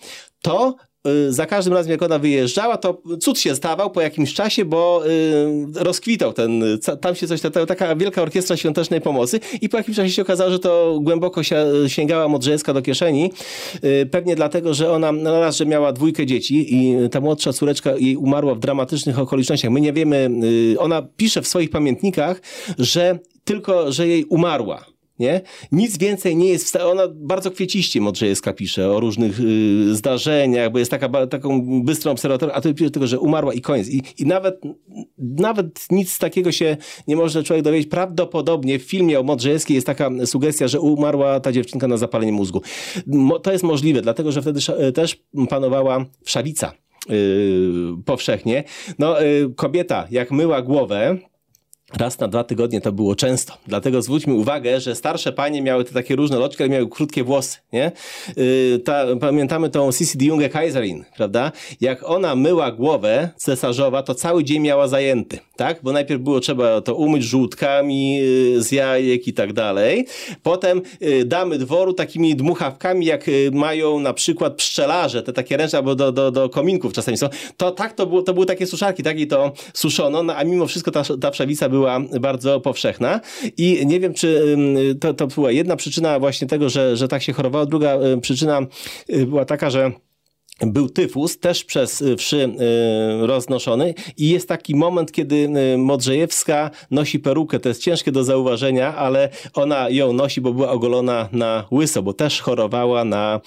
to 0.42 0.76
za 1.30 1.46
każdym 1.46 1.74
razem, 1.74 1.92
jak 1.92 2.02
ona 2.02 2.20
wyjeżdżała, 2.20 2.78
to 2.78 3.02
cud 3.22 3.40
się 3.40 3.56
stawał 3.56 3.92
po 3.92 4.02
jakimś 4.02 4.34
czasie, 4.34 4.66
bo 4.66 5.04
y, 5.08 5.84
rozkwitał 5.84 6.34
ten, 6.34 6.64
tam 7.02 7.16
się 7.16 7.28
coś, 7.28 7.42
taka 7.68 7.96
wielka 7.96 8.22
orkiestra 8.22 8.58
świątecznej 8.58 9.02
pomocy 9.02 9.40
i 9.62 9.70
po 9.70 9.78
jakimś 9.78 9.98
czasie 9.98 10.10
się 10.10 10.22
okazało, 10.22 10.52
że 10.52 10.60
to 10.60 11.00
głęboko 11.02 11.42
sięgała 11.88 12.28
Modrzejewska 12.28 12.74
do 12.74 12.82
kieszeni, 12.82 13.32
y, 13.84 14.06
pewnie 14.06 14.36
dlatego, 14.36 14.74
że 14.74 14.92
ona 14.92 15.12
no 15.12 15.40
raz, 15.40 15.58
że 15.58 15.66
miała 15.66 15.94
dwójkę 15.94 16.26
dzieci 16.26 16.76
i 16.76 17.10
ta 17.10 17.22
młodsza 17.22 17.54
córeczka 17.54 17.96
jej 17.96 18.18
umarła 18.18 18.56
w 18.56 18.60
dramatycznych 18.60 19.20
okolicznościach. 19.20 19.72
My 19.72 19.82
nie 19.82 19.94
wiemy, 19.94 20.30
ona 20.78 21.02
pisze 21.18 21.42
w 21.42 21.48
swoich 21.48 21.70
pamiętnikach, 21.70 22.42
że 22.78 23.20
tylko, 23.44 23.92
że 23.92 24.08
jej 24.08 24.26
umarła 24.26 24.93
nie? 25.20 25.42
Nic 25.72 25.98
więcej 25.98 26.36
nie 26.36 26.48
jest 26.48 26.76
ona 26.76 27.04
bardzo 27.16 27.52
kwieciście 27.52 28.02
Modrzejewska 28.02 28.54
pisze 28.54 28.92
o 28.92 29.00
różnych 29.00 29.40
y, 29.40 29.96
zdarzeniach, 29.96 30.72
bo 30.72 30.80
jest 30.80 30.92
taka, 30.92 31.28
taką 31.28 31.62
bystrą 31.84 32.12
obserwatorem, 32.12 32.56
a 32.56 32.62
to 32.62 32.74
pisze 32.74 32.92
tylko, 32.92 33.08
że 33.08 33.20
umarła 33.20 33.54
i 33.54 33.62
koniec. 33.62 33.90
I, 33.90 34.02
i 34.18 34.26
nawet, 34.26 34.62
nawet 35.18 35.88
nic 35.90 36.20
takiego 36.20 36.52
się 36.52 36.78
nie 37.08 37.16
może 37.16 37.44
człowiek 37.44 37.66
dowiedzieć. 37.66 37.90
Prawdopodobnie 37.90 38.80
w 38.80 38.84
filmie 38.84 39.20
o 39.20 39.24
Modrzejewskiej 39.24 39.76
jest 39.76 39.88
taka 39.88 40.10
sugestia, 40.26 40.68
że 40.68 40.80
umarła 40.80 41.40
ta 41.40 41.52
dziewczynka 41.52 41.88
na 41.88 41.98
zapalenie 41.98 42.32
mózgu. 42.32 42.62
Mo, 43.08 43.40
to 43.40 43.52
jest 43.52 43.64
możliwe, 43.64 44.02
dlatego, 44.02 44.32
że 44.32 44.42
wtedy 44.42 44.60
też 44.94 45.24
panowała 45.50 46.06
wszawica. 46.24 46.74
Yy, 47.10 48.04
powszechnie. 48.06 48.64
No, 49.00 49.22
yy, 49.22 49.54
kobieta, 49.56 50.08
jak 50.12 50.32
myła 50.32 50.62
głowę, 50.62 51.18
Raz 51.92 52.20
na 52.20 52.28
dwa 52.28 52.44
tygodnie 52.44 52.82
to 52.82 52.92
było 52.92 53.16
często. 53.16 53.54
Dlatego 53.68 54.02
zwróćmy 54.02 54.34
uwagę, 54.34 54.82
że 54.82 54.96
starsze 54.96 55.32
panie 55.32 55.62
miały 55.62 55.84
te 55.84 55.94
takie 55.94 56.16
różne 56.16 56.40
loczki, 56.40 56.64
ale 56.64 56.70
miały 56.70 56.90
krótkie 56.90 57.24
włosy, 57.24 57.58
nie? 57.74 57.92
Yy, 58.38 58.80
ta, 58.80 59.06
pamiętamy 59.20 59.70
tą 59.70 59.92
Sissy 59.92 60.18
de 60.18 60.26
Junge 60.26 60.50
Kaiserin, 60.50 61.06
prawda? 61.16 61.52
Jak 61.82 62.10
ona 62.10 62.36
myła 62.36 62.72
głowę 62.72 63.30
cesarzowa, 63.36 64.04
to 64.04 64.16
cały 64.16 64.44
dzień 64.44 64.62
miała 64.62 64.88
zajęty, 64.88 65.40
tak? 65.56 65.80
Bo 65.84 65.92
najpierw 65.92 66.22
było 66.22 66.40
trzeba 66.40 66.82
to 66.82 66.96
umyć 66.96 67.24
żółtkami 67.24 68.16
yy, 68.16 68.64
z 68.64 68.72
jajek 68.72 69.28
i 69.28 69.34
tak 69.34 69.54
dalej. 69.54 70.06
Potem 70.44 70.82
yy, 71.02 71.26
damy 71.26 71.58
dworu 71.58 71.94
takimi 71.94 72.36
dmuchawkami, 72.36 73.06
jak 73.06 73.28
yy, 73.28 73.52
mają 73.54 74.00
na 74.00 74.14
przykład 74.14 74.56
pszczelarze, 74.56 75.24
te 75.24 75.34
takie 75.34 75.58
ręczne, 75.58 75.80
albo 75.80 75.96
do, 75.96 76.12
do, 76.12 76.32
do 76.32 76.50
kominków 76.50 76.94
czasami 76.94 77.18
są. 77.18 77.30
To 77.58 77.72
tak, 77.72 77.94
to, 77.94 78.06
było, 78.06 78.22
to 78.22 78.34
były 78.34 78.46
takie 78.46 78.68
suszarki, 78.68 79.04
tak? 79.04 79.20
I 79.20 79.28
to 79.28 79.52
suszono, 79.74 80.24
no, 80.24 80.36
a 80.36 80.44
mimo 80.44 80.68
wszystko 80.68 80.92
ta, 80.92 81.04
ta 81.22 81.32
przewica 81.32 81.70
była 81.74 82.00
bardzo 82.20 82.60
powszechna 82.60 83.20
i 83.58 83.86
nie 83.86 84.00
wiem, 84.00 84.14
czy 84.14 84.58
to, 85.00 85.14
to 85.14 85.28
była 85.28 85.52
jedna 85.52 85.76
przyczyna 85.76 86.20
właśnie 86.20 86.48
tego, 86.48 86.70
że, 86.70 86.98
że 86.98 87.08
tak 87.08 87.24
się 87.24 87.34
chorowało. 87.34 87.66
Druga 87.66 87.98
przyczyna 88.22 88.62
y, 89.10 89.26
była 89.26 89.46
taka, 89.46 89.70
że 89.70 89.92
był 90.62 90.90
tyfus, 90.90 91.40
też 91.40 91.64
przez 91.64 92.02
y, 92.02 92.18
wszy 92.18 92.38
y, 92.38 93.28
roznoszony 93.28 93.94
i 94.18 94.30
jest 94.30 94.48
taki 94.48 94.76
moment, 94.76 95.12
kiedy 95.12 95.36
y, 95.36 95.78
Modrzejewska 95.78 96.70
nosi 96.92 97.20
perukę, 97.20 97.60
to 97.60 97.70
jest 97.70 97.82
ciężkie 97.82 98.12
do 98.12 98.24
zauważenia, 98.24 98.96
ale 98.96 99.30
ona 99.54 99.90
ją 99.90 100.14
nosi, 100.14 100.42
bo 100.42 100.54
była 100.54 100.72
ogolona 100.72 101.30
na 101.32 101.66
łyso, 101.72 102.04
bo 102.04 102.14
też 102.14 102.42
chorowała 102.42 103.06
na, 103.06 103.42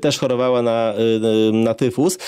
też 0.00 0.18
chorowała 0.18 0.62
na, 0.62 0.94
na 1.52 1.74
tyfus. 1.74 2.18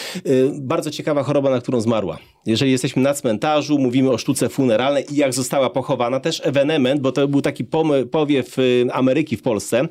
Bardzo 0.53 0.91
ciekawa 0.91 1.23
choroba, 1.23 1.51
na 1.51 1.61
którą 1.61 1.81
zmarła. 1.81 2.19
Jeżeli 2.49 2.71
jesteśmy 2.73 3.03
na 3.03 3.15
cmentarzu, 3.15 3.79
mówimy 3.79 4.11
o 4.11 4.19
sztuce 4.19 4.49
funeralnej 4.49 5.05
i 5.11 5.17
jak 5.17 5.35
została 5.35 5.71
pochowana, 5.71 6.21
też 6.21 6.43
ewenement, 6.45 7.01
bo 7.01 7.13
to 7.13 7.29
był 7.29 7.43
taki 7.43 7.65
powiew 8.11 8.57
Ameryki 8.93 9.37
w 9.37 9.43
Polsce. 9.43 9.89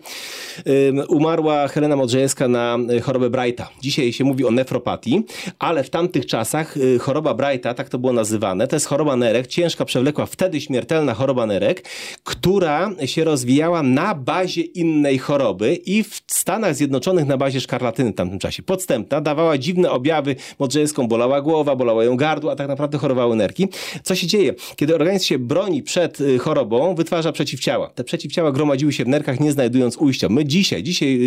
Umarła 1.07 1.67
Helena 1.67 1.95
Modrzejewska 1.95 2.47
na 2.47 2.77
chorobę 3.03 3.29
Brighta. 3.29 3.69
Dzisiaj 3.81 4.13
się 4.13 4.23
mówi 4.23 4.45
o 4.45 4.51
nefropatii, 4.51 5.23
ale 5.59 5.83
w 5.83 5.89
tamtych 5.89 6.25
czasach 6.25 6.77
y, 6.77 6.99
choroba 6.99 7.33
Brighta, 7.33 7.73
tak 7.73 7.89
to 7.89 7.99
było 7.99 8.13
nazywane, 8.13 8.67
to 8.67 8.75
jest 8.75 8.85
choroba 8.85 9.15
nerek, 9.15 9.47
ciężka, 9.47 9.85
przewlekła, 9.85 10.25
wtedy 10.25 10.61
śmiertelna 10.61 11.13
choroba 11.13 11.45
nerek, 11.45 11.89
która 12.23 12.91
się 13.05 13.23
rozwijała 13.23 13.83
na 13.83 14.15
bazie 14.15 14.61
innej 14.61 15.17
choroby 15.17 15.75
i 15.75 16.03
w 16.03 16.21
Stanach 16.27 16.75
Zjednoczonych 16.75 17.25
na 17.25 17.37
bazie 17.37 17.61
szkarlatyny 17.61 18.11
w 18.11 18.15
tamtym 18.15 18.39
czasie. 18.39 18.63
Podstępna, 18.63 19.21
dawała 19.21 19.57
dziwne 19.57 19.91
objawy, 19.91 20.35
Modrzejewską 20.59 21.07
bolała 21.07 21.41
głowa, 21.41 21.75
bolała 21.75 22.03
ją 22.03 22.17
gardło, 22.17 22.46
a 22.51 22.55
tak 22.55 22.67
naprawdę 22.67 22.97
chorowały 22.97 23.35
nerki. 23.35 23.67
Co 24.03 24.15
się 24.15 24.27
dzieje? 24.27 24.53
Kiedy 24.75 24.95
organizm 24.95 25.25
się 25.25 25.39
broni 25.39 25.83
przed 25.83 26.21
y, 26.21 26.39
chorobą, 26.39 26.95
wytwarza 26.95 27.31
przeciwciała. 27.31 27.89
Te 27.89 28.03
przeciwciała 28.03 28.51
gromadziły 28.51 28.93
się 28.93 29.05
w 29.05 29.07
nerkach, 29.07 29.39
nie 29.39 29.51
znajdując 29.51 29.97
ujścia. 29.97 30.29
My 30.29 30.45
dzisiaj, 30.45 30.83
dzisiaj 30.83 31.19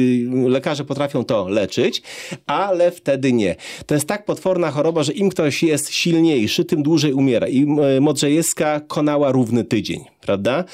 y, 0.47 0.49
lekarze 0.49 0.85
potrafią 0.85 1.25
to 1.25 1.49
leczyć, 1.49 2.03
ale 2.47 2.91
wtedy 2.91 3.33
nie. 3.33 3.57
To 3.87 3.95
jest 3.95 4.07
tak 4.07 4.25
potworna 4.25 4.71
choroba, 4.71 5.03
że 5.03 5.13
im 5.13 5.31
ktoś 5.31 5.63
jest 5.63 5.91
silniejszy, 5.91 6.65
tym 6.65 6.83
dłużej 6.83 7.13
umiera. 7.13 7.49
I 7.49 7.63
e, 7.63 8.01
Modrzejewska 8.01 8.81
konała 8.81 9.33
równy 9.33 9.65
tydzień, 9.65 10.05
prawda? 10.21 10.65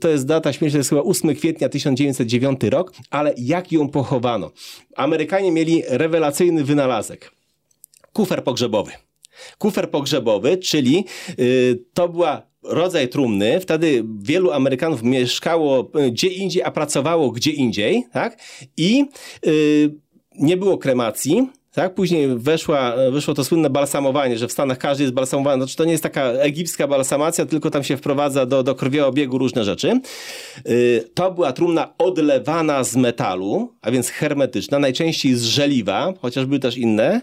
To 0.00 0.08
jest 0.08 0.26
data 0.26 0.52
śmierci, 0.52 0.72
to 0.72 0.78
jest 0.78 0.90
chyba 0.90 1.02
8 1.02 1.34
kwietnia 1.34 1.68
1909 1.68 2.60
rok, 2.62 2.92
ale 3.10 3.34
jak 3.38 3.72
ją 3.72 3.88
pochowano? 3.88 4.50
Amerykanie 4.96 5.52
mieli 5.52 5.82
rewelacyjny 5.88 6.64
wynalazek. 6.64 7.32
Kufer 8.12 8.44
pogrzebowy. 8.44 9.03
Kufer 9.58 9.90
pogrzebowy, 9.90 10.56
czyli 10.56 11.04
yy, 11.38 11.84
to 11.94 12.08
była 12.08 12.46
rodzaj 12.62 13.08
trumny. 13.08 13.60
Wtedy 13.60 14.04
wielu 14.22 14.52
Amerykanów 14.52 15.02
mieszkało 15.02 15.90
gdzie 16.12 16.28
indziej, 16.28 16.62
a 16.62 16.70
pracowało 16.70 17.30
gdzie 17.30 17.50
indziej, 17.50 18.04
tak? 18.12 18.38
I 18.76 19.04
yy, 19.46 19.94
nie 20.38 20.56
było 20.56 20.78
kremacji, 20.78 21.48
tak? 21.74 21.94
Później 21.94 22.28
weszła, 22.38 22.94
wyszło 23.10 23.34
to 23.34 23.44
słynne 23.44 23.70
balsamowanie, 23.70 24.38
że 24.38 24.48
w 24.48 24.52
Stanach 24.52 24.78
każdy 24.78 25.04
jest 25.04 25.14
balsamowany. 25.14 25.62
Znaczy 25.62 25.76
to 25.76 25.84
nie 25.84 25.92
jest 25.92 26.02
taka 26.02 26.22
egipska 26.24 26.88
balsamacja, 26.88 27.46
tylko 27.46 27.70
tam 27.70 27.84
się 27.84 27.96
wprowadza 27.96 28.46
do, 28.46 28.62
do 28.62 28.74
krwiobiegu 28.74 29.38
różne 29.38 29.64
rzeczy. 29.64 30.00
Yy, 30.66 31.04
to 31.14 31.32
była 31.32 31.52
trumna 31.52 31.94
odlewana 31.98 32.84
z 32.84 32.96
metalu, 32.96 33.72
a 33.82 33.90
więc 33.90 34.08
hermetyczna, 34.08 34.78
najczęściej 34.78 35.34
z 35.34 35.42
żeliwa, 35.42 36.12
chociaż 36.22 36.46
były 36.46 36.58
też 36.58 36.76
inne. 36.76 37.20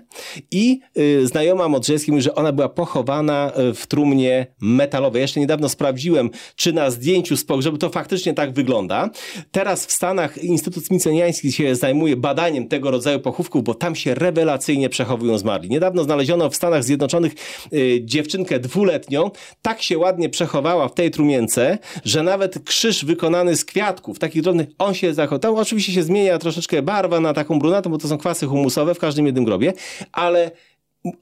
I 0.51 0.79
yy, 0.95 1.27
znajoma 1.27 1.67
Modrzejewskiej 1.67 2.11
mówi, 2.11 2.23
że 2.23 2.35
ona 2.35 2.51
była 2.51 2.69
pochowana 2.69 3.51
y, 3.69 3.73
w 3.73 3.87
trumnie 3.87 4.47
metalowej. 4.61 5.21
Jeszcze 5.21 5.39
niedawno 5.39 5.69
sprawdziłem, 5.69 6.29
czy 6.55 6.73
na 6.73 6.91
zdjęciu 6.91 7.37
z 7.37 7.45
pogrzebu 7.45 7.77
to 7.77 7.89
faktycznie 7.89 8.33
tak 8.33 8.53
wygląda. 8.53 9.09
Teraz 9.51 9.85
w 9.85 9.91
Stanach 9.91 10.43
Instytut 10.43 10.85
Smithsoniański 10.85 11.51
się 11.51 11.75
zajmuje 11.75 12.15
badaniem 12.15 12.67
tego 12.67 12.91
rodzaju 12.91 13.19
pochówków, 13.19 13.63
bo 13.63 13.73
tam 13.73 13.95
się 13.95 14.15
reweluje 14.15 14.40
rewelacyjnie 14.41 14.89
przechowują 14.89 15.37
zmarli. 15.37 15.69
Niedawno 15.69 16.03
znaleziono 16.03 16.49
w 16.49 16.55
Stanach 16.55 16.83
Zjednoczonych 16.83 17.33
y, 17.73 18.01
dziewczynkę 18.03 18.59
dwuletnią, 18.59 19.31
tak 19.61 19.81
się 19.81 19.97
ładnie 19.97 20.29
przechowała 20.29 20.87
w 20.87 20.93
tej 20.93 21.11
trumience, 21.11 21.77
że 22.05 22.23
nawet 22.23 22.59
krzyż 22.65 23.05
wykonany 23.05 23.55
z 23.55 23.65
kwiatków, 23.65 24.19
takich 24.19 24.41
drobnych, 24.41 24.67
on 24.77 24.93
się 24.93 25.13
zachował. 25.13 25.57
Oczywiście 25.57 25.93
się 25.93 26.03
zmienia 26.03 26.37
troszeczkę 26.37 26.81
barwa 26.81 27.19
na 27.19 27.33
taką 27.33 27.59
brunatą, 27.59 27.89
bo 27.89 27.97
to 27.97 28.07
są 28.07 28.17
kwasy 28.17 28.45
humusowe 28.47 28.95
w 28.95 28.99
każdym 28.99 29.25
jednym 29.25 29.45
grobie, 29.45 29.73
ale 30.11 30.51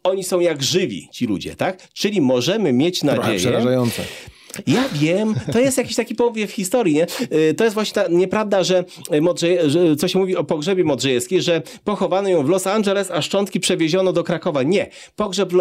oni 0.03 0.23
są 0.23 0.39
jak 0.39 0.63
żywi, 0.63 1.10
ci 1.12 1.25
ludzie, 1.25 1.55
tak? 1.55 1.88
Czyli 1.93 2.21
możemy 2.21 2.73
mieć 2.73 3.03
nadzieję... 3.03 3.23
Trochę 3.23 3.38
przerażające. 3.38 4.01
Ja 4.68 4.84
wiem, 4.94 5.36
to 5.52 5.60
jest 5.60 5.78
jakiś 5.78 5.96
taki 5.96 6.16
powiew 6.16 6.52
historii, 6.52 6.96
nie? 6.96 7.08
Y, 7.34 7.54
to 7.54 7.64
jest 7.64 7.74
właśnie 7.74 7.94
ta 7.94 8.08
nieprawda, 8.10 8.64
że, 8.64 8.84
Modrze, 9.22 9.70
że 9.70 9.96
co 9.96 10.08
się 10.08 10.20
mówi 10.20 10.36
o 10.36 10.44
pogrzebie 10.44 10.84
Modrzejewskiej, 10.84 11.42
że 11.42 11.62
pochowano 11.84 12.30
ją 12.30 12.44
w 12.44 12.50
Los 12.50 12.68
Angeles, 12.68 13.12
a 13.12 13.22
szczątki 13.22 13.60
przewieziono 13.60 14.14
do 14.14 14.24
Krakowa. 14.24 14.64
Nie. 14.64 14.90
Pogrzeb 15.16 15.54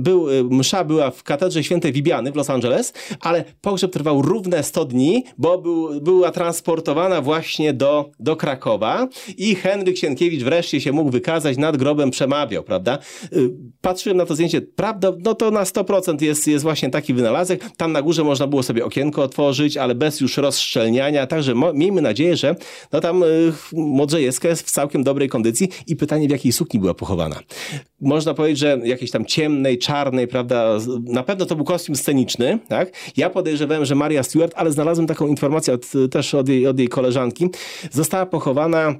był, 0.00 0.30
y, 0.30 0.44
msza 0.44 0.84
była 0.84 1.10
w 1.10 1.22
katedrze 1.22 1.64
świętej 1.64 1.92
Wibiany 1.92 2.32
w 2.32 2.36
Los 2.36 2.50
Angeles, 2.50 2.92
ale 3.20 3.44
pogrzeb 3.60 3.92
trwał 3.92 4.22
równe 4.22 4.62
100 4.62 4.84
dni, 4.84 5.24
bo 5.38 5.58
był, 5.58 6.00
była 6.00 6.30
transportowana 6.30 7.20
właśnie 7.20 7.72
do, 7.72 8.10
do 8.20 8.36
Krakowa 8.36 9.08
i 9.36 9.54
Henryk 9.54 9.98
Sienkiewicz 9.98 10.42
wreszcie 10.42 10.80
się 10.80 10.92
mógł 10.92 11.10
wykazać, 11.10 11.58
nad 11.58 11.76
grobem 11.76 12.10
przemawiał, 12.10 12.62
prawda? 12.62 12.98
Y, 13.32 13.50
patrzyłem 13.80 14.16
na 14.16 14.26
to 14.26 14.34
zdjęcie, 14.34 14.60
prawda, 14.60 15.12
no 15.24 15.34
to 15.34 15.50
na 15.50 15.64
100% 15.64 16.22
jest, 16.22 16.46
jest 16.46 16.62
właśnie 16.62 16.90
taki 16.90 17.14
wynalazek. 17.14 17.64
Tam 17.76 17.92
na 17.92 18.02
górze 18.02 18.24
można 18.32 18.46
było 18.46 18.62
sobie 18.62 18.84
okienko 18.84 19.22
otworzyć, 19.22 19.76
ale 19.76 19.94
bez 19.94 20.20
już 20.20 20.36
rozszczelniania, 20.36 21.26
także 21.26 21.54
miejmy 21.74 22.02
nadzieję, 22.02 22.36
że 22.36 22.56
no 22.92 23.00
tam 23.00 23.22
y, 23.22 23.52
Modrzejewska 23.72 24.48
jest 24.48 24.66
w 24.66 24.70
całkiem 24.70 25.04
dobrej 25.04 25.28
kondycji 25.28 25.68
i 25.86 25.96
pytanie, 25.96 26.28
w 26.28 26.30
jakiej 26.30 26.52
sukni 26.52 26.80
była 26.80 26.94
pochowana. 26.94 27.40
Można 28.00 28.34
powiedzieć, 28.34 28.58
że 28.58 28.80
jakiejś 28.84 29.10
tam 29.10 29.24
ciemnej, 29.24 29.78
czarnej, 29.78 30.28
prawda, 30.28 30.78
na 31.04 31.22
pewno 31.22 31.46
to 31.46 31.56
był 31.56 31.64
kostium 31.64 31.96
sceniczny, 31.96 32.58
tak? 32.68 32.92
Ja 33.16 33.30
podejrzewałem, 33.30 33.84
że 33.84 33.94
Maria 33.94 34.22
Stewart, 34.22 34.52
ale 34.56 34.72
znalazłem 34.72 35.06
taką 35.06 35.26
informację 35.26 35.74
od, 35.74 35.86
też 36.10 36.34
od 36.34 36.48
jej, 36.48 36.66
od 36.66 36.78
jej 36.78 36.88
koleżanki, 36.88 37.48
została 37.90 38.26
pochowana 38.26 38.94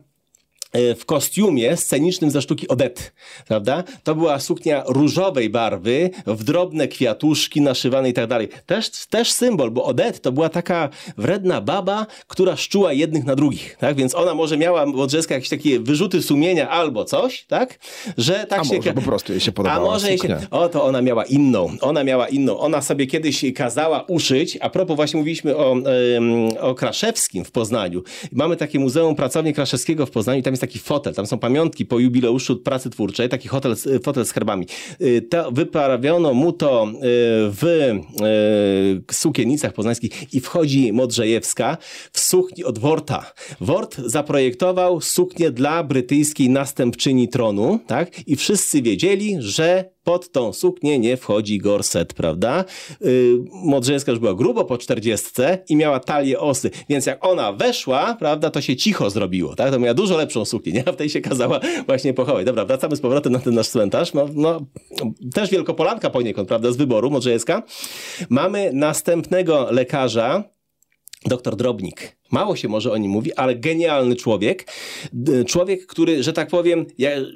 w 0.75 1.05
kostiumie 1.07 1.77
scenicznym 1.77 2.31
ze 2.31 2.43
sztuki 2.43 2.69
Odety, 2.69 3.03
prawda? 3.49 3.85
To 4.05 4.15
była 4.15 4.41
suknia 4.41 4.85
różowej 4.87 5.51
barwy, 5.51 6.11
w 6.27 6.45
drobne 6.45 6.89
kwiatuszki 6.89 7.61
naszywane 7.61 8.09
i 8.09 8.13
tak 8.13 8.27
dalej. 8.27 8.49
Też, 8.67 8.91
też 9.07 9.33
symbol, 9.33 9.71
bo 9.71 9.85
Odette 9.85 10.19
to 10.19 10.33
była 10.33 10.49
taka 10.49 10.89
wredna 11.17 11.61
baba, 11.61 12.07
która 12.27 12.57
szczuła 12.57 12.93
jednych 12.93 13.25
na 13.25 13.37
drugich, 13.37 13.77
tak? 13.77 13.97
Więc 13.97 14.15
ona 14.15 14.35
może 14.35 14.57
miała, 14.57 14.87
Modrzewska, 14.87 15.35
jakieś 15.35 15.49
takie 15.49 15.81
wyrzuty 15.81 16.23
sumienia 16.23 16.69
albo 16.69 17.05
coś, 17.05 17.45
tak? 17.45 17.79
Że 18.19 18.47
tak 18.49 18.61
A 18.61 18.65
się... 18.65 18.77
może 18.77 18.93
po 18.93 19.03
prostu 19.03 19.33
jej 19.33 19.41
się 19.41 19.51
A 19.51 19.55
podobała 19.55 19.91
może 19.91 20.09
jej 20.09 20.19
się... 20.19 20.29
suknia. 20.29 20.47
O, 20.51 20.69
to 20.69 20.85
ona 20.85 21.03
miała 21.03 21.25
inną. 21.25 21.77
Ona 21.81 22.05
miała 22.05 22.29
inną. 22.29 22.59
Ona 22.59 22.83
sobie 22.83 23.07
kiedyś 23.07 23.45
kazała 23.57 24.03
uszyć. 24.03 24.59
A 24.61 24.71
propos, 24.71 24.97
właśnie 24.97 25.19
mówiliśmy 25.19 25.57
o, 25.57 25.77
o 26.61 26.75
Kraszewskim 26.75 27.45
w 27.45 27.51
Poznaniu. 27.51 28.03
Mamy 28.33 28.57
takie 28.57 28.79
Muzeum 28.79 29.15
Pracowni 29.15 29.55
Kraszewskiego 29.55 30.07
w 30.07 30.11
Poznaniu 30.11 30.43
tam 30.43 30.53
jest 30.53 30.62
taki 30.63 30.79
fotel. 30.79 31.15
Tam 31.15 31.27
są 31.27 31.39
pamiątki 31.39 31.87
po 31.87 31.99
jubileuszu 31.99 32.57
pracy 32.57 32.91
twórczej. 32.91 33.29
Taki 33.29 33.49
hotel, 33.49 33.77
fotel 34.03 34.25
z 34.25 34.33
herbami. 34.33 34.67
Y, 35.01 35.23
To 35.31 35.53
wyprawiono 35.53 36.35
mu 36.35 36.53
to 36.53 36.87
y, 36.89 36.99
w 37.51 37.65
y, 39.11 39.15
sukienicach 39.15 39.73
poznańskich 39.73 40.35
i 40.35 40.41
wchodzi 40.41 40.93
Modrzejewska 40.93 41.77
w 42.13 42.21
sukni 42.21 42.65
od 42.65 42.79
Worta. 42.79 43.33
Wort 43.61 43.97
zaprojektował 43.99 45.01
suknię 45.01 45.51
dla 45.51 45.85
brytyjskiej 45.85 46.51
następczyni 46.51 47.29
tronu, 47.29 47.79
tak? 47.87 48.29
I 48.29 48.37
wszyscy 48.37 48.83
wiedzieli, 48.83 49.37
że 49.39 49.93
pod 50.05 50.33
tą 50.33 50.53
suknię 50.53 50.99
nie 50.99 51.17
wchodzi 51.17 51.59
gorset, 51.59 52.15
prawda? 52.15 52.65
Yy, 53.01 53.39
już 54.09 54.19
była 54.19 54.35
grubo 54.35 54.65
po 54.65 54.79
czterdziestce 54.79 55.65
i 55.69 55.77
miała 55.77 56.01
talię 56.01 56.41
osy, 56.41 56.71
więc 56.89 57.07
jak 57.07 57.27
ona 57.27 57.53
weszła, 57.53 58.17
prawda, 58.19 58.51
to 58.51 58.61
się 58.61 58.77
cicho 58.77 59.11
zrobiło, 59.11 59.57
tak? 59.57 59.71
To 59.71 59.79
miała 59.79 59.95
dużo 59.95 60.17
lepszą 60.17 60.45
suknię, 60.45 60.73
nie? 60.73 60.89
A 60.89 60.93
w 60.93 60.97
tej 60.97 61.11
się 61.11 61.21
kazała 61.21 61.61
właśnie 61.87 62.15
pochować. 62.15 62.47
Dobra, 62.47 62.65
wracamy 62.65 62.97
z 62.97 63.01
powrotem 63.01 63.33
na 63.33 63.39
ten 63.39 63.55
nasz 63.55 63.69
cmentarz. 63.69 64.15
No, 64.15 64.29
no, 64.35 64.61
też 65.35 65.51
Wielkopolanka 65.51 66.11
poniekąd, 66.11 66.49
prawda, 66.49 66.73
z 66.73 66.77
wyboru 66.77 67.11
Modrzejewska. 67.11 67.63
Mamy 68.29 68.71
następnego 68.75 69.67
lekarza, 69.71 70.45
Doktor 71.27 71.57
Drobnik. 71.57 72.17
Mało 72.33 72.57
się 72.57 72.69
może 72.69 72.93
o 72.93 72.97
nim 72.97 73.11
mówi, 73.11 73.35
ale 73.35 73.57
genialny 73.57 74.17
człowiek. 74.17 74.67
Człowiek, 75.47 75.87
który, 75.87 76.23
że 76.23 76.33
tak 76.33 76.49
powiem, 76.49 76.87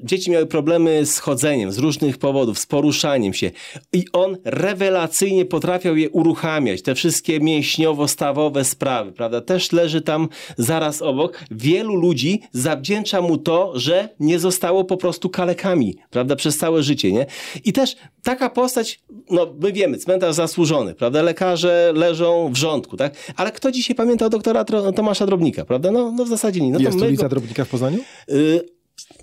dzieci 0.05 0.31
miały 0.31 0.47
problemy 0.47 1.07
z 1.07 1.19
chodzeniem 1.19 1.73
z 1.73 1.79
różnych 1.79 2.19
powodów, 2.19 2.59
z 2.59 2.67
poruszaniem 2.67 3.35
się. 3.35 3.51
I 3.93 4.05
on 4.13 4.37
rewelacyjnie 4.45 5.45
potrafiał 5.45 5.97
je 5.97 6.11
uruchamiać. 6.11 6.83
Te 6.83 6.95
wszystkie 6.95 7.41
mięśniowo-stawowe 7.41 8.65
sprawy, 8.65 9.13
prawda? 9.13 9.41
Też 9.41 9.73
leży 9.73 10.01
tam 10.01 10.29
zaraz 10.59 11.03
obok. 11.03 11.45
Wielu 11.51 11.95
ludzi 11.95 12.41
zawdzięcza 12.53 13.21
mu 13.23 13.39
to, 13.39 13.73
że 13.75 14.09
nie 14.21 14.39
zostało 14.39 14.85
po 14.85 14.97
prostu 14.97 15.31
kalekami, 15.31 15.97
prawda? 16.11 16.37
Przez 16.37 16.59
całe 16.59 16.83
życie, 16.83 17.13
nie? 17.13 17.27
I 17.65 17.73
też 17.73 17.97
taka 18.23 18.51
postać, 18.51 19.01
no 19.31 19.55
my 19.61 19.73
wiemy, 19.73 19.99
cmentarz 19.99 20.35
zasłużony, 20.35 20.95
prawda? 20.95 21.23
Lekarze 21.23 21.93
leżą 21.95 22.51
w 22.53 22.57
rządku, 22.57 22.97
tak? 22.97 23.15
Ale 23.37 23.53
kto 23.53 23.73
dzisiaj 23.73 23.97
pamięta 23.97 24.29
doktora 24.29 24.63
Tro- 24.65 24.86
Tomasza 24.93 25.27
Drobnika, 25.27 25.65
prawda? 25.65 25.93
No, 25.93 26.13
no 26.13 26.25
w 26.25 26.29
zasadzie 26.29 26.61
nie. 26.61 26.71
No 26.73 26.79
to 26.79 26.85
Jest 26.85 27.01
ulica 27.01 27.23
go, 27.23 27.29
Drobnika 27.29 27.65
w 27.65 27.69
Poznaniu? 27.69 27.99
y, 28.31 28.61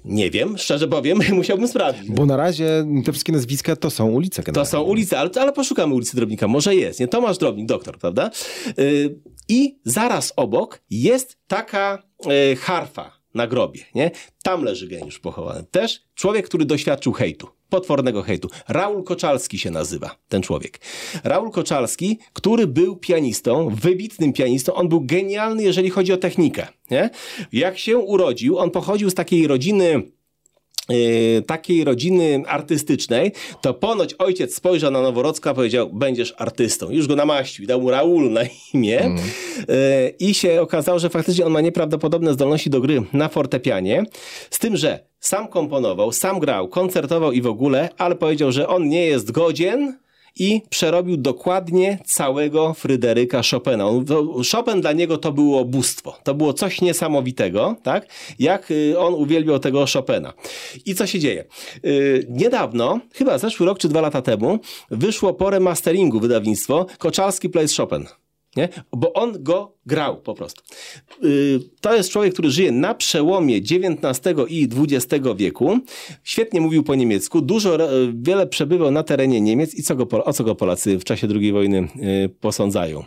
nie 0.05 0.31
wiem, 0.31 0.57
szczerze 0.57 0.87
powiem, 0.87 1.19
musiałbym 1.33 1.67
sprawdzić. 1.67 2.11
Bo 2.11 2.25
na 2.25 2.37
razie 2.37 2.85
te 3.05 3.11
wszystkie 3.11 3.33
nazwiska 3.33 3.75
to 3.75 3.89
są 3.89 4.09
ulice 4.09 4.41
To 4.41 4.45
generalnie. 4.45 4.69
są 4.71 4.81
ulice, 4.81 5.19
ale, 5.19 5.29
ale 5.35 5.53
poszukamy 5.53 5.93
ulicy 5.93 6.15
Drobnika. 6.15 6.47
Może 6.47 6.75
jest, 6.75 6.99
nie? 6.99 7.07
Tomasz 7.07 7.37
Drobnik, 7.37 7.65
doktor, 7.67 7.97
prawda? 7.97 8.31
Y, 8.79 9.19
I 9.49 9.79
zaraz 9.85 10.33
obok 10.35 10.81
jest 10.89 11.37
taka 11.47 12.03
y, 12.51 12.55
harfa 12.55 13.11
na 13.33 13.47
grobie, 13.47 13.81
nie? 13.95 14.11
Tam 14.43 14.63
leży 14.63 14.87
geniusz 14.87 15.19
pochowany. 15.19 15.63
Też 15.71 16.01
człowiek, 16.15 16.45
który 16.45 16.65
doświadczył 16.65 17.13
hejtu. 17.13 17.47
Potwornego 17.73 18.21
hejtu. 18.21 18.49
Raul 18.67 19.03
Koczalski 19.03 19.59
się 19.59 19.71
nazywa 19.71 20.15
ten 20.29 20.41
człowiek. 20.41 20.79
Raul 21.23 21.51
Koczalski, 21.51 22.19
który 22.33 22.67
był 22.67 22.95
pianistą, 22.95 23.69
wybitnym 23.69 24.33
pianistą, 24.33 24.73
on 24.73 24.89
był 24.89 25.01
genialny, 25.01 25.63
jeżeli 25.63 25.89
chodzi 25.89 26.13
o 26.13 26.17
technikę. 26.17 26.67
Nie? 26.91 27.09
Jak 27.53 27.77
się 27.77 27.97
urodził, 27.97 28.57
on 28.57 28.71
pochodził 28.71 29.09
z 29.09 29.13
takiej 29.13 29.47
rodziny 29.47 30.03
takiej 31.47 31.83
rodziny 31.83 32.43
artystycznej, 32.47 33.31
to 33.61 33.73
ponoć 33.73 34.13
ojciec 34.13 34.55
spojrzał 34.55 34.91
na 34.91 35.01
Noworodska 35.01 35.51
i 35.51 35.55
powiedział, 35.55 35.89
będziesz 35.93 36.33
artystą. 36.37 36.91
Już 36.91 37.07
go 37.07 37.15
namaścił, 37.15 37.65
dał 37.67 37.81
mu 37.81 37.91
Raul 37.91 38.31
na 38.31 38.41
imię. 38.73 39.15
Yy, 39.57 39.75
i 40.19 40.33
się 40.33 40.61
okazało, 40.61 40.99
że 40.99 41.09
faktycznie 41.09 41.45
on 41.45 41.51
ma 41.51 41.61
nieprawdopodobne 41.61 42.33
zdolności 42.33 42.69
do 42.69 42.81
gry 42.81 43.03
na 43.13 43.29
fortepianie, 43.29 44.03
z 44.49 44.59
tym, 44.59 44.77
że 44.77 44.99
sam 45.19 45.47
komponował, 45.47 46.11
sam 46.11 46.39
grał, 46.39 46.67
koncertował 46.67 47.31
i 47.31 47.41
w 47.41 47.47
ogóle, 47.47 47.89
ale 47.97 48.15
powiedział, 48.15 48.51
że 48.51 48.67
on 48.67 48.89
nie 48.89 49.05
jest 49.05 49.31
godzien 49.31 50.02
i 50.39 50.61
przerobił 50.69 51.17
dokładnie 51.17 51.99
całego 52.05 52.73
Fryderyka 52.73 53.41
Chopina. 53.51 53.85
Chopin 54.51 54.81
dla 54.81 54.91
niego 54.91 55.17
to 55.17 55.31
było 55.31 55.65
bóstwo. 55.65 56.17
To 56.23 56.33
było 56.33 56.53
coś 56.53 56.81
niesamowitego, 56.81 57.75
tak? 57.83 58.07
Jak 58.39 58.71
y, 58.71 58.99
on 58.99 59.13
uwielbiał 59.13 59.59
tego 59.59 59.85
Chopina. 59.93 60.33
I 60.85 60.95
co 60.95 61.07
się 61.07 61.19
dzieje? 61.19 61.45
Y, 61.85 62.27
niedawno, 62.29 62.99
chyba 63.13 63.37
zeszły 63.37 63.65
rok 63.65 63.79
czy 63.79 63.89
dwa 63.89 64.01
lata 64.01 64.21
temu, 64.21 64.59
wyszło 64.91 65.33
po 65.33 65.49
remasteringu 65.49 66.19
wydawnictwo 66.19 66.85
Koczalski 66.97 67.49
Plays 67.49 67.77
Chopin. 67.77 68.05
Nie? 68.55 68.69
Bo 68.91 69.13
on 69.13 69.43
go 69.43 69.73
grał 69.85 70.21
po 70.21 70.33
prostu. 70.33 70.63
Yy, 71.21 71.59
to 71.81 71.95
jest 71.95 72.09
człowiek, 72.09 72.33
który 72.33 72.51
żyje 72.51 72.71
na 72.71 72.95
przełomie 72.95 73.57
XIX 73.57 74.35
i 74.47 74.67
XX 74.77 75.25
wieku. 75.35 75.79
Świetnie 76.23 76.61
mówił 76.61 76.83
po 76.83 76.95
niemiecku, 76.95 77.41
dużo, 77.41 77.73
re- 77.73 77.89
wiele 78.13 78.47
przebywał 78.47 78.91
na 78.91 79.03
terenie 79.03 79.41
Niemiec 79.41 79.75
i 79.75 79.83
co 79.83 79.95
go, 79.95 80.23
o 80.23 80.33
co 80.33 80.43
go 80.43 80.55
Polacy 80.55 80.99
w 80.99 81.03
czasie 81.03 81.27
II 81.35 81.51
wojny 81.51 81.87
yy, 81.95 82.29
posądzają? 82.29 83.03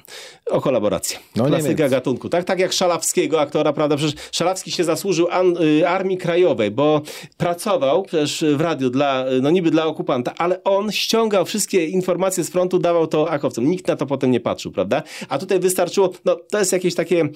O 0.51 0.61
kolaborację. 0.61 1.18
No, 1.36 1.44
Klasyka 1.44 1.72
Niemiec. 1.72 1.90
gatunku. 1.90 2.28
Tak, 2.28 2.44
tak 2.44 2.59
jak 2.59 2.72
Szalawskiego 2.72 3.40
aktora, 3.40 3.72
prawda? 3.72 3.97
Przecież 3.97 4.14
Szalawski 4.32 4.70
się 4.70 4.84
zasłużył 4.84 5.28
an, 5.30 5.57
y, 5.80 5.88
Armii 5.88 6.18
Krajowej, 6.18 6.70
bo 6.70 7.03
pracował 7.36 8.03
przecież 8.03 8.44
w 8.57 8.61
radiu 8.61 8.90
dla, 8.90 9.32
y, 9.32 9.40
no 9.42 9.51
niby 9.51 9.70
dla 9.70 9.86
okupanta, 9.86 10.34
ale 10.38 10.64
on 10.64 10.92
ściągał 10.92 11.44
wszystkie 11.44 11.86
informacje 11.86 12.44
z 12.44 12.51
frontu, 12.51 12.78
dawał 12.78 13.07
to 13.07 13.30
akowcom. 13.30 13.70
Nikt 13.70 13.88
na 13.88 13.97
to 13.97 14.07
potem 14.07 14.30
nie 14.30 14.40
patrzył, 14.40 14.72
prawda? 14.72 15.03
A 15.28 15.36
tutaj 15.39 15.61
wystarczyło, 15.61 16.12
no 16.24 16.37
to 16.51 16.59
jest 16.59 16.72
jakieś 16.72 16.95
takie... 16.95 17.28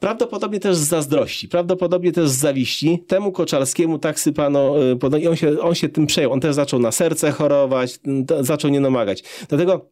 Prawdopodobnie 0.00 0.60
też 0.60 0.76
z 0.76 0.88
zazdrości, 0.88 1.48
prawdopodobnie 1.48 2.12
też 2.12 2.28
z 2.28 2.36
zawiści. 2.36 3.04
Temu 3.06 3.32
Koczalskiemu 3.32 3.98
tak 3.98 4.20
sypano, 4.20 4.74
y, 5.24 5.28
on 5.28 5.36
się, 5.36 5.60
on 5.60 5.74
się 5.74 5.88
tym 5.88 6.06
przejął. 6.06 6.32
On 6.32 6.40
też 6.40 6.54
zaczął 6.54 6.80
na 6.80 6.92
serce 6.92 7.32
chorować, 7.32 7.98
zaczął 8.40 8.70
nie 8.70 8.80
nomagać. 8.80 9.22
Dlatego 9.48 9.90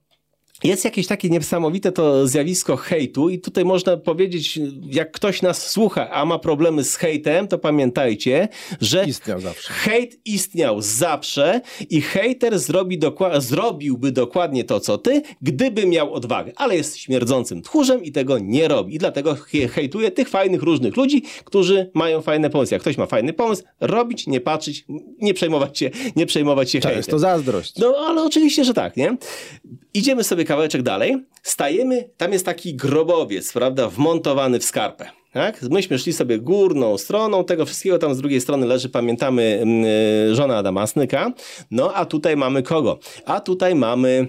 jest 0.64 0.84
jakieś 0.84 1.06
takie 1.06 1.30
niesamowite 1.30 1.92
to 1.92 2.28
zjawisko 2.28 2.76
hejtu 2.76 3.28
i 3.28 3.38
tutaj 3.38 3.64
można 3.64 3.96
powiedzieć, 3.96 4.58
jak 4.90 5.12
ktoś 5.12 5.42
nas 5.42 5.70
słucha, 5.70 6.10
a 6.10 6.24
ma 6.24 6.38
problemy 6.38 6.84
z 6.84 6.96
hejtem, 6.96 7.48
to 7.48 7.58
pamiętajcie, 7.58 8.48
że 8.80 9.04
Istniał 9.08 9.40
zawsze. 9.40 9.72
hejt 9.72 10.20
istniał 10.24 10.82
zawsze 10.82 11.60
i 11.90 12.00
hejter 12.00 12.58
zrobi 12.58 12.98
dokła- 12.98 13.40
zrobiłby 13.40 14.12
dokładnie 14.12 14.64
to, 14.64 14.80
co 14.80 14.98
ty, 14.98 15.22
gdyby 15.42 15.86
miał 15.86 16.14
odwagę, 16.14 16.52
ale 16.56 16.76
jest 16.76 16.96
śmierdzącym 16.98 17.62
tchórzem 17.62 18.04
i 18.04 18.12
tego 18.12 18.38
nie 18.38 18.68
robi 18.68 18.94
i 18.94 18.98
dlatego 18.98 19.34
he- 19.34 19.68
hejtuje 19.68 20.10
tych 20.10 20.28
fajnych 20.28 20.62
różnych 20.62 20.96
ludzi, 20.96 21.22
którzy 21.44 21.90
mają 21.94 22.22
fajne 22.22 22.50
pomysły. 22.50 22.74
Jak 22.74 22.82
ktoś 22.82 22.98
ma 22.98 23.06
fajny 23.06 23.32
pomysł, 23.32 23.62
robić, 23.80 24.26
nie 24.26 24.40
patrzeć, 24.40 24.84
nie 25.18 25.34
przejmować 25.34 25.78
się, 25.78 25.90
nie 26.16 26.26
przejmować 26.26 26.70
się 26.70 26.80
hejtem. 26.80 27.02
Często 27.02 27.18
zazdrość. 27.18 27.72
No, 27.78 27.94
ale 28.08 28.22
oczywiście, 28.22 28.64
że 28.64 28.74
tak, 28.74 28.96
nie? 28.96 29.16
Idziemy 29.94 30.24
sobie 30.24 30.44
kawałeczek 30.46 30.82
dalej. 30.82 31.16
Stajemy, 31.42 32.10
tam 32.16 32.32
jest 32.32 32.44
taki 32.44 32.76
grobowiec, 32.76 33.52
prawda, 33.52 33.88
wmontowany 33.88 34.58
w 34.58 34.64
skarpę. 34.64 35.10
Tak? 35.32 35.62
Myśmy 35.62 35.98
szli 35.98 36.12
sobie 36.12 36.38
górną 36.38 36.98
stroną 36.98 37.44
tego 37.44 37.66
wszystkiego, 37.66 37.98
tam 37.98 38.14
z 38.14 38.18
drugiej 38.18 38.40
strony 38.40 38.66
leży, 38.66 38.88
pamiętamy, 38.88 39.58
mm, 39.62 39.84
y, 40.30 40.34
żona 40.34 40.58
Adama 40.58 40.86
Snyka. 40.86 41.32
No, 41.70 41.94
a 41.94 42.04
tutaj 42.04 42.36
mamy 42.36 42.62
kogo? 42.62 42.98
A 43.26 43.40
tutaj 43.40 43.74
mamy 43.74 44.26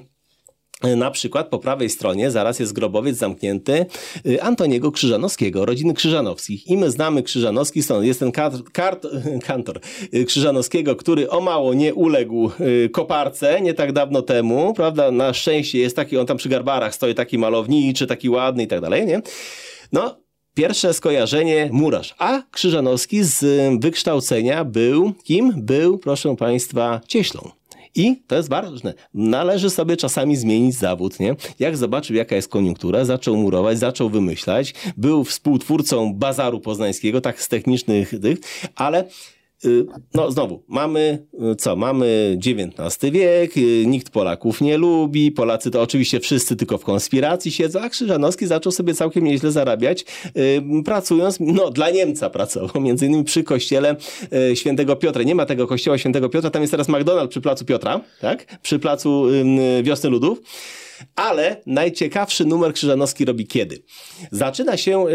Na 0.84 1.12
przykład 1.12 1.48
po 1.48 1.60
prawej 1.60 1.90
stronie 1.90 2.32
zaraz 2.32 2.60
jest 2.60 2.74
grobowiec 2.74 3.18
zamknięty 3.18 3.86
y, 4.26 4.42
Antoniego 4.42 4.92
Krzyżanowskiego, 4.92 5.66
rodziny 5.66 5.94
Krzyżanowskich. 5.94 6.68
I 6.68 6.78
my 6.78 6.92
znamy 6.92 7.24
Krzyżanowski, 7.24 7.84
stąd 7.84 8.06
jest 8.06 8.20
ten 8.20 8.32
kart, 8.32 8.70
kart, 8.70 9.08
kantor 9.48 9.80
y, 10.14 10.26
Krzyżanowskiego, 10.26 10.96
który 10.96 11.30
o 11.30 11.42
mało 11.42 11.74
nie 11.74 11.94
uległ 11.94 12.52
y, 12.60 12.90
koparce 12.90 13.62
nie 13.62 13.74
tak 13.74 13.92
dawno 13.92 14.22
temu, 14.22 14.74
prawda? 14.74 15.12
Na 15.12 15.34
szczęście 15.34 15.80
jest 15.80 15.96
taki, 15.96 16.18
on 16.18 16.26
tam 16.26 16.38
przy 16.38 16.50
garbarach 16.50 16.96
stoi 16.96 17.16
taki 17.16 17.38
malowniczy, 17.38 18.08
taki 18.08 18.30
ładny 18.30 18.64
i 18.64 18.68
tak 18.68 18.82
dalej, 18.82 19.06
nie? 19.06 19.22
No, 19.92 20.18
Pierwsze 20.54 20.94
skojarzenie 20.94 21.70
murarz, 21.72 22.16
a 22.18 22.42
Krzyżanowski 22.52 23.24
z 23.24 23.46
wykształcenia 23.82 24.66
był 24.66 25.14
kim? 25.24 25.54
Był, 25.58 25.98
proszę 25.98 26.36
Państwa, 26.36 27.02
cieślą. 27.08 27.57
I 27.98 28.22
to 28.28 28.36
jest 28.36 28.50
ważne. 28.50 28.94
Należy 29.14 29.70
sobie 29.70 29.98
czasami 29.98 30.36
zmienić 30.36 30.76
zawód, 30.76 31.20
nie? 31.20 31.36
Jak 31.60 31.78
zobaczył, 31.78 32.16
jaka 32.16 32.36
jest 32.36 32.50
koniunktura, 32.50 33.06
zaczął 33.06 33.36
murować, 33.36 33.80
zaczął 33.80 34.10
wymyślać. 34.10 34.74
Był 34.98 35.24
współtwórcą 35.24 36.14
bazaru 36.14 36.60
poznańskiego, 36.60 37.22
tak 37.22 37.42
z 37.42 37.48
technicznych 37.48 38.14
tych, 38.22 38.38
ale 38.76 39.04
no 40.14 40.32
znowu, 40.32 40.64
mamy 40.68 41.26
y, 41.52 41.56
co? 41.56 41.76
Mamy 41.76 42.38
XIX 42.46 43.12
wiek, 43.14 43.58
y, 43.58 43.86
nikt 43.88 44.10
Polaków 44.10 44.62
nie 44.62 44.78
lubi, 44.78 45.32
Polacy 45.32 45.72
to 45.72 45.82
oczywiście 45.82 46.20
wszyscy 46.20 46.56
tylko 46.56 46.78
w 46.78 46.84
konspiracji 46.84 47.52
siedzą, 47.52 47.82
a 47.82 47.90
Krzyżanowski 47.90 48.48
zaczął 48.48 48.72
sobie 48.72 48.94
całkiem 48.94 49.24
nieźle 49.24 49.52
zarabiać, 49.52 50.06
pracując, 50.86 51.38
no 51.40 51.72
dla 51.72 51.90
Niemca 51.90 52.30
pracował, 52.30 52.82
między 52.82 53.06
innymi 53.06 53.24
przy 53.24 53.44
kościele 53.44 53.96
świętego 54.54 54.96
Piotra. 54.96 55.24
Nie 55.24 55.36
ma 55.36 55.46
tego 55.46 55.68
kościoła 55.68 55.98
świętego 55.98 56.30
Piotra, 56.30 56.50
tam 56.50 56.62
jest 56.62 56.72
teraz 56.72 56.90
McDonald's 56.90 57.28
przy 57.28 57.42
placu 57.42 57.66
Piotra, 57.66 58.02
tak? 58.22 58.60
Przy 58.62 58.80
placu 58.80 59.26
Wiosny 59.84 60.10
Ludów. 60.10 60.42
Ale 61.16 61.62
najciekawszy 61.66 62.46
numer 62.46 62.74
Krzyżanowski 62.74 63.26
robi 63.26 63.48
kiedy? 63.48 63.84
Zaczyna 64.32 64.78
się, 64.78 65.08
y, 65.08 65.12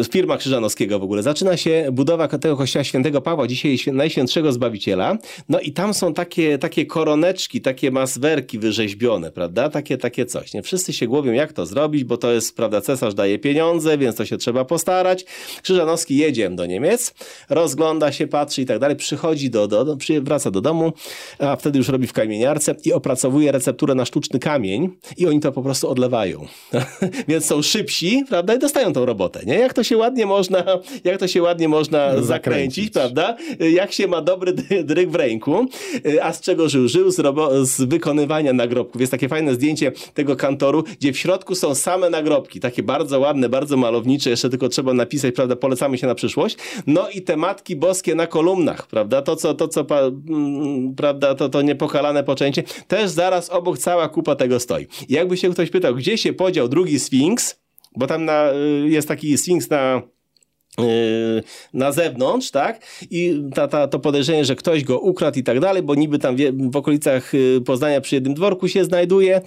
y, 0.00 0.04
firma 0.12 0.36
Krzyżanowskiego 0.36 0.98
w 0.98 1.02
ogóle, 1.02 1.22
zaczyna 1.22 1.56
się 1.56 1.88
budowa 1.92 2.28
tego 2.28 2.56
kościoła 2.56 2.84
świętego 2.84 3.20
Pawła, 3.20 3.46
dzisiaj 3.46 3.78
Najświętszego 3.92 4.52
Zbawiciela. 4.52 5.18
No 5.48 5.60
i 5.60 5.72
tam 5.72 5.94
są 5.94 6.14
takie, 6.14 6.58
takie 6.58 6.86
koroneczki, 6.86 7.60
takie 7.60 7.90
maswerki 7.90 8.58
wyrzeźbione, 8.58 9.30
prawda? 9.30 9.68
Takie, 9.68 9.98
takie 9.98 10.26
coś. 10.26 10.54
Nie? 10.54 10.62
Wszyscy 10.62 10.92
się 10.92 11.06
głowią, 11.06 11.32
jak 11.32 11.52
to 11.52 11.66
zrobić, 11.66 12.04
bo 12.04 12.16
to 12.16 12.32
jest, 12.32 12.56
prawda, 12.56 12.80
cesarz 12.80 13.14
daje 13.14 13.38
pieniądze, 13.38 13.98
więc 13.98 14.16
to 14.16 14.24
się 14.24 14.36
trzeba 14.36 14.64
postarać. 14.64 15.24
Krzyżanowski 15.62 16.16
jedzie 16.16 16.50
do 16.50 16.66
Niemiec, 16.66 17.14
rozgląda 17.48 18.12
się, 18.12 18.26
patrzy 18.26 18.62
i 18.62 18.66
tak 18.66 18.78
dalej, 18.78 18.96
przychodzi 18.96 19.50
do, 19.50 19.68
do, 19.68 19.84
do 19.84 19.96
wraca 20.20 20.50
do 20.50 20.60
domu, 20.60 20.92
a 21.38 21.56
wtedy 21.56 21.78
już 21.78 21.88
robi 21.88 22.06
w 22.06 22.12
kamieniarce 22.12 22.74
i 22.84 22.92
opracowuje 22.92 23.52
recepturę 23.52 23.94
na 23.94 24.04
sztuczny 24.04 24.38
kamień 24.38 24.96
i 25.16 25.26
oni 25.26 25.40
to 25.40 25.52
po 25.52 25.62
prostu 25.62 25.88
odlewają. 25.88 26.46
Więc 27.28 27.44
są 27.44 27.62
szybsi, 27.62 28.24
prawda, 28.28 28.54
i 28.54 28.58
dostają 28.58 28.92
tą 28.92 29.04
robotę, 29.04 29.40
nie? 29.46 29.58
Jak 29.58 29.74
to 29.74 29.84
się 29.84 29.96
ładnie 29.96 30.26
można, 30.26 30.64
jak 31.04 31.18
to 31.20 31.28
się 31.28 31.42
ładnie 31.42 31.68
można 31.68 32.08
zakręcić, 32.22 32.26
zakręcić 32.26 32.90
prawda? 32.90 33.36
Jak 33.72 33.92
się 33.92 34.06
ma 34.06 34.22
dobry 34.22 34.52
dryg 34.84 35.10
w 35.10 35.14
ręku. 35.14 35.66
A 36.22 36.32
z 36.32 36.40
czego 36.40 36.68
żył? 36.68 36.88
Żył 36.88 37.10
z, 37.10 37.18
robo- 37.18 37.64
z 37.64 37.82
wykonywania 37.82 38.52
nagrobków. 38.52 39.00
Jest 39.00 39.10
takie 39.10 39.28
fajne 39.28 39.54
zdjęcie 39.54 39.92
tego 40.14 40.36
kantoru, 40.36 40.84
gdzie 41.00 41.12
w 41.12 41.18
środku 41.18 41.54
są 41.54 41.74
same 41.74 42.10
nagrobki, 42.10 42.60
takie 42.60 42.82
bardzo 42.82 43.20
ładne, 43.20 43.48
bardzo 43.48 43.76
malownicze, 43.76 44.30
jeszcze 44.30 44.50
tylko 44.50 44.68
trzeba 44.68 44.94
napisać, 44.94 45.34
prawda, 45.34 45.56
polecamy 45.56 45.98
się 45.98 46.06
na 46.06 46.14
przyszłość. 46.14 46.56
No 46.86 47.08
i 47.08 47.22
te 47.22 47.36
matki 47.36 47.76
boskie 47.76 48.14
na 48.14 48.26
kolumnach, 48.26 48.86
prawda, 48.86 49.22
to 49.22 49.36
co, 49.36 49.54
to 49.54 49.68
co, 49.68 49.86
mm, 49.90 50.94
prawda, 50.94 51.34
to, 51.34 51.48
to 51.48 51.62
niepokalane 51.62 52.24
poczęcie, 52.24 52.62
też 52.88 53.10
zaraz 53.10 53.50
obok 53.50 53.78
cała 53.78 54.08
kupa 54.08 54.36
tego 54.36 54.60
stoi. 54.60 54.86
Jakby 55.08 55.36
się 55.36 55.50
ktoś 55.50 55.70
pytał, 55.70 55.94
gdzie 55.94 56.18
się 56.18 56.32
podział 56.32 56.68
drugi 56.68 57.00
Sfinks, 57.00 57.60
bo 57.96 58.06
tam 58.06 58.24
na, 58.24 58.52
y, 58.52 58.88
jest 58.88 59.08
taki 59.08 59.38
Sfinks 59.38 59.70
na 59.70 60.02
na 61.74 61.92
zewnątrz, 61.92 62.50
tak? 62.50 62.80
I 63.10 63.42
ta, 63.54 63.68
ta, 63.68 63.88
to 63.88 63.98
podejrzenie, 63.98 64.44
że 64.44 64.56
ktoś 64.56 64.84
go 64.84 65.00
ukradł 65.00 65.38
i 65.38 65.42
tak 65.42 65.60
dalej, 65.60 65.82
bo 65.82 65.94
niby 65.94 66.18
tam 66.18 66.36
w, 66.36 66.70
w 66.72 66.76
okolicach 66.76 67.34
y, 67.34 67.60
Poznania 67.66 68.00
przy 68.00 68.14
jednym 68.14 68.34
dworku 68.34 68.68
się 68.68 68.84
znajduje, 68.84 69.40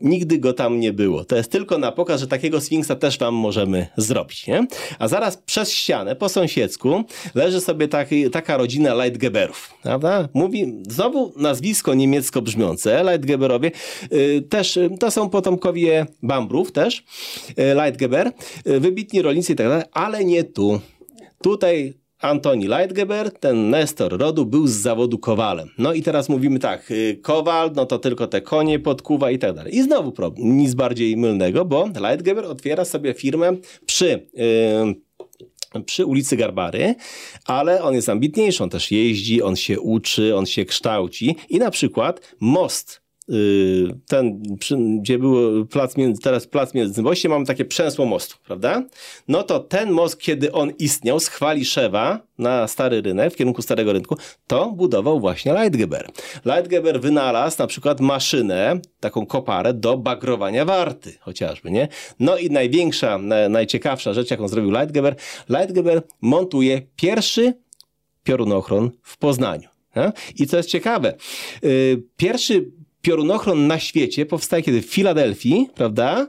nigdy 0.00 0.38
go 0.38 0.52
tam 0.52 0.80
nie 0.80 0.92
było. 0.92 1.24
To 1.24 1.36
jest 1.36 1.52
tylko 1.52 1.78
na 1.78 1.92
pokaz, 1.92 2.20
że 2.20 2.26
takiego 2.26 2.60
Sfinksa 2.60 2.96
też 2.96 3.18
wam 3.18 3.34
możemy 3.34 3.86
zrobić, 3.96 4.46
nie? 4.46 4.66
A 4.98 5.08
zaraz 5.08 5.36
przez 5.36 5.72
ścianę, 5.72 6.16
po 6.16 6.28
sąsiedzku, 6.28 7.04
leży 7.34 7.60
sobie 7.60 7.88
taki, 7.88 8.30
taka 8.30 8.56
rodzina 8.56 8.94
Leitgeberów, 8.94 9.74
prawda? 9.82 10.28
Mówi, 10.34 10.82
znowu 10.88 11.32
nazwisko 11.36 11.94
niemiecko 11.94 12.42
brzmiące, 12.42 13.02
Leitgeberowie, 13.02 13.70
yy, 14.10 14.42
też, 14.42 14.76
yy, 14.76 14.90
to 14.98 15.10
są 15.10 15.30
potomkowie 15.30 16.06
Bambrów 16.22 16.72
też, 16.72 17.04
yy, 17.56 17.74
Leitgeber, 17.74 18.32
yy, 18.66 18.80
wybitni 18.80 19.22
rolnicy 19.22 19.52
i 19.52 19.56
tak 19.56 19.68
dalej, 19.68 19.84
ale 19.92 20.24
nie 20.24 20.44
tu. 20.58 20.80
Tutaj 21.42 21.94
Antoni 22.20 22.66
Leitgeber, 22.66 23.30
ten 23.30 23.70
Nestor 23.70 24.18
rodu, 24.18 24.46
był 24.46 24.66
z 24.66 24.72
zawodu 24.72 25.18
kowalem. 25.18 25.68
No 25.78 25.92
i 25.92 26.02
teraz 26.02 26.28
mówimy 26.28 26.58
tak, 26.58 26.90
y, 26.90 27.18
kowal, 27.22 27.70
no 27.76 27.86
to 27.86 27.98
tylko 27.98 28.26
te 28.26 28.40
konie 28.40 28.78
podkuwa 28.78 29.30
i 29.30 29.38
tak 29.38 29.54
dalej. 29.54 29.76
I 29.76 29.82
znowu 29.82 30.12
problem, 30.12 30.56
nic 30.56 30.74
bardziej 30.74 31.16
mylnego, 31.16 31.64
bo 31.64 31.88
Leitgeber 32.00 32.44
otwiera 32.44 32.84
sobie 32.84 33.14
firmę 33.14 33.56
przy... 33.86 34.26
Yy, 34.34 35.08
przy 35.86 36.06
ulicy 36.06 36.36
Garbary, 36.36 36.94
ale 37.44 37.82
on 37.82 37.94
jest 37.94 38.08
ambitniejszy, 38.08 38.62
on 38.62 38.70
też 38.70 38.90
jeździ, 38.90 39.42
on 39.42 39.56
się 39.56 39.80
uczy, 39.80 40.36
on 40.36 40.46
się 40.46 40.64
kształci 40.64 41.36
i 41.48 41.58
na 41.58 41.70
przykład 41.70 42.34
most 42.40 43.00
ten, 44.06 44.42
gdzie 45.00 45.18
był 45.18 45.66
plac 45.66 45.96
między, 45.96 46.22
teraz 46.22 46.46
plac 46.46 46.74
między 46.74 47.02
Moście, 47.02 47.28
mamy 47.28 47.46
takie 47.46 47.64
przęsło 47.64 48.06
mostu, 48.06 48.36
prawda? 48.46 48.82
No 49.28 49.42
to 49.42 49.60
ten 49.60 49.90
most, 49.90 50.18
kiedy 50.18 50.52
on 50.52 50.72
istniał 50.78 51.20
z 51.20 51.28
Chwaliszewa 51.28 52.20
na 52.38 52.68
Stary 52.68 53.02
Rynek, 53.02 53.32
w 53.32 53.36
kierunku 53.36 53.62
Starego 53.62 53.92
Rynku, 53.92 54.16
to 54.46 54.72
budował 54.72 55.20
właśnie 55.20 55.52
Leitgeber. 55.52 56.08
Leitgeber 56.44 57.00
wynalazł 57.00 57.56
na 57.58 57.66
przykład 57.66 58.00
maszynę, 58.00 58.80
taką 59.00 59.26
koparę 59.26 59.74
do 59.74 59.98
bagrowania 59.98 60.64
warty, 60.64 61.14
chociażby, 61.20 61.70
nie? 61.70 61.88
No 62.20 62.36
i 62.36 62.50
największa, 62.50 63.18
najciekawsza 63.50 64.12
rzecz, 64.12 64.30
jaką 64.30 64.48
zrobił 64.48 64.70
Leitgeber, 64.70 65.16
Leitgeber 65.48 66.02
montuje 66.20 66.82
pierwszy 66.96 67.54
piorunochron 68.24 68.90
w 69.02 69.18
Poznaniu. 69.18 69.68
I 70.36 70.46
co 70.46 70.56
jest 70.56 70.68
ciekawe, 70.68 71.14
y, 71.64 72.02
pierwszy 72.16 72.70
piorunochron 73.08 73.66
na 73.66 73.78
świecie 73.78 74.26
powstaje 74.26 74.62
kiedy? 74.62 74.82
W 74.82 74.86
Filadelfii, 74.86 75.68
prawda? 75.74 76.28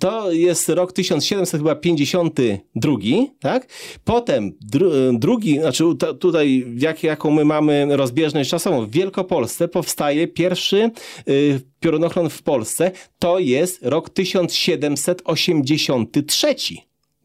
To 0.00 0.32
jest 0.32 0.68
rok 0.68 0.92
1752, 0.92 2.92
tak? 3.40 3.66
Potem 4.04 4.52
dru, 4.60 4.90
drugi, 5.12 5.60
znaczy 5.60 5.84
tutaj 6.20 6.66
jak, 6.76 7.02
jaką 7.02 7.30
my 7.30 7.44
mamy 7.44 7.96
rozbieżność 7.96 8.50
czasową, 8.50 8.86
w 8.86 8.90
Wielkopolsce 8.90 9.68
powstaje 9.68 10.28
pierwszy 10.28 10.90
y, 11.28 11.60
piorunochron 11.80 12.30
w 12.30 12.42
Polsce. 12.42 12.90
To 13.18 13.38
jest 13.38 13.78
rok 13.82 14.10
1783. 14.10 16.54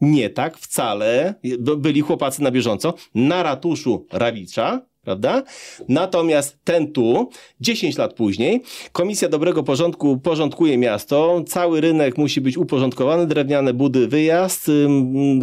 Nie 0.00 0.30
tak 0.30 0.58
wcale, 0.58 1.34
byli 1.76 2.00
chłopacy 2.00 2.42
na 2.42 2.50
bieżąco, 2.50 2.94
na 3.14 3.42
ratuszu 3.42 4.06
Rawicza, 4.12 4.86
prawda? 5.06 5.42
Natomiast 5.88 6.58
ten 6.64 6.92
tu, 6.92 7.30
10 7.60 7.98
lat 7.98 8.14
później, 8.14 8.62
Komisja 8.92 9.28
Dobrego 9.28 9.62
Porządku 9.62 10.18
porządkuje 10.18 10.78
miasto, 10.78 11.42
cały 11.48 11.80
rynek 11.80 12.18
musi 12.18 12.40
być 12.40 12.56
uporządkowany, 12.56 13.26
drewniane 13.26 13.74
budy 13.74 14.08
wyjazd, 14.08 14.70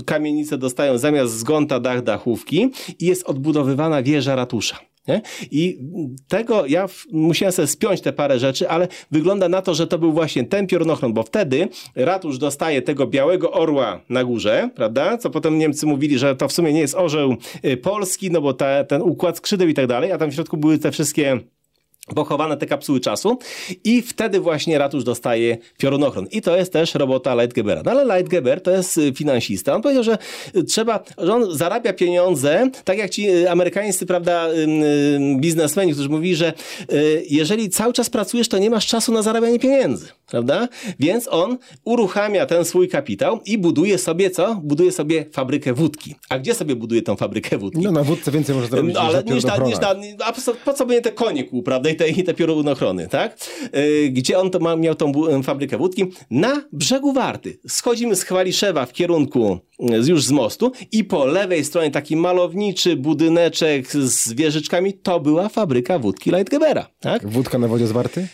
kamienice 0.06 0.58
dostają 0.58 0.98
zamiast 0.98 1.34
zgonta 1.34 1.80
dach 1.80 2.04
dachówki 2.04 2.70
i 3.00 3.06
jest 3.06 3.24
odbudowywana 3.24 4.04
wieża 4.04 4.36
ratusza. 4.36 4.93
Nie? 5.08 5.22
I 5.52 5.80
tego 6.28 6.66
ja 6.66 6.88
musiałem 7.12 7.52
sobie 7.52 7.68
spiąć 7.68 8.02
te 8.02 8.14
parę 8.14 8.40
rzeczy, 8.40 8.70
ale 8.70 8.88
wygląda 9.12 9.50
na 9.50 9.62
to, 9.62 9.74
że 9.74 9.88
to 9.88 10.00
był 10.00 10.14
właśnie 10.14 10.44
ten 10.44 10.68
piorunochron, 10.68 11.14
bo 11.14 11.24
wtedy 11.24 11.68
ratusz 11.96 12.38
dostaje 12.38 12.82
tego 12.82 13.08
białego 13.08 13.52
orła 13.52 14.02
na 14.10 14.24
górze, 14.24 14.70
prawda? 14.76 15.18
Co 15.18 15.30
potem 15.30 15.58
Niemcy 15.58 15.86
mówili, 15.86 16.18
że 16.20 16.36
to 16.36 16.48
w 16.48 16.54
sumie 16.54 16.74
nie 16.74 16.80
jest 16.80 16.96
orzeł 16.96 17.36
y, 17.66 17.78
polski, 17.78 18.32
no 18.32 18.42
bo 18.42 18.54
ta, 18.54 18.84
ten 18.84 19.02
układ 19.02 19.38
skrzydeł 19.38 19.68
i 19.68 19.74
tak 19.74 19.88
dalej, 19.88 20.12
a 20.12 20.18
tam 20.18 20.32
w 20.32 20.34
środku 20.34 20.58
były 20.58 20.78
te 20.78 20.92
wszystkie 20.92 21.40
pochowane 22.08 22.58
te 22.58 22.66
kapsuły 22.66 23.00
czasu 23.00 23.38
i 23.84 24.02
wtedy 24.02 24.40
właśnie 24.40 24.78
ratusz 24.78 25.04
dostaje 25.04 25.58
piorunochron. 25.78 26.28
I 26.32 26.42
to 26.42 26.58
jest 26.58 26.74
też 26.74 26.96
robota 26.96 27.36
Leitgebera. 27.36 27.82
No 27.86 27.92
ale 27.92 28.06
Leitgeber 28.06 28.62
to 28.62 28.72
jest 28.72 28.98
y, 28.98 29.14
finansista. 29.14 29.76
On 29.76 29.82
powiedział, 29.82 30.04
że 30.04 30.18
y, 30.56 30.64
trzeba, 30.64 31.04
że 31.18 31.34
on 31.34 31.58
zarabia 31.58 31.94
pieniądze, 31.94 32.70
tak 32.84 32.98
jak 32.98 33.10
ci 33.10 33.30
y, 33.30 33.52
amerykańscy, 33.52 34.06
prawda, 34.06 34.48
biznesmeni, 35.40 35.94
którzy 35.94 36.10
mówili, 36.10 36.36
że 36.36 36.54
jeżeli 37.30 37.70
cały 37.70 37.94
czas 37.94 38.10
pracujesz, 38.10 38.48
to 38.50 38.58
nie 38.58 38.70
masz 38.70 38.88
czasu 38.88 39.12
na 39.12 39.22
zarabianie 39.22 39.60
pieniędzy. 39.60 40.08
prawda? 40.32 40.68
Więc 41.00 41.28
on 41.28 41.58
uruchamia 41.86 42.46
ten 42.46 42.66
swój 42.66 42.88
kapitał 42.90 43.40
i 43.46 43.58
buduje 43.58 43.98
sobie 43.98 44.30
co? 44.30 44.56
Buduje 44.64 44.92
sobie 44.92 45.26
fabrykę 45.32 45.74
wódki. 45.74 46.16
A 46.30 46.40
gdzie 46.40 46.54
sobie 46.56 46.76
buduje 46.76 47.02
tą 47.02 47.16
fabrykę 47.16 47.58
wódki? 47.58 47.82
No 47.82 47.92
na 47.92 48.04
wódce 48.04 48.32
więcej 48.32 48.56
może 48.56 48.68
zrobić 48.68 48.96
No, 48.96 49.02
niż 49.02 49.10
ale 49.10 49.24
na 49.24 49.36
niż 49.36 49.44
na, 49.44 49.58
niż 49.58 49.80
na, 49.80 50.26
a 50.26 50.34
po, 50.34 50.42
po 50.66 50.74
co 50.74 50.86
by 50.86 50.94
nie 50.94 51.02
te 51.02 51.12
konie 51.12 51.44
kół, 51.44 51.64
prawda? 51.64 51.90
I 51.94 51.96
te, 51.96 52.10
i 52.10 52.24
te 52.24 52.34
tak? 53.08 53.38
Yy, 53.74 54.10
gdzie 54.10 54.40
on 54.40 54.50
to 54.50 54.60
ma, 54.60 54.76
miał 54.76 54.96
tą 54.96 55.12
bu- 55.12 55.44
fabrykę 55.44 55.78
wódki? 55.78 56.06
Na 56.32 56.64
brzegu 56.72 57.14
Warty. 57.14 57.60
Schodzimy 57.68 58.16
z 58.16 58.24
Chwaliszewa 58.24 58.86
w 58.86 58.94
kierunku 58.94 59.60
yy, 59.80 59.98
już 60.08 60.24
z 60.24 60.32
mostu 60.32 60.72
i 60.92 61.04
po 61.04 61.26
lewej 61.26 61.66
stronie 61.66 61.92
taki 61.92 62.16
malowniczy 62.16 62.96
budyneczek 62.96 63.92
z 63.92 64.34
wieżyczkami, 64.34 64.94
to 64.94 65.20
była 65.20 65.50
fabryka 65.50 66.00
wódki 66.00 66.32
Leitgebera, 66.32 66.88
tak? 67.00 67.28
Wódka 67.28 67.58
na 67.58 67.68
wodzie 67.68 67.88
zwarty? 67.88 68.28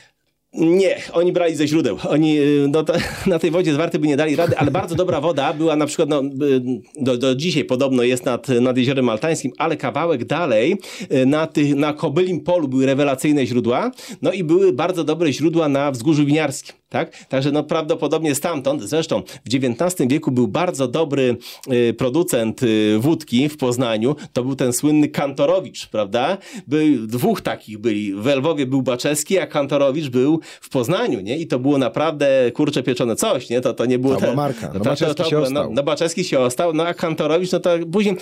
Nie, 0.53 1.01
oni 1.13 1.31
brali 1.33 1.55
ze 1.55 1.67
źródeł. 1.67 1.97
Oni 2.09 2.39
y, 2.39 2.67
no, 2.69 2.83
to, 2.83 2.93
na 3.27 3.39
tej 3.39 3.51
wodzie 3.51 3.73
zwarty 3.73 3.99
by 3.99 4.07
nie 4.07 4.17
dali 4.17 4.35
rady, 4.35 4.57
ale 4.57 4.71
bardzo 4.71 4.95
dobra 4.95 5.21
woda 5.21 5.53
była 5.53 5.75
na 5.75 5.85
przykład, 5.85 6.09
no, 6.09 6.21
y, 6.23 6.61
do, 7.01 7.17
do 7.17 7.35
dzisiaj 7.35 7.65
podobno 7.65 8.03
jest 8.03 8.25
nad, 8.25 8.47
nad 8.47 8.77
Jeziorem 8.77 9.05
Maltańskim, 9.05 9.51
ale 9.57 9.77
kawałek 9.77 10.25
dalej 10.25 10.77
y, 11.11 11.25
na, 11.25 11.47
tych, 11.47 11.75
na 11.75 11.93
Kobylim 11.93 12.39
Polu 12.39 12.67
były 12.67 12.85
rewelacyjne 12.85 13.45
źródła, 13.45 13.91
no 14.21 14.31
i 14.31 14.43
były 14.43 14.73
bardzo 14.73 15.03
dobre 15.03 15.33
źródła 15.33 15.69
na 15.69 15.91
Wzgórzu 15.91 16.25
Winiarskim. 16.25 16.75
Tak? 16.89 17.25
Także 17.25 17.51
no, 17.51 17.63
prawdopodobnie 17.63 18.35
stamtąd, 18.35 18.83
zresztą 18.83 19.21
w 19.45 19.55
XIX 19.55 20.09
wieku 20.09 20.31
był 20.31 20.47
bardzo 20.47 20.87
dobry 20.87 21.37
y, 21.71 21.93
producent 21.93 22.63
y, 22.63 22.95
wódki 22.99 23.49
w 23.49 23.57
Poznaniu, 23.57 24.15
to 24.33 24.43
był 24.43 24.55
ten 24.55 24.73
słynny 24.73 25.07
Kantorowicz, 25.07 25.87
prawda? 25.87 26.37
Był, 26.67 27.07
dwóch 27.07 27.41
takich 27.41 27.77
byli, 27.77 28.13
w 28.13 28.25
Lwowie 28.25 28.65
był 28.65 28.81
Baczewski, 28.81 29.39
a 29.39 29.47
Kantorowicz 29.47 30.09
był 30.09 30.39
w 30.61 30.69
Poznaniu, 30.69 31.19
nie? 31.21 31.37
I 31.37 31.47
to 31.47 31.59
było 31.59 31.77
naprawdę, 31.77 32.51
kurcze 32.53 32.83
pieczone 32.83 33.15
coś, 33.15 33.49
nie? 33.49 33.61
To, 33.61 33.73
to 33.73 33.85
nie 33.85 33.99
było... 33.99 34.15
To 34.15 34.21
te- 34.21 34.35
marka. 34.35 34.67
No, 34.67 34.73
to- 34.73 34.79
to- 34.79 34.85
Baczewski 34.85 35.15
to 35.15 35.23
się 35.23 35.29
było- 35.35 35.41
ostał. 35.47 35.63
No, 35.63 35.69
no 35.73 35.83
Baczewski 35.83 36.23
się 36.23 36.39
ostał, 36.39 36.73
no 36.73 36.83
a 36.85 36.93
Kantorowicz, 36.93 37.51
no 37.51 37.59
to 37.59 37.69
później 37.91 38.15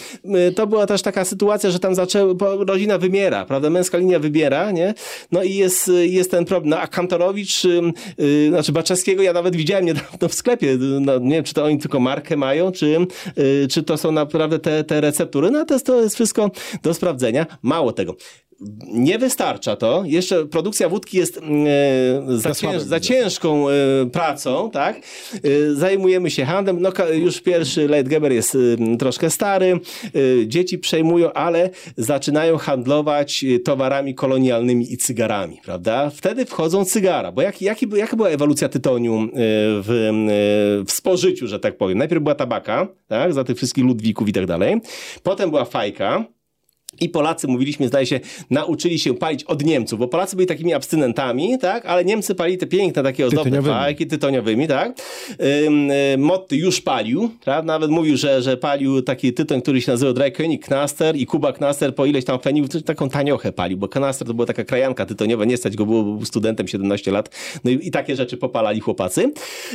y, 0.50 0.52
to 0.52 0.68
była 0.68 0.86
też 0.88 1.02
taka 1.02 1.26
sytuacja, 1.26 1.72
że 1.72 1.80
tam 1.80 1.96
zaczęły, 1.96 2.36
bo 2.36 2.64
rodzina 2.66 2.98
wybiera, 2.98 3.46
prawda? 3.46 3.70
Męska 3.70 3.98
linia 3.98 4.20
wybiera, 4.20 4.72
nie? 4.72 4.94
No 5.32 5.44
i 5.44 5.54
jest, 5.54 5.88
y, 5.88 6.08
jest 6.08 6.32
ten 6.32 6.46
problem. 6.46 6.70
No 6.70 6.80
a 6.80 6.88
Kantorowicz, 6.88 7.66
y, 7.66 7.82
y, 8.20 8.57
znaczy 8.58 8.72
Baczewskiego 8.72 9.24
ja 9.24 9.34
nawet 9.34 9.56
widziałem 9.56 9.86
niedawno 9.86 10.28
w 10.28 10.34
sklepie, 10.34 10.78
no, 10.80 11.20
nie 11.20 11.36
wiem, 11.36 11.44
czy 11.44 11.54
to 11.54 11.64
oni 11.64 11.78
tylko 11.78 12.00
markę 12.00 12.38
mają, 12.38 12.72
czy, 12.72 12.98
y, 13.38 13.68
czy 13.68 13.84
to 13.84 13.98
są 13.98 14.12
naprawdę 14.12 14.60
te, 14.60 14.84
te 14.84 15.02
receptury, 15.02 15.52
no 15.52 15.66
to 15.66 15.74
jest, 15.74 15.86
to 15.86 16.02
jest 16.02 16.16
wszystko 16.16 16.52
do 16.84 16.94
sprawdzenia. 16.94 17.46
Mało 17.62 17.94
tego. 17.94 18.16
Nie 18.88 19.20
wystarcza 19.20 19.76
to. 19.76 20.04
Jeszcze 20.06 20.46
produkcja 20.46 20.90
wódki 20.90 21.18
jest 21.18 21.38
e, 21.38 22.38
za, 22.38 22.56
cięż, 22.56 22.82
za 22.82 23.00
ciężką 23.00 23.70
e, 23.70 23.74
pracą, 24.12 24.72
tak? 24.72 24.98
E, 24.98 25.76
zajmujemy 25.76 26.30
się 26.32 26.46
handlem. 26.46 26.82
No, 26.82 26.92
już 27.14 27.42
pierwszy 27.42 27.88
Leitgeber 27.88 28.32
jest 28.32 28.58
troszkę 29.00 29.30
stary. 29.30 29.80
Dzieci 30.46 30.78
przejmują, 30.78 31.34
ale 31.34 31.70
zaczynają 31.98 32.58
handlować 32.58 33.46
towarami 33.66 34.16
kolonialnymi 34.16 34.94
i 34.94 34.98
cygarami, 34.98 35.60
prawda? 35.66 36.10
Wtedy 36.10 36.46
wchodzą 36.46 36.86
cygara, 36.86 37.32
bo 37.32 37.42
jak, 37.42 37.62
jaki, 37.62 37.88
by- 37.88 37.98
jaka 37.98 38.16
była 38.16 38.30
ewolucja 38.30 38.70
tytoniu 38.70 39.30
w, 39.34 40.12
w 40.88 40.92
spożyciu, 40.92 41.48
że 41.48 41.60
tak 41.60 41.78
powiem? 41.78 41.98
Najpierw 41.98 42.24
była 42.24 42.36
tabaka, 42.36 42.88
tak? 43.08 43.34
Za 43.34 43.44
tych 43.44 43.58
wszystkich 43.58 43.86
Ludwików 43.86 44.30
i 44.30 44.34
tak 44.34 44.46
dalej. 44.46 44.82
Potem 45.24 45.50
była 45.50 45.66
fajka. 45.66 46.37
I 47.02 47.10
Polacy, 47.10 47.48
mówiliśmy, 47.48 47.88
zdaje 47.88 48.06
się, 48.06 48.20
nauczyli 48.50 49.00
się 49.00 49.14
palić 49.14 49.44
od 49.44 49.64
Niemców, 49.64 50.00
bo 50.00 50.08
Polacy 50.08 50.36
byli 50.36 50.48
takimi 50.48 50.74
abstynentami, 50.74 51.58
tak? 51.60 51.86
Ale 51.86 52.06
Niemcy 52.06 52.36
palili 52.36 52.58
te 52.58 52.68
piękne, 52.68 53.04
takie 53.04 53.26
ozdobne 53.26 53.44
Tytoniowymi. 53.44 53.76
fajki 53.76 54.08
tytoniowymi, 54.08 54.68
tak? 54.68 54.98
Ym, 55.66 55.92
y, 55.92 56.16
Motty 56.18 56.56
już 56.56 56.82
palił, 56.82 57.30
tak? 57.44 57.66
Nawet 57.66 57.92
mówił, 57.92 58.18
że, 58.18 58.42
że 58.42 58.58
palił 58.58 59.02
taki 59.02 59.34
tytoń, 59.34 59.62
który 59.62 59.82
się 59.82 59.92
nazywał 59.92 60.14
Dreikönig 60.14 60.66
Knaster 60.66 61.16
i 61.16 61.26
Kuba 61.26 61.54
Knaster 61.54 61.96
po 61.96 62.06
ileś 62.06 62.26
tam 62.26 62.40
fenił, 62.40 62.68
taką 62.68 63.10
taniochę 63.10 63.52
palił, 63.52 63.78
bo 63.78 63.88
Knaster 63.88 64.28
to 64.28 64.34
była 64.34 64.46
taka 64.46 64.64
krajanka 64.64 65.06
tytoniowa, 65.06 65.46
nie 65.46 65.58
stać 65.58 65.76
go 65.76 65.86
było, 65.86 66.04
był 66.04 66.26
studentem 66.26 66.68
17 66.68 67.12
lat, 67.12 67.30
no 67.64 67.72
i, 67.72 67.88
i 67.88 67.92
takie 67.92 68.16
rzeczy 68.16 68.38
popalali 68.38 68.80
chłopacy 68.80 69.32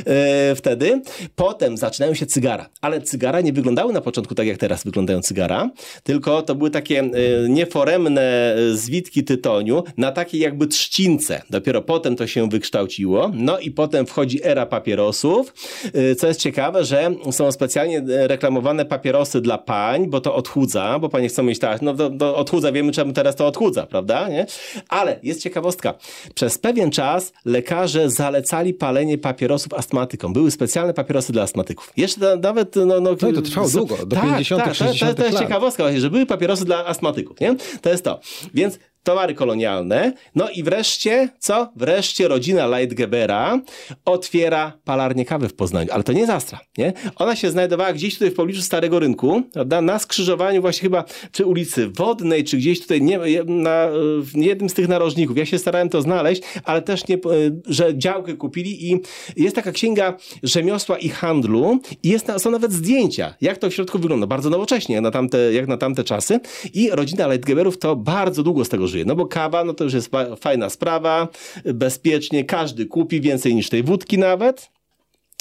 e, 0.07 0.55
wtedy. 0.55 1.03
Potem 1.37 1.77
zaczynają 1.77 2.14
się 2.14 2.27
cygara, 2.27 2.68
ale 2.81 3.01
cygara 3.01 3.41
nie 3.41 3.53
wyglądały 3.53 3.93
na 3.93 4.01
początku 4.01 4.35
tak, 4.35 4.47
jak 4.47 4.59
teraz 4.59 4.85
wyglądają 4.85 5.20
cygara, 5.23 5.70
tylko 6.03 6.43
to 6.43 6.55
były 6.55 6.70
takie 6.70 7.11
nieforemne 7.49 8.55
e, 8.55 8.75
zwitki 8.77 9.25
tytoniu 9.25 9.85
na 9.97 10.13
takiej 10.13 10.41
jakby 10.41 10.67
trzcince. 10.67 11.43
Dopiero 11.51 11.83
potem 11.83 12.17
to 12.17 12.27
się 12.27 12.49
wykształciło. 12.49 13.31
No 13.35 13.59
i 13.59 13.71
potem 13.71 14.07
wchodzi 14.07 14.41
era 14.45 14.67
papierosów. 14.67 15.55
E, 15.95 16.15
Co 16.15 16.27
jest 16.27 16.41
ciekawe, 16.41 16.85
że 16.85 17.11
są 17.31 17.53
specjalnie 17.53 18.03
reklamowane 18.07 18.85
papierosy 18.85 19.41
dla 19.41 19.59
pań, 19.59 20.07
bo 20.07 20.21
to 20.21 20.35
odchudza, 20.35 20.99
bo 20.99 21.09
panie 21.09 21.29
chcą 21.29 21.43
mieć 21.43 21.59
tak, 21.59 21.83
no 21.83 21.95
to, 21.95 22.11
to 22.11 22.37
odchudza, 22.37 22.73
wiemy 22.73 22.93
czemu 22.93 23.13
teraz 23.13 23.37
to 23.37 23.47
odchudza, 23.47 23.87
prawda? 23.87 24.29
Nie? 24.29 24.47
Ale 24.89 25.19
jest 25.23 25.43
ciekawostka. 25.43 25.95
Przez 26.35 26.59
pewien 26.59 26.91
czas 26.91 27.33
lekarze 27.45 28.11
zalecali 28.11 28.75
palenie 28.75 29.19
papierosów 29.19 29.75
astmatykom. 29.75 30.33
Były 30.33 30.51
specjalne 30.51 30.95
papierosy 30.95 31.33
dla 31.33 31.43
astmatyków. 31.43 31.93
Jeszcze 31.97 32.21
na- 32.21 32.37
nawet... 32.37 32.77
No, 32.77 32.85
no, 32.87 33.17
No 33.23 33.29
i 33.29 33.33
to 33.35 33.43
trwało 33.43 33.69
długo, 33.69 33.97
do 34.07 34.17
tak, 34.17 34.25
50., 34.25 34.65
tak, 34.65 34.73
to, 34.73 34.79
to, 34.79 34.85
60. 34.85 35.17
to 35.17 35.23
jest 35.23 35.35
lat. 35.35 35.43
ciekawostka 35.43 35.83
właśnie, 35.83 36.01
że 36.01 36.11
były 36.11 36.27
papierosy 36.27 36.65
dla 36.65 36.87
astmatyków, 36.87 37.02
nie? 37.41 37.57
To 37.83 37.91
jest 37.91 38.05
to. 38.05 38.21
Więc 38.55 38.79
towary 39.03 39.35
kolonialne. 39.35 40.13
No 40.35 40.49
i 40.51 40.63
wreszcie, 40.63 41.29
co? 41.39 41.73
Wreszcie 41.77 42.29
rodzina 42.29 42.67
Leitgebera 42.67 43.61
otwiera 44.05 44.73
palarnię 44.85 45.25
kawy 45.25 45.49
w 45.49 45.55
Poznaniu. 45.55 45.93
Ale 45.93 46.03
to 46.03 46.13
nie 46.13 46.27
Zastra, 46.27 46.61
nie? 46.79 46.93
Ona 47.17 47.37
się 47.37 47.51
znajdowała 47.51 47.93
gdzieś 47.93 48.15
tutaj 48.15 48.31
w 48.31 48.35
pobliżu 48.35 48.63
Starego 48.63 48.99
Rynku, 48.99 49.43
prawda? 49.53 49.81
Na 49.81 49.99
skrzyżowaniu 49.99 50.61
właśnie 50.61 50.83
chyba 50.83 51.05
przy 51.33 51.47
ulicy 51.47 51.89
Wodnej, 51.89 52.45
czy 52.45 52.57
gdzieś 52.57 52.81
tutaj, 52.81 53.03
nie, 53.03 53.19
na, 53.47 53.89
w 54.19 54.37
jednym 54.37 54.71
z 54.71 54.75
tych 54.75 54.89
narożników. 54.89 55.37
Ja 55.37 55.47
się 55.47 55.59
starałem 55.59 55.89
to 55.89 56.03
znaleźć, 56.03 56.43
ale 56.65 56.83
też 56.83 57.09
nie, 57.09 57.19
że 57.67 57.99
działkę 57.99 58.35
kupili 58.35 58.93
i 58.93 59.01
jest 59.37 59.57
taka 59.57 59.73
księga 59.73 60.17
rzemiosła 60.43 60.99
i 60.99 61.09
handlu 61.09 61.79
i 62.03 62.09
jest, 62.09 62.27
są 62.39 62.51
nawet 62.51 62.73
zdjęcia, 62.73 63.35
jak 63.41 63.59
to 63.59 63.71
w 63.71 63.75
środku 63.75 63.99
wygląda. 63.99 64.27
Bardzo 64.27 64.51
nowocześnie, 64.51 64.95
jak 64.95 65.05
na 65.05 65.11
tamte, 65.11 65.53
jak 65.53 65.67
na 65.69 65.77
tamte 65.77 66.05
czasy. 66.05 66.41
I 66.75 66.91
rodzina 66.91 67.27
Leitgeberów 67.27 67.79
to 67.79 67.97
bardzo 67.97 68.43
długo 68.43 68.65
z 68.65 68.69
tego 68.69 68.89
No 69.07 69.16
bo 69.16 69.26
kawa, 69.26 69.64
no 69.64 69.74
to 69.74 69.84
już 69.84 69.93
jest 69.95 70.09
fa- 70.11 70.36
fajna 70.36 70.70
sprawa, 70.70 71.28
bezpiecznie, 71.64 72.45
każdy 72.45 72.86
kupi 72.86 73.20
więcej 73.20 73.55
niż 73.55 73.68
tej 73.68 73.82
wódki 73.82 74.18
nawet. 74.18 74.72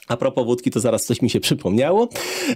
A 0.08 0.18
propos 0.18 0.46
wódki, 0.46 0.72
to 0.72 0.80
zaraz 0.80 1.06
coś 1.06 1.22
mi 1.22 1.30
się 1.30 1.40
przypomniało. 1.40 2.10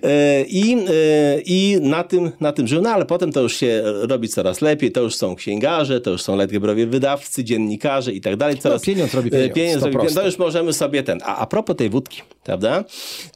E, 0.03 0.43
I, 0.43 0.73
e, 0.73 1.41
i 1.45 1.77
na, 1.81 2.03
tym, 2.03 2.31
na 2.39 2.51
tym 2.51 2.67
żył. 2.67 2.81
No 2.81 2.89
ale 2.89 3.05
potem 3.05 3.31
to 3.31 3.41
już 3.41 3.55
się 3.57 3.83
robi 3.85 4.29
coraz 4.29 4.61
lepiej. 4.61 4.91
To 4.91 5.01
już 5.01 5.15
są 5.15 5.35
księgarze, 5.35 6.01
to 6.01 6.11
już 6.11 6.21
są 6.21 6.35
Leitgeberowie 6.35 6.87
wydawcy, 6.87 7.43
dziennikarze 7.43 8.13
i 8.13 8.21
tak 8.21 8.35
dalej. 8.35 8.57
Coraz, 8.57 8.81
pieniądz 8.81 9.13
robi 9.13 9.27
e, 9.27 9.31
pieniądz, 9.31 9.53
pieniądz 9.55 9.79
to 9.79 9.85
robi 9.85 9.97
pieniądz. 9.97 10.15
To 10.15 10.25
już 10.25 10.37
możemy 10.37 10.73
sobie 10.73 11.03
ten. 11.03 11.19
A, 11.23 11.37
a 11.37 11.47
propos 11.47 11.75
tej 11.75 11.89
wódki, 11.89 12.21
prawda? 12.43 12.83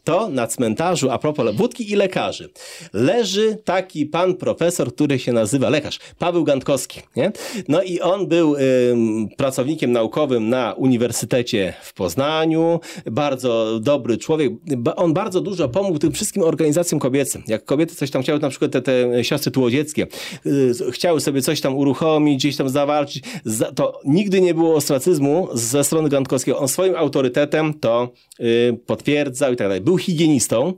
To 0.03 0.29
na 0.29 0.47
cmentarzu, 0.47 1.09
a 1.09 1.17
propos 1.17 1.55
wódki 1.55 1.91
i 1.91 1.95
lekarzy, 1.95 2.49
leży 2.93 3.57
taki 3.65 4.05
pan 4.05 4.35
profesor, 4.35 4.93
który 4.93 5.19
się 5.19 5.33
nazywa 5.33 5.69
lekarz, 5.69 5.99
Paweł 6.19 6.43
Gantkowski. 6.43 7.01
Nie? 7.15 7.31
No 7.67 7.81
i 7.81 7.99
on 7.99 8.27
był 8.27 8.55
ym, 8.55 9.29
pracownikiem 9.37 9.91
naukowym 9.91 10.49
na 10.49 10.73
Uniwersytecie 10.73 11.73
w 11.81 11.93
Poznaniu, 11.93 12.79
bardzo 13.05 13.79
dobry 13.79 14.08
człowiek. 14.17 14.51
Ba- 14.77 14.95
On 14.95 15.13
bardzo 15.13 15.41
dużo 15.41 15.69
pomógł 15.69 15.99
tym 15.99 16.11
wszystkim 16.11 16.43
organizacjom 16.43 16.99
kobiecym. 16.99 17.43
Jak 17.47 17.65
kobiety 17.65 17.95
coś 17.95 18.11
tam 18.11 18.21
chciały, 18.21 18.39
na 18.39 18.49
przykład 18.49 18.71
te, 18.71 18.81
te 18.81 19.23
siostry 19.23 19.51
tułodzieckie, 19.51 20.07
y, 20.45 20.73
chciały 20.91 21.21
sobie 21.21 21.41
coś 21.41 21.61
tam 21.61 21.75
uruchomić, 21.75 22.37
gdzieś 22.39 22.55
tam 22.55 22.69
zawalczyć, 22.69 23.23
za- 23.45 23.71
to 23.71 23.99
nigdy 24.05 24.41
nie 24.41 24.53
było 24.53 24.75
ostracyzmu 24.75 25.47
ze 25.53 25.83
strony 25.83 26.09
Gantkowskiego. 26.09 26.59
On 26.59 26.67
swoim 26.67 26.95
autorytetem 26.95 27.73
to 27.73 28.09
y, 28.39 28.77
potwierdzał 28.85 29.53
i 29.53 29.55
tak 29.55 29.67
dalej. 29.67 29.81
Był 29.81 29.97
higienistą, 29.97 30.73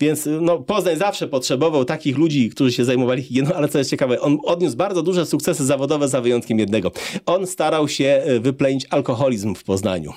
więc 0.00 0.26
y, 0.26 0.38
no, 0.40 0.58
Poznań 0.58 0.96
zawsze 0.96 1.28
potrzebował 1.28 1.84
takich 1.84 2.18
ludzi, 2.18 2.50
którzy 2.50 2.72
się 2.72 2.84
zajmowali 2.84 3.22
higieną, 3.22 3.50
ale 3.54 3.68
co 3.68 3.78
jest 3.78 3.90
ciekawe, 3.90 4.20
on 4.20 4.38
odniósł 4.44 4.76
bardzo 4.76 5.02
duże 5.02 5.26
sukcesy 5.26 5.64
zawodowe 5.64 6.08
za 6.08 6.20
wyjątkiem 6.20 6.58
jednego. 6.58 6.92
On 7.26 7.46
starał 7.46 7.88
się 7.88 8.22
wyplenić 8.40 8.86
alkoholizm 8.90 9.54
w 9.54 9.64
Poznaniu. 9.64 10.12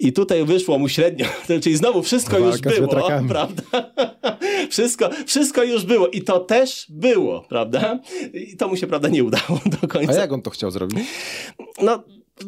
I 0.00 0.12
tutaj 0.12 0.44
wyszło 0.44 0.78
mu 0.78 0.88
średnio, 0.88 1.26
czyli 1.62 1.76
znowu 1.76 1.87
wszystko 2.02 2.38
już 2.38 2.50
Walka 2.50 2.70
z 2.70 2.74
było, 2.78 2.88
prawda? 3.28 3.62
wszystko, 4.70 5.10
wszystko 5.26 5.64
już 5.64 5.84
było 5.84 6.08
i 6.08 6.22
to 6.22 6.40
też 6.40 6.86
było, 6.88 7.40
prawda? 7.40 7.98
I 8.34 8.56
to 8.56 8.68
mu 8.68 8.76
się, 8.76 8.86
prawda, 8.86 9.08
nie 9.08 9.24
udało 9.24 9.60
do 9.66 9.78
A 9.82 9.86
końca. 9.86 10.20
jak 10.20 10.32
on 10.32 10.42
to 10.42 10.50
chciał 10.50 10.70
zrobić? 10.70 10.98
No, 11.82 12.02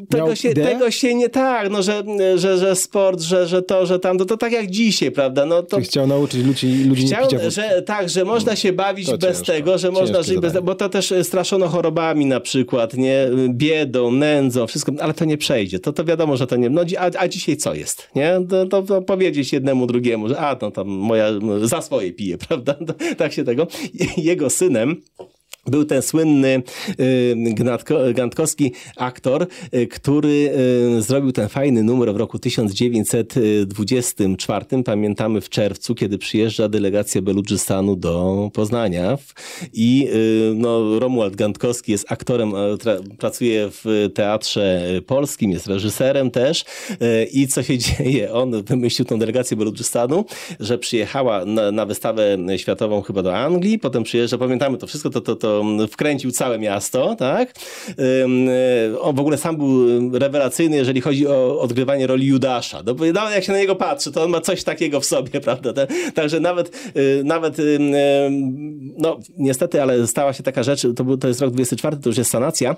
tego 0.09 0.35
się, 0.37 0.51
ideę? 0.51 0.67
tego 0.67 0.91
się 0.91 1.15
nie 1.15 1.29
tak, 1.29 1.71
no, 1.71 1.83
że, 1.83 2.03
że, 2.37 2.59
że 2.59 2.77
sport, 2.77 3.21
że, 3.21 3.47
że 3.47 3.63
to, 3.63 3.87
że 3.87 3.99
tam, 3.99 4.19
to, 4.19 4.37
tak 4.37 4.53
jak 4.53 4.71
dzisiaj, 4.71 5.11
prawda? 5.11 5.47
No, 5.47 5.63
to 5.63 5.81
chciał 5.81 6.07
nauczyć 6.07 6.45
ludzi, 6.45 6.85
ludzi 6.85 7.07
Chciał, 7.07 7.29
nie 7.33 7.51
że 7.51 7.83
tak, 7.83 8.09
że 8.09 8.25
można 8.25 8.57
się 8.57 8.73
bawić 8.73 9.07
To 9.07 9.19
bez 9.19 9.37
ciężko. 9.39 9.53
tego, 9.53 9.79
że 9.79 9.91
można 9.91 10.23
żyć 10.23 10.39
bez 10.39 10.53
zadanie. 10.53 10.67
bo 10.67 10.75
to 10.75 10.89
też 10.89 11.13
e, 11.13 11.25
straszono 11.25 11.69
chorobami 11.69 12.27
na 12.27 12.41
przykład, 12.41 12.95
nie? 12.95 13.31
Biedą, 13.49 14.11
nędzą, 14.11 14.67
wszystko, 14.67 14.93
ale 15.01 15.15
to 15.15 15.25
nie 15.25 15.39
przejdzie. 15.39 15.79
To, 15.79 15.93
to 15.93 16.05
wiadomo, 16.05 16.37
że 16.37 16.47
to 16.47 16.57
nie. 16.57 16.71
No, 16.71 16.83
a, 16.99 17.11
a 17.19 17.29
dzisiaj 17.29 17.57
co 17.57 17.75
jest? 17.75 18.09
Nie? 18.15 18.41
To, 18.49 18.67
to, 18.67 18.83
to 18.83 19.03
powiedzieć 19.03 19.53
jednemu 19.53 19.87
drugiemu, 19.87 20.29
że 20.29 20.39
a 20.39 20.57
no 20.63 20.71
tam 20.71 20.89
moja 20.89 21.27
za 21.63 21.83
swoje 21.83 22.13
pije, 22.13 22.39
prawda? 22.49 22.75
To, 22.75 22.95
tak 23.17 23.33
się 23.33 23.45
tego. 23.45 23.67
Jego 24.17 24.51
synem 24.51 24.97
był 25.67 25.85
ten 25.85 26.03
słynny 26.03 26.63
y, 27.01 27.37
Gantkowski 28.15 28.73
aktor, 28.97 29.47
y, 29.75 29.87
który 29.87 30.53
y, 30.99 31.03
zrobił 31.03 31.33
ten 31.33 31.49
fajny 31.49 31.83
numer 31.83 32.15
w 32.15 32.17
roku 32.17 32.39
1924. 32.39 34.83
Pamiętamy 34.85 35.41
w 35.41 35.49
czerwcu, 35.49 35.95
kiedy 35.95 36.19
przyjeżdża 36.19 36.69
delegacja 36.69 37.23
Beludżystanu 37.23 37.97
do 37.97 38.51
Poznania. 38.53 39.19
I 39.73 40.09
no, 40.55 40.99
Romuald 40.99 41.37
Gantkowski 41.37 41.93
jest 41.93 42.13
aktorem, 42.13 42.53
pracuje 43.19 43.69
w 43.71 44.11
Teatrze 44.15 44.83
Polskim, 45.07 45.51
jest 45.51 45.67
reżyserem 45.67 46.31
też. 46.31 46.65
I 47.33 47.49
co 47.49 47.63
się 47.63 47.79
dzieje? 47.89 48.33
On 48.33 48.63
wymyślił 48.63 49.07
tą 49.07 49.19
delegację 49.19 49.57
Beludżystanu, 49.57 50.25
że 50.61 50.79
przyjechała 50.79 51.45
na, 51.45 51.73
na 51.73 51.87
wystawę 51.87 52.39
światową 52.57 53.03
chyba 53.03 53.23
do 53.23 53.37
Anglii, 53.37 53.79
potem 53.79 54.03
przyjeżdża, 54.03 54.39
pamiętamy 54.39 54.79
to 54.79 54.87
wszystko, 54.87 55.11
to, 55.11 55.21
to, 55.21 55.37
to 55.37 55.60
wkręcił 55.91 56.31
całe 56.31 56.59
miasto, 56.59 57.17
tak? 57.17 57.55
Y, 57.89 59.01
On 59.01 59.17
w 59.17 59.21
ogóle 59.21 59.39
sam 59.39 59.57
był 59.57 60.19
rewelacyjny, 60.19 60.77
jeżeli 60.77 61.01
chodzi 61.01 61.27
o 61.27 61.61
odgrywanie 61.61 62.07
roli 62.07 62.27
Judasza. 62.27 62.83
No, 62.87 62.95
nawet 63.13 63.35
jak 63.35 63.45
się 63.45 63.53
na 63.53 63.59
niego 63.59 63.77
patrzy, 63.77 64.13
to 64.13 64.23
on 64.23 64.31
ma 64.31 64.41
coś 64.41 64.65
takiego 64.65 65.01
w 65.01 65.05
sobie, 65.05 65.41
prawda? 65.47 65.87
Także 66.15 66.41
nawet, 66.41 66.93
y, 66.97 67.25
nawet 67.25 67.59
ym, 67.59 67.93
no 68.99 69.19
niestety, 69.39 69.83
ale 69.83 70.07
stała 70.07 70.33
się 70.33 70.43
taka 70.43 70.63
rzecz, 70.63 70.87
to, 70.97 71.05
był, 71.05 71.17
to 71.17 71.29
jest 71.29 71.41
rok 71.41 71.51
24, 71.51 71.97
to 71.97 72.09
już 72.09 72.19
jest 72.19 72.31
sanacja. 72.31 72.77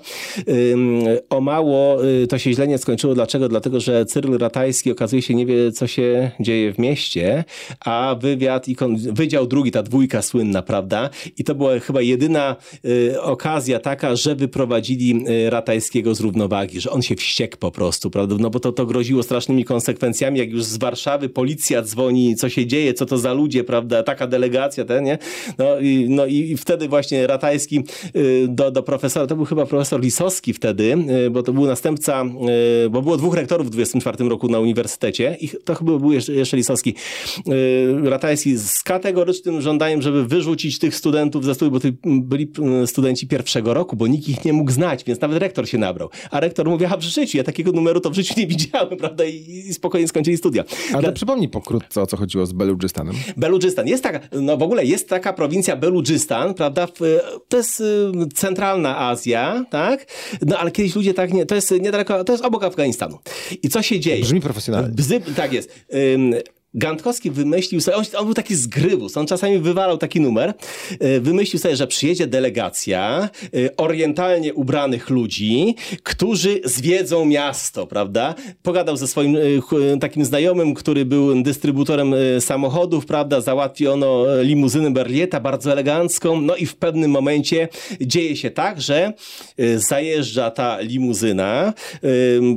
O 1.29 1.41
mało 1.41 2.05
y, 2.05 2.27
to 2.27 2.37
się 2.37 2.53
źle 2.53 2.67
nie 2.67 2.77
skończyło. 2.77 3.13
Dlaczego? 3.13 3.49
Dlatego, 3.49 3.79
że 3.79 4.05
Cyryl 4.05 4.37
Ratajski 4.37 4.91
okazuje 4.91 5.21
się 5.21 5.35
nie 5.35 5.45
wie, 5.45 5.71
co 5.71 5.87
się 5.87 6.31
dzieje 6.39 6.73
w 6.73 6.79
mieście, 6.79 7.43
a 7.79 8.15
wywiad 8.19 8.67
i 8.67 8.75
kon, 8.75 8.97
Wydział 8.97 9.47
Drugi, 9.47 9.71
ta 9.71 9.83
dwójka 9.83 10.21
słynna, 10.21 10.61
prawda? 10.61 11.09
I 11.37 11.43
to 11.43 11.55
była 11.55 11.79
chyba 11.79 12.01
jedyna 12.01 12.55
y, 12.85 13.21
okazja 13.21 13.79
taka, 13.79 14.15
że 14.15 14.35
wyprowadzili 14.35 15.25
y, 15.29 15.49
Ratajskiego 15.49 16.15
z 16.15 16.19
równowagi, 16.19 16.81
że 16.81 16.91
on 16.91 17.01
się 17.01 17.15
wściekł 17.15 17.57
po 17.57 17.71
prostu, 17.71 18.09
prawda? 18.09 18.35
No 18.39 18.49
bo 18.49 18.59
to, 18.59 18.71
to 18.71 18.85
groziło 18.85 19.23
strasznymi 19.23 19.65
konsekwencjami, 19.65 20.39
jak 20.39 20.49
już 20.49 20.63
z 20.63 20.77
Warszawy 20.77 21.29
policja 21.29 21.81
dzwoni, 21.81 22.35
co 22.35 22.49
się 22.49 22.65
dzieje, 22.65 22.93
co 22.93 23.05
to 23.05 23.17
za 23.17 23.33
ludzie, 23.33 23.63
prawda? 23.63 24.03
Taka 24.03 24.27
delegacja, 24.27 24.85
ten, 24.85 25.03
nie? 25.03 25.17
No 25.57 25.79
i, 25.79 26.05
no 26.09 26.25
i 26.25 26.57
wtedy 26.57 26.87
właśnie 26.87 27.27
Ratajski 27.27 27.83
y, 28.15 28.45
do, 28.49 28.71
do 28.71 28.83
profesora, 28.83 29.27
to 29.27 29.35
był 29.35 29.45
chyba 29.45 29.65
profesor 29.65 30.01
Lisowski 30.01 30.53
wtedy, 30.53 30.97
bo 31.31 31.43
to 31.43 31.53
był 31.53 31.65
następca, 31.65 32.25
bo 32.91 33.01
było 33.01 33.17
dwóch 33.17 33.35
rektorów 33.35 33.67
w 33.67 33.69
24 33.69 34.29
roku 34.29 34.47
na 34.47 34.59
uniwersytecie 34.59 35.37
i 35.41 35.49
to 35.65 35.75
chyba 35.75 35.97
był 35.99 36.11
jeszcze, 36.11 36.33
jeszcze 36.33 36.57
Lisowski. 36.57 36.95
Ratajski 38.03 38.57
z 38.57 38.83
kategorycznym 38.83 39.61
żądaniem, 39.61 40.01
żeby 40.01 40.25
wyrzucić 40.25 40.79
tych 40.79 40.95
studentów 40.95 41.45
ze 41.45 41.55
studiów, 41.55 41.81
bo 41.83 41.89
byli 42.05 42.47
studenci 42.85 43.27
pierwszego 43.27 43.73
roku, 43.73 43.95
bo 43.95 44.07
nikt 44.07 44.27
ich 44.29 44.45
nie 44.45 44.53
mógł 44.53 44.71
znać, 44.71 45.03
więc 45.03 45.21
nawet 45.21 45.37
rektor 45.37 45.69
się 45.69 45.77
nabrał. 45.77 46.09
A 46.31 46.39
rektor 46.39 46.69
mówi, 46.69 46.85
a 46.85 46.97
w 46.97 47.01
życiu, 47.01 47.37
ja 47.37 47.43
takiego 47.43 47.71
numeru 47.71 47.99
to 47.99 48.09
w 48.09 48.13
życiu 48.13 48.33
nie 48.37 48.47
widziałem, 48.53 48.97
prawda? 48.97 49.25
I, 49.25 49.35
i 49.69 49.73
spokojnie 49.73 50.07
skończyli 50.07 50.37
studia. 50.37 50.63
Ale 50.93 51.01
Dla- 51.01 51.11
przypomnij 51.11 51.49
pokrótce, 51.49 52.01
o 52.01 52.05
co 52.07 52.17
chodziło 52.17 52.45
z 52.45 52.53
Beludżystanem. 52.53 53.15
Beludżystan. 53.37 53.87
Jest 53.87 54.03
taka, 54.03 54.19
no 54.31 54.57
w 54.57 54.63
ogóle 54.63 54.85
jest 54.85 55.09
taka 55.09 55.33
prowincja 55.33 55.75
Beludżystan, 55.75 56.53
prawda? 56.53 56.87
W, 56.87 56.99
to 57.47 57.57
jest 57.57 57.79
y, 57.79 57.83
centralna 58.35 58.99
Azja, 58.99 59.65
tak? 59.69 60.05
No 60.41 60.57
ale 60.57 60.71
kiedyś 60.71 60.95
ludzie 60.95 61.13
tak 61.13 61.33
nie, 61.33 61.45
to 61.45 61.55
jest 61.55 61.71
niedaleko, 61.71 62.23
to 62.23 62.31
jest 62.33 62.45
obok 62.45 62.63
Afganistanu. 62.63 63.17
I 63.63 63.69
co 63.69 63.81
się 63.81 63.99
dzieje? 63.99 64.21
Brzmi 64.21 64.41
profesjonalnie. 64.41 64.89
Bzy, 64.89 65.21
tak 65.35 65.53
jest. 65.53 65.85
Ym, 66.15 66.33
Gantkowski 66.75 67.31
wymyślił 67.31 67.81
sobie, 67.81 67.97
on, 67.97 68.03
on 68.17 68.25
był 68.25 68.33
taki 68.33 68.55
zgrywus, 68.55 69.17
on 69.17 69.27
czasami 69.27 69.59
wywalał 69.59 69.97
taki 69.97 70.21
numer, 70.21 70.53
y, 71.03 71.21
wymyślił 71.21 71.59
sobie, 71.59 71.75
że 71.75 71.87
przyjedzie 71.87 72.27
delegacja 72.27 73.29
y, 73.55 73.75
orientalnie 73.75 74.53
ubranych 74.53 75.09
ludzi, 75.09 75.75
którzy 76.03 76.61
zwiedzą 76.65 77.25
miasto, 77.25 77.87
prawda? 77.87 78.35
Pogadał 78.63 78.97
ze 78.97 79.07
swoim 79.07 79.37
ch- 79.61 79.99
takim 80.01 80.25
znajomym, 80.25 80.73
który 80.73 81.05
był 81.05 81.43
dystrybutorem 81.43 82.15
samochodów, 82.39 83.05
prawda? 83.05 83.41
Załatwiono 83.41 84.39
e, 84.39 84.43
limuzynę 84.43 84.91
Berlieta, 84.91 85.39
bardzo 85.39 85.71
elegancką, 85.71 86.41
no 86.41 86.55
i 86.55 86.65
w 86.65 86.75
pewnym 86.75 87.11
momencie 87.11 87.67
dzieje 88.01 88.35
się 88.35 88.51
tak, 88.51 88.81
że 88.81 89.13
zajeżdża 89.75 90.51
ta 90.51 90.79
limuzyna, 90.79 91.73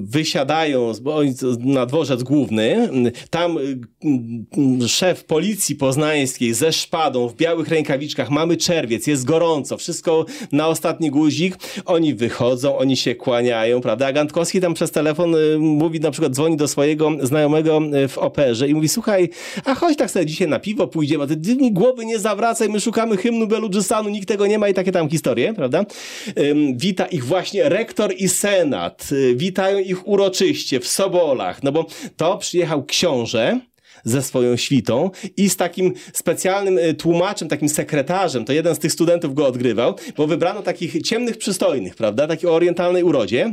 wysiadają 0.01 0.93
na 1.59 1.87
dworzec 1.87 2.23
główny, 2.23 2.89
tam 3.31 3.59
szef 4.87 5.25
policji 5.25 5.77
poznańskiej 5.77 6.55
ze 6.55 6.73
szpadą 6.73 7.29
w 7.29 7.37
białych 7.37 7.69
rękawiczkach, 7.69 8.31
mamy 8.31 8.57
czerwiec, 8.57 9.07
jest 9.07 9.25
gorąco, 9.25 9.77
wszystko 9.77 10.27
na 10.53 10.69
ostatni 10.69 11.11
guzik, 11.11 11.57
oni 11.85 12.15
wychodzą, 12.15 12.79
oni 12.79 12.97
się 12.97 13.15
kłaniają, 13.15 13.81
prawda? 13.81 14.07
A 14.07 14.13
Gantkowski 14.13 14.61
tam 14.61 14.75
przez 14.75 14.91
telefon 14.91 15.35
y, 15.35 15.59
mówi, 15.59 16.01
na 16.01 16.11
przykład 16.11 16.33
dzwoni 16.33 16.57
do 16.57 16.69
swojego 16.69 17.13
znajomego 17.23 17.81
y, 18.05 18.09
w 18.09 18.19
operze 18.19 18.69
i 18.69 18.75
mówi, 18.75 18.89
słuchaj, 18.89 19.29
a 19.65 19.75
chodź 19.75 19.97
tak 19.97 20.11
sobie 20.11 20.27
dzisiaj 20.27 20.49
na 20.49 20.59
piwo 20.59 20.87
pójdziemy, 20.87 21.25
a 21.25 21.27
ty, 21.27 21.37
głowy 21.71 22.07
nie 22.07 22.19
zawracaj, 22.19 22.69
my 22.69 22.81
szukamy 22.81 23.17
hymnu 23.17 23.47
Beludżystanu, 23.47 24.09
nikt 24.09 24.29
tego 24.29 24.47
nie 24.47 24.59
ma 24.59 24.69
i 24.69 24.75
takie 24.75 24.93
tam 24.93 25.09
historie, 25.09 25.55
prawda? 25.55 25.85
Wita 26.75 27.07
ich 27.07 27.25
właśnie 27.25 27.69
rektor 27.69 28.15
i 28.19 28.29
senat, 28.29 29.09
y, 29.13 29.35
witają 29.37 29.79
ich 29.79 30.09
uroczyście 30.09 30.81
w 30.81 30.89
Sobolach, 30.89 31.63
no 31.63 31.73
bo 31.73 31.87
to 32.17 32.39
przyjechał 32.39 32.85
książę, 32.85 33.61
ze 34.07 34.23
swoją 34.23 34.57
świtą 34.57 35.11
i 35.37 35.51
z 35.51 35.57
takim 35.57 35.93
specjalnym 36.13 36.79
y, 36.79 36.95
tłumaczem, 36.95 37.49
takim 37.49 37.69
sekretarzem, 37.69 38.45
to 38.45 38.53
jeden 38.53 38.75
z 38.75 38.79
tych 38.79 38.93
studentów 38.93 39.35
go 39.35 39.47
odgrywał, 39.47 39.95
bo 40.17 40.27
wybrano 40.27 40.63
takich 40.63 41.03
ciemnych, 41.03 41.39
przystojnych, 41.39 41.95
prawda, 41.95 42.27
takich 42.27 42.49
o 42.49 42.55
orientalnej 42.55 43.03
urodzie. 43.03 43.53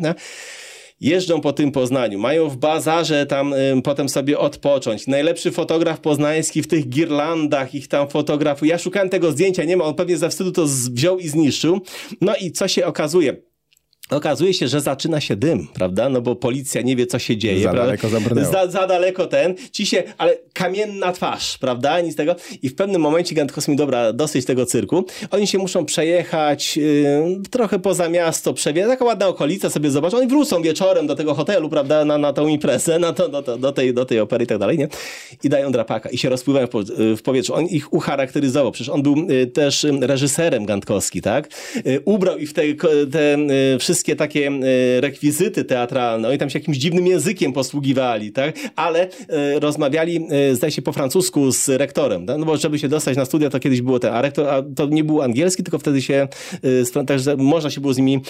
Jeżdżą 1.02 1.42
po 1.42 1.54
tym 1.54 1.72
Poznaniu, 1.72 2.20
mają 2.20 2.50
w 2.50 2.58
bazarze 2.58 3.26
tam 3.26 3.56
potem 3.84 4.10
sobie 4.10 4.40
odpocząć. 4.40 5.08
Najlepszy 5.08 5.52
fotograf 5.52 6.00
poznański 6.00 6.62
w 6.62 6.68
tych 6.68 6.90
girlandach 6.90 7.76
ich 7.76 7.88
tam 7.88 8.10
fotografuje. 8.10 8.72
Ja 8.72 8.78
szukałem 8.78 9.10
tego 9.10 9.32
zdjęcia, 9.32 9.64
nie 9.64 9.78
ma, 9.78 9.84
on 9.84 9.96
pewnie 9.96 10.18
ze 10.18 10.30
wstydu 10.30 10.52
to 10.52 10.66
wziął 10.66 11.20
i 11.20 11.28
zniszczył. 11.28 11.82
No 12.22 12.36
i 12.36 12.52
co 12.52 12.68
się 12.68 12.86
okazuje? 12.86 13.53
Okazuje 14.16 14.54
się, 14.54 14.68
że 14.68 14.82
zaczyna 14.82 15.22
się 15.22 15.36
dym, 15.36 15.68
prawda? 15.74 16.10
No 16.10 16.22
bo 16.22 16.36
policja 16.36 16.82
nie 16.82 16.96
wie, 16.96 17.08
co 17.08 17.20
się 17.20 17.38
dzieje. 17.38 17.58
Za 17.58 17.64
prawda? 17.64 17.84
daleko 17.86 18.10
zabrnęło. 18.10 18.52
Za, 18.52 18.68
za 18.68 18.88
daleko 18.88 19.26
ten, 19.26 19.56
ci 19.72 19.86
się, 19.86 20.04
ale 20.18 20.38
kamienna 20.54 21.12
twarz, 21.12 21.58
prawda? 21.58 22.02
Nic 22.02 22.16
tego. 22.16 22.36
I 22.62 22.70
w 22.70 22.76
pewnym 22.76 23.02
momencie 23.02 23.36
Gantkowski 23.36 23.72
mówi, 23.72 23.78
dobra, 23.78 24.14
dosyć 24.14 24.46
tego 24.46 24.66
cyrku. 24.66 25.06
Oni 25.32 25.48
się 25.48 25.58
muszą 25.58 25.86
przejechać 25.86 26.78
yy, 26.78 27.42
trochę 27.52 27.80
poza 27.80 28.10
miasto, 28.10 28.54
przewie, 28.54 28.88
taka 28.88 29.06
ładna 29.06 29.28
okolica 29.28 29.70
sobie 29.70 29.92
zobaczą. 29.92 30.18
Oni 30.18 30.28
wrócą 30.28 30.62
wieczorem 30.62 31.08
do 31.08 31.16
tego 31.16 31.34
hotelu, 31.34 31.70
prawda, 31.70 32.06
na, 32.06 32.18
na 32.18 32.34
tą 32.34 32.48
imprezę, 32.48 33.00
na 33.00 33.14
to, 33.14 33.30
do, 33.30 33.42
do, 33.42 33.58
do, 33.58 33.72
tej, 33.72 33.94
do 33.94 34.06
tej 34.06 34.20
opery 34.20 34.44
i 34.44 34.48
tak 34.48 34.58
dalej, 34.58 34.78
nie? 34.78 34.88
I 35.44 35.50
dają 35.50 35.72
drapaka 35.72 36.10
i 36.10 36.18
się 36.18 36.30
rozpływają 36.30 36.68
w, 36.68 37.18
w 37.18 37.22
powietrzu. 37.22 37.54
On 37.56 37.66
ich 37.66 37.94
ucharakteryzował. 37.94 38.72
Przecież 38.72 38.90
on 38.90 39.02
był 39.02 39.16
y, 39.30 39.48
też 39.48 39.86
reżyserem 40.02 40.66
Gantkowski, 40.66 41.22
tak? 41.22 41.50
Ubrał 42.06 42.38
ich 42.38 42.50
w 42.50 42.54
te, 42.54 42.62
te 43.12 43.36
y, 43.74 43.78
wszystkie 44.04 44.16
takie 44.16 44.52
y, 44.98 45.02
rekwizyty 45.02 45.66
teatralne. 45.66 46.30
Oni 46.30 46.38
tam 46.38 46.50
się 46.50 46.60
jakimś 46.60 46.78
dziwnym 46.78 47.08
językiem 47.08 47.54
posługiwali, 47.54 48.32
tak? 48.32 48.56
Ale 48.76 49.08
y, 49.08 49.60
rozmawiali, 49.60 50.28
y, 50.52 50.56
zdaje 50.56 50.72
się, 50.72 50.82
po 50.82 50.92
francusku 50.92 51.52
z 51.52 51.70
rektorem, 51.70 52.26
tak? 52.26 52.38
no 52.38 52.46
bo 52.46 52.58
żeby 52.58 52.80
się 52.80 52.88
dostać 52.88 53.18
na 53.18 53.26
studia, 53.26 53.50
to 53.50 53.60
kiedyś 53.60 53.82
było 53.82 54.00
ten, 54.00 54.14
a 54.14 54.22
rektor, 54.22 54.48
a 54.50 54.64
to 54.76 54.86
nie 54.86 55.04
był 55.04 55.22
angielski, 55.22 55.64
tylko 55.64 55.80
wtedy 55.80 56.02
się, 56.02 56.28
także 57.08 57.38
można 57.38 57.70
się 57.70 57.82
było 57.82 57.94
z 57.94 57.98
nimi 57.98 58.22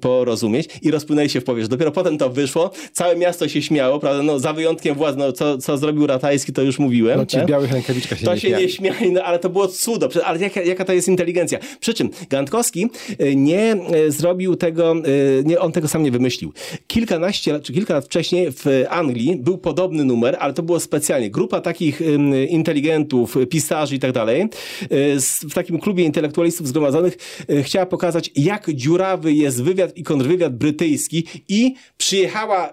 porozumieć 0.00 0.68
i 0.82 0.90
rozpłynęli 0.90 1.28
się 1.28 1.40
w 1.40 1.44
powietrze. 1.44 1.68
Dopiero 1.68 1.92
potem 1.92 2.18
to 2.18 2.30
wyszło, 2.30 2.70
całe 2.92 3.16
miasto 3.16 3.48
się 3.48 3.62
śmiało, 3.62 3.98
prawda? 3.98 4.22
No, 4.22 4.38
za 4.38 4.52
wyjątkiem 4.52 4.94
władz, 4.94 5.16
no, 5.16 5.32
co, 5.32 5.58
co 5.58 5.78
zrobił 5.78 6.06
Ratajski, 6.06 6.52
to 6.52 6.62
już 6.62 6.78
mówiłem. 6.78 7.18
No 7.18 7.26
ci 7.26 7.36
w 7.36 7.40
tak? 7.40 7.48
białych 7.48 7.72
rękawiczkach 7.72 8.18
się 8.18 8.24
To 8.24 8.34
nie 8.34 8.40
się 8.40 8.50
nie 8.50 8.68
śmiali, 8.68 9.12
no 9.12 9.22
ale 9.22 9.38
to 9.38 9.50
było 9.50 9.68
cudo. 9.68 10.08
Ale 10.24 10.38
jaka, 10.38 10.62
jaka 10.62 10.84
to 10.84 10.92
jest 10.92 11.08
inteligencja? 11.08 11.58
Przy 11.80 11.94
czym 11.94 12.10
Gantkowski 12.30 12.90
nie 13.36 13.76
zrobił 14.08 14.56
tego 14.56 14.91
y, 14.98 15.42
nie, 15.46 15.60
on 15.60 15.72
tego 15.72 15.88
sam 15.88 16.02
nie 16.02 16.10
wymyślił. 16.10 16.52
Kilkanaście 16.86 17.60
czy 17.60 17.72
kilka 17.72 17.94
lat 17.94 18.04
wcześniej 18.04 18.52
w 18.52 18.64
Anglii 18.88 19.36
był 19.36 19.58
podobny 19.58 20.04
numer, 20.04 20.36
ale 20.40 20.54
to 20.54 20.62
było 20.62 20.80
specjalnie. 20.80 21.30
Grupa 21.30 21.60
takich 21.60 22.00
inteligentów, 22.48 23.36
pisarzy 23.50 23.94
i 23.94 23.98
tak 23.98 24.12
dalej, 24.12 24.48
w 25.50 25.54
takim 25.54 25.78
klubie 25.78 26.04
intelektualistów 26.04 26.68
zgromadzonych 26.68 27.16
chciała 27.62 27.86
pokazać, 27.86 28.30
jak 28.36 28.70
dziurawy 28.70 29.32
jest 29.32 29.62
wywiad 29.62 29.96
i 29.96 30.02
kontrwywiad 30.02 30.56
brytyjski 30.56 31.24
i 31.48 31.74
przyjechała, 31.96 32.72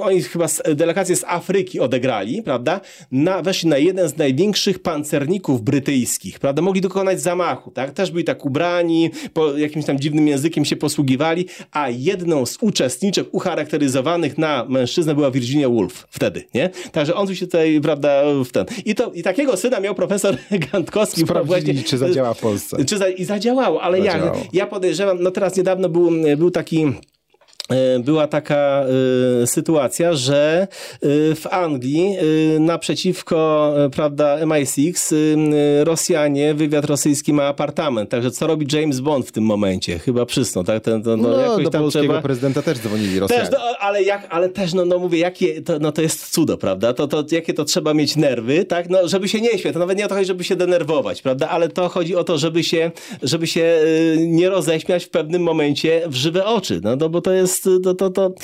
oni 0.00 0.22
chyba 0.22 0.46
delegację 0.74 1.16
z 1.16 1.24
Afryki 1.24 1.80
odegrali, 1.80 2.42
prawda? 2.42 2.80
Na, 3.10 3.42
weszli 3.42 3.68
na 3.68 3.78
jeden 3.78 4.08
z 4.08 4.16
największych 4.16 4.78
pancerników 4.78 5.62
brytyjskich, 5.62 6.38
prawda? 6.38 6.62
Mogli 6.62 6.80
dokonać 6.80 7.20
zamachu, 7.20 7.70
tak? 7.70 7.90
Też 7.90 8.10
byli 8.10 8.24
tak 8.24 8.46
ubrani, 8.46 9.10
po 9.32 9.56
jakimś 9.58 9.84
tam 9.84 9.98
dziwnym 9.98 10.28
językiem 10.28 10.64
się 10.64 10.76
posługiwali, 10.76 11.45
a 11.72 11.88
jedną 11.90 12.46
z 12.46 12.58
uczestniczek 12.60 13.26
ucharakteryzowanych 13.32 14.38
na 14.38 14.64
mężczyznę 14.68 15.14
była 15.14 15.30
Virginia 15.30 15.68
Woolf 15.68 16.06
wtedy, 16.10 16.44
nie? 16.54 16.70
Także 16.92 17.14
on 17.14 17.26
tu 17.26 17.34
się 17.34 17.46
tutaj, 17.46 17.80
prawda, 17.80 18.22
w 18.44 18.52
ten. 18.52 18.66
I, 18.84 18.94
to, 18.94 19.12
i 19.12 19.22
takiego 19.22 19.56
syna 19.56 19.80
miał 19.80 19.94
profesor 19.94 20.36
Gantkowski. 20.72 21.20
Sprawdzili, 21.20 21.84
czy 21.84 21.98
zadziała 21.98 22.34
w 22.34 22.40
Polsce. 22.40 22.84
Czy 22.84 22.98
za, 22.98 23.08
I 23.08 23.24
zadziałało, 23.24 23.82
ale 23.82 23.98
zadziałało. 23.98 24.36
ja, 24.36 24.44
ja 24.52 24.66
podejrzewam, 24.66 25.22
no 25.22 25.30
teraz 25.30 25.56
niedawno 25.56 25.88
był, 25.88 26.10
był 26.36 26.50
taki 26.50 26.92
była 28.00 28.26
taka 28.26 28.84
y, 29.42 29.46
sytuacja, 29.46 30.14
że 30.14 30.68
y, 31.04 31.34
w 31.34 31.46
Anglii 31.50 32.16
y, 32.56 32.60
naprzeciwko 32.60 33.72
prawda, 33.92 34.38
MI6 34.40 35.14
Rosjanie, 35.84 36.54
wywiad 36.54 36.84
rosyjski 36.84 37.32
ma 37.32 37.44
apartament. 37.44 38.10
Także 38.10 38.30
co 38.30 38.46
robi 38.46 38.66
James 38.76 39.00
Bond 39.00 39.26
w 39.26 39.32
tym 39.32 39.44
momencie? 39.44 39.98
Chyba 39.98 40.26
przysnął, 40.26 40.64
tak? 40.64 40.82
Ten, 40.82 41.02
to, 41.02 41.16
no, 41.16 41.28
no, 41.28 41.40
jakoś 41.40 41.64
do 41.64 41.70
tam 41.70 41.82
polskiego 41.82 42.06
trzeba... 42.06 42.22
prezydenta 42.22 42.62
też 42.62 42.78
dzwonili 42.78 43.20
Rosjanie. 43.20 43.42
Też, 43.42 43.52
no, 43.52 43.58
ale, 43.78 44.02
jak, 44.02 44.26
ale 44.30 44.48
też, 44.48 44.74
no, 44.74 44.84
no 44.84 44.98
mówię, 44.98 45.18
jakie, 45.18 45.62
to, 45.62 45.78
no, 45.78 45.92
to 45.92 46.02
jest 46.02 46.30
cudo, 46.30 46.58
prawda? 46.58 46.92
To, 46.94 47.08
to, 47.08 47.24
jakie 47.30 47.54
to 47.54 47.64
trzeba 47.64 47.94
mieć 47.94 48.16
nerwy, 48.16 48.64
tak? 48.64 48.90
No, 48.90 49.08
żeby 49.08 49.28
się 49.28 49.40
nie 49.40 49.58
śmiać. 49.58 49.72
To 49.72 49.78
nawet 49.78 49.98
nie 49.98 50.04
o 50.04 50.08
to 50.08 50.14
chodzi, 50.14 50.26
żeby 50.26 50.44
się 50.44 50.56
denerwować, 50.56 51.22
prawda? 51.22 51.48
Ale 51.48 51.68
to 51.68 51.88
chodzi 51.88 52.16
o 52.16 52.24
to, 52.24 52.38
żeby 52.38 52.64
się, 52.64 52.90
żeby 53.22 53.46
się 53.46 53.80
nie 54.18 54.48
roześmiać 54.48 55.04
w 55.04 55.08
pewnym 55.08 55.42
momencie 55.42 56.02
w 56.06 56.14
żywe 56.14 56.44
oczy. 56.44 56.80
No, 56.82 56.96
no 56.96 57.08
bo 57.08 57.20
to 57.20 57.32
jest 57.32 57.55
jest, 57.56 57.84
to, 57.84 57.94
to, 57.94 58.10
to 58.10 58.34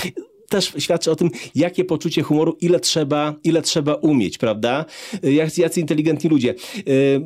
też 0.48 0.72
świadczy 0.78 1.10
o 1.10 1.16
tym, 1.16 1.30
jakie 1.54 1.84
poczucie 1.84 2.22
humoru, 2.22 2.56
ile 2.60 2.80
trzeba, 2.80 3.34
ile 3.44 3.62
trzeba 3.62 3.94
umieć, 3.94 4.38
prawda? 4.38 4.84
Jacy 5.56 5.80
inteligentni 5.80 6.30
ludzie. 6.30 6.54
Y, 6.88 7.20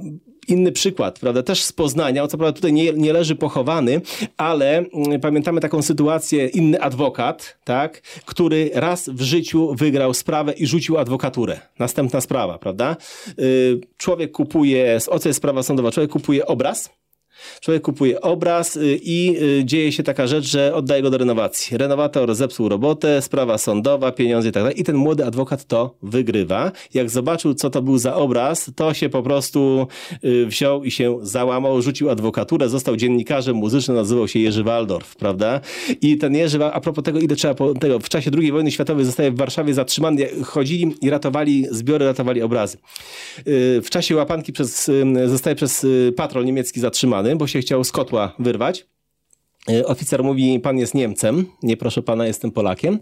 inny 0.48 0.72
przykład, 0.72 1.18
prawda, 1.18 1.42
też 1.42 1.62
z 1.62 1.72
Poznania, 1.72 2.26
co 2.26 2.38
prawda 2.38 2.56
tutaj 2.56 2.72
nie, 2.72 2.92
nie 2.92 3.12
leży 3.12 3.36
pochowany, 3.36 4.00
ale 4.36 4.78
mm, 4.78 5.20
pamiętamy 5.20 5.60
taką 5.60 5.82
sytuację, 5.82 6.46
inny 6.46 6.80
adwokat, 6.80 7.58
tak, 7.64 8.00
który 8.00 8.70
raz 8.74 9.08
w 9.08 9.22
życiu 9.22 9.74
wygrał 9.74 10.14
sprawę 10.14 10.52
i 10.52 10.66
rzucił 10.66 10.98
adwokaturę. 10.98 11.60
Następna 11.78 12.20
sprawa, 12.20 12.58
prawda? 12.58 12.96
Y, 13.38 13.80
człowiek 13.96 14.32
kupuje, 14.32 14.98
o 15.08 15.18
co 15.18 15.28
jest 15.28 15.36
sprawa 15.36 15.62
sądowa? 15.62 15.92
Człowiek 15.92 16.10
kupuje 16.10 16.46
obraz, 16.46 16.90
Człowiek 17.60 17.82
kupuje 17.82 18.20
obraz 18.20 18.76
y, 18.76 19.00
i 19.02 19.36
y, 19.60 19.64
dzieje 19.64 19.92
się 19.92 20.02
taka 20.02 20.26
rzecz, 20.26 20.44
że 20.44 20.74
oddaje 20.74 21.02
go 21.02 21.10
do 21.10 21.18
renowacji. 21.18 21.78
Renowator 21.78 22.34
zepsuł 22.34 22.68
robotę, 22.68 23.22
sprawa 23.22 23.58
sądowa, 23.58 24.12
pieniądze 24.12 24.48
i 24.48 24.52
tak 24.52 24.62
dalej. 24.62 24.80
I 24.80 24.84
ten 24.84 24.96
młody 24.96 25.24
adwokat 25.24 25.64
to 25.64 25.94
wygrywa. 26.02 26.72
Jak 26.94 27.10
zobaczył, 27.10 27.54
co 27.54 27.70
to 27.70 27.82
był 27.82 27.98
za 27.98 28.14
obraz, 28.14 28.70
to 28.76 28.94
się 28.94 29.08
po 29.08 29.22
prostu 29.22 29.86
y, 30.24 30.46
wziął 30.46 30.84
i 30.84 30.90
się 30.90 31.18
załamał, 31.22 31.82
rzucił 31.82 32.10
adwokaturę, 32.10 32.68
został 32.68 32.96
dziennikarzem 32.96 33.56
muzycznym, 33.56 33.96
nazywał 33.96 34.28
się 34.28 34.38
Jerzy 34.38 34.64
Waldorf, 34.64 35.16
prawda? 35.16 35.60
I 36.00 36.16
ten 36.16 36.34
Jerzy, 36.34 36.64
a 36.64 36.80
propos 36.80 37.04
tego, 37.04 37.18
ile 37.18 37.36
trzeba 37.36 37.54
po, 37.54 37.74
tego, 37.74 37.98
w 37.98 38.08
czasie 38.08 38.30
II 38.38 38.52
wojny 38.52 38.70
światowej 38.70 39.04
zostaje 39.04 39.30
w 39.30 39.36
Warszawie 39.36 39.74
zatrzymany, 39.74 40.28
chodzili 40.44 40.94
i 41.00 41.10
ratowali 41.10 41.66
zbiory, 41.70 42.04
ratowali 42.04 42.42
obrazy. 42.42 42.78
W 43.82 43.86
czasie 43.90 44.16
łapanki 44.16 44.52
przez, 44.52 44.90
zostaje 45.26 45.56
przez 45.56 45.86
patrol 46.16 46.44
niemiecki 46.44 46.80
zatrzymany 46.80 47.25
bo 47.36 47.46
się 47.46 47.60
chciał 47.60 47.84
z 47.84 47.92
kotła 47.92 48.32
wyrwać. 48.38 48.86
E, 49.70 49.86
oficer 49.86 50.24
mówi, 50.24 50.60
pan 50.60 50.78
jest 50.78 50.94
Niemcem. 50.94 51.46
Nie, 51.62 51.76
proszę 51.76 52.02
pana, 52.02 52.26
jestem 52.26 52.50
Polakiem. 52.50 52.98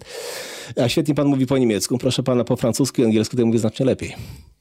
A 0.83 0.89
świetnie 0.89 1.15
pan 1.15 1.27
mówi 1.27 1.47
po 1.47 1.59
niemiecku. 1.59 1.99
Proszę 1.99 2.23
pana, 2.23 2.45
po 2.45 2.57
francusku 2.57 3.03
i 3.03 3.05
angielsku 3.05 3.37
to 3.37 3.47
mówię 3.47 3.59
znacznie 3.59 3.87
lepiej. 3.87 4.15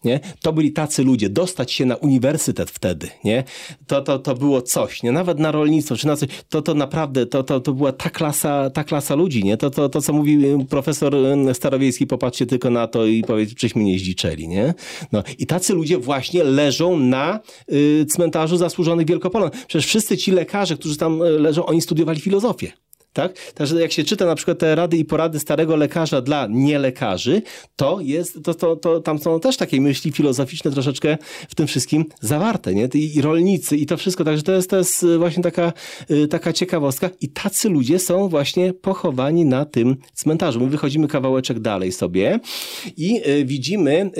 Nie? 0.03 0.19
To 0.41 0.53
byli 0.53 0.71
tacy 0.71 1.03
ludzie. 1.03 1.29
Dostać 1.29 1.71
się 1.71 1.85
na 1.85 1.95
uniwersytet 1.95 2.71
wtedy, 2.71 3.09
nie? 3.23 3.43
To, 3.87 4.01
to, 4.01 4.19
to 4.19 4.35
było 4.35 4.61
coś, 4.61 5.03
nie? 5.03 5.11
Nawet 5.11 5.39
na 5.39 5.51
rolnictwo, 5.51 5.95
czy 5.95 6.07
na 6.07 6.15
coś. 6.15 6.29
To, 6.49 6.61
to 6.61 6.73
naprawdę, 6.73 7.25
to, 7.25 7.43
to, 7.43 7.59
to 7.59 7.73
była 7.73 7.91
ta 7.91 8.09
klasa, 8.09 8.69
ta 8.69 8.83
klasa 8.83 9.15
ludzi, 9.15 9.43
nie? 9.43 9.57
To, 9.57 9.69
to, 9.69 9.89
to, 9.89 10.01
co 10.01 10.13
mówi 10.13 10.65
profesor 10.69 11.15
Starowiejski, 11.53 12.07
popatrzcie 12.07 12.45
tylko 12.45 12.69
na 12.69 12.87
to 12.87 13.05
i 13.05 13.23
powiedz, 13.23 13.55
czyśmy 13.55 13.83
nie 13.83 13.99
zdziczeli, 13.99 14.47
nie? 14.47 14.73
No. 15.11 15.23
I 15.39 15.45
tacy 15.45 15.73
ludzie 15.73 15.97
właśnie 15.97 16.43
leżą 16.43 16.99
na 16.99 17.39
y, 17.71 18.05
cmentarzu 18.15 18.57
zasłużonych 18.57 19.07
Wielkopolan. 19.07 19.51
Przecież 19.67 19.87
wszyscy 19.87 20.17
ci 20.17 20.31
lekarze, 20.31 20.77
którzy 20.77 20.97
tam 20.97 21.21
y, 21.21 21.29
leżą, 21.29 21.65
oni 21.65 21.81
studiowali 21.93 22.19
filozofię. 22.21 22.82
Tak? 23.13 23.51
Także 23.55 23.81
jak 23.81 23.91
się 23.91 24.03
czyta 24.03 24.25
na 24.25 24.35
przykład 24.35 24.59
te 24.59 24.75
rady 24.75 24.97
i 24.97 25.05
porady 25.05 25.39
starego 25.39 25.75
lekarza 25.75 26.21
dla 26.21 26.47
nielekarzy, 26.49 27.41
to 27.75 27.99
jest, 28.01 28.43
to, 28.43 28.53
to, 28.53 28.75
to 28.75 28.99
tam 28.99 29.19
są 29.19 29.39
też 29.39 29.57
takie 29.57 29.81
myśli 29.81 30.11
filozoficzne 30.11 30.71
troszeczkę 30.71 31.17
w 31.49 31.55
tym 31.55 31.67
wszystkim 31.67 32.05
zawarte, 32.21 32.73
nie? 32.73 32.89
I, 32.93 33.17
i 33.17 33.21
rolnicy 33.21 33.77
i 33.77 33.85
to 33.85 33.97
wszystko, 33.97 34.23
także 34.23 34.43
to 34.43 34.51
jest, 34.51 34.69
to 34.69 34.77
jest 34.77 35.05
właśnie 35.17 35.43
taka, 35.43 35.73
y, 36.11 36.27
taka 36.27 36.53
ciekawostka 36.53 37.09
i 37.21 37.29
tacy 37.29 37.69
ludzie 37.69 37.99
są 37.99 38.29
właśnie 38.29 38.73
pochowani 38.73 39.45
na 39.45 39.65
tym 39.65 39.95
cmentarzu. 40.13 40.59
My 40.59 40.67
wychodzimy 40.67 41.07
kawałeczek 41.07 41.59
dalej 41.59 41.91
sobie 41.91 42.39
i 42.97 43.21
y, 43.27 43.45
widzimy, 43.45 44.11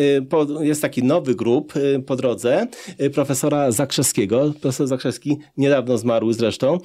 y, 0.61 0.65
jest 0.65 0.81
taki 0.81 1.03
nowy 1.03 1.35
grup 1.35 1.73
po 2.05 2.15
drodze 2.15 2.67
profesora 3.13 3.71
Zakrzewskiego. 3.71 4.53
Profesor 4.61 4.87
Zakrzewski 4.87 5.37
niedawno 5.57 5.97
zmarł 5.97 6.33
zresztą, 6.33 6.77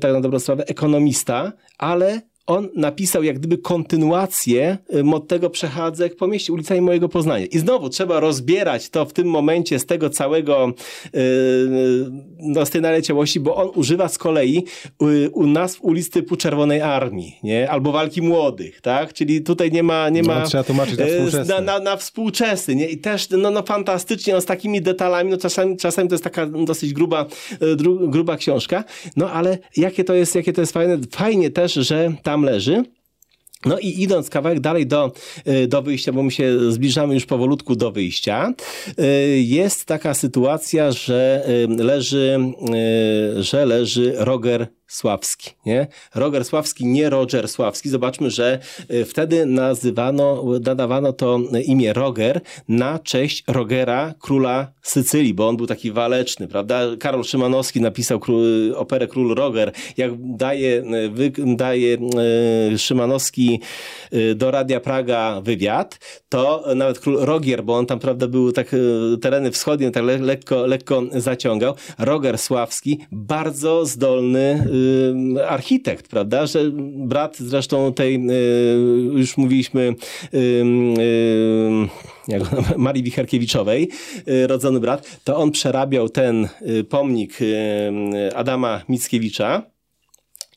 tak 0.00 0.12
na 0.12 0.20
dobrą 0.20 0.38
sprawę, 0.38 0.68
ekonomista, 0.68 1.33
ale 1.78 2.10
on 2.46 2.68
napisał 2.76 3.22
jak 3.22 3.38
gdyby 3.38 3.58
kontynuację 3.58 4.78
y, 4.94 5.26
tego 5.28 5.50
przechadzek 5.50 6.16
po 6.16 6.26
mieście 6.26 6.52
ulicami 6.52 6.80
mojego 6.80 7.08
Poznania. 7.08 7.46
I 7.46 7.58
znowu 7.58 7.88
trzeba 7.88 8.20
rozbierać 8.20 8.90
to 8.90 9.04
w 9.04 9.12
tym 9.12 9.28
momencie 9.28 9.78
z 9.78 9.86
tego 9.86 10.10
całego, 10.10 10.72
yy, 11.14 11.20
no, 12.38 12.66
z 12.66 12.70
tej 12.70 12.80
naleciałości, 12.80 13.40
bo 13.40 13.56
on 13.56 13.70
używa 13.74 14.08
z 14.08 14.18
kolei 14.18 14.64
y, 15.02 15.30
u 15.30 15.46
nazw 15.46 15.80
ulic 15.82 16.10
typu 16.10 16.36
Czerwonej 16.36 16.80
Armii, 16.80 17.36
nie? 17.42 17.70
Albo 17.70 17.92
Walki 17.92 18.22
Młodych, 18.22 18.80
tak? 18.80 19.12
Czyli 19.12 19.42
tutaj 19.42 19.72
nie 19.72 19.82
ma... 19.82 20.08
Nie 20.08 20.22
no, 20.22 20.34
ma 20.34 20.46
trzeba 20.46 20.64
tłumaczyć 20.64 20.98
na 20.98 21.06
współczesny. 21.06 21.54
Na, 21.54 21.60
na, 21.60 21.78
na 21.80 21.96
współczesny, 21.96 22.74
nie? 22.74 22.88
I 22.88 22.98
też, 22.98 23.30
no, 23.30 23.50
no 23.50 23.62
fantastycznie, 23.62 24.34
no, 24.34 24.40
z 24.40 24.44
takimi 24.44 24.82
detalami, 24.82 25.30
no 25.30 25.36
czasami, 25.36 25.76
czasami 25.76 26.08
to 26.08 26.14
jest 26.14 26.24
taka 26.24 26.46
dosyć 26.46 26.92
gruba, 26.92 27.26
gruba 28.08 28.36
książka, 28.36 28.84
no 29.16 29.30
ale 29.30 29.58
jakie 29.76 30.04
to 30.04 30.14
jest, 30.14 30.34
jakie 30.34 30.52
to 30.52 30.60
jest 30.60 30.72
fajne, 30.72 30.98
fajnie 31.10 31.50
też, 31.50 31.72
że 31.72 32.12
ta 32.22 32.33
tam 32.34 32.42
leży. 32.42 32.84
No 33.66 33.78
i 33.78 34.02
idąc 34.02 34.30
kawałek 34.30 34.60
dalej 34.60 34.86
do, 34.86 35.12
y, 35.48 35.66
do 35.66 35.82
wyjścia, 35.82 36.12
bo 36.12 36.22
my 36.22 36.30
się 36.30 36.72
zbliżamy 36.72 37.14
już 37.14 37.26
powolutku 37.26 37.76
do 37.76 37.92
wyjścia, 37.92 38.52
y, 38.98 39.40
jest 39.40 39.84
taka 39.84 40.14
sytuacja, 40.14 40.92
że 40.92 41.44
y, 41.48 41.84
leży, 41.84 42.38
że 43.36 43.66
leży 43.66 44.14
Roger 44.16 44.66
Sławski, 44.94 45.50
nie? 45.66 45.86
Roger 46.14 46.44
Sławski, 46.44 46.86
nie 46.86 47.10
Roger 47.10 47.48
Sławski. 47.48 47.88
Zobaczmy, 47.88 48.30
że 48.30 48.58
y, 48.90 49.04
wtedy 49.04 49.46
nazywano, 49.46 50.44
nadawano 50.64 51.12
to 51.12 51.40
imię 51.64 51.92
Roger 51.92 52.40
na 52.68 52.98
cześć 52.98 53.44
Rogera, 53.48 54.14
króla 54.20 54.72
Sycylii, 54.82 55.34
bo 55.34 55.48
on 55.48 55.56
był 55.56 55.66
taki 55.66 55.92
waleczny, 55.92 56.48
prawda? 56.48 56.80
Karol 57.00 57.24
Szymanowski 57.24 57.80
napisał 57.80 58.20
król, 58.20 58.74
operę 58.76 59.06
Król 59.06 59.34
Roger. 59.34 59.72
Jak 59.96 60.10
daje, 60.36 60.82
y, 61.18 61.32
y, 62.72 62.78
Szymanowski 62.78 63.60
do 64.34 64.50
Radia 64.50 64.80
Praga 64.80 65.40
wywiad, 65.40 65.98
to 66.28 66.64
nawet 66.76 66.98
król 66.98 67.16
Rogier, 67.20 67.64
bo 67.64 67.76
on 67.76 67.86
tam, 67.86 67.98
prawda, 67.98 68.28
był 68.28 68.52
tak 68.52 68.76
tereny 69.20 69.50
wschodnie, 69.50 69.90
tak 69.90 70.04
le, 70.04 70.18
lekko, 70.18 70.66
lekko 70.66 71.02
zaciągał. 71.12 71.74
Roger 71.98 72.38
Sławski, 72.38 72.98
bardzo 73.12 73.86
zdolny 73.86 74.68
architekt, 75.48 76.08
prawda, 76.08 76.46
że 76.46 76.70
brat 76.94 77.36
zresztą 77.38 77.92
tej, 77.92 78.14
y, 78.16 79.18
już 79.18 79.36
mówiliśmy, 79.36 79.94
jak, 82.28 82.42
Marii 82.78 83.02
Wicherkiewiczowej, 83.02 83.88
y, 84.28 84.46
rodzony 84.46 84.80
brat, 84.80 85.20
to 85.24 85.36
on 85.36 85.50
przerabiał 85.50 86.08
ten 86.08 86.48
y, 86.62 86.84
pomnik 86.84 87.38
Adama 88.34 88.82
Mickiewicza, 88.88 89.73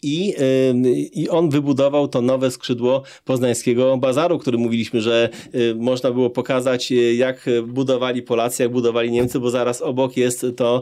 I, 0.04 0.36
y, 0.40 0.74
I 1.14 1.30
on 1.30 1.50
wybudował 1.50 2.08
to 2.08 2.22
nowe 2.22 2.52
skrzydło 2.52 3.04
poznańskiego 3.26 3.98
bazaru, 3.98 4.40
który 4.40 4.58
mówiliśmy, 4.58 5.02
że 5.02 5.30
y, 5.56 5.76
można 5.76 6.12
było 6.12 6.30
pokazać, 6.30 6.92
y, 6.92 7.16
jak 7.16 7.46
budowali 7.68 8.22
Polacy, 8.22 8.64
jak 8.64 8.72
budowali 8.72 9.12
Niemcy, 9.12 9.40
bo 9.40 9.50
zaraz 9.50 9.82
obok 9.82 10.18
jest 10.18 10.46
to 10.56 10.82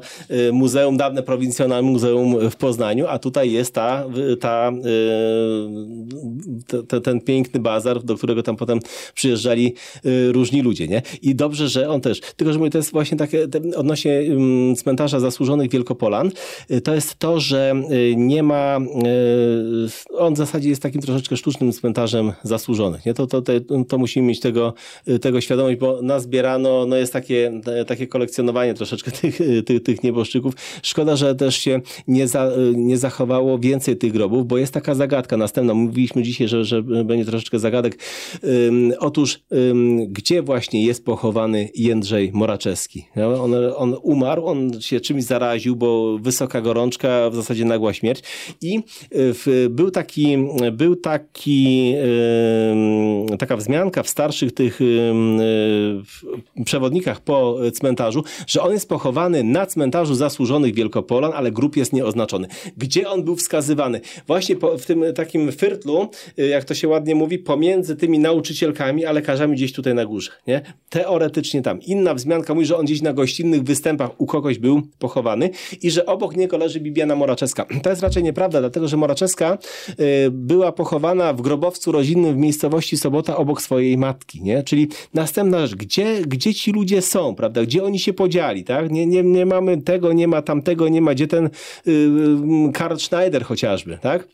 muzeum, 0.51 0.97
dawne 0.97 1.23
prowincjonalne 1.23 1.91
muzeum 1.91 2.49
w 2.49 2.55
Poznaniu, 2.55 3.05
a 3.07 3.19
tutaj 3.19 3.51
jest 3.51 3.73
ta, 3.73 4.05
ta, 4.39 4.71
ta, 6.87 7.01
ten 7.01 7.21
piękny 7.21 7.59
bazar, 7.59 8.03
do 8.03 8.15
którego 8.15 8.43
tam 8.43 8.55
potem 8.55 8.79
przyjeżdżali 9.13 9.73
różni 10.31 10.61
ludzie. 10.61 10.87
Nie? 10.87 11.01
I 11.21 11.35
dobrze, 11.35 11.69
że 11.69 11.89
on 11.89 12.01
też. 12.01 12.21
Tylko, 12.21 12.53
że 12.53 12.59
mówię, 12.59 12.71
to 12.71 12.77
jest 12.77 12.91
właśnie 12.91 13.17
takie 13.17 13.47
odnośnie 13.75 14.21
cmentarza 14.77 15.19
zasłużonych 15.19 15.71
Wielkopolan, 15.71 16.31
to 16.83 16.95
jest 16.95 17.19
to, 17.19 17.39
że 17.39 17.73
nie 18.15 18.43
ma 18.43 18.79
on 20.17 20.33
w 20.33 20.37
zasadzie 20.37 20.69
jest 20.69 20.81
takim 20.81 21.01
troszeczkę 21.01 21.37
sztucznym 21.37 21.71
cmentarzem 21.71 22.33
zasłużonych. 22.43 23.05
Nie? 23.05 23.13
To, 23.13 23.27
to, 23.27 23.41
to, 23.41 23.53
to 23.87 23.97
musimy 23.97 24.27
mieć 24.27 24.39
tego, 24.39 24.73
tego 25.21 25.41
świadomość, 25.41 25.77
bo 25.77 26.01
nazbierano, 26.01 26.85
no 26.85 26.95
jest 26.95 27.13
takie, 27.13 27.61
takie 27.87 28.07
kolekcjonowanie 28.07 28.73
troszeczkę 28.73 29.11
tych, 29.21 29.39
tych, 29.65 29.83
tych 29.83 30.03
nieboszczyków. 30.03 30.53
Szkoda, 30.83 31.15
że 31.15 31.35
też 31.35 31.55
się 31.55 31.81
nie, 32.07 32.27
za, 32.27 32.51
nie 32.75 32.97
zachowało 32.97 33.59
więcej 33.59 33.97
tych 33.97 34.11
grobów, 34.11 34.47
bo 34.47 34.57
jest 34.57 34.73
taka 34.73 34.95
zagadka 34.95 35.37
następna. 35.37 35.73
Mówiliśmy 35.73 36.23
dzisiaj, 36.23 36.47
że, 36.47 36.65
że 36.65 36.83
będzie 36.83 37.25
troszeczkę 37.25 37.59
zagadek. 37.59 37.99
Otóż, 38.99 39.39
gdzie 40.07 40.41
właśnie 40.41 40.85
jest 40.85 41.05
pochowany 41.05 41.69
Jędrzej 41.75 42.31
Moraczewski? 42.33 43.05
On, 43.39 43.53
on 43.75 43.95
umarł, 44.01 44.45
on 44.45 44.81
się 44.81 44.99
czymś 44.99 45.23
zaraził, 45.23 45.75
bo 45.75 46.17
wysoka 46.17 46.61
gorączka, 46.61 47.29
w 47.29 47.35
zasadzie 47.35 47.65
nagła 47.65 47.93
śmierć 47.93 48.23
i 48.61 48.79
był 49.69 49.91
taki, 49.91 50.37
był 50.71 50.95
taki, 50.95 51.93
taka 53.39 53.57
wzmianka 53.57 54.03
w 54.03 54.09
starszych 54.09 54.53
tych 54.53 54.79
przewodnikach 56.65 57.21
po 57.21 57.57
cmentarzu, 57.73 58.23
że 58.47 58.61
on 58.61 58.71
jest 58.71 58.89
pochowany 58.89 59.43
na 59.43 59.65
cmentarzu 59.65 60.15
zasłużonych 60.15 60.73
Wielkopolan, 60.73 61.31
ale 61.35 61.51
grup 61.51 61.77
jest 61.77 61.93
nieoznaczony. 61.93 62.47
Gdzie 62.77 63.09
on 63.09 63.23
był 63.23 63.35
wskazywany? 63.35 64.01
Właśnie 64.27 64.55
w 64.79 64.85
tym 64.85 65.03
takim 65.15 65.51
fyrtlu, 65.51 66.09
y, 66.39 66.47
jak 66.47 66.63
to 66.63 66.73
się 66.73 66.87
ładnie 66.87 67.15
mówi, 67.15 67.39
pomiędzy 67.39 67.95
tymi 67.95 68.19
nauczycielkami, 68.19 69.05
a 69.05 69.11
lekarzami 69.11 69.55
gdzieś 69.55 69.73
tutaj 69.73 69.93
na 69.93 70.05
górze. 70.05 70.31
Nie? 70.47 70.61
Teoretycznie 70.89 71.61
tam. 71.61 71.81
Inna 71.81 72.13
wzmianka 72.13 72.53
mówi, 72.53 72.65
że 72.65 72.77
on 72.77 72.85
gdzieś 72.85 73.01
na 73.01 73.13
gościnnych 73.13 73.63
występach 73.63 74.21
u 74.21 74.25
kogoś 74.25 74.59
był 74.59 74.81
pochowany 74.99 75.49
i 75.81 75.91
że 75.91 76.05
obok 76.05 76.35
niego 76.35 76.57
leży 76.57 76.79
Bibiana 76.79 77.15
Moraczewska. 77.15 77.65
To 77.83 77.89
jest 77.89 78.01
raczej 78.01 78.23
nieprawda, 78.23 78.59
dlatego 78.59 78.84
że 78.87 78.97
Moraczewska 78.97 79.57
y, 79.89 80.31
była 80.31 80.71
pochowana 80.71 81.33
w 81.33 81.41
grobowcu 81.41 81.91
rodzinnym 81.91 82.35
w 82.35 82.37
miejscowości 82.37 82.97
Sobota 82.97 83.37
obok 83.37 83.61
swojej 83.61 83.97
matki, 83.97 84.41
nie? 84.41 84.63
Czyli 84.63 84.87
następna 85.13 85.67
rzecz, 85.67 85.75
gdzie, 85.75 86.21
gdzie 86.21 86.53
ci 86.53 86.71
ludzie 86.71 87.01
są, 87.01 87.35
prawda? 87.35 87.63
Gdzie 87.63 87.83
oni 87.83 87.99
się 87.99 88.13
podzieli, 88.13 88.63
tak? 88.63 88.91
Nie, 88.91 89.05
nie, 89.05 89.23
nie 89.23 89.45
mamy 89.45 89.81
tego, 89.81 90.13
nie 90.13 90.27
ma 90.27 90.41
tamtego, 90.41 90.87
nie 90.87 91.01
ma, 91.01 91.13
gdzie 91.13 91.27
ten 91.27 91.49
yy, 91.85 92.71
Karl 92.73 92.97
Schneider 92.97 93.43
chociażby, 93.43 93.97
tak? 94.01 94.27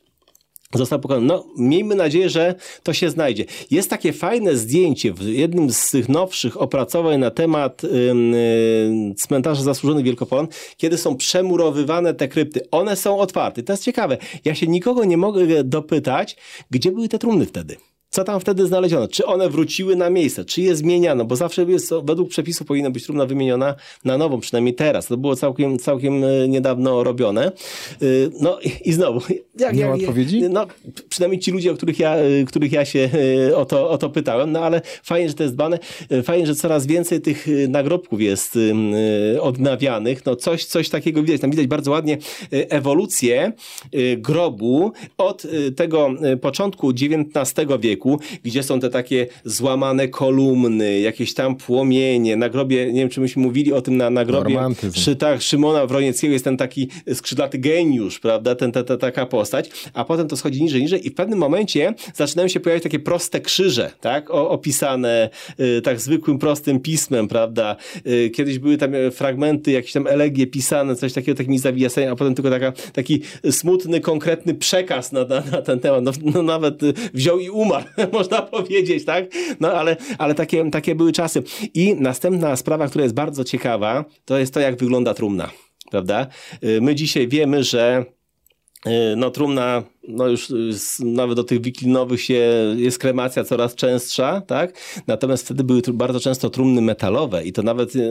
Został 0.76 1.00
pokonany. 1.00 1.28
No, 1.28 1.46
miejmy 1.58 1.96
nadzieję, 1.96 2.30
że 2.30 2.56
to 2.84 2.94
się 2.94 3.10
znajdzie. 3.10 3.46
Jest 3.72 3.90
takie 3.90 4.14
fajne 4.14 4.56
zdjęcie 4.56 5.14
w 5.14 5.22
jednym 5.22 5.72
z 5.74 5.90
tych 5.90 6.10
nowszych 6.10 6.62
opracowań 6.62 7.20
na 7.20 7.32
temat 7.32 7.84
yy, 7.84 9.16
cmentarza 9.16 9.64
zasłużonych 9.64 10.06
Wielkopolan, 10.06 10.48
kiedy 10.78 10.98
są 10.98 11.18
przemurowywane 11.18 12.14
te 12.14 12.28
krypty. 12.28 12.62
One 12.72 12.96
są 12.96 13.20
otwarte. 13.20 13.64
To 13.64 13.74
jest 13.74 13.84
ciekawe. 13.84 14.18
Ja 14.46 14.56
się 14.56 14.68
nikogo 14.68 15.06
nie 15.06 15.18
mogę 15.18 15.64
dopytać, 15.64 16.36
gdzie 16.72 16.92
były 16.92 17.10
te 17.10 17.20
trumny 17.20 17.46
wtedy 17.46 17.91
co 18.12 18.24
tam 18.24 18.40
wtedy 18.40 18.66
znaleziono? 18.66 19.08
Czy 19.08 19.26
one 19.26 19.50
wróciły 19.50 19.96
na 19.96 20.10
miejsce? 20.10 20.46
Czy 20.46 20.62
je 20.62 20.76
zmieniano? 20.76 21.26
Bo 21.26 21.36
zawsze 21.36 21.64
jest, 21.64 21.94
według 22.04 22.30
przepisu 22.30 22.66
powinna 22.66 22.90
być 22.90 23.04
trumna 23.04 23.26
wymieniona 23.26 23.76
na 24.06 24.18
nową, 24.18 24.40
przynajmniej 24.40 24.76
teraz. 24.76 25.08
To 25.08 25.18
było 25.18 25.36
całkiem, 25.36 25.80
całkiem 25.80 26.24
e, 26.24 26.48
niedawno 26.48 27.04
robione. 27.04 27.46
E, 27.46 27.52
no 28.42 28.60
i 28.86 28.94
znowu. 28.94 29.22
Jak, 29.60 29.76
Nie 29.76 29.86
ma 29.86 29.94
odpowiedzi? 29.94 30.42
No, 30.42 30.68
przynajmniej 31.10 31.40
ci 31.40 31.52
ludzie, 31.52 31.72
o 31.72 31.76
których 31.76 32.00
ja, 32.00 32.16
e, 32.16 32.46
których 32.46 32.72
ja 32.72 32.86
się 32.86 33.10
o 33.56 33.66
to, 33.66 33.90
o 33.90 33.98
to 33.98 34.10
pytałem, 34.10 34.52
no 34.52 34.60
ale 34.60 34.82
fajnie, 35.04 35.28
że 35.30 35.34
to 35.34 35.44
jest 35.44 35.56
dbane. 35.56 35.80
Fajnie, 36.24 36.48
że 36.48 36.56
coraz 36.56 36.86
więcej 36.86 37.22
tych 37.22 37.48
nagrobków 37.68 38.22
jest 38.22 38.58
odnawianych. 39.42 40.26
No 40.26 40.36
coś, 40.36 40.66
coś 40.66 40.90
takiego 40.90 41.24
widać. 41.24 41.42
Tam 41.42 41.52
widać 41.52 41.68
bardzo 41.68 41.92
ładnie 41.92 42.18
ewolucję 42.52 43.52
grobu 44.18 44.92
od 45.18 45.44
tego 45.76 46.10
początku 46.42 46.90
XIX 46.90 47.68
wieku 47.80 48.01
wieku, 48.02 48.20
gdzie 48.44 48.64
są 48.64 48.80
te 48.80 48.90
takie 48.90 49.28
złamane 49.46 50.08
kolumny, 50.08 51.00
jakieś 51.00 51.34
tam 51.34 51.56
płomienie. 51.56 52.36
Na 52.36 52.50
grobie, 52.50 52.94
nie 52.94 53.00
wiem, 53.00 53.10
czy 53.10 53.22
myśmy 53.22 53.42
mówili 53.42 53.74
o 53.74 53.82
tym 53.82 53.98
na, 53.98 54.10
na 54.10 54.26
grobie 54.26 54.60
Szy, 54.94 55.16
tak, 55.16 55.42
Szymona 55.42 55.86
Wronieckiego 55.86 56.34
jest 56.34 56.46
ten 56.46 56.58
taki 56.58 56.88
skrzydlaty 57.14 57.58
geniusz, 57.58 58.20
prawda, 58.20 58.56
ten, 58.56 58.72
ta, 58.72 58.84
ta, 58.84 58.98
taka 58.98 59.26
postać, 59.26 59.70
a 59.94 60.06
potem 60.06 60.28
to 60.28 60.38
schodzi 60.38 60.64
niżej, 60.64 60.82
niżej 60.82 61.08
i 61.08 61.10
w 61.10 61.16
pewnym 61.16 61.40
momencie 61.40 61.94
zaczynają 62.16 62.48
się 62.48 62.60
pojawiać 62.60 62.84
takie 62.84 63.00
proste 63.00 63.42
krzyże, 63.42 63.92
tak, 64.02 64.32
o, 64.32 64.50
opisane 64.50 65.30
y, 65.60 65.82
tak 65.82 66.00
zwykłym, 66.00 66.40
prostym 66.40 66.80
pismem, 66.80 67.28
prawda. 67.28 67.76
Y, 68.08 68.30
kiedyś 68.30 68.60
były 68.60 68.78
tam 68.78 68.96
e, 68.96 69.12
fragmenty, 69.12 69.72
jakieś 69.72 69.92
tam 69.92 70.08
elegie 70.08 70.48
pisane, 70.48 70.96
coś 70.96 71.14
takiego, 71.14 71.38
takimi 71.38 71.60
zawijasami, 71.60 72.08
a 72.08 72.16
potem 72.16 72.36
tylko 72.36 72.50
taka, 72.50 72.74
taki 72.94 73.22
smutny, 73.52 74.00
konkretny 74.00 74.54
przekaz 74.54 75.12
na, 75.12 75.26
na, 75.26 75.44
na 75.52 75.62
ten 75.62 75.80
temat. 75.80 76.04
No, 76.04 76.12
no 76.34 76.44
nawet 76.44 76.84
y, 76.84 76.94
wziął 77.14 77.40
i 77.40 77.50
umarł, 77.50 77.86
można 78.14 78.42
powiedzieć, 78.42 79.06
tak? 79.06 79.26
No 79.60 79.74
ale, 79.74 79.98
ale 80.18 80.36
takie, 80.36 80.72
takie 80.72 80.96
były 80.96 81.12
czasy. 81.12 81.44
I 81.74 81.96
następna 81.96 82.56
sprawa, 82.56 82.88
która 82.88 83.04
jest 83.04 83.16
bardzo 83.16 83.44
ciekawa, 83.44 84.06
to 84.26 84.38
jest 84.38 84.54
to, 84.54 84.60
jak 84.60 84.78
wygląda 84.78 85.14
trumna, 85.14 85.50
prawda? 85.92 86.28
Y, 86.64 86.82
my 86.82 86.96
dzisiaj 86.96 87.28
wiemy, 87.28 87.64
że 87.64 88.06
y, 88.88 88.90
no 89.18 89.32
trumna 89.32 89.84
no 90.08 90.28
już 90.28 90.54
nawet 91.00 91.36
do 91.36 91.44
tych 91.44 91.62
wiklinowych 91.62 92.22
się 92.22 92.44
jest 92.78 93.00
kremacja 93.00 93.44
coraz 93.44 93.76
częstsza, 93.76 94.42
tak? 94.42 94.78
Natomiast 95.08 95.46
wtedy 95.46 95.64
były 95.64 95.82
bardzo 95.94 96.20
często 96.20 96.50
trumny 96.50 96.82
metalowe 96.82 97.44
i 97.44 97.54
to 97.54 97.64
nawet 97.64 97.96
yy, 97.96 98.04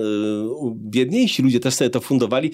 biedniejsi 0.75 1.43
ludzie 1.43 1.61
też 1.61 1.75
sobie 1.75 1.91
to 1.91 2.01
fundowali. 2.01 2.51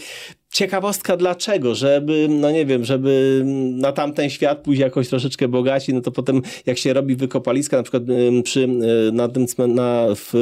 Ciekawostka 0.53 1.17
dlaczego, 1.17 1.75
żeby, 1.75 2.27
no 2.31 2.51
nie 2.51 2.67
wiem, 2.67 2.85
żeby 2.85 3.43
na 3.75 3.93
tamten 3.93 4.31
świat 4.31 4.63
pójść 4.63 4.81
jakoś 4.81 5.09
troszeczkę 5.09 5.49
bogaci, 5.49 5.95
no 5.95 6.01
to 6.01 6.11
potem 6.11 6.43
jak 6.67 6.79
się 6.79 6.93
robi 6.93 7.17
wykopaliska, 7.17 7.77
na 7.77 7.83
przykład 7.83 8.03
przy, 8.45 8.69
na 9.13 9.29
tym 9.29 9.47
na, 9.69 10.07
w 10.15 10.33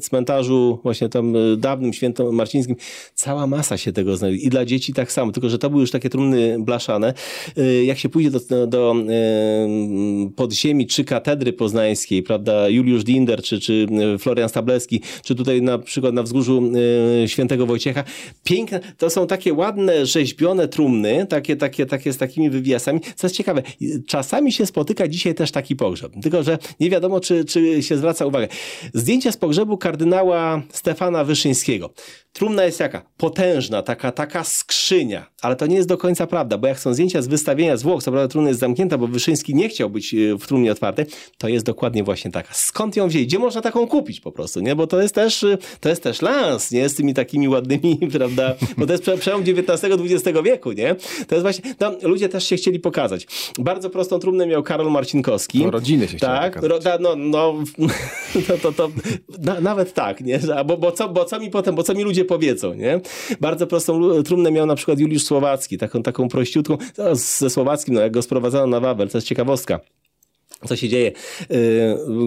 cmentarzu 0.00 0.80
właśnie 0.82 1.08
tam 1.08 1.34
dawnym, 1.56 1.92
świętomarcińskim, 1.92 2.76
cała 3.14 3.46
masa 3.46 3.76
się 3.76 3.92
tego 3.92 4.16
znajduje 4.16 4.44
i 4.44 4.48
dla 4.48 4.64
dzieci 4.64 4.92
tak 4.92 5.12
samo, 5.12 5.32
tylko 5.32 5.48
że 5.48 5.58
to 5.58 5.70
były 5.70 5.80
już 5.80 5.90
takie 5.90 6.10
trumny 6.10 6.56
blaszane. 6.58 7.14
Y, 7.58 7.84
jak 7.84 7.98
się 7.98 8.05
pójdzie 8.08 8.30
do, 8.30 8.66
do 8.66 8.94
podziemi 10.36 10.86
czy 10.86 11.04
katedry 11.04 11.52
poznańskiej, 11.52 12.22
prawda, 12.22 12.68
Juliusz 12.68 13.04
Dinder, 13.04 13.42
czy, 13.42 13.60
czy 13.60 13.86
Florian 14.18 14.48
Stablewski, 14.48 15.00
czy 15.24 15.34
tutaj 15.34 15.62
na 15.62 15.78
przykład 15.78 16.14
na 16.14 16.22
wzgórzu 16.22 16.62
świętego 17.26 17.66
Wojciecha, 17.66 18.04
piękne, 18.44 18.80
to 18.98 19.10
są 19.10 19.26
takie 19.26 19.54
ładne, 19.54 20.06
rzeźbione 20.06 20.68
trumny, 20.68 21.26
takie, 21.26 21.56
takie, 21.56 21.86
takie 21.86 22.12
z 22.12 22.16
takimi 22.16 22.50
wywiasami. 22.50 23.00
Co 23.16 23.26
jest 23.26 23.36
ciekawe, 23.36 23.62
czasami 24.06 24.52
się 24.52 24.66
spotyka 24.66 25.08
dzisiaj 25.08 25.34
też 25.34 25.50
taki 25.50 25.76
pogrzeb, 25.76 26.12
tylko 26.22 26.42
że 26.42 26.58
nie 26.80 26.90
wiadomo, 26.90 27.20
czy, 27.20 27.44
czy 27.44 27.82
się 27.82 27.96
zwraca 27.96 28.26
uwagę. 28.26 28.48
Zdjęcia 28.94 29.32
z 29.32 29.36
pogrzebu 29.36 29.78
kardynała 29.78 30.62
Stefana 30.72 31.24
Wyszyńskiego. 31.24 31.90
Trumna 32.32 32.64
jest 32.64 32.80
jaka? 32.80 33.02
Potężna, 33.16 33.82
taka, 33.82 34.12
taka 34.12 34.44
skrzynia. 34.44 35.26
Ale 35.42 35.56
to 35.56 35.66
nie 35.66 35.76
jest 35.76 35.88
do 35.88 35.98
końca 35.98 36.26
prawda, 36.26 36.58
bo 36.58 36.66
jak 36.66 36.80
są 36.80 36.94
zdjęcia 36.94 37.22
z 37.22 37.26
wystawienia 37.26 37.76
zwłok, 37.76 37.95
co 38.02 38.10
prawda 38.10 38.28
trumna 38.28 38.48
jest 38.48 38.60
zamknięta, 38.60 38.98
bo 38.98 39.06
Wyszyński 39.06 39.54
nie 39.54 39.68
chciał 39.68 39.90
być 39.90 40.14
e, 40.14 40.38
w 40.38 40.46
trumnie 40.46 40.72
otwartej, 40.72 41.06
to 41.38 41.48
jest 41.48 41.66
dokładnie 41.66 42.04
właśnie 42.04 42.30
taka. 42.30 42.54
Skąd 42.54 42.96
ją 42.96 43.08
wzięli? 43.08 43.26
Gdzie 43.26 43.38
można 43.38 43.60
taką 43.60 43.86
kupić 43.86 44.20
po 44.20 44.32
prostu, 44.32 44.60
nie? 44.60 44.76
Bo 44.76 44.86
to 44.86 45.02
jest 45.02 45.14
też, 45.14 45.44
e, 45.44 45.58
to 45.80 45.88
jest 45.88 46.02
też 46.02 46.22
lans, 46.22 46.70
nie? 46.70 46.88
Z 46.88 46.94
tymi 46.94 47.14
takimi 47.14 47.48
ładnymi, 47.48 47.98
prawda? 48.18 48.54
Bo 48.78 48.86
to 48.86 48.92
jest 48.92 49.10
przełom 49.20 49.42
XIX-XX 49.42 50.38
wieku, 50.44 50.72
nie? 50.72 50.96
To 51.28 51.34
jest 51.34 51.42
właśnie, 51.42 51.74
no, 51.80 51.92
ludzie 52.02 52.28
też 52.28 52.46
się 52.46 52.56
chcieli 52.56 52.80
pokazać. 52.80 53.26
Bardzo 53.58 53.90
prostą 53.90 54.18
trumnę 54.18 54.46
miał 54.46 54.62
Karol 54.62 54.90
Marcinkowski. 54.90 55.64
No, 55.64 55.70
rodziny 55.70 56.08
się 56.08 56.18
Tak, 56.18 56.62
ro, 56.62 56.78
no, 57.00 57.16
no, 57.16 57.54
to, 58.48 58.58
to, 58.62 58.72
to 58.72 58.88
na, 59.38 59.60
nawet 59.60 59.94
tak, 59.94 60.20
nie? 60.20 60.40
Bo, 60.66 60.76
bo, 60.76 60.92
co, 60.92 61.08
bo 61.08 61.24
co 61.24 61.40
mi 61.40 61.50
potem, 61.50 61.74
bo 61.74 61.82
co 61.82 61.94
mi 61.94 62.02
ludzie 62.02 62.24
powiedzą, 62.24 62.74
nie? 62.74 63.00
Bardzo 63.40 63.66
prostą 63.66 64.22
trumnę 64.22 64.50
miał 64.50 64.66
na 64.66 64.74
przykład 64.74 64.98
Juliusz 64.98 65.22
Słowacki, 65.22 65.78
taką, 65.78 66.02
taką 66.02 66.28
prościutką, 66.28 66.78
ze 67.12 67.50
Słowackim, 67.86 67.94
no 67.94 68.00
jak 68.00 68.12
go 68.12 68.22
sprowadzono 68.22 68.66
na 68.66 68.80
Wawel, 68.80 69.08
to 69.08 69.18
jest 69.18 69.26
ciekawostka. 69.26 69.80
Co 70.66 70.76
się 70.76 70.88
dzieje. 70.88 71.12
Yy, 71.50 71.56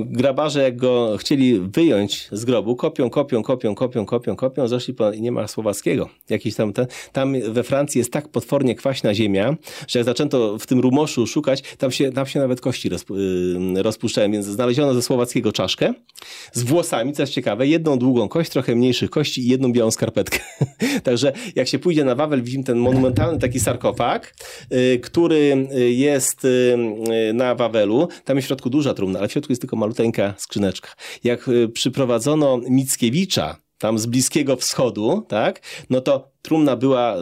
grabarze, 0.06 0.64
jak 0.64 0.78
go 0.78 1.18
chcieli 1.18 1.60
wyjąć 1.60 2.28
z 2.32 2.46
grobu, 2.46 2.76
kopią, 2.76 3.10
kopią, 3.10 3.44
kopią, 3.44 3.76
kopią, 3.76 4.06
kopią, 4.06 4.36
kopią, 4.36 4.68
zeszli 4.68 4.94
po, 4.94 5.12
nie 5.12 5.32
ma 5.32 5.48
słowackiego. 5.48 6.10
Jakiś 6.30 6.56
tam, 6.56 6.74
ten, 6.74 6.88
tam 7.12 7.36
we 7.52 7.64
Francji 7.64 8.00
jest 8.00 8.14
tak 8.14 8.28
potwornie 8.28 8.76
kwaśna 8.76 9.14
ziemia, 9.14 9.56
że 9.88 10.00
jak 10.00 10.06
zaczęto 10.06 10.58
w 10.58 10.68
tym 10.68 10.80
rumoszu 10.80 11.28
szukać, 11.28 11.64
tam 11.78 11.92
się, 11.92 12.12
tam 12.12 12.26
się 12.26 12.40
nawet 12.40 12.62
kości 12.62 12.90
roz, 12.90 13.06
yy, 13.10 13.84
rozpuszczają, 13.84 14.32
więc 14.32 14.46
znaleziono 14.46 14.94
ze 14.94 15.02
słowackiego 15.02 15.52
czaszkę 15.52 15.94
z 16.54 16.64
włosami, 16.64 17.14
co 17.14 17.24
jest 17.24 17.34
ciekawe, 17.34 17.68
jedną 17.68 17.98
długą 17.98 18.28
kość, 18.28 18.52
trochę 18.52 18.76
mniejszych 18.76 19.10
kości 19.10 19.42
i 19.42 19.48
jedną 19.48 19.72
białą 19.72 19.92
skarpetkę. 19.92 20.40
Także 21.04 21.34
jak 21.56 21.68
się 21.68 21.80
pójdzie 21.80 22.04
na 22.04 22.16
Wawel, 22.16 22.44
widzimy 22.44 22.64
ten 22.64 22.78
monumentalny 22.78 23.40
taki 23.40 23.60
sarkofag, 23.60 24.36
yy, 24.72 25.00
który 25.00 25.68
jest 25.90 26.48
na 27.34 27.56
Wawelu, 27.56 28.08
tam 28.30 28.38
jest 28.38 28.46
w 28.46 28.48
środku 28.48 28.70
duża 28.70 28.94
trumna, 28.94 29.20
ale 29.20 29.28
w 29.28 29.32
środku 29.32 29.52
jest 29.52 29.62
tylko 29.62 29.76
maluteńka 29.76 30.34
skrzyneczka. 30.38 30.90
Jak 31.24 31.48
y, 31.48 31.70
przyprowadzono 31.70 32.58
Mickiewicza 32.70 33.56
tam 33.78 34.00
z 34.00 34.06
Bliskiego 34.06 34.56
Wschodu, 34.56 35.26
tak, 35.28 35.62
no 35.90 36.02
to 36.02 36.32
trumna 36.42 36.76
była 36.76 37.18
y, 37.18 37.20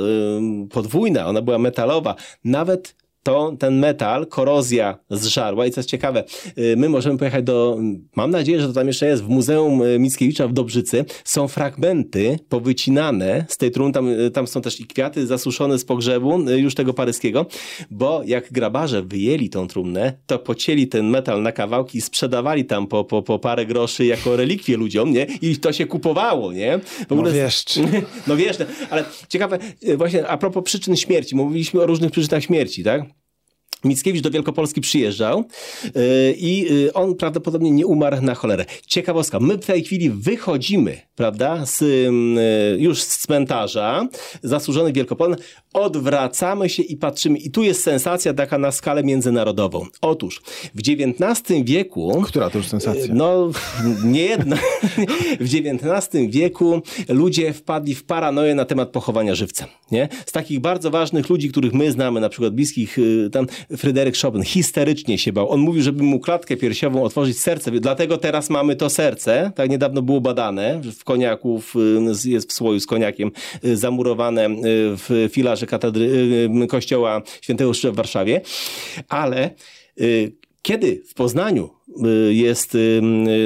podwójna, 0.69 1.27
ona 1.27 1.41
była 1.41 1.57
metalowa. 1.57 2.15
Nawet 2.43 2.95
to 3.27 3.55
ten 3.59 3.79
metal, 3.79 4.27
korozja 4.27 4.97
zżarła 5.09 5.65
i 5.65 5.71
co 5.71 5.79
jest 5.79 5.89
ciekawe, 5.89 6.23
y, 6.57 6.75
my 6.77 6.89
możemy 6.89 7.17
pojechać 7.17 7.43
do, 7.43 7.77
mam 8.15 8.31
nadzieję, 8.31 8.61
że 8.61 8.67
to 8.67 8.73
tam 8.73 8.87
jeszcze 8.87 9.07
jest, 9.07 9.23
w 9.23 9.29
Muzeum 9.29 9.81
y, 9.81 9.99
Mickiewicza 9.99 10.47
w 10.47 10.53
Dobrzycy, 10.53 11.05
są 11.23 11.47
fragmenty 11.47 12.39
powycinane 12.49 13.45
z 13.49 13.57
tej 13.57 13.71
trumny, 13.71 13.93
tam, 13.93 14.07
y, 14.07 14.31
tam 14.31 14.47
są 14.47 14.61
też 14.61 14.79
i 14.79 14.85
kwiaty 14.85 15.27
zasuszone 15.27 15.79
z 15.79 15.85
pogrzebu 15.85 16.39
już 16.49 16.75
tego 16.75 16.93
paryskiego, 16.93 17.45
bo 17.91 18.21
jak 18.25 18.51
grabarze 18.51 19.01
wyjęli 19.01 19.49
tą 19.49 19.67
trumnę, 19.67 20.13
to 20.25 20.39
pocięli 20.39 20.87
ten 20.87 21.09
metal 21.09 21.41
na 21.41 21.51
kawałki 21.51 21.97
i 21.97 22.01
sprzedawali 22.01 22.65
tam 22.65 22.87
po, 22.87 23.03
po, 23.03 23.21
po 23.21 23.39
parę 23.39 23.65
groszy 23.65 24.05
jako 24.05 24.35
relikwie 24.35 24.77
ludziom, 24.77 25.13
nie? 25.13 25.27
I 25.41 25.57
to 25.57 25.73
się 25.73 25.85
kupowało, 25.85 26.53
nie? 26.53 26.79
W 27.09 27.11
ogóle... 27.11 27.31
No 27.31 27.33
wiesz. 27.33 27.65
No 28.27 28.35
wiesz, 28.35 28.59
no, 28.59 28.65
ale 28.89 29.05
ciekawe, 29.29 29.59
właśnie 29.97 30.27
a 30.27 30.37
propos 30.37 30.63
przyczyn 30.63 30.95
śmierci, 30.95 31.35
mówiliśmy 31.35 31.81
o 31.81 31.85
różnych 31.85 32.11
przyczynach 32.11 32.43
śmierci, 32.43 32.83
tak? 32.83 33.16
Mickiewicz 33.83 34.23
do 34.23 34.31
Wielkopolski 34.31 34.81
przyjeżdżał 34.81 35.43
yy, 35.83 35.91
i 36.37 36.59
yy, 36.59 36.93
on 36.93 37.15
prawdopodobnie 37.15 37.71
nie 37.71 37.87
umarł 37.87 38.21
na 38.21 38.35
cholerę. 38.35 38.65
Ciekawostka, 38.87 39.39
my 39.39 39.57
w 39.57 39.65
tej 39.65 39.83
chwili 39.83 40.09
wychodzimy, 40.09 40.97
prawda, 41.15 41.65
z, 41.65 41.81
yy, 41.81 42.77
już 42.79 43.01
z 43.01 43.17
cmentarza 43.17 44.07
zasłużonych 44.43 44.93
Wielkopolny, 44.93 45.35
odwracamy 45.73 46.69
się 46.69 46.83
i 46.83 46.97
patrzymy. 46.97 47.37
I 47.37 47.51
tu 47.51 47.63
jest 47.63 47.83
sensacja 47.83 48.33
taka 48.33 48.57
na 48.57 48.71
skalę 48.71 49.03
międzynarodową. 49.03 49.85
Otóż 50.01 50.41
w 50.75 50.79
XIX 50.79 51.63
wieku... 51.63 52.23
Która 52.27 52.49
to 52.49 52.57
już 52.57 52.67
sensacja? 52.67 53.13
No, 53.13 53.51
nie 54.03 54.21
jedna. 54.21 54.55
w 55.39 55.55
XIX 55.55 56.25
wieku 56.29 56.81
ludzie 57.09 57.53
wpadli 57.53 57.95
w 57.95 58.03
paranoję 58.03 58.55
na 58.55 58.65
temat 58.65 58.89
pochowania 58.89 59.35
żywcem. 59.35 59.67
Nie? 59.91 60.09
Z 60.25 60.31
takich 60.31 60.59
bardzo 60.59 60.91
ważnych 60.91 61.29
ludzi, 61.29 61.49
których 61.49 61.73
my 61.73 61.91
znamy, 61.91 62.21
na 62.21 62.29
przykład 62.29 62.53
bliskich, 62.53 62.97
tam 63.31 63.47
Fryderyk 63.77 64.17
Chopin 64.17 64.43
histerycznie 64.43 65.17
się 65.17 65.33
bał. 65.33 65.49
On 65.49 65.59
mówił, 65.59 65.81
żeby 65.81 66.03
mu 66.03 66.19
klatkę 66.19 66.57
piersiową 66.57 67.03
otworzyć 67.03 67.39
serce, 67.39 67.71
dlatego 67.71 68.17
teraz 68.17 68.49
mamy 68.49 68.75
to 68.75 68.89
serce. 68.89 69.51
Tak 69.55 69.69
niedawno 69.69 70.01
było 70.01 70.21
badane, 70.21 70.81
w 70.99 71.03
koniaku 71.03 71.61
jest 72.25 72.49
w 72.49 72.53
słoju 72.53 72.79
z 72.79 72.85
koniakiem 72.85 73.31
y, 73.65 73.77
zamurowane 73.77 74.45
y, 74.45 74.51
w 74.97 75.29
filarze 75.31 75.65
katedry, 75.65 76.05
y, 76.63 76.67
kościoła 76.67 77.21
świętego 77.41 77.71
Krzyża 77.71 77.91
w 77.91 77.95
Warszawie. 77.95 78.41
Ale 79.07 79.55
kiedy 80.61 81.03
w 81.07 81.13
Poznaniu 81.13 81.69
jest 82.29 82.77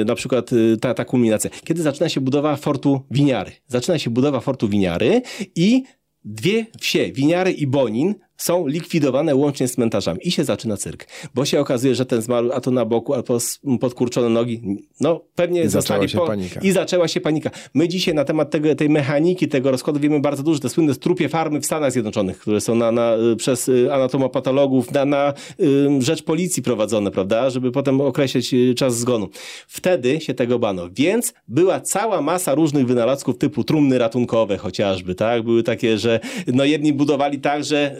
na 0.06 0.14
przykład 0.14 0.50
ta, 0.80 0.94
ta 0.94 1.04
kulminacja? 1.04 1.50
Kiedy 1.64 1.82
zaczyna 1.82 2.08
się 2.08 2.20
budowa 2.20 2.56
fortu 2.56 3.00
Winiary? 3.10 3.52
Zaczyna 3.66 3.98
się 3.98 4.10
budowa 4.10 4.40
fortu 4.40 4.68
Winiary 4.68 5.22
i 5.56 5.82
dwie 6.24 6.66
wsie, 6.80 7.12
Winiary 7.12 7.52
i 7.52 7.66
Bonin, 7.66 8.14
są 8.42 8.66
likwidowane 8.66 9.34
łącznie 9.34 9.68
z 9.68 9.72
cmentarzami 9.72 10.20
i 10.22 10.30
się 10.30 10.44
zaczyna 10.44 10.76
cyrk. 10.76 11.06
Bo 11.34 11.44
się 11.44 11.60
okazuje, 11.60 11.94
że 11.94 12.06
ten 12.06 12.22
zmarł, 12.22 12.52
a 12.52 12.60
to 12.60 12.70
na 12.70 12.84
boku, 12.84 13.14
albo 13.14 13.38
podkurczone 13.80 14.28
nogi, 14.28 14.62
no 15.00 15.20
pewnie 15.34 15.62
I 15.62 15.68
zaczęła 15.68 16.08
się 16.08 16.18
po... 16.18 16.26
panika. 16.26 16.60
I 16.60 16.70
zaczęła 16.70 17.08
się 17.08 17.20
panika. 17.20 17.50
My 17.74 17.88
dzisiaj 17.88 18.14
na 18.14 18.24
temat 18.24 18.50
tego, 18.50 18.74
tej 18.74 18.88
mechaniki, 18.88 19.48
tego 19.48 19.70
rozkładu 19.70 20.00
wiemy 20.00 20.20
bardzo 20.20 20.42
dużo. 20.42 20.60
Te 20.60 20.68
słynne 20.68 20.94
strupie 20.94 21.28
farmy 21.28 21.60
w 21.60 21.66
Stanach 21.66 21.92
Zjednoczonych, 21.92 22.38
które 22.38 22.60
są 22.60 22.74
na, 22.74 22.92
na, 22.92 23.12
przez 23.36 23.68
y, 23.68 23.92
anatomopatologów 23.92 24.92
na, 24.92 25.04
na 25.04 25.34
y, 25.60 26.02
rzecz 26.02 26.22
policji 26.22 26.62
prowadzone, 26.62 27.10
prawda, 27.10 27.50
żeby 27.50 27.72
potem 27.72 28.00
określić 28.00 28.54
y, 28.54 28.74
czas 28.74 28.98
zgonu. 28.98 29.28
Wtedy 29.68 30.20
się 30.20 30.34
tego 30.34 30.58
bano. 30.58 30.88
Więc 30.90 31.34
była 31.48 31.80
cała 31.80 32.22
masa 32.22 32.54
różnych 32.54 32.86
wynalazków 32.86 33.38
typu 33.38 33.64
trumny 33.64 33.98
ratunkowe 33.98 34.58
chociażby, 34.58 35.14
tak? 35.14 35.42
Były 35.42 35.62
takie, 35.62 35.98
że 35.98 36.20
no 36.46 36.64
jedni 36.64 36.92
budowali 36.92 37.40
tak, 37.40 37.64
że 37.64 37.96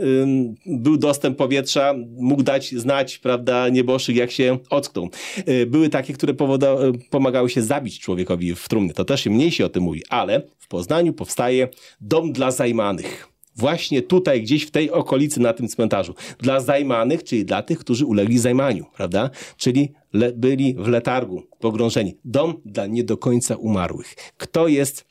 był 0.67 0.97
dostęp 0.97 1.39
powietrza, 1.39 1.95
mógł 2.17 2.43
dać 2.43 2.75
znać, 2.75 3.19
prawda, 3.19 3.69
nieboszczyk, 3.69 4.17
jak 4.17 4.31
się 4.31 4.59
ocknął. 4.71 5.09
Y, 5.49 5.67
były 5.67 5.89
takie, 5.89 6.13
które 6.13 6.35
powoda- 6.35 6.77
pomagały 7.11 7.51
się 7.51 7.63
zabić 7.63 8.01
człowiekowi 8.01 8.55
w 8.55 8.69
trumnie. 8.69 8.95
To 8.95 9.05
też 9.05 9.27
mniej 9.27 9.51
się 9.51 9.65
o 9.67 9.69
tym 9.69 9.83
mówi, 9.83 10.03
ale 10.09 10.43
w 10.59 10.69
Poznaniu 10.69 11.13
powstaje 11.13 11.69
dom 12.01 12.33
dla 12.33 12.51
zajmanych 12.51 13.33
właśnie 13.57 14.03
tutaj, 14.03 14.43
gdzieś 14.43 14.65
w 14.65 14.71
tej 14.71 14.91
okolicy, 14.91 15.41
na 15.41 15.53
tym 15.53 15.69
cmentarzu. 15.69 16.15
Dla 16.39 16.61
zajmanych, 16.61 17.25
czyli 17.25 17.45
dla 17.45 17.63
tych, 17.63 17.79
którzy 17.79 18.07
ulegli 18.07 18.39
zajmaniu, 18.39 18.85
prawda? 18.97 19.31
Czyli 19.57 19.93
le- 20.13 20.33
byli 20.33 20.75
w 20.75 20.89
letargu, 20.89 21.43
pogrążeni. 21.61 22.17
Dom 22.25 22.61
dla 22.65 22.87
nie 22.87 23.05
do 23.05 23.17
końca 23.17 23.57
umarłych. 23.57 24.15
Kto 24.37 24.69
jest 24.69 25.05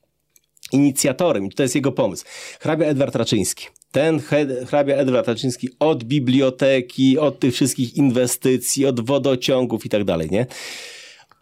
inicjatorem? 0.72 1.45
I 1.45 1.49
to 1.51 1.63
jest 1.63 1.76
jego 1.76 1.91
pomysł. 1.91 2.26
Hrabia 2.59 2.86
Edward 2.86 3.15
Raczyński 3.15 3.67
ten 3.92 4.22
hrabia 4.68 4.96
Edward 4.96 5.28
Raczyński 5.28 5.70
od 5.80 6.04
biblioteki, 6.04 7.20
od 7.20 7.39
tych 7.39 7.54
wszystkich 7.54 7.98
inwestycji, 7.98 8.86
od 8.86 9.06
wodociągów 9.06 9.86
i 9.86 9.89
tak 9.89 10.04
dalej, 10.04 10.28
nie? 10.32 10.46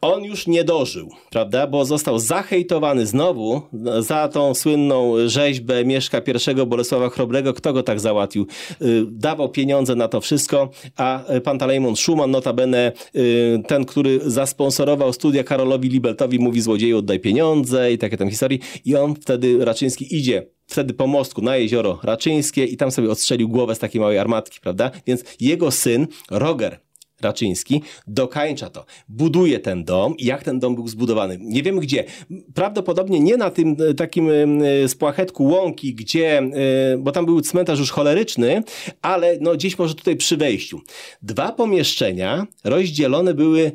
On 0.01 0.23
już 0.23 0.47
nie 0.47 0.63
dożył, 0.63 1.09
prawda, 1.29 1.67
bo 1.67 1.85
został 1.85 2.19
zahejtowany 2.19 3.05
znowu 3.05 3.61
za 3.99 4.27
tą 4.27 4.53
słynną 4.53 5.13
rzeźbę 5.25 5.85
Mieszka 5.85 6.21
I 6.61 6.65
Bolesława 6.65 7.09
Chrobrego. 7.09 7.53
Kto 7.53 7.73
go 7.73 7.83
tak 7.83 7.99
załatwił? 7.99 8.47
Y, 8.81 9.05
dawał 9.11 9.49
pieniądze 9.49 9.95
na 9.95 10.07
to 10.07 10.21
wszystko, 10.21 10.69
a 10.97 11.23
Pantalejmon 11.43 11.95
Schumann, 11.95 12.31
notabene 12.31 12.91
y, 13.15 13.61
ten, 13.67 13.85
który 13.85 14.19
zasponsorował 14.25 15.13
studia 15.13 15.43
Karolowi 15.43 15.89
Libeltowi, 15.89 16.39
mówi 16.39 16.61
złodzieju 16.61 16.97
oddaj 16.97 17.19
pieniądze 17.19 17.93
i 17.93 17.97
takie 17.97 18.17
tam 18.17 18.29
historie. 18.29 18.59
I 18.85 18.95
on 18.95 19.15
wtedy, 19.15 19.65
Raczyński, 19.65 20.17
idzie 20.17 20.58
wtedy 20.69 20.93
po 20.93 21.07
mostku 21.07 21.41
na 21.41 21.57
jezioro 21.57 21.99
Raczyńskie 22.03 22.65
i 22.65 22.77
tam 22.77 22.91
sobie 22.91 23.11
odstrzelił 23.11 23.49
głowę 23.49 23.75
z 23.75 23.79
takiej 23.79 24.01
małej 24.01 24.17
armatki, 24.17 24.59
prawda? 24.59 24.91
Więc 25.07 25.23
jego 25.39 25.71
syn, 25.71 26.07
Roger 26.31 26.79
Raczyński 27.21 27.81
dokańcza 28.07 28.69
to. 28.69 28.85
Buduje 29.09 29.59
ten 29.59 29.83
dom 29.83 30.17
i 30.17 30.25
jak 30.25 30.43
ten 30.43 30.59
dom 30.59 30.75
był 30.75 30.87
zbudowany. 30.87 31.37
Nie 31.41 31.63
wiemy 31.63 31.81
gdzie. 31.81 32.03
Prawdopodobnie 32.53 33.19
nie 33.19 33.37
na 33.37 33.49
tym 33.49 33.75
e, 33.89 33.93
takim 33.93 34.29
e, 34.29 34.87
spłachetku 34.87 35.43
łąki, 35.43 35.95
gdzie, 35.95 36.37
e, 36.37 36.51
bo 36.97 37.11
tam 37.11 37.25
był 37.25 37.41
cmentarz 37.41 37.79
już 37.79 37.91
choleryczny, 37.91 38.63
ale 39.01 39.37
no 39.41 39.53
gdzieś 39.53 39.79
może 39.79 39.95
tutaj 39.95 40.15
przy 40.15 40.37
wejściu. 40.37 40.81
Dwa 41.21 41.51
pomieszczenia 41.51 42.47
rozdzielone 42.63 43.33
były 43.33 43.71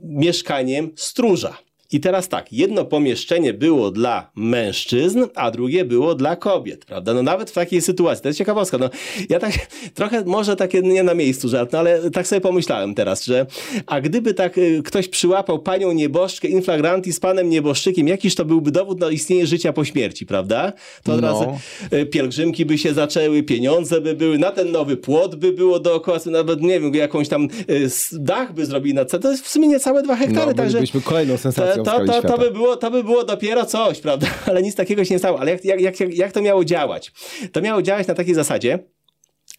mieszkaniem 0.00 0.90
stróża. 0.96 1.58
I 1.92 2.00
teraz 2.00 2.28
tak, 2.28 2.52
jedno 2.52 2.84
pomieszczenie 2.84 3.54
było 3.54 3.90
dla 3.90 4.30
mężczyzn, 4.34 5.24
a 5.34 5.50
drugie 5.50 5.84
było 5.84 6.14
dla 6.14 6.36
kobiet, 6.36 6.84
prawda? 6.84 7.14
No 7.14 7.22
nawet 7.22 7.50
w 7.50 7.54
takiej 7.54 7.82
sytuacji, 7.82 8.22
to 8.22 8.28
jest 8.28 8.38
ciekawostka, 8.38 8.78
no 8.78 8.90
ja 9.28 9.38
tak 9.38 9.52
trochę, 9.94 10.24
może 10.24 10.56
takie 10.56 10.82
nie 10.82 11.02
na 11.02 11.14
miejscu 11.14 11.48
żart, 11.48 11.72
no 11.72 11.78
ale 11.78 12.10
tak 12.10 12.26
sobie 12.26 12.40
pomyślałem 12.40 12.94
teraz, 12.94 13.24
że 13.24 13.46
a 13.86 14.00
gdyby 14.00 14.34
tak 14.34 14.58
y, 14.58 14.82
ktoś 14.84 15.08
przyłapał 15.08 15.58
panią 15.58 15.92
nieboszczkę 15.92 16.48
inflagranti 16.48 17.12
z 17.12 17.20
panem 17.20 17.50
nieboszczykiem, 17.50 18.08
jakiś 18.08 18.34
to 18.34 18.44
byłby 18.44 18.70
dowód 18.70 19.00
na 19.00 19.10
istnienie 19.10 19.46
życia 19.46 19.72
po 19.72 19.84
śmierci, 19.84 20.26
prawda? 20.26 20.72
To 21.02 21.12
od 21.12 21.20
no. 21.20 21.28
razu 21.28 21.58
y, 21.92 22.06
pielgrzymki 22.06 22.66
by 22.66 22.78
się 22.78 22.94
zaczęły, 22.94 23.42
pieniądze 23.42 24.00
by 24.00 24.14
były, 24.14 24.38
na 24.38 24.50
ten 24.50 24.72
nowy 24.72 24.96
płot 24.96 25.34
by 25.34 25.52
było 25.52 25.80
dookoła, 25.80 26.18
nawet 26.26 26.62
nie 26.62 26.80
wiem, 26.80 26.94
jakąś 26.94 27.28
tam 27.28 27.48
y, 27.70 27.88
dach 28.12 28.54
by 28.54 28.66
zrobili 28.66 28.94
na 28.94 29.04
to 29.04 29.30
jest 29.30 29.44
w 29.44 29.48
sumie 29.48 29.68
niecałe 29.68 30.02
dwa 30.02 30.16
hektary, 30.16 30.46
no, 30.46 30.54
także... 30.54 30.72
bylibyśmy 30.72 31.00
kolejną 31.00 31.36
sensacją 31.36 31.83
to, 31.84 32.04
to, 32.04 32.22
to, 32.22 32.38
by 32.38 32.50
było, 32.50 32.76
to 32.76 32.90
by 32.90 33.04
było 33.04 33.24
dopiero 33.24 33.66
coś, 33.66 34.00
prawda? 34.00 34.26
Ale 34.48 34.62
nic 34.62 34.74
takiego 34.74 35.04
się 35.04 35.14
nie 35.14 35.18
stało. 35.18 35.40
Ale 35.40 35.50
jak, 35.50 35.64
jak, 35.64 36.00
jak, 36.00 36.14
jak 36.14 36.32
to 36.32 36.42
miało 36.42 36.64
działać? 36.64 37.12
To 37.52 37.60
miało 37.60 37.82
działać 37.82 38.06
na 38.06 38.14
takiej 38.14 38.34
zasadzie, 38.34 38.78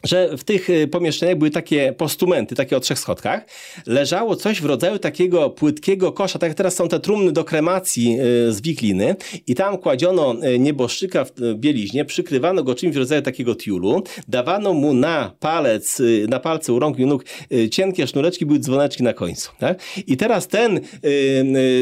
że 0.04 0.38
w 0.38 0.44
tych 0.44 0.70
y, 0.70 0.88
pomieszczeniach 0.88 1.38
były 1.38 1.52
takie 1.52 1.94
postumenty, 1.94 2.56
takie 2.56 2.78
o 2.78 2.80
trzech 2.80 3.00
schodkach. 3.00 3.46
Leżało 3.86 4.36
coś 4.36 4.62
w 4.62 4.66
rodzaju 4.66 5.00
takiego 5.00 5.50
płytkiego 5.50 6.12
kosza, 6.12 6.40
tak 6.40 6.50
jak 6.50 6.58
teraz 6.58 6.76
są 6.76 6.88
te 6.88 7.00
trumny 7.00 7.32
do 7.32 7.44
kremacji 7.44 8.18
y, 8.48 8.54
z 8.54 8.62
wikliny 8.62 9.16
i 9.48 9.56
tam 9.56 9.78
kładziono 9.78 10.36
y, 10.44 10.60
nieboszczyka 10.60 11.26
w 11.26 11.32
bieliźnie, 11.56 12.06
przykrywano 12.06 12.64
go 12.64 12.76
czymś 12.76 12.96
w 12.96 12.98
rodzaju 12.98 13.22
takiego 13.22 13.56
tiulu, 13.56 14.04
dawano 14.28 14.74
mu 14.74 14.94
na 14.94 15.32
palec, 15.40 16.02
na 16.30 16.40
palce 16.40 16.74
u 16.74 16.80
rąk 16.80 17.00
i 17.00 17.06
nóg 17.06 17.26
cienkie 17.72 18.08
sznureczki, 18.08 18.46
były 18.46 18.60
dzwoneczki 18.60 19.04
na 19.04 19.14
końcu. 19.14 19.52
Tak? 19.60 19.80
I 20.08 20.18
teraz 20.18 20.48
ten 20.48 20.80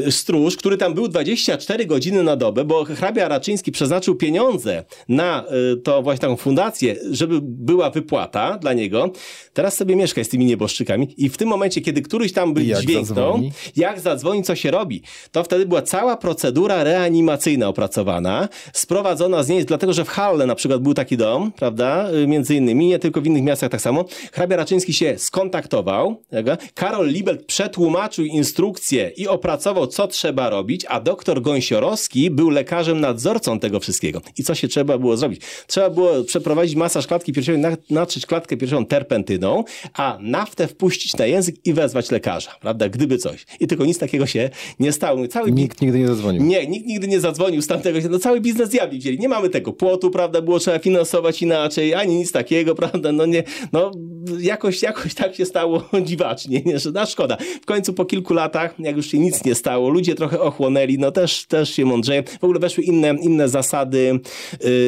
stróż, 0.09 0.57
który 0.57 0.77
tam 0.77 0.93
był 0.93 1.07
24 1.07 1.85
godziny 1.85 2.23
na 2.23 2.35
dobę, 2.35 2.65
bo 2.65 2.83
hrabia 2.83 3.27
Raczyński 3.27 3.71
przeznaczył 3.71 4.15
pieniądze 4.15 4.83
na 5.09 5.45
to 5.83 6.01
właśnie 6.01 6.21
taką 6.21 6.35
fundację, 6.35 6.95
żeby 7.11 7.39
była 7.41 7.91
wypłata 8.03 8.57
dla 8.57 8.73
niego. 8.73 9.11
Teraz 9.53 9.77
sobie 9.77 9.95
mieszkaj 9.95 10.25
z 10.25 10.29
tymi 10.29 10.45
nieboszczykami 10.45 11.13
i 11.17 11.29
w 11.29 11.37
tym 11.37 11.49
momencie, 11.49 11.81
kiedy 11.81 12.01
któryś 12.01 12.33
tam 12.33 12.53
by 12.53 12.63
jak 12.63 12.81
dźwięknął, 12.81 13.03
zadzwoni? 13.05 13.51
jak 13.75 13.99
zadzwoni, 13.99 14.43
co 14.43 14.55
się 14.55 14.71
robi, 14.71 15.01
to 15.31 15.43
wtedy 15.43 15.65
była 15.65 15.81
cała 15.81 16.17
procedura 16.17 16.83
reanimacyjna 16.83 17.67
opracowana, 17.67 18.49
sprowadzona 18.73 19.43
z 19.43 19.49
niej, 19.49 19.65
dlatego 19.65 19.93
że 19.93 20.05
w 20.05 20.09
Halle 20.09 20.45
na 20.45 20.55
przykład 20.55 20.81
był 20.81 20.93
taki 20.93 21.17
dom, 21.17 21.51
prawda, 21.51 22.09
y, 22.11 22.27
między 22.27 22.55
innymi, 22.55 22.87
nie 22.87 22.99
tylko 22.99 23.21
w 23.21 23.25
innych 23.25 23.43
miastach 23.43 23.71
tak 23.71 23.81
samo. 23.81 24.05
Hrabia 24.31 24.57
Raczyński 24.57 24.93
się 24.93 25.15
skontaktował, 25.17 26.21
tak? 26.45 26.73
Karol 26.73 27.07
Libel 27.07 27.45
przetłumaczył 27.45 28.25
instrukcję 28.25 29.11
i 29.17 29.27
opracował, 29.27 29.87
co 29.87 30.07
trzeba 30.07 30.49
robić, 30.49 30.85
a 30.89 30.99
doktor 30.99 31.41
Gąsiorowski 31.41 32.31
był 32.31 32.49
lekarzem 32.49 32.99
nadzorcą 32.99 33.59
tego 33.59 33.79
wszystkiego. 33.79 34.21
I 34.37 34.43
co 34.43 34.55
się 34.55 34.67
trzeba 34.67 34.97
było 34.97 35.17
zrobić? 35.17 35.41
Trzeba 35.67 35.89
było 35.89 36.23
przeprowadzić 36.23 36.75
masaż 36.75 37.07
klatki 37.07 37.33
piersiowej 37.33 37.61
na, 37.61 37.77
natrzeć 37.93 38.25
klatkę 38.25 38.57
piersiową 38.57 38.85
terpentyną, 38.85 39.63
a 39.93 40.17
naftę 40.21 40.67
wpuścić 40.67 41.17
na 41.17 41.25
język 41.25 41.55
i 41.65 41.73
wezwać 41.73 42.11
lekarza, 42.11 42.51
prawda, 42.61 42.89
gdyby 42.89 43.17
coś. 43.17 43.45
I 43.59 43.67
tylko 43.67 43.85
nic 43.85 43.97
takiego 43.99 44.25
się 44.25 44.49
nie 44.79 44.91
stało. 44.91 45.27
Cały 45.27 45.51
Nikt 45.51 45.81
nigdy 45.81 45.99
nie 45.99 46.07
zadzwonił. 46.07 46.43
nie, 46.43 46.67
nikt 46.67 46.87
nigdy 46.87 47.07
nie 47.07 47.19
zadzwonił 47.19 47.61
z 47.61 47.67
tamtego. 47.67 47.99
No 48.09 48.19
cały 48.19 48.41
biznes 48.41 48.69
diabli 48.69 48.99
wzięli. 48.99 49.19
Nie 49.19 49.29
mamy 49.29 49.49
tego 49.49 49.73
płotu, 49.73 50.11
prawda, 50.11 50.41
było 50.41 50.59
trzeba 50.59 50.79
finansować 50.79 51.41
inaczej, 51.41 51.93
ani 51.93 52.15
nic 52.15 52.31
takiego, 52.31 52.75
prawda, 52.83 53.11
no 53.11 53.25
nie, 53.25 53.43
no 53.73 53.91
jakoś, 54.39 54.81
jakoś 54.81 55.13
tak 55.13 55.35
się 55.35 55.45
stało 55.45 55.83
dziwacznie, 56.05 56.61
nie, 56.65 56.79
że 56.79 56.91
no 56.91 57.05
szkoda. 57.05 57.37
W 57.61 57.65
końcu 57.65 57.93
po 57.93 58.05
kilku 58.05 58.33
latach, 58.33 58.75
jak 58.79 58.95
już 58.97 59.07
się 59.07 59.19
nic 59.19 59.45
nie 59.45 59.55
stało, 59.55 59.89
ludzie 59.89 60.15
trochę 60.15 60.41
ochłonęli, 60.41 60.97
no 60.97 61.11
też, 61.11 61.45
też 61.45 61.69
się 61.69 61.85
mądrzeje. 61.85 62.23
W 62.41 62.43
ogóle 62.43 62.59
weszły 62.59 62.83
inne, 62.83 63.15
inne 63.21 63.49
zasady. 63.49 64.19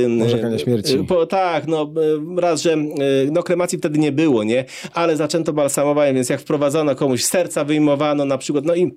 Ym, 0.05 0.21
Orzekania 0.21 0.57
śmierci. 0.59 0.93
y, 0.93 1.03
Po, 1.03 1.25
tak, 1.25 1.67
no 1.67 1.91
y, 2.37 2.41
raz, 2.41 2.61
że 2.61 2.73
y, 2.73 2.77
no 3.31 3.43
kremacji 3.43 3.77
wtedy 3.77 3.99
nie 3.99 4.11
było, 4.11 4.43
nie, 4.43 4.65
ale 4.93 5.17
zaczęto 5.17 5.53
balsamowanie, 5.53 6.13
więc 6.13 6.29
jak 6.29 6.41
wprowadzono 6.41 6.95
komuś 6.95 7.23
serca 7.23 7.63
wyjmowano 7.63 8.25
na 8.25 8.37
przykład, 8.37 8.65
no 8.65 8.75
i 8.75 8.91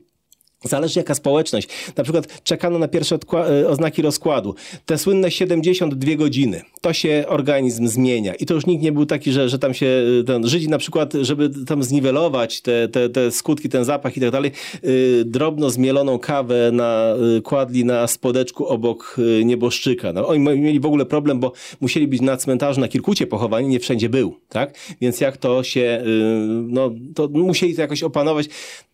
Zależy 0.64 1.00
jaka 1.00 1.14
społeczność. 1.14 1.68
Na 1.96 2.04
przykład 2.04 2.42
czekano 2.42 2.78
na 2.78 2.88
pierwsze 2.88 3.18
e, 3.32 3.68
oznaki 3.68 4.02
rozkładu. 4.02 4.54
Te 4.86 4.98
słynne 4.98 5.30
72 5.30 6.14
godziny. 6.14 6.62
To 6.80 6.92
się 6.92 7.24
organizm 7.28 7.88
zmienia. 7.88 8.34
I 8.34 8.46
to 8.46 8.54
już 8.54 8.66
nikt 8.66 8.82
nie 8.82 8.92
był 8.92 9.06
taki, 9.06 9.32
że, 9.32 9.48
że 9.48 9.58
tam 9.58 9.74
się 9.74 9.86
e, 10.20 10.24
ten, 10.24 10.48
Żydzi 10.48 10.68
na 10.68 10.78
przykład, 10.78 11.12
żeby 11.22 11.50
tam 11.66 11.82
zniwelować 11.82 12.60
te, 12.60 12.88
te, 12.88 13.08
te 13.08 13.30
skutki, 13.30 13.68
ten 13.68 13.84
zapach 13.84 14.16
i 14.16 14.20
tak 14.20 14.30
dalej, 14.30 14.52
y, 14.84 15.24
drobno 15.26 15.70
zmieloną 15.70 16.18
kawę 16.18 16.70
na, 16.72 17.14
kładli 17.44 17.84
na 17.84 18.06
spodeczku 18.06 18.66
obok 18.66 19.16
nieboszczyka. 19.44 20.12
No, 20.12 20.28
oni 20.28 20.40
mieli 20.40 20.80
w 20.80 20.86
ogóle 20.86 21.06
problem, 21.06 21.40
bo 21.40 21.52
musieli 21.80 22.08
być 22.08 22.20
na 22.20 22.36
cmentarzu 22.36 22.80
na 22.80 22.88
Kirkucie 22.88 23.26
pochowani, 23.26 23.68
nie 23.68 23.80
wszędzie 23.80 24.08
był, 24.08 24.36
tak? 24.48 24.74
Więc 25.00 25.20
jak 25.20 25.36
to 25.36 25.62
się, 25.62 26.04
no, 26.68 26.90
to 27.14 27.28
musieli 27.28 27.74
to 27.74 27.80
jakoś 27.80 28.02
opanować. 28.02 28.48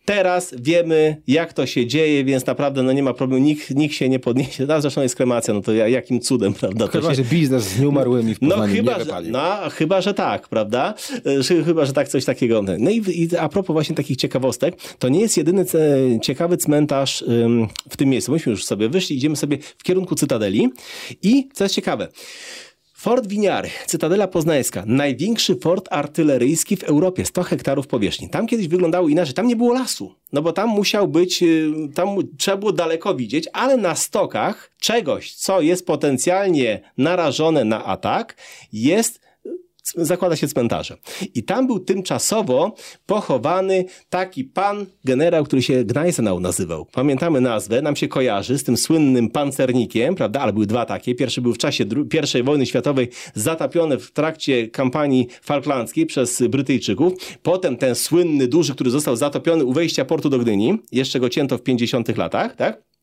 Teraz 0.05 0.55
wiemy, 0.59 1.21
jak 1.27 1.53
to 1.55 1.65
się 1.65 1.87
dzieje, 1.87 2.23
więc 2.23 2.45
naprawdę 2.45 2.83
no 2.83 2.91
nie 2.93 3.03
ma 3.03 3.13
problemu, 3.13 3.45
nikt, 3.45 3.75
nikt 3.75 3.95
się 3.95 4.09
nie 4.09 4.19
podniesie. 4.19 4.65
No, 4.65 4.81
zresztą 4.81 5.01
jest 5.01 5.15
kremacja, 5.15 5.53
no 5.53 5.61
to 5.61 5.73
ja- 5.73 5.87
jakim 5.87 6.19
cudem, 6.21 6.53
prawda? 6.53 6.85
To 6.87 6.91
Chyba, 6.91 7.09
się... 7.09 7.15
że 7.15 7.23
biznes 7.23 7.63
z 7.63 7.79
nieumarłymi 7.79 8.35
w 8.35 8.41
No 8.41 8.55
chyba, 8.55 8.67
nie 8.97 9.03
wypalił. 9.05 9.31
no 9.31 9.49
chyba, 9.71 10.01
że 10.01 10.13
tak, 10.13 10.47
prawda? 10.49 10.93
Chyba, 11.65 11.85
że 11.85 11.93
tak 11.93 12.07
coś 12.07 12.25
takiego. 12.25 12.61
No 12.79 12.89
i, 12.91 13.03
i 13.07 13.37
a 13.37 13.49
propos 13.49 13.73
właśnie 13.73 13.95
takich 13.95 14.17
ciekawostek, 14.17 14.75
to 14.99 15.09
nie 15.09 15.19
jest 15.19 15.37
jedyny 15.37 15.65
ciekawy 16.21 16.57
cmentarz 16.57 17.23
w 17.89 17.97
tym 17.97 18.09
miejscu. 18.09 18.31
Myśmy 18.31 18.51
już 18.51 18.65
sobie 18.65 18.89
wyszli, 18.89 19.15
idziemy 19.17 19.35
sobie 19.35 19.57
w 19.77 19.83
kierunku 19.83 20.15
Cytadeli 20.15 20.69
i 21.23 21.49
co 21.53 21.63
jest 21.63 21.75
ciekawe, 21.75 22.07
Fort 23.05 23.27
Winiary, 23.27 23.69
Cytadela 23.85 24.27
Poznańska, 24.27 24.83
największy 24.85 25.55
fort 25.55 25.87
artyleryjski 25.91 26.77
w 26.77 26.83
Europie, 26.83 27.25
100 27.25 27.43
hektarów 27.43 27.87
powierzchni. 27.87 28.29
Tam 28.29 28.47
kiedyś 28.47 28.67
wyglądało 28.67 29.09
inaczej, 29.09 29.33
tam 29.33 29.47
nie 29.47 29.55
było 29.55 29.73
lasu, 29.73 30.15
no 30.33 30.41
bo 30.41 30.53
tam 30.53 30.69
musiał 30.69 31.07
być, 31.07 31.43
y, 31.43 31.71
tam 31.95 32.09
trzeba 32.37 32.57
było 32.57 32.71
daleko 32.71 33.15
widzieć, 33.15 33.47
ale 33.53 33.77
na 33.77 33.95
stokach 33.95 34.71
czegoś, 34.79 35.33
co 35.33 35.61
jest 35.61 35.85
potencjalnie 35.85 36.81
narażone 36.97 37.63
na 37.63 37.85
atak, 37.85 38.37
jest 38.73 39.24
zakłada 39.97 40.35
się 40.35 40.47
cmentarze. 40.47 40.97
I 41.33 41.43
tam 41.43 41.67
był 41.67 41.79
tymczasowo 41.79 42.75
pochowany 43.05 43.85
taki 44.09 44.43
pan 44.43 44.85
generał, 45.03 45.43
który 45.43 45.61
się 45.61 45.83
Gneisenau 45.83 46.39
nazywał. 46.39 46.85
Pamiętamy 46.85 47.41
nazwę, 47.41 47.81
nam 47.81 47.95
się 47.95 48.07
kojarzy 48.07 48.57
z 48.57 48.63
tym 48.63 48.77
słynnym 48.77 49.29
pancernikiem, 49.29 50.15
prawda? 50.15 50.41
Ale 50.41 50.53
były 50.53 50.65
dwa 50.65 50.85
takie. 50.85 51.15
Pierwszy 51.15 51.41
był 51.41 51.53
w 51.53 51.57
czasie 51.57 51.85
I 52.39 52.43
wojny 52.43 52.65
światowej 52.65 53.09
zatapiony 53.33 53.97
w 53.97 54.11
trakcie 54.11 54.67
kampanii 54.67 55.27
falklandzkiej 55.41 56.05
przez 56.05 56.43
Brytyjczyków. 56.49 57.13
Potem 57.43 57.77
ten 57.77 57.95
słynny, 57.95 58.47
duży, 58.47 58.73
który 58.73 58.89
został 58.89 59.15
zatopiony 59.15 59.65
u 59.65 59.73
wejścia 59.73 60.05
portu 60.05 60.29
do 60.29 60.39
Gdyni. 60.39 60.77
Jeszcze 60.91 61.19
go 61.19 61.29
cięto 61.29 61.57
w 61.57 61.61
50 61.61 62.17
latach, 62.17 62.55
tak? 62.55 62.94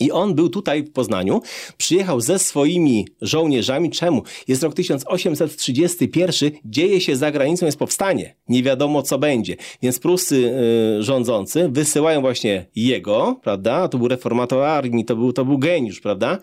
I 0.00 0.12
on 0.12 0.34
był 0.34 0.48
tutaj 0.48 0.82
w 0.82 0.92
Poznaniu, 0.92 1.42
przyjechał 1.76 2.20
ze 2.20 2.38
swoimi 2.38 3.06
żołnierzami. 3.22 3.90
Czemu? 3.90 4.22
Jest 4.48 4.62
rok 4.62 4.74
1831, 4.74 6.50
dzieje 6.64 7.00
się 7.00 7.16
za 7.16 7.30
granicą, 7.30 7.66
jest 7.66 7.78
powstanie. 7.78 8.34
Nie 8.48 8.62
wiadomo, 8.62 9.02
co 9.02 9.18
będzie. 9.18 9.56
Więc 9.82 9.98
pruscy 9.98 10.52
y, 10.98 11.02
rządzący 11.02 11.68
wysyłają 11.68 12.20
właśnie 12.20 12.66
jego, 12.76 13.40
prawda? 13.42 13.88
To 13.88 13.98
był 13.98 14.08
reformator 14.08 14.62
armii, 14.62 15.04
to 15.04 15.16
był, 15.16 15.32
to 15.32 15.44
był 15.44 15.58
geniusz, 15.58 16.00
prawda? 16.00 16.38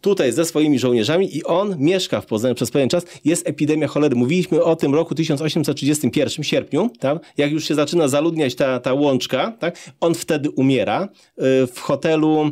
Tutaj 0.00 0.32
ze 0.32 0.44
swoimi 0.44 0.78
żołnierzami 0.78 1.36
i 1.36 1.44
on 1.44 1.76
mieszka 1.78 2.20
w 2.20 2.26
Poznaniu 2.26 2.54
przez 2.54 2.70
pewien 2.70 2.88
czas. 2.88 3.04
Jest 3.24 3.48
epidemia 3.48 3.86
cholery. 3.86 4.16
Mówiliśmy 4.16 4.64
o 4.64 4.76
tym 4.76 4.94
roku 4.94 5.14
1831, 5.14 6.44
sierpniu, 6.44 6.90
tak? 6.98 7.18
jak 7.38 7.52
już 7.52 7.68
się 7.68 7.74
zaczyna 7.74 8.08
zaludniać 8.08 8.54
ta, 8.54 8.80
ta 8.80 8.94
łączka, 8.94 9.52
tak? 9.58 9.90
on 10.00 10.14
wtedy 10.14 10.50
umiera 10.50 11.08
y, 11.62 11.66
w 11.66 11.78
hotelu 11.80 12.50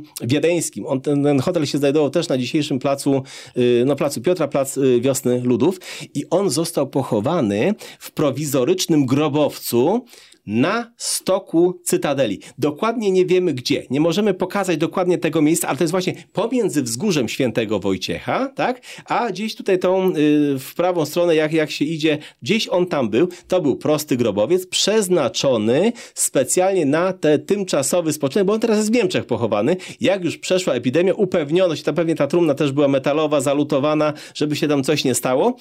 wiedeńskim. 0.49 0.87
On, 0.87 1.01
ten, 1.01 1.25
ten 1.25 1.41
hotel 1.41 1.67
się 1.67 1.79
znajdował 1.79 2.11
też 2.11 2.29
na 2.29 2.39
dzisiejszym 2.39 2.79
placu, 2.79 3.23
y, 3.57 3.85
no 3.87 3.97
placu 3.97 4.21
Piotra, 4.21 4.49
plac 4.49 4.77
y, 4.77 5.01
Wiosny 5.01 5.41
Ludów 5.41 5.81
i 6.15 6.25
on 6.31 6.51
został 6.51 6.87
pochowany 6.87 7.75
w 7.99 8.11
prowizorycznym 8.11 9.07
grobowcu 9.07 10.05
na 10.49 10.93
stoku 10.97 11.81
Cytadeli. 11.85 12.41
Dokładnie 12.59 13.11
nie 13.11 13.27
wiemy 13.27 13.55
gdzie. 13.55 13.87
Nie 13.91 14.01
możemy 14.01 14.35
pokazać 14.35 14.77
dokładnie 14.77 15.19
tego 15.19 15.43
miejsca, 15.43 15.69
ale 15.69 15.77
to 15.79 15.85
jest 15.85 15.91
właśnie 15.91 16.15
pomiędzy 16.33 16.83
wzgórzem 16.83 17.29
świętego 17.29 17.79
Wojciecha, 17.79 18.49
tak? 18.55 18.81
A 19.05 19.31
gdzieś 19.31 19.55
tutaj 19.55 19.79
tą 19.79 20.11
y, 20.11 20.13
w 20.59 20.73
prawą 20.77 21.07
stronę, 21.07 21.35
jak, 21.35 21.53
jak 21.53 21.71
się 21.71 21.85
idzie, 21.85 22.19
gdzieś 22.43 22.69
on 22.69 22.87
tam 22.87 23.09
był. 23.09 23.29
To 23.49 23.61
był 23.61 23.77
prosty 23.77 24.17
grobowiec, 24.17 24.67
przeznaczony 24.67 25.93
specjalnie 26.15 26.87
na 26.87 27.13
te 27.13 27.39
tymczasowy 27.39 28.13
spoczynek, 28.13 28.47
bo 28.47 28.53
on 28.53 28.61
teraz 28.61 28.77
jest 28.77 28.91
w 28.91 28.95
Niemczech 28.95 29.27
pochowany. 29.27 29.77
Jak 30.01 30.25
już 30.25 30.39
przeszła 30.39 30.75
epidemia, 30.75 31.15
upewniono 31.15 31.77
się, 31.77 31.83
tam 31.83 31.95
pewnie 31.95 32.15
ta 32.15 32.27
trumna 32.27 32.55
też 32.55 32.73
była 32.73 32.89
metalowa, 32.89 33.41
zalutowana, 33.41 34.13
żeby 34.35 34.57
się 34.57 34.69
tam 34.69 34.85
coś 34.85 35.05
nie 35.05 35.15
stało 35.15 35.57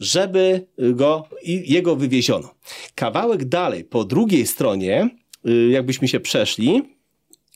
żeby 0.00 0.66
go 0.78 1.28
jego 1.44 1.96
wywieziono. 1.96 2.54
Kawałek 2.94 3.44
dalej, 3.44 3.84
po 3.84 4.04
drugiej 4.04 4.29
stronie, 4.46 5.10
y, 5.48 5.68
jakbyśmy 5.70 6.08
się 6.08 6.20
przeszli, 6.20 6.82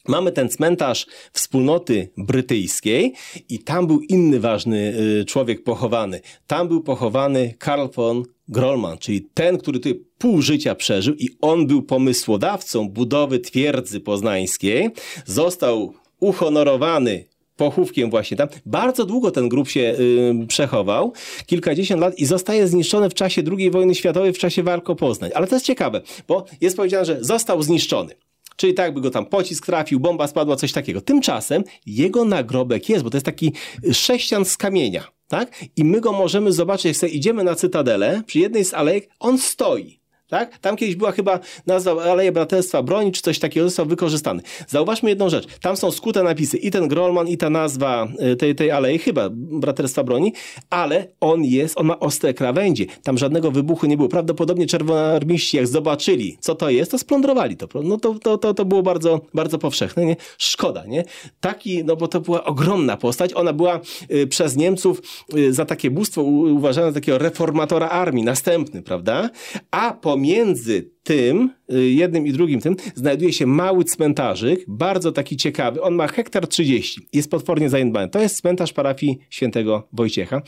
Mamy 0.09 0.33
ten 0.33 0.49
cmentarz 0.49 1.07
wspólnoty 1.33 2.13
brytyjskiej 2.17 3.13
i 3.49 3.59
tam 3.59 3.87
był 3.87 4.01
inny 4.01 4.41
ważny 4.41 4.95
y, 5.21 5.25
człowiek 5.25 5.65
pochowany. 5.65 6.21
Tam 6.47 6.69
był 6.69 6.83
pochowany 6.83 7.55
Karl 7.59 7.87
von 7.95 8.25
Grollmann, 8.49 8.99
czyli 8.99 9.29
ten, 9.35 9.59
który 9.59 9.79
tutaj 9.79 10.01
pół 10.19 10.43
życia 10.43 10.75
przeżył 10.75 11.15
i 11.15 11.29
on 11.41 11.67
był 11.67 11.83
pomysłodawcą 11.83 12.89
budowy 12.89 13.39
twierdzy 13.39 14.01
poznańskiej. 14.01 14.89
Został 15.27 15.95
uhonorowany 16.21 17.25
pochówkiem 17.57 18.11
właśnie 18.11 18.37
tam. 18.37 18.49
Bardzo 18.67 19.05
długo 19.07 19.31
ten 19.31 19.49
grób 19.49 19.69
się 19.69 19.81
y, 19.81 20.47
przechował, 20.49 21.13
kilkadziesiąt 21.47 22.01
lat 22.01 22.19
i 22.19 22.27
zostaje 22.27 22.69
zniszczony 22.69 23.11
w 23.11 23.15
czasie 23.15 23.43
II 23.59 23.71
wojny 23.71 23.95
światowej, 23.95 24.33
w 24.33 24.39
czasie 24.39 24.63
walk 24.63 24.91
o 24.91 24.97
Poznań. 24.97 25.31
Ale 25.35 25.47
to 25.47 25.57
jest 25.57 25.67
ciekawe, 25.67 26.01
bo 26.29 26.45
jest 26.61 26.77
powiedziane, 26.77 27.05
że 27.05 27.19
został 27.21 27.63
zniszczony. 27.63 28.15
Czyli 28.57 28.75
tak 28.75 28.95
by 28.95 29.01
go 29.01 29.11
tam 29.11 29.27
pocisk 29.27 29.67
trafił, 29.67 30.01
bomba 30.01 30.27
spadła, 30.27 30.57
coś 30.57 30.73
takiego. 30.73 31.01
Tymczasem 31.01 31.65
jego 31.87 32.25
nagrobek 32.25 32.89
jest, 32.89 33.05
bo 33.05 33.11
to 33.11 33.17
jest 33.17 33.27
taki 33.27 33.53
sześcian 33.93 34.45
z 34.45 34.57
kamienia. 34.57 35.05
tak? 35.29 35.65
I 35.77 35.85
my 35.85 36.01
go 36.01 36.13
możemy 36.13 36.53
zobaczyć, 36.53 36.85
jak 36.85 36.97
sobie 36.97 37.13
idziemy 37.13 37.45
na 37.45 37.55
Cytadelę, 37.55 38.23
przy 38.27 38.39
jednej 38.39 38.65
z 38.65 38.75
alejek, 38.75 39.09
on 39.21 39.39
stoi. 39.39 40.04
Tak? 40.29 40.59
Tam 40.59 40.77
kiedyś 40.77 40.97
była 40.97 41.13
chyba 41.13 41.41
nazwa 41.67 42.03
Aleje 42.03 42.33
Braterstwa 42.33 42.83
Broni, 42.83 43.13
czy 43.13 43.23
coś 43.23 43.39
takiego 43.39 43.67
został 43.67 43.87
wykorzystany. 43.87 44.43
Zauważmy 44.69 45.11
jedną 45.11 45.29
rzecz. 45.29 45.47
Tam 45.61 45.77
są 45.77 45.91
skute 45.91 46.23
napisy 46.23 46.57
i 46.57 46.71
ten 46.71 46.89
Grolman, 46.89 47.29
i 47.29 47.37
ta 47.37 47.51
nazwa 47.51 48.09
y, 48.33 48.37
tej, 48.37 48.55
tej 48.55 48.71
alei, 48.71 48.99
chyba 48.99 49.29
Braterstwa 49.33 50.05
Broni, 50.05 50.33
ale 50.71 51.07
on 51.21 51.45
jest, 51.45 51.81
on 51.81 51.87
ma 51.87 52.01
ostre 52.01 52.35
krawędzie. 52.35 52.85
Tam 53.03 53.19
żadnego 53.19 53.51
wybuchu 53.51 53.87
nie 53.87 53.97
było. 53.97 54.09
Prawdopodobnie 54.09 54.67
czerwonoarmiści, 54.67 55.57
jak 55.57 55.67
zobaczyli, 55.67 56.37
co 56.41 56.55
to 56.55 56.71
jest, 56.71 56.91
to 56.91 56.99
splądrowali 56.99 57.57
to. 57.57 57.69
No 57.83 57.99
to, 57.99 58.15
to, 58.15 58.39
to, 58.39 58.55
to 58.55 58.65
było 58.65 58.83
bardzo, 58.83 59.21
bardzo 59.35 59.59
powszechne, 59.59 60.05
nie? 60.07 60.17
Szkoda, 60.39 60.85
nie? 60.87 61.05
Taki, 61.41 61.85
no 61.85 61.97
bo 61.97 62.09
to 62.09 62.21
była 62.21 62.45
ogromna 62.45 62.97
postać. 62.97 63.35
Ona 63.35 63.53
była 63.53 63.81
y, 64.11 64.27
przez 64.27 64.57
Niemców 64.57 65.03
y, 65.37 65.53
za 65.53 65.65
takie 65.65 65.91
bóstwo 65.91 66.23
u- 66.23 66.55
uważana 66.55 66.87
za 66.87 66.95
takiego 66.95 67.19
reformatora 67.19 67.89
armii, 67.89 68.25
następny, 68.25 68.83
prawda? 68.83 69.31
A 69.71 69.93
pomiędzy 70.25 70.91
tym, 71.03 71.51
y, 71.73 71.91
jednym 71.91 72.27
i 72.27 72.33
drugim 72.33 72.61
tym, 72.61 72.77
znajduje 72.95 73.33
się 73.33 73.47
mały 73.47 73.85
cmentarzyk, 73.85 74.65
bardzo 74.69 75.13
taki 75.13 75.37
ciekawy. 75.37 75.83
On 75.83 75.95
ma 75.95 76.09
hektar 76.09 76.47
30, 76.47 77.09
jest 77.13 77.31
potwornie 77.31 77.71
zaniedbany. 77.71 78.09
To 78.09 78.21
jest 78.21 78.37
cmentarz 78.37 78.73
parafii 78.73 79.19
świętego 79.31 79.89
Wojciecha 79.93 80.43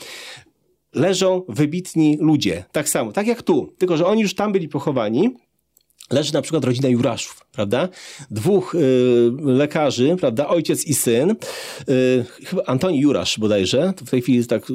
leżą 0.93 1.41
wybitni 1.49 2.17
ludzie. 2.21 2.63
Tak 2.71 2.89
samo, 2.89 3.11
tak 3.11 3.27
jak 3.27 3.41
tu. 3.41 3.73
Tylko, 3.77 3.97
że 3.97 4.05
oni 4.05 4.21
już 4.21 4.35
tam 4.35 4.51
byli 4.51 4.67
pochowani. 4.67 5.35
Leży 6.11 6.33
na 6.33 6.41
przykład 6.41 6.65
rodzina 6.65 6.89
Juraszów, 6.89 7.45
prawda? 7.51 7.89
Dwóch 8.31 8.75
y, 8.75 9.31
lekarzy, 9.41 10.15
prawda? 10.19 10.47
Ojciec 10.47 10.85
i 10.85 10.93
syn. 10.93 11.31
Y, 11.89 12.25
chyba 12.45 12.63
Antoni 12.63 12.99
Jurasz 12.99 13.39
bodajże. 13.39 13.93
To 13.97 14.05
w 14.05 14.09
tej 14.09 14.21
chwili 14.21 14.47
tak 14.47 14.69
y, 14.69 14.73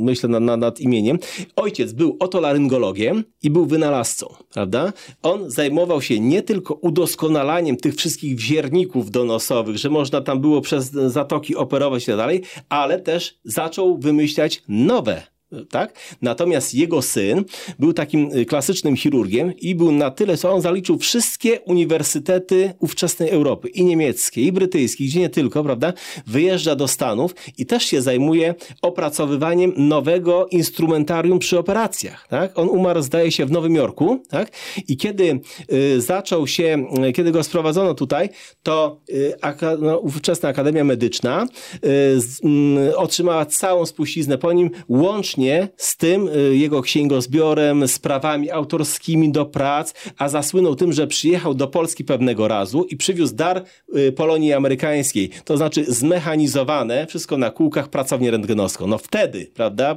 myślę 0.00 0.28
nad, 0.28 0.42
nad, 0.42 0.60
nad 0.60 0.80
imieniem. 0.80 1.18
Ojciec 1.56 1.92
był 1.92 2.16
otolaryngologiem 2.20 3.24
i 3.42 3.50
był 3.50 3.66
wynalazcą, 3.66 4.34
prawda? 4.52 4.92
On 5.22 5.50
zajmował 5.50 6.02
się 6.02 6.20
nie 6.20 6.42
tylko 6.42 6.74
udoskonalaniem 6.74 7.76
tych 7.76 7.94
wszystkich 7.94 8.36
wzierników 8.36 9.10
donosowych, 9.10 9.76
że 9.76 9.90
można 9.90 10.20
tam 10.20 10.40
było 10.40 10.60
przez 10.60 10.90
zatoki 10.90 11.56
operować 11.56 12.02
i 12.02 12.06
tak 12.06 12.16
dalej, 12.16 12.42
ale 12.68 12.98
też 12.98 13.38
zaczął 13.44 13.98
wymyślać 13.98 14.62
nowe 14.68 15.37
tak? 15.70 15.98
Natomiast 16.22 16.74
jego 16.74 17.02
syn 17.02 17.44
był 17.78 17.92
takim 17.92 18.30
y, 18.36 18.44
klasycznym 18.44 18.96
chirurgiem 18.96 19.56
i 19.56 19.74
był 19.74 19.92
na 19.92 20.10
tyle, 20.10 20.36
co 20.36 20.52
on 20.52 20.60
zaliczył 20.60 20.98
wszystkie 20.98 21.60
uniwersytety 21.60 22.72
ówczesnej 22.78 23.30
Europy, 23.30 23.68
i 23.68 23.84
niemieckie, 23.84 24.42
i 24.42 24.52
brytyjskie, 24.52 25.04
gdzie 25.04 25.20
nie 25.20 25.28
tylko, 25.28 25.64
prawda? 25.64 25.92
Wyjeżdża 26.26 26.76
do 26.76 26.88
Stanów 26.88 27.34
i 27.58 27.66
też 27.66 27.84
się 27.84 28.02
zajmuje 28.02 28.54
opracowywaniem 28.82 29.72
nowego 29.76 30.46
instrumentarium 30.50 31.38
przy 31.38 31.58
operacjach, 31.58 32.28
tak? 32.28 32.58
On 32.58 32.68
umarł, 32.68 33.02
zdaje 33.02 33.32
się, 33.32 33.46
w 33.46 33.50
Nowym 33.50 33.74
Jorku, 33.74 34.22
tak? 34.28 34.50
I 34.88 34.96
kiedy 34.96 35.40
y, 35.72 36.00
zaczął 36.00 36.46
się, 36.46 36.86
y, 37.08 37.12
kiedy 37.12 37.32
go 37.32 37.42
sprowadzono 37.44 37.94
tutaj, 37.94 38.28
to 38.62 39.00
y, 39.10 39.34
aka, 39.40 39.76
no, 39.80 39.98
ówczesna 39.98 40.48
Akademia 40.48 40.84
Medyczna 40.84 41.46
y, 41.84 42.18
mm, 42.44 42.92
otrzymała 42.96 43.46
całą 43.46 43.86
spuściznę 43.86 44.38
po 44.38 44.52
nim, 44.52 44.70
łącznie 44.88 45.37
z 45.76 45.96
tym 45.96 46.28
y, 46.28 46.56
jego 46.56 46.82
księgozbiorem, 46.82 47.88
z 47.88 47.98
prawami 47.98 48.50
autorskimi 48.50 49.32
do 49.32 49.46
prac, 49.46 49.94
a 50.18 50.28
zasłynął 50.28 50.74
tym, 50.74 50.92
że 50.92 51.06
przyjechał 51.06 51.54
do 51.54 51.66
Polski 51.68 52.04
pewnego 52.04 52.48
razu 52.48 52.84
i 52.84 52.96
przywiózł 52.96 53.34
dar 53.34 53.64
y, 53.96 54.12
Polonii 54.12 54.52
Amerykańskiej, 54.52 55.30
to 55.44 55.56
znaczy 55.56 55.84
zmechanizowane, 55.84 57.06
wszystko 57.06 57.36
na 57.36 57.50
kółkach, 57.50 57.88
pracownię 57.88 58.30
rentgenowską. 58.30 58.86
No 58.86 58.98
wtedy, 58.98 59.50
prawda, 59.54 59.96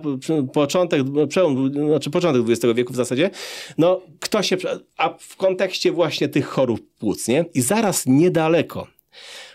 początek, 0.53 1.01
przełom, 1.29 1.73
znaczy 1.73 2.09
początek 2.09 2.41
XX 2.49 2.73
wieku 2.75 2.93
w 2.93 2.95
zasadzie, 2.95 3.29
no 3.77 4.01
kto 4.19 4.43
się, 4.43 4.57
a 4.97 5.09
w 5.19 5.35
kontekście 5.35 5.91
właśnie 5.91 6.29
tych 6.29 6.45
chorób 6.45 6.81
płuc, 6.99 7.27
nie? 7.27 7.45
I 7.53 7.61
zaraz 7.61 8.05
niedaleko, 8.05 8.87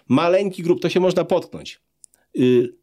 maleńki 0.09 0.63
grup, 0.63 0.81
to 0.81 0.89
się 0.89 1.01
można 1.01 1.25
potknąć, 1.25 1.81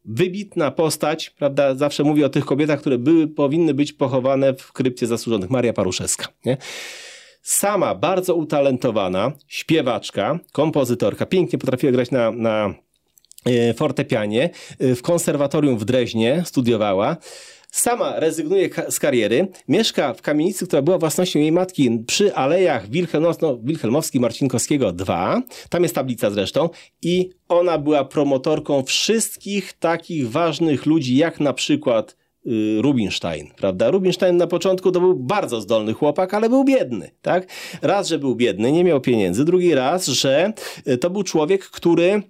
wybitna 0.04 0.70
postać, 0.70 1.30
prawda? 1.30 1.74
Zawsze 1.74 2.04
mówię 2.04 2.26
o 2.26 2.28
tych 2.28 2.44
kobietach, 2.44 2.80
które 2.80 2.98
były, 2.98 3.28
powinny 3.28 3.74
być 3.74 3.92
pochowane 3.92 4.54
w 4.54 4.72
krypcie 4.72 5.06
zasłużonych. 5.06 5.50
Maria 5.50 5.72
Paruszewska, 5.72 6.28
nie? 6.44 6.56
Sama 7.42 7.94
bardzo 7.94 8.34
utalentowana 8.34 9.32
śpiewaczka, 9.48 10.38
kompozytorka, 10.52 11.26
pięknie 11.26 11.58
potrafiła 11.58 11.92
grać 11.92 12.10
na, 12.10 12.30
na 12.30 12.74
e, 13.44 13.74
fortepianie, 13.74 14.50
e, 14.78 14.94
w 14.94 15.02
konserwatorium 15.02 15.78
w 15.78 15.84
Dreźnie 15.84 16.42
studiowała. 16.46 17.16
Sama 17.74 18.20
rezygnuje 18.20 18.68
z 18.88 18.98
kariery, 18.98 19.48
mieszka 19.68 20.14
w 20.14 20.22
kamienicy, 20.22 20.66
która 20.66 20.82
była 20.82 20.98
własnością 20.98 21.38
jej 21.38 21.52
matki 21.52 21.90
przy 22.06 22.34
alejach 22.34 22.88
Wilhelmowski, 22.88 23.46
Wilhelmowski 23.62 24.20
Marcinkowskiego 24.20 24.92
2. 24.92 25.42
Tam 25.68 25.82
jest 25.82 25.94
tablica 25.94 26.30
zresztą 26.30 26.68
i 27.02 27.30
ona 27.48 27.78
była 27.78 28.04
promotorką 28.04 28.82
wszystkich 28.82 29.72
takich 29.72 30.30
ważnych 30.30 30.86
ludzi, 30.86 31.16
jak 31.16 31.40
na 31.40 31.52
przykład 31.52 32.16
y, 32.46 32.82
Rubinstein, 32.82 33.50
prawda? 33.56 33.90
Rubinstein 33.90 34.36
na 34.36 34.46
początku 34.46 34.92
to 34.92 35.00
był 35.00 35.14
bardzo 35.14 35.60
zdolny 35.60 35.92
chłopak, 35.92 36.34
ale 36.34 36.48
był 36.48 36.64
biedny, 36.64 37.10
tak? 37.22 37.46
Raz, 37.82 38.08
że 38.08 38.18
był 38.18 38.36
biedny, 38.36 38.72
nie 38.72 38.84
miał 38.84 39.00
pieniędzy, 39.00 39.44
drugi 39.44 39.74
raz, 39.74 40.06
że 40.06 40.52
y, 40.88 40.98
to 40.98 41.10
był 41.10 41.22
człowiek, 41.22 41.64
który 41.64 42.22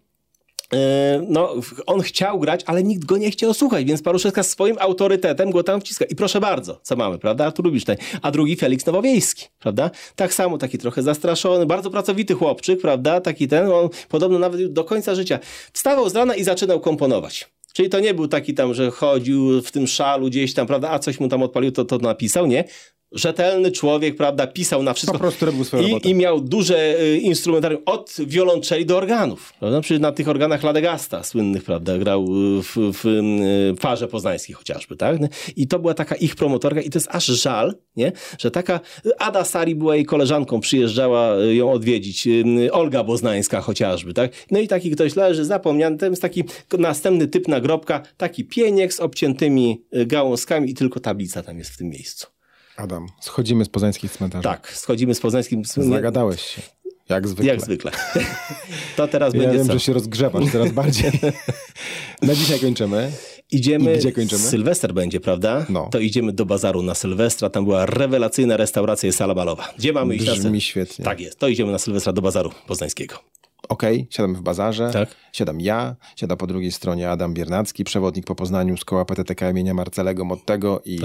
no, 1.28 1.54
on 1.86 2.00
chciał 2.00 2.40
grać, 2.40 2.62
ale 2.66 2.82
nikt 2.82 3.04
go 3.04 3.16
nie 3.16 3.30
chciał 3.30 3.54
słuchać, 3.54 3.84
więc 3.84 4.02
Paruszewska 4.02 4.42
swoim 4.42 4.76
autorytetem 4.80 5.50
go 5.50 5.62
tam 5.62 5.80
wciska. 5.80 6.04
I 6.04 6.16
proszę 6.16 6.40
bardzo, 6.40 6.80
co 6.82 6.96
mamy, 6.96 7.18
prawda? 7.18 7.46
Artur 7.46 7.64
Rubinstein. 7.64 7.98
A 8.22 8.30
drugi 8.30 8.56
Felix 8.56 8.86
Nowowiejski, 8.86 9.46
prawda? 9.58 9.90
Tak 10.16 10.34
samo, 10.34 10.58
taki 10.58 10.78
trochę 10.78 11.02
zastraszony, 11.02 11.66
bardzo 11.66 11.90
pracowity 11.90 12.34
chłopczyk, 12.34 12.80
prawda? 12.80 13.20
Taki 13.20 13.48
ten, 13.48 13.68
on 13.70 13.88
podobno 14.08 14.38
nawet 14.38 14.72
do 14.72 14.84
końca 14.84 15.14
życia 15.14 15.38
wstawał 15.72 16.10
z 16.10 16.16
rana 16.16 16.34
i 16.34 16.44
zaczynał 16.44 16.80
komponować. 16.80 17.54
Czyli 17.72 17.88
to 17.88 18.00
nie 18.00 18.14
był 18.14 18.28
taki 18.28 18.54
tam, 18.54 18.74
że 18.74 18.90
chodził 18.90 19.62
w 19.62 19.70
tym 19.70 19.86
szalu 19.86 20.26
gdzieś 20.26 20.54
tam, 20.54 20.66
prawda, 20.66 20.90
a 20.90 20.98
coś 20.98 21.20
mu 21.20 21.28
tam 21.28 21.42
odpalił, 21.42 21.72
to, 21.72 21.84
to 21.84 21.98
napisał, 21.98 22.46
nie? 22.46 22.64
Rzetelny 23.14 23.72
człowiek, 23.72 24.16
prawda, 24.16 24.46
pisał 24.46 24.82
na 24.82 24.94
wszystko. 24.94 25.12
Po 25.12 25.18
prostu 25.18 25.46
robił 25.46 25.64
swoją 25.64 25.82
I, 25.82 25.86
robotę. 25.86 26.08
I 26.08 26.14
miał 26.14 26.40
duże 26.40 27.00
y, 27.00 27.18
instrumentarium 27.18 27.82
od 27.86 28.16
wiolonczeli 28.26 28.86
do 28.86 28.96
organów. 28.96 29.52
Prawda? 29.60 29.80
Przecież 29.80 30.00
na 30.00 30.12
tych 30.12 30.28
organach 30.28 30.62
Ladegasta 30.62 31.22
słynnych, 31.22 31.64
prawda, 31.64 31.98
grał 31.98 32.22
y, 32.22 32.62
w, 32.62 32.76
w, 32.76 33.06
y, 33.06 33.80
farze 33.80 34.08
poznańskiej 34.08 34.54
chociażby, 34.54 34.96
tak? 34.96 35.18
I 35.56 35.66
to 35.66 35.78
była 35.78 35.94
taka 35.94 36.14
ich 36.14 36.36
promotorka 36.36 36.80
i 36.80 36.90
to 36.90 36.98
jest 36.98 37.08
aż 37.10 37.26
żal, 37.26 37.74
nie? 37.96 38.12
Że 38.38 38.50
taka 38.50 38.80
Ada 39.18 39.44
Sari 39.44 39.74
była 39.74 39.96
jej 39.96 40.04
koleżanką, 40.04 40.60
przyjeżdżała 40.60 41.36
ją 41.36 41.72
odwiedzić, 41.72 42.28
Olga 42.72 43.04
Boznańska 43.04 43.60
chociażby, 43.60 44.14
tak? 44.14 44.32
No 44.50 44.60
i 44.60 44.68
taki 44.68 44.90
ktoś 44.90 45.16
leży 45.16 45.44
zapomniany, 45.44 45.98
to 45.98 46.06
jest 46.06 46.22
taki 46.22 46.44
następny 46.78 47.28
typ 47.28 47.48
nagrobka, 47.48 48.02
taki 48.16 48.44
pieniek 48.44 48.94
z 48.94 49.00
obciętymi 49.00 49.84
gałązkami 50.06 50.70
i 50.70 50.74
tylko 50.74 51.00
tablica 51.00 51.42
tam 51.42 51.58
jest 51.58 51.70
w 51.70 51.76
tym 51.76 51.88
miejscu. 51.88 52.33
Adam, 52.76 53.06
schodzimy 53.20 53.64
z 53.64 53.68
poznańskich 53.68 54.12
cmentarzy. 54.12 54.42
Tak, 54.42 54.72
schodzimy 54.72 55.14
z 55.14 55.20
poznańskim... 55.20 55.64
Zagadałeś 55.64 56.40
się. 56.40 56.62
Jak 57.08 57.28
zwykle. 57.28 57.46
Jak 57.52 57.60
zwykle. 57.60 57.90
To 58.96 59.08
teraz 59.08 59.34
Ja 59.34 59.40
będzie 59.40 59.58
wiem, 59.58 59.66
co? 59.66 59.72
że 59.72 59.80
się 59.80 59.92
rozgrzewasz 59.92 60.52
coraz 60.52 60.72
bardziej. 60.72 61.10
Na 62.22 62.34
dzisiaj 62.34 62.60
kończymy. 62.60 63.12
Idziemy, 63.50 63.94
I 63.94 63.98
gdzie 63.98 64.12
kończymy? 64.12 64.42
Sylwester 64.42 64.94
będzie, 64.94 65.20
prawda? 65.20 65.66
No. 65.68 65.88
To 65.92 65.98
idziemy 65.98 66.32
do 66.32 66.46
bazaru 66.46 66.82
na 66.82 66.94
Sylwestra, 66.94 67.50
tam 67.50 67.64
była 67.64 67.86
rewelacyjna 67.86 68.56
restauracja 68.56 69.08
i 69.08 69.12
sala 69.12 69.34
balowa. 69.34 69.72
Gdzie 69.78 69.92
mamy 69.92 70.14
iść 70.14 70.26
na 70.26 70.32
Brzmi 70.32 70.60
świetnie. 70.60 71.04
Tak 71.04 71.20
jest, 71.20 71.38
to 71.38 71.48
idziemy 71.48 71.72
na 71.72 71.78
Sylwestra 71.78 72.12
do 72.12 72.22
bazaru 72.22 72.50
poznańskiego. 72.66 73.18
Okej, 73.68 74.06
siadamy 74.10 74.34
w 74.34 74.42
bazarze. 74.42 74.90
Tak. 74.92 75.08
Siadam 75.32 75.60
ja, 75.60 75.96
siada 76.16 76.36
po 76.36 76.46
drugiej 76.46 76.72
stronie 76.72 77.10
Adam 77.10 77.34
Biernacki, 77.34 77.84
przewodnik 77.84 78.26
po 78.26 78.34
Poznaniu 78.34 78.76
z 78.76 78.84
koła 78.84 79.04
PTTK 79.04 79.50
imienia 79.50 79.74
Marcelego 79.74 80.24
Mottego 80.24 80.82
i, 80.84 81.00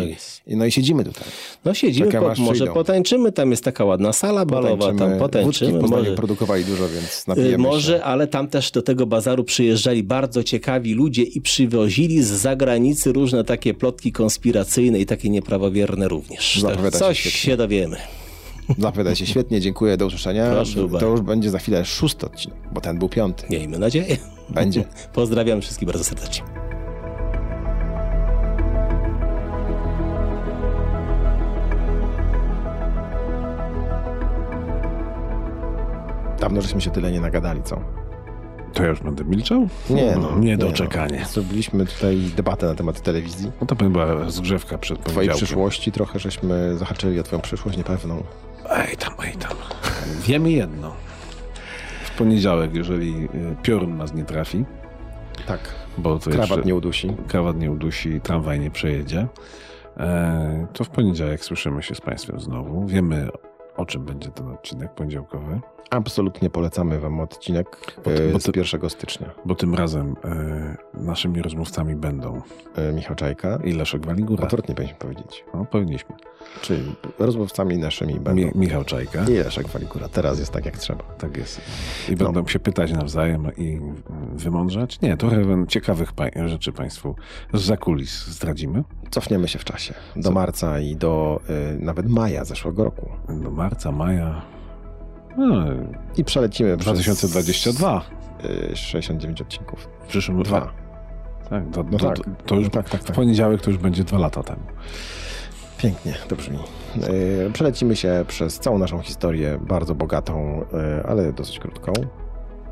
i 0.48 0.56
no 0.56 0.66
i 0.66 0.72
siedzimy 0.72 1.04
tutaj. 1.04 1.24
No 1.66 1.74
siedzimy, 1.74 2.12
po, 2.12 2.22
może 2.22 2.54
przyjdą. 2.54 2.74
potańczymy, 2.74 3.32
tam 3.32 3.52
jest 3.52 3.64
taka 3.64 3.86
ładna 3.86 4.14
sala 4.14 4.46
balowa, 4.46 4.94
tam 4.94 5.20
potańczymy. 5.20 5.78
w 5.78 5.82
Poznaniu 5.82 6.04
Może, 6.04 6.16
produkowali 6.16 6.66
dużo, 6.66 6.90
więc 6.90 7.20
y, 7.22 7.24
napijemy 7.28 7.58
może, 7.58 7.98
się. 7.98 8.04
ale 8.04 8.28
tam 8.28 8.48
też 8.48 8.72
do 8.72 8.82
tego 8.82 9.06
bazaru 9.06 9.44
przyjeżdżali 9.44 10.04
bardzo 10.04 10.44
ciekawi 10.44 10.94
ludzie 10.94 11.24
i 11.24 11.42
przywozili 11.42 12.24
z 12.24 12.28
zagranicy 12.28 13.12
różne 13.14 13.44
takie 13.44 13.74
plotki 13.74 14.12
konspiracyjne 14.12 15.00
i 15.00 15.06
takie 15.06 15.30
nieprawowierne 15.30 16.08
również. 16.08 16.60
Zapowiada 16.62 16.92
Tak, 16.92 17.00
się 17.00 17.00
Coś 17.00 17.20
świetnie. 17.20 17.40
się 17.40 17.58
dowiemy. 17.58 17.98
Zapowiada 18.78 19.16
się 19.16 19.26
świetnie, 19.26 19.62
dziękuję, 19.62 19.98
do 19.98 20.06
usłyszenia. 20.06 20.52
Proszę 20.52 20.88
to 21.00 21.06
już 21.06 21.22
będzie 21.22 21.50
za 21.50 21.60
chwilę 21.60 21.86
szósty 21.86 22.26
odcinek, 22.26 22.58
bo 22.72 22.82
ten 22.82 23.00
był 23.00 23.10
piąty. 23.10 23.46
Miejmy 23.50 23.80
nadzieję. 23.80 24.18
Będzie. 24.50 24.84
Pozdrawiam 25.14 25.62
wszystkich 25.62 25.88
bardzo 25.88 26.04
serdecznie. 26.04 26.46
Dawno 36.40 36.62
żeśmy 36.62 36.82
się 36.82 36.92
tyle 36.92 37.12
nie 37.12 37.22
nagadali, 37.22 37.64
co? 37.64 37.82
To 38.74 38.84
ja 38.84 38.90
już 38.90 39.00
będę 39.00 39.24
milczał? 39.24 39.68
Nie, 39.90 40.16
no. 40.16 40.40
Niedoczekanie. 40.40 41.20
No. 41.20 41.28
Zrobiliśmy 41.28 41.86
tutaj 41.86 42.18
debatę 42.36 42.66
na 42.66 42.76
temat 42.76 43.02
telewizji. 43.02 43.52
No 43.62 43.68
to 43.68 43.76
była 43.76 44.06
rozgrzewka 44.06 44.78
przed 44.78 45.04
Twojej 45.04 45.32
przyszłości 45.32 45.92
trochę 45.92 46.20
żeśmy 46.20 46.78
zahaczyli 46.78 47.20
o 47.20 47.24
twoją 47.24 47.42
przyszłość 47.42 47.78
niepewną. 47.78 48.24
Ej 48.72 48.98
tam, 48.98 49.14
ej 49.26 49.34
tam. 49.34 49.52
Wiemy 50.22 50.52
jedno. 50.52 50.94
W 52.04 52.18
poniedziałek, 52.18 52.76
jeżeli 52.76 53.24
y, 53.26 53.30
piorun 53.64 53.98
nas 53.98 54.14
nie 54.14 54.24
trafi, 54.26 54.66
Tak. 55.48 55.60
bo 55.98 56.20
to 56.20 56.30
Krawat 56.32 56.66
nie 56.66 56.76
udusi. 56.76 57.16
krawat 57.28 57.58
nie 57.58 57.72
udusi, 57.72 58.22
tramwaj 58.22 58.60
nie 58.60 58.72
przejedzie, 58.72 59.28
e, 59.98 60.68
to 60.74 60.84
w 60.84 60.90
poniedziałek 60.90 61.44
słyszymy 61.46 61.84
się 61.84 61.96
z 61.96 62.02
Państwem 62.02 62.40
znowu. 62.40 62.88
Wiemy, 62.88 63.28
o 63.78 63.86
czym 63.86 64.06
będzie 64.06 64.30
ten 64.32 64.48
odcinek 64.48 64.94
poniedziałkowy, 64.94 65.60
Absolutnie 65.90 66.50
polecamy 66.50 67.00
wam 67.00 67.20
odcinek 67.20 67.94
Bo 68.06 68.12
e, 68.12 68.32
bo 68.32 68.40
z 68.40 68.44
to- 68.44 68.52
1 68.56 68.90
stycznia. 68.90 69.30
bo 69.46 69.56
tym 69.56 69.76
razem 69.76 70.16
e, 70.26 70.78
naszymi 70.94 71.42
rozmówcami 71.42 71.96
będą 71.96 72.42
E, 72.76 72.94
Michał 72.94 73.16
Czajka. 73.16 73.60
i 73.64 73.74
Leszek 73.74 74.06
Waligura. 74.06 74.44
Odwrotnie 74.44 74.76
powinniśmy 74.76 75.00
powiedzieć. 75.00 75.44
No, 75.54 75.66
powinniśmy. 75.66 76.16
Czyli 76.62 76.96
rozmówcami 77.20 77.78
naszymi 77.78 78.14
będą. 78.20 78.34
Mi, 78.42 78.52
Michał 78.56 78.84
Czajka. 78.84 79.24
I 79.24 79.34
Leszek 79.34 79.68
Waligura. 79.68 80.08
Teraz 80.10 80.40
jest 80.40 80.52
tak, 80.52 80.66
jak 80.66 80.78
trzeba. 80.78 81.04
Tak 81.04 81.38
jest. 81.38 81.62
I 82.10 82.16
będą 82.16 82.48
się 82.48 82.60
pytać 82.60 82.92
nawzajem 82.92 83.48
i 83.58 83.80
wymądrzać? 84.34 85.02
Nie, 85.02 85.18
trochę 85.18 85.38
ciekawych 85.68 86.14
pań- 86.14 86.48
rzeczy 86.50 86.72
Państwu 86.72 87.16
z 87.54 87.62
zakulis 87.62 88.28
zdradzimy. 88.28 88.84
Cofniemy 89.10 89.48
się 89.48 89.60
w 89.60 89.64
czasie. 89.64 89.94
Do 90.16 90.22
Co? 90.24 90.32
marca 90.32 90.80
i 90.80 90.96
do 90.96 91.40
e, 91.50 91.76
nawet 91.86 92.10
maja 92.10 92.46
zeszłego 92.46 92.84
roku. 92.84 93.10
Do 93.30 93.52
marca, 93.52 93.92
maja. 93.92 94.42
No, 95.38 95.66
I 96.18 96.24
przelecimy 96.24 96.78
przez 96.78 97.00
2022. 97.00 98.02
e, 98.72 98.76
69 98.76 99.42
odcinków. 99.42 99.90
W 100.04 100.08
przyszłym 100.08 100.44
Dwa. 100.44 100.72
Tak, 101.50 101.64
to, 101.74 101.84
No 101.92 101.98
to, 101.98 102.08
tak. 102.08 102.18
to, 102.18 102.24
to 102.46 102.56
już 102.56 102.64
No 102.64 102.70
tak, 102.70 102.90
tak, 102.90 103.02
w 103.02 103.04
tak. 103.04 103.16
poniedziałek 103.16 103.62
to 103.62 103.70
już 103.72 103.80
będzie 103.80 104.04
dwa 104.04 104.18
lata 104.18 104.44
temu. 104.44 104.62
Pięknie, 105.78 106.14
to 106.28 106.36
brzmi. 106.36 106.58
E, 107.48 107.50
Przelecimy 107.54 107.96
się 107.96 108.26
przez 108.28 108.60
całą 108.60 108.78
naszą 108.78 109.00
historię, 109.00 109.60
bardzo 109.62 109.96
bogatą, 109.96 110.66
e, 110.74 111.04
ale 111.08 111.34
dosyć 111.34 111.60
krótką. 111.60 111.94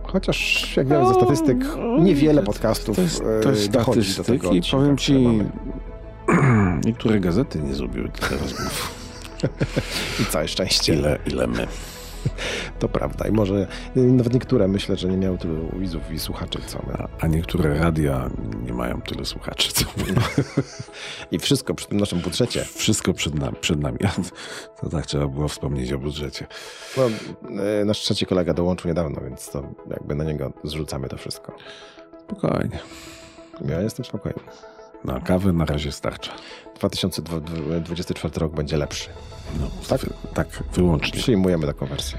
Chociaż, 0.04 0.74
jak 0.78 0.88
wiemy 0.88 1.08
ze 1.08 1.14
statystyk, 1.14 1.58
niewiele 2.00 2.44
podcastów 2.44 2.96
To 2.96 3.02
jest, 3.02 3.24
to 3.44 3.50
jest 3.50 3.70
dochodzi 3.70 4.00
do 4.00 4.06
statystyk 4.06 4.26
tego 4.42 4.48
odcinka, 4.50 4.78
powiem 4.78 4.98
Ci, 4.98 5.14
niektóre 6.86 7.20
gazety 7.20 7.60
nie 7.62 7.74
zrobiły 7.74 8.10
tyle 8.10 8.42
rozmów, 8.42 8.96
I 10.22 10.26
całe 10.26 10.48
szczęście. 10.48 10.94
ile, 10.94 11.20
ile 11.28 11.48
my. 11.48 11.68
To 12.80 12.90
prawda. 12.90 13.28
I 13.28 13.32
może 13.32 13.68
e, 13.96 14.00
nawet 14.00 14.34
niektóre 14.34 14.68
myślę, 14.68 14.98
że 14.98 15.08
nie 15.08 15.18
miały 15.18 15.38
tylu 15.38 15.70
widzów 15.80 16.12
i 16.12 16.20
słuchaczy, 16.20 16.60
co 16.68 16.80
my. 16.88 16.94
A, 16.94 17.08
a 17.20 17.28
niektóre 17.28 17.80
radia 17.80 18.30
nie 18.66 18.74
mają 18.74 19.02
tyle 19.02 19.26
słuchaczy, 19.26 19.72
co 19.72 19.86
my. 19.98 20.04
I 21.32 21.40
wszystko 21.40 21.74
przy 21.74 21.88
tym 21.88 22.00
naszym 22.00 22.20
budżecie. 22.20 22.66
Wszystko 22.66 23.14
przed 23.14 23.36
nami. 23.36 23.58
Przed 23.62 23.80
nami. 23.80 23.98
To 24.82 24.90
tak 24.90 25.06
trzeba 25.06 25.28
było 25.28 25.48
wspomnieć 25.48 25.94
o 25.94 26.00
budżecie. 26.00 26.48
No, 26.98 27.04
e, 27.64 27.86
nasz 27.86 28.00
trzeci 28.00 28.26
kolega 28.26 28.54
dołączył 28.54 28.88
niedawno, 28.88 29.22
więc 29.22 29.50
to 29.50 29.64
jakby 29.90 30.16
na 30.16 30.24
niego 30.24 30.54
zrzucamy 30.64 31.10
to 31.10 31.18
wszystko. 31.18 31.56
Spokojnie. 32.24 32.80
Ja 33.66 33.82
jestem 33.82 34.06
spokojny. 34.06 34.40
Na 35.06 35.20
kawę 35.20 35.54
na 35.54 35.66
razie 35.66 35.92
starcza. 35.92 36.32
2024 36.76 38.34
rok 38.40 38.54
będzie 38.54 38.78
lepszy. 38.78 39.10
No, 39.60 39.68
tak? 39.88 40.02
tak, 40.34 40.48
wyłącznie. 40.74 41.20
Przyjmujemy 41.20 41.68
taką 41.68 41.86
wersję. 41.86 42.18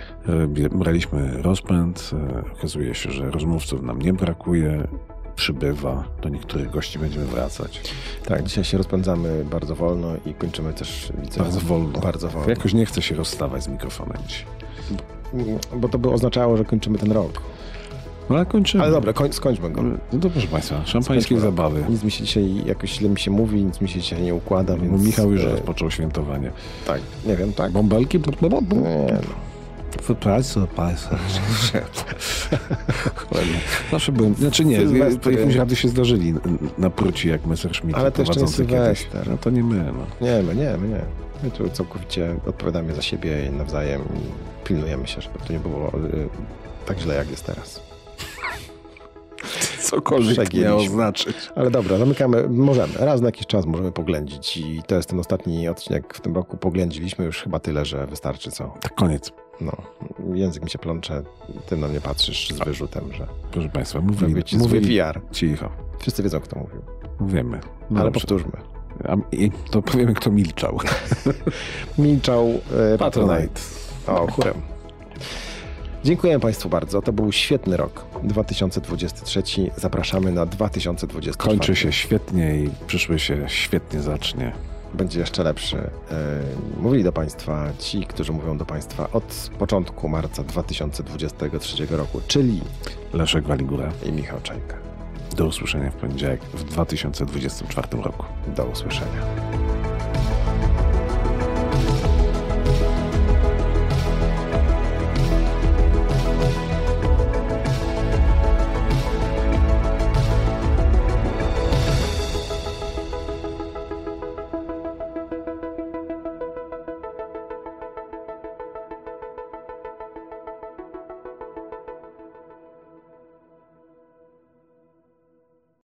E, 0.65 0.69
Braliśmy 0.69 1.43
rozpęd. 1.43 2.11
e, 2.49 2.53
Okazuje 2.59 2.95
się, 2.95 3.11
że 3.11 3.31
rozmówców 3.31 3.83
nam 3.83 4.03
nie 4.03 4.13
brakuje. 4.13 4.89
Przybywa. 5.37 6.05
Do 6.23 6.29
niektórych 6.29 6.71
gości 6.71 6.99
będziemy 6.99 7.25
wracać. 7.27 7.81
Tak, 8.25 8.43
dzisiaj 8.43 8.65
się 8.65 8.79
rozpędzamy 8.79 9.45
bardzo 9.45 9.75
wolno 9.75 10.09
i 10.27 10.35
kończymy 10.35 10.73
też 10.73 11.13
widzę, 11.23 11.41
Bardzo 11.41 11.61
wolno. 11.61 11.99
Bardzo 12.01 12.29
wolno. 12.29 12.51
Jakoś 12.51 12.75
nie 12.75 12.87
chce 12.87 13.03
się 13.03 13.15
rozstawać 13.15 13.65
z 13.65 13.69
mikrofonem 13.69 14.19
dzisiaj. 14.29 14.47
Bo 15.77 15.89
to 15.89 15.99
by 15.99 16.11
oznaczało, 16.11 16.57
że 16.57 16.65
kończymy 16.65 16.99
ten 16.99 17.13
rok. 17.13 17.43
No 18.31 18.37
ale 18.37 18.47
kończymy. 18.47 18.85
Ale 18.85 18.93
dobra, 18.93 19.13
koń, 19.13 19.33
skończmy 19.33 19.71
go. 19.71 19.83
No 19.83 20.19
to 20.21 20.31
proszę 20.31 20.47
Państwa, 20.47 20.87
szampańskie 20.87 21.41
zabawy. 21.41 21.85
Nic 21.89 22.03
mi 22.05 22.11
się 22.11 22.25
dzisiaj, 22.25 22.63
jakoś 22.67 22.91
źle 22.91 23.09
mi 23.09 23.19
się 23.19 23.31
mówi, 23.31 23.65
nic 23.65 23.81
mi 23.81 23.89
się 23.89 24.01
dzisiaj 24.01 24.23
nie 24.23 24.35
układa, 24.35 24.77
Bo 24.77 24.83
więc... 24.83 25.07
Michał 25.07 25.33
już 25.33 25.43
e, 25.43 25.51
rozpoczął 25.51 25.91
świętowanie. 25.91 26.51
Tak, 26.87 27.01
nie 27.27 27.37
wiem, 27.37 27.53
tak. 27.53 27.73
Bąbelki? 27.73 28.19
Nie, 28.19 28.49
no. 29.13 29.49
Wypracy, 30.09 30.61
Państwa. 30.77 31.19
Zawsze 33.91 34.13
byłem, 34.13 34.35
znaczy 34.35 34.65
nie, 34.65 34.77
Sylwestry. 34.77 35.33
jakimś 35.33 35.55
rady 35.55 35.77
się 35.77 35.89
zdarzyli 35.89 36.35
na 36.79 36.91
pruci 36.91 37.29
jak 37.29 37.47
Messerschmitt 37.47 37.97
Ale 37.97 38.13
to 38.13 38.23
jeszcze 38.23 38.41
nie. 38.41 38.49
Sylwester. 38.49 39.29
No 39.31 39.39
to 39.39 39.51
nie 39.51 39.65
my, 39.65 39.77
no. 39.93 40.27
nie, 40.27 40.43
my 40.43 40.55
nie, 40.55 40.77
my 40.77 40.89
nie. 40.89 41.01
My 41.43 41.51
tu 41.51 41.69
całkowicie 41.69 42.35
odpowiadamy 42.47 42.95
za 42.95 43.03
siebie 43.03 43.51
nawzajem 43.59 44.01
i 44.01 44.67
pilnujemy 44.67 45.07
się, 45.07 45.21
żeby 45.21 45.39
to 45.47 45.53
nie 45.53 45.59
było 45.59 45.89
y, 45.89 46.29
tak 46.87 46.99
źle, 47.01 47.15
jak 47.15 47.31
jest 47.31 47.47
teraz. 47.47 47.88
Cokolwiek 49.81 50.55
miało 50.55 50.81
znaczyć. 50.81 51.37
Ale 51.57 51.71
dobra, 51.71 51.99
zamykamy. 51.99 52.49
Możemy. 52.49 52.93
Raz 52.99 53.21
na 53.21 53.29
jakiś 53.29 53.47
czas 53.47 53.67
możemy 53.67 53.93
poględzić 53.93 54.57
i 54.57 54.83
to 54.87 54.95
jest 54.95 55.09
ten 55.09 55.21
ostatni 55.21 55.69
odcinek 55.69 56.15
w 56.15 56.21
tym 56.21 56.35
roku. 56.35 56.57
Poględziliśmy 56.57 57.25
już 57.25 57.43
chyba 57.43 57.59
tyle, 57.59 57.85
że 57.85 58.07
wystarczy, 58.07 58.51
co? 58.51 58.75
Tak, 58.81 58.95
koniec. 58.95 59.33
No, 59.61 59.73
język 60.35 60.65
mi 60.65 60.71
się 60.71 60.79
plącze, 60.79 61.23
ty 61.69 61.77
na 61.77 61.89
mnie 61.89 62.01
patrzysz 62.01 62.49
z 62.51 62.59
wyrzutem, 62.65 63.05
że 63.13 63.27
Proszę 63.53 63.69
Państwa, 63.69 64.01
mówi 64.01 64.13
mówili, 64.13 64.35
być 64.35 64.51
zły 64.51 64.59
mówili 64.61 64.99
PR. 64.99 65.21
cicho. 65.33 65.69
Wszyscy 65.99 66.23
wiedzą, 66.23 66.41
kto 66.41 66.59
mówił. 66.59 66.81
Wiemy. 67.21 67.61
No 67.91 68.01
Ale 68.01 68.11
dobrze. 68.11 68.21
powtórzmy. 68.21 68.53
A, 69.09 69.17
I 69.33 69.51
to 69.71 69.83
powiemy, 69.83 70.15
kto 70.15 70.31
milczał. 70.31 70.79
Milczał 71.99 72.49
e, 72.95 72.99
Patronite. 72.99 72.99
Patronite. 72.99 73.61
O, 74.07 74.33
chórem. 74.33 74.55
Dziękujemy 76.05 76.41
Państwu 76.41 76.69
bardzo. 76.69 77.03
To 77.03 77.13
był 77.13 77.33
świetny 77.33 77.77
rok. 77.77 78.05
2023. 78.25 79.43
Zapraszamy 79.77 80.33
na 80.33 80.47
2024. 80.47 81.57
Kończy 81.57 81.77
się 81.77 81.93
świetnie 81.93 82.57
i 82.57 82.71
przyszły 82.87 83.19
się 83.19 83.45
świetnie 83.47 84.01
zacznie. 84.01 84.53
Będzie 84.95 85.21
jeszcze 85.21 85.43
lepszy. 85.43 85.77
E, 85.77 85.91
Mówili 86.81 87.05
do 87.05 87.13
Państwa 87.13 87.69
ci, 87.79 88.07
którzy 88.07 88.33
mówią 88.33 88.59
do 88.59 88.65
Państwa 88.67 89.09
od 89.13 89.51
początku 89.59 90.09
marca 90.09 90.43
2023 90.45 91.87
roku, 91.91 92.21
czyli 92.27 92.61
Leszek 93.13 93.45
Waligura. 93.47 93.93
i 94.07 94.13
Michał 94.13 94.41
Czajka. 94.41 94.77
Do 95.37 95.47
usłyszenia 95.47 95.91
w 95.91 95.95
poniedziałek 95.95 96.41
w 96.45 96.65
2024 96.65 97.89
roku. 98.03 98.25
Do 98.57 98.65
usłyszenia. 98.65 99.23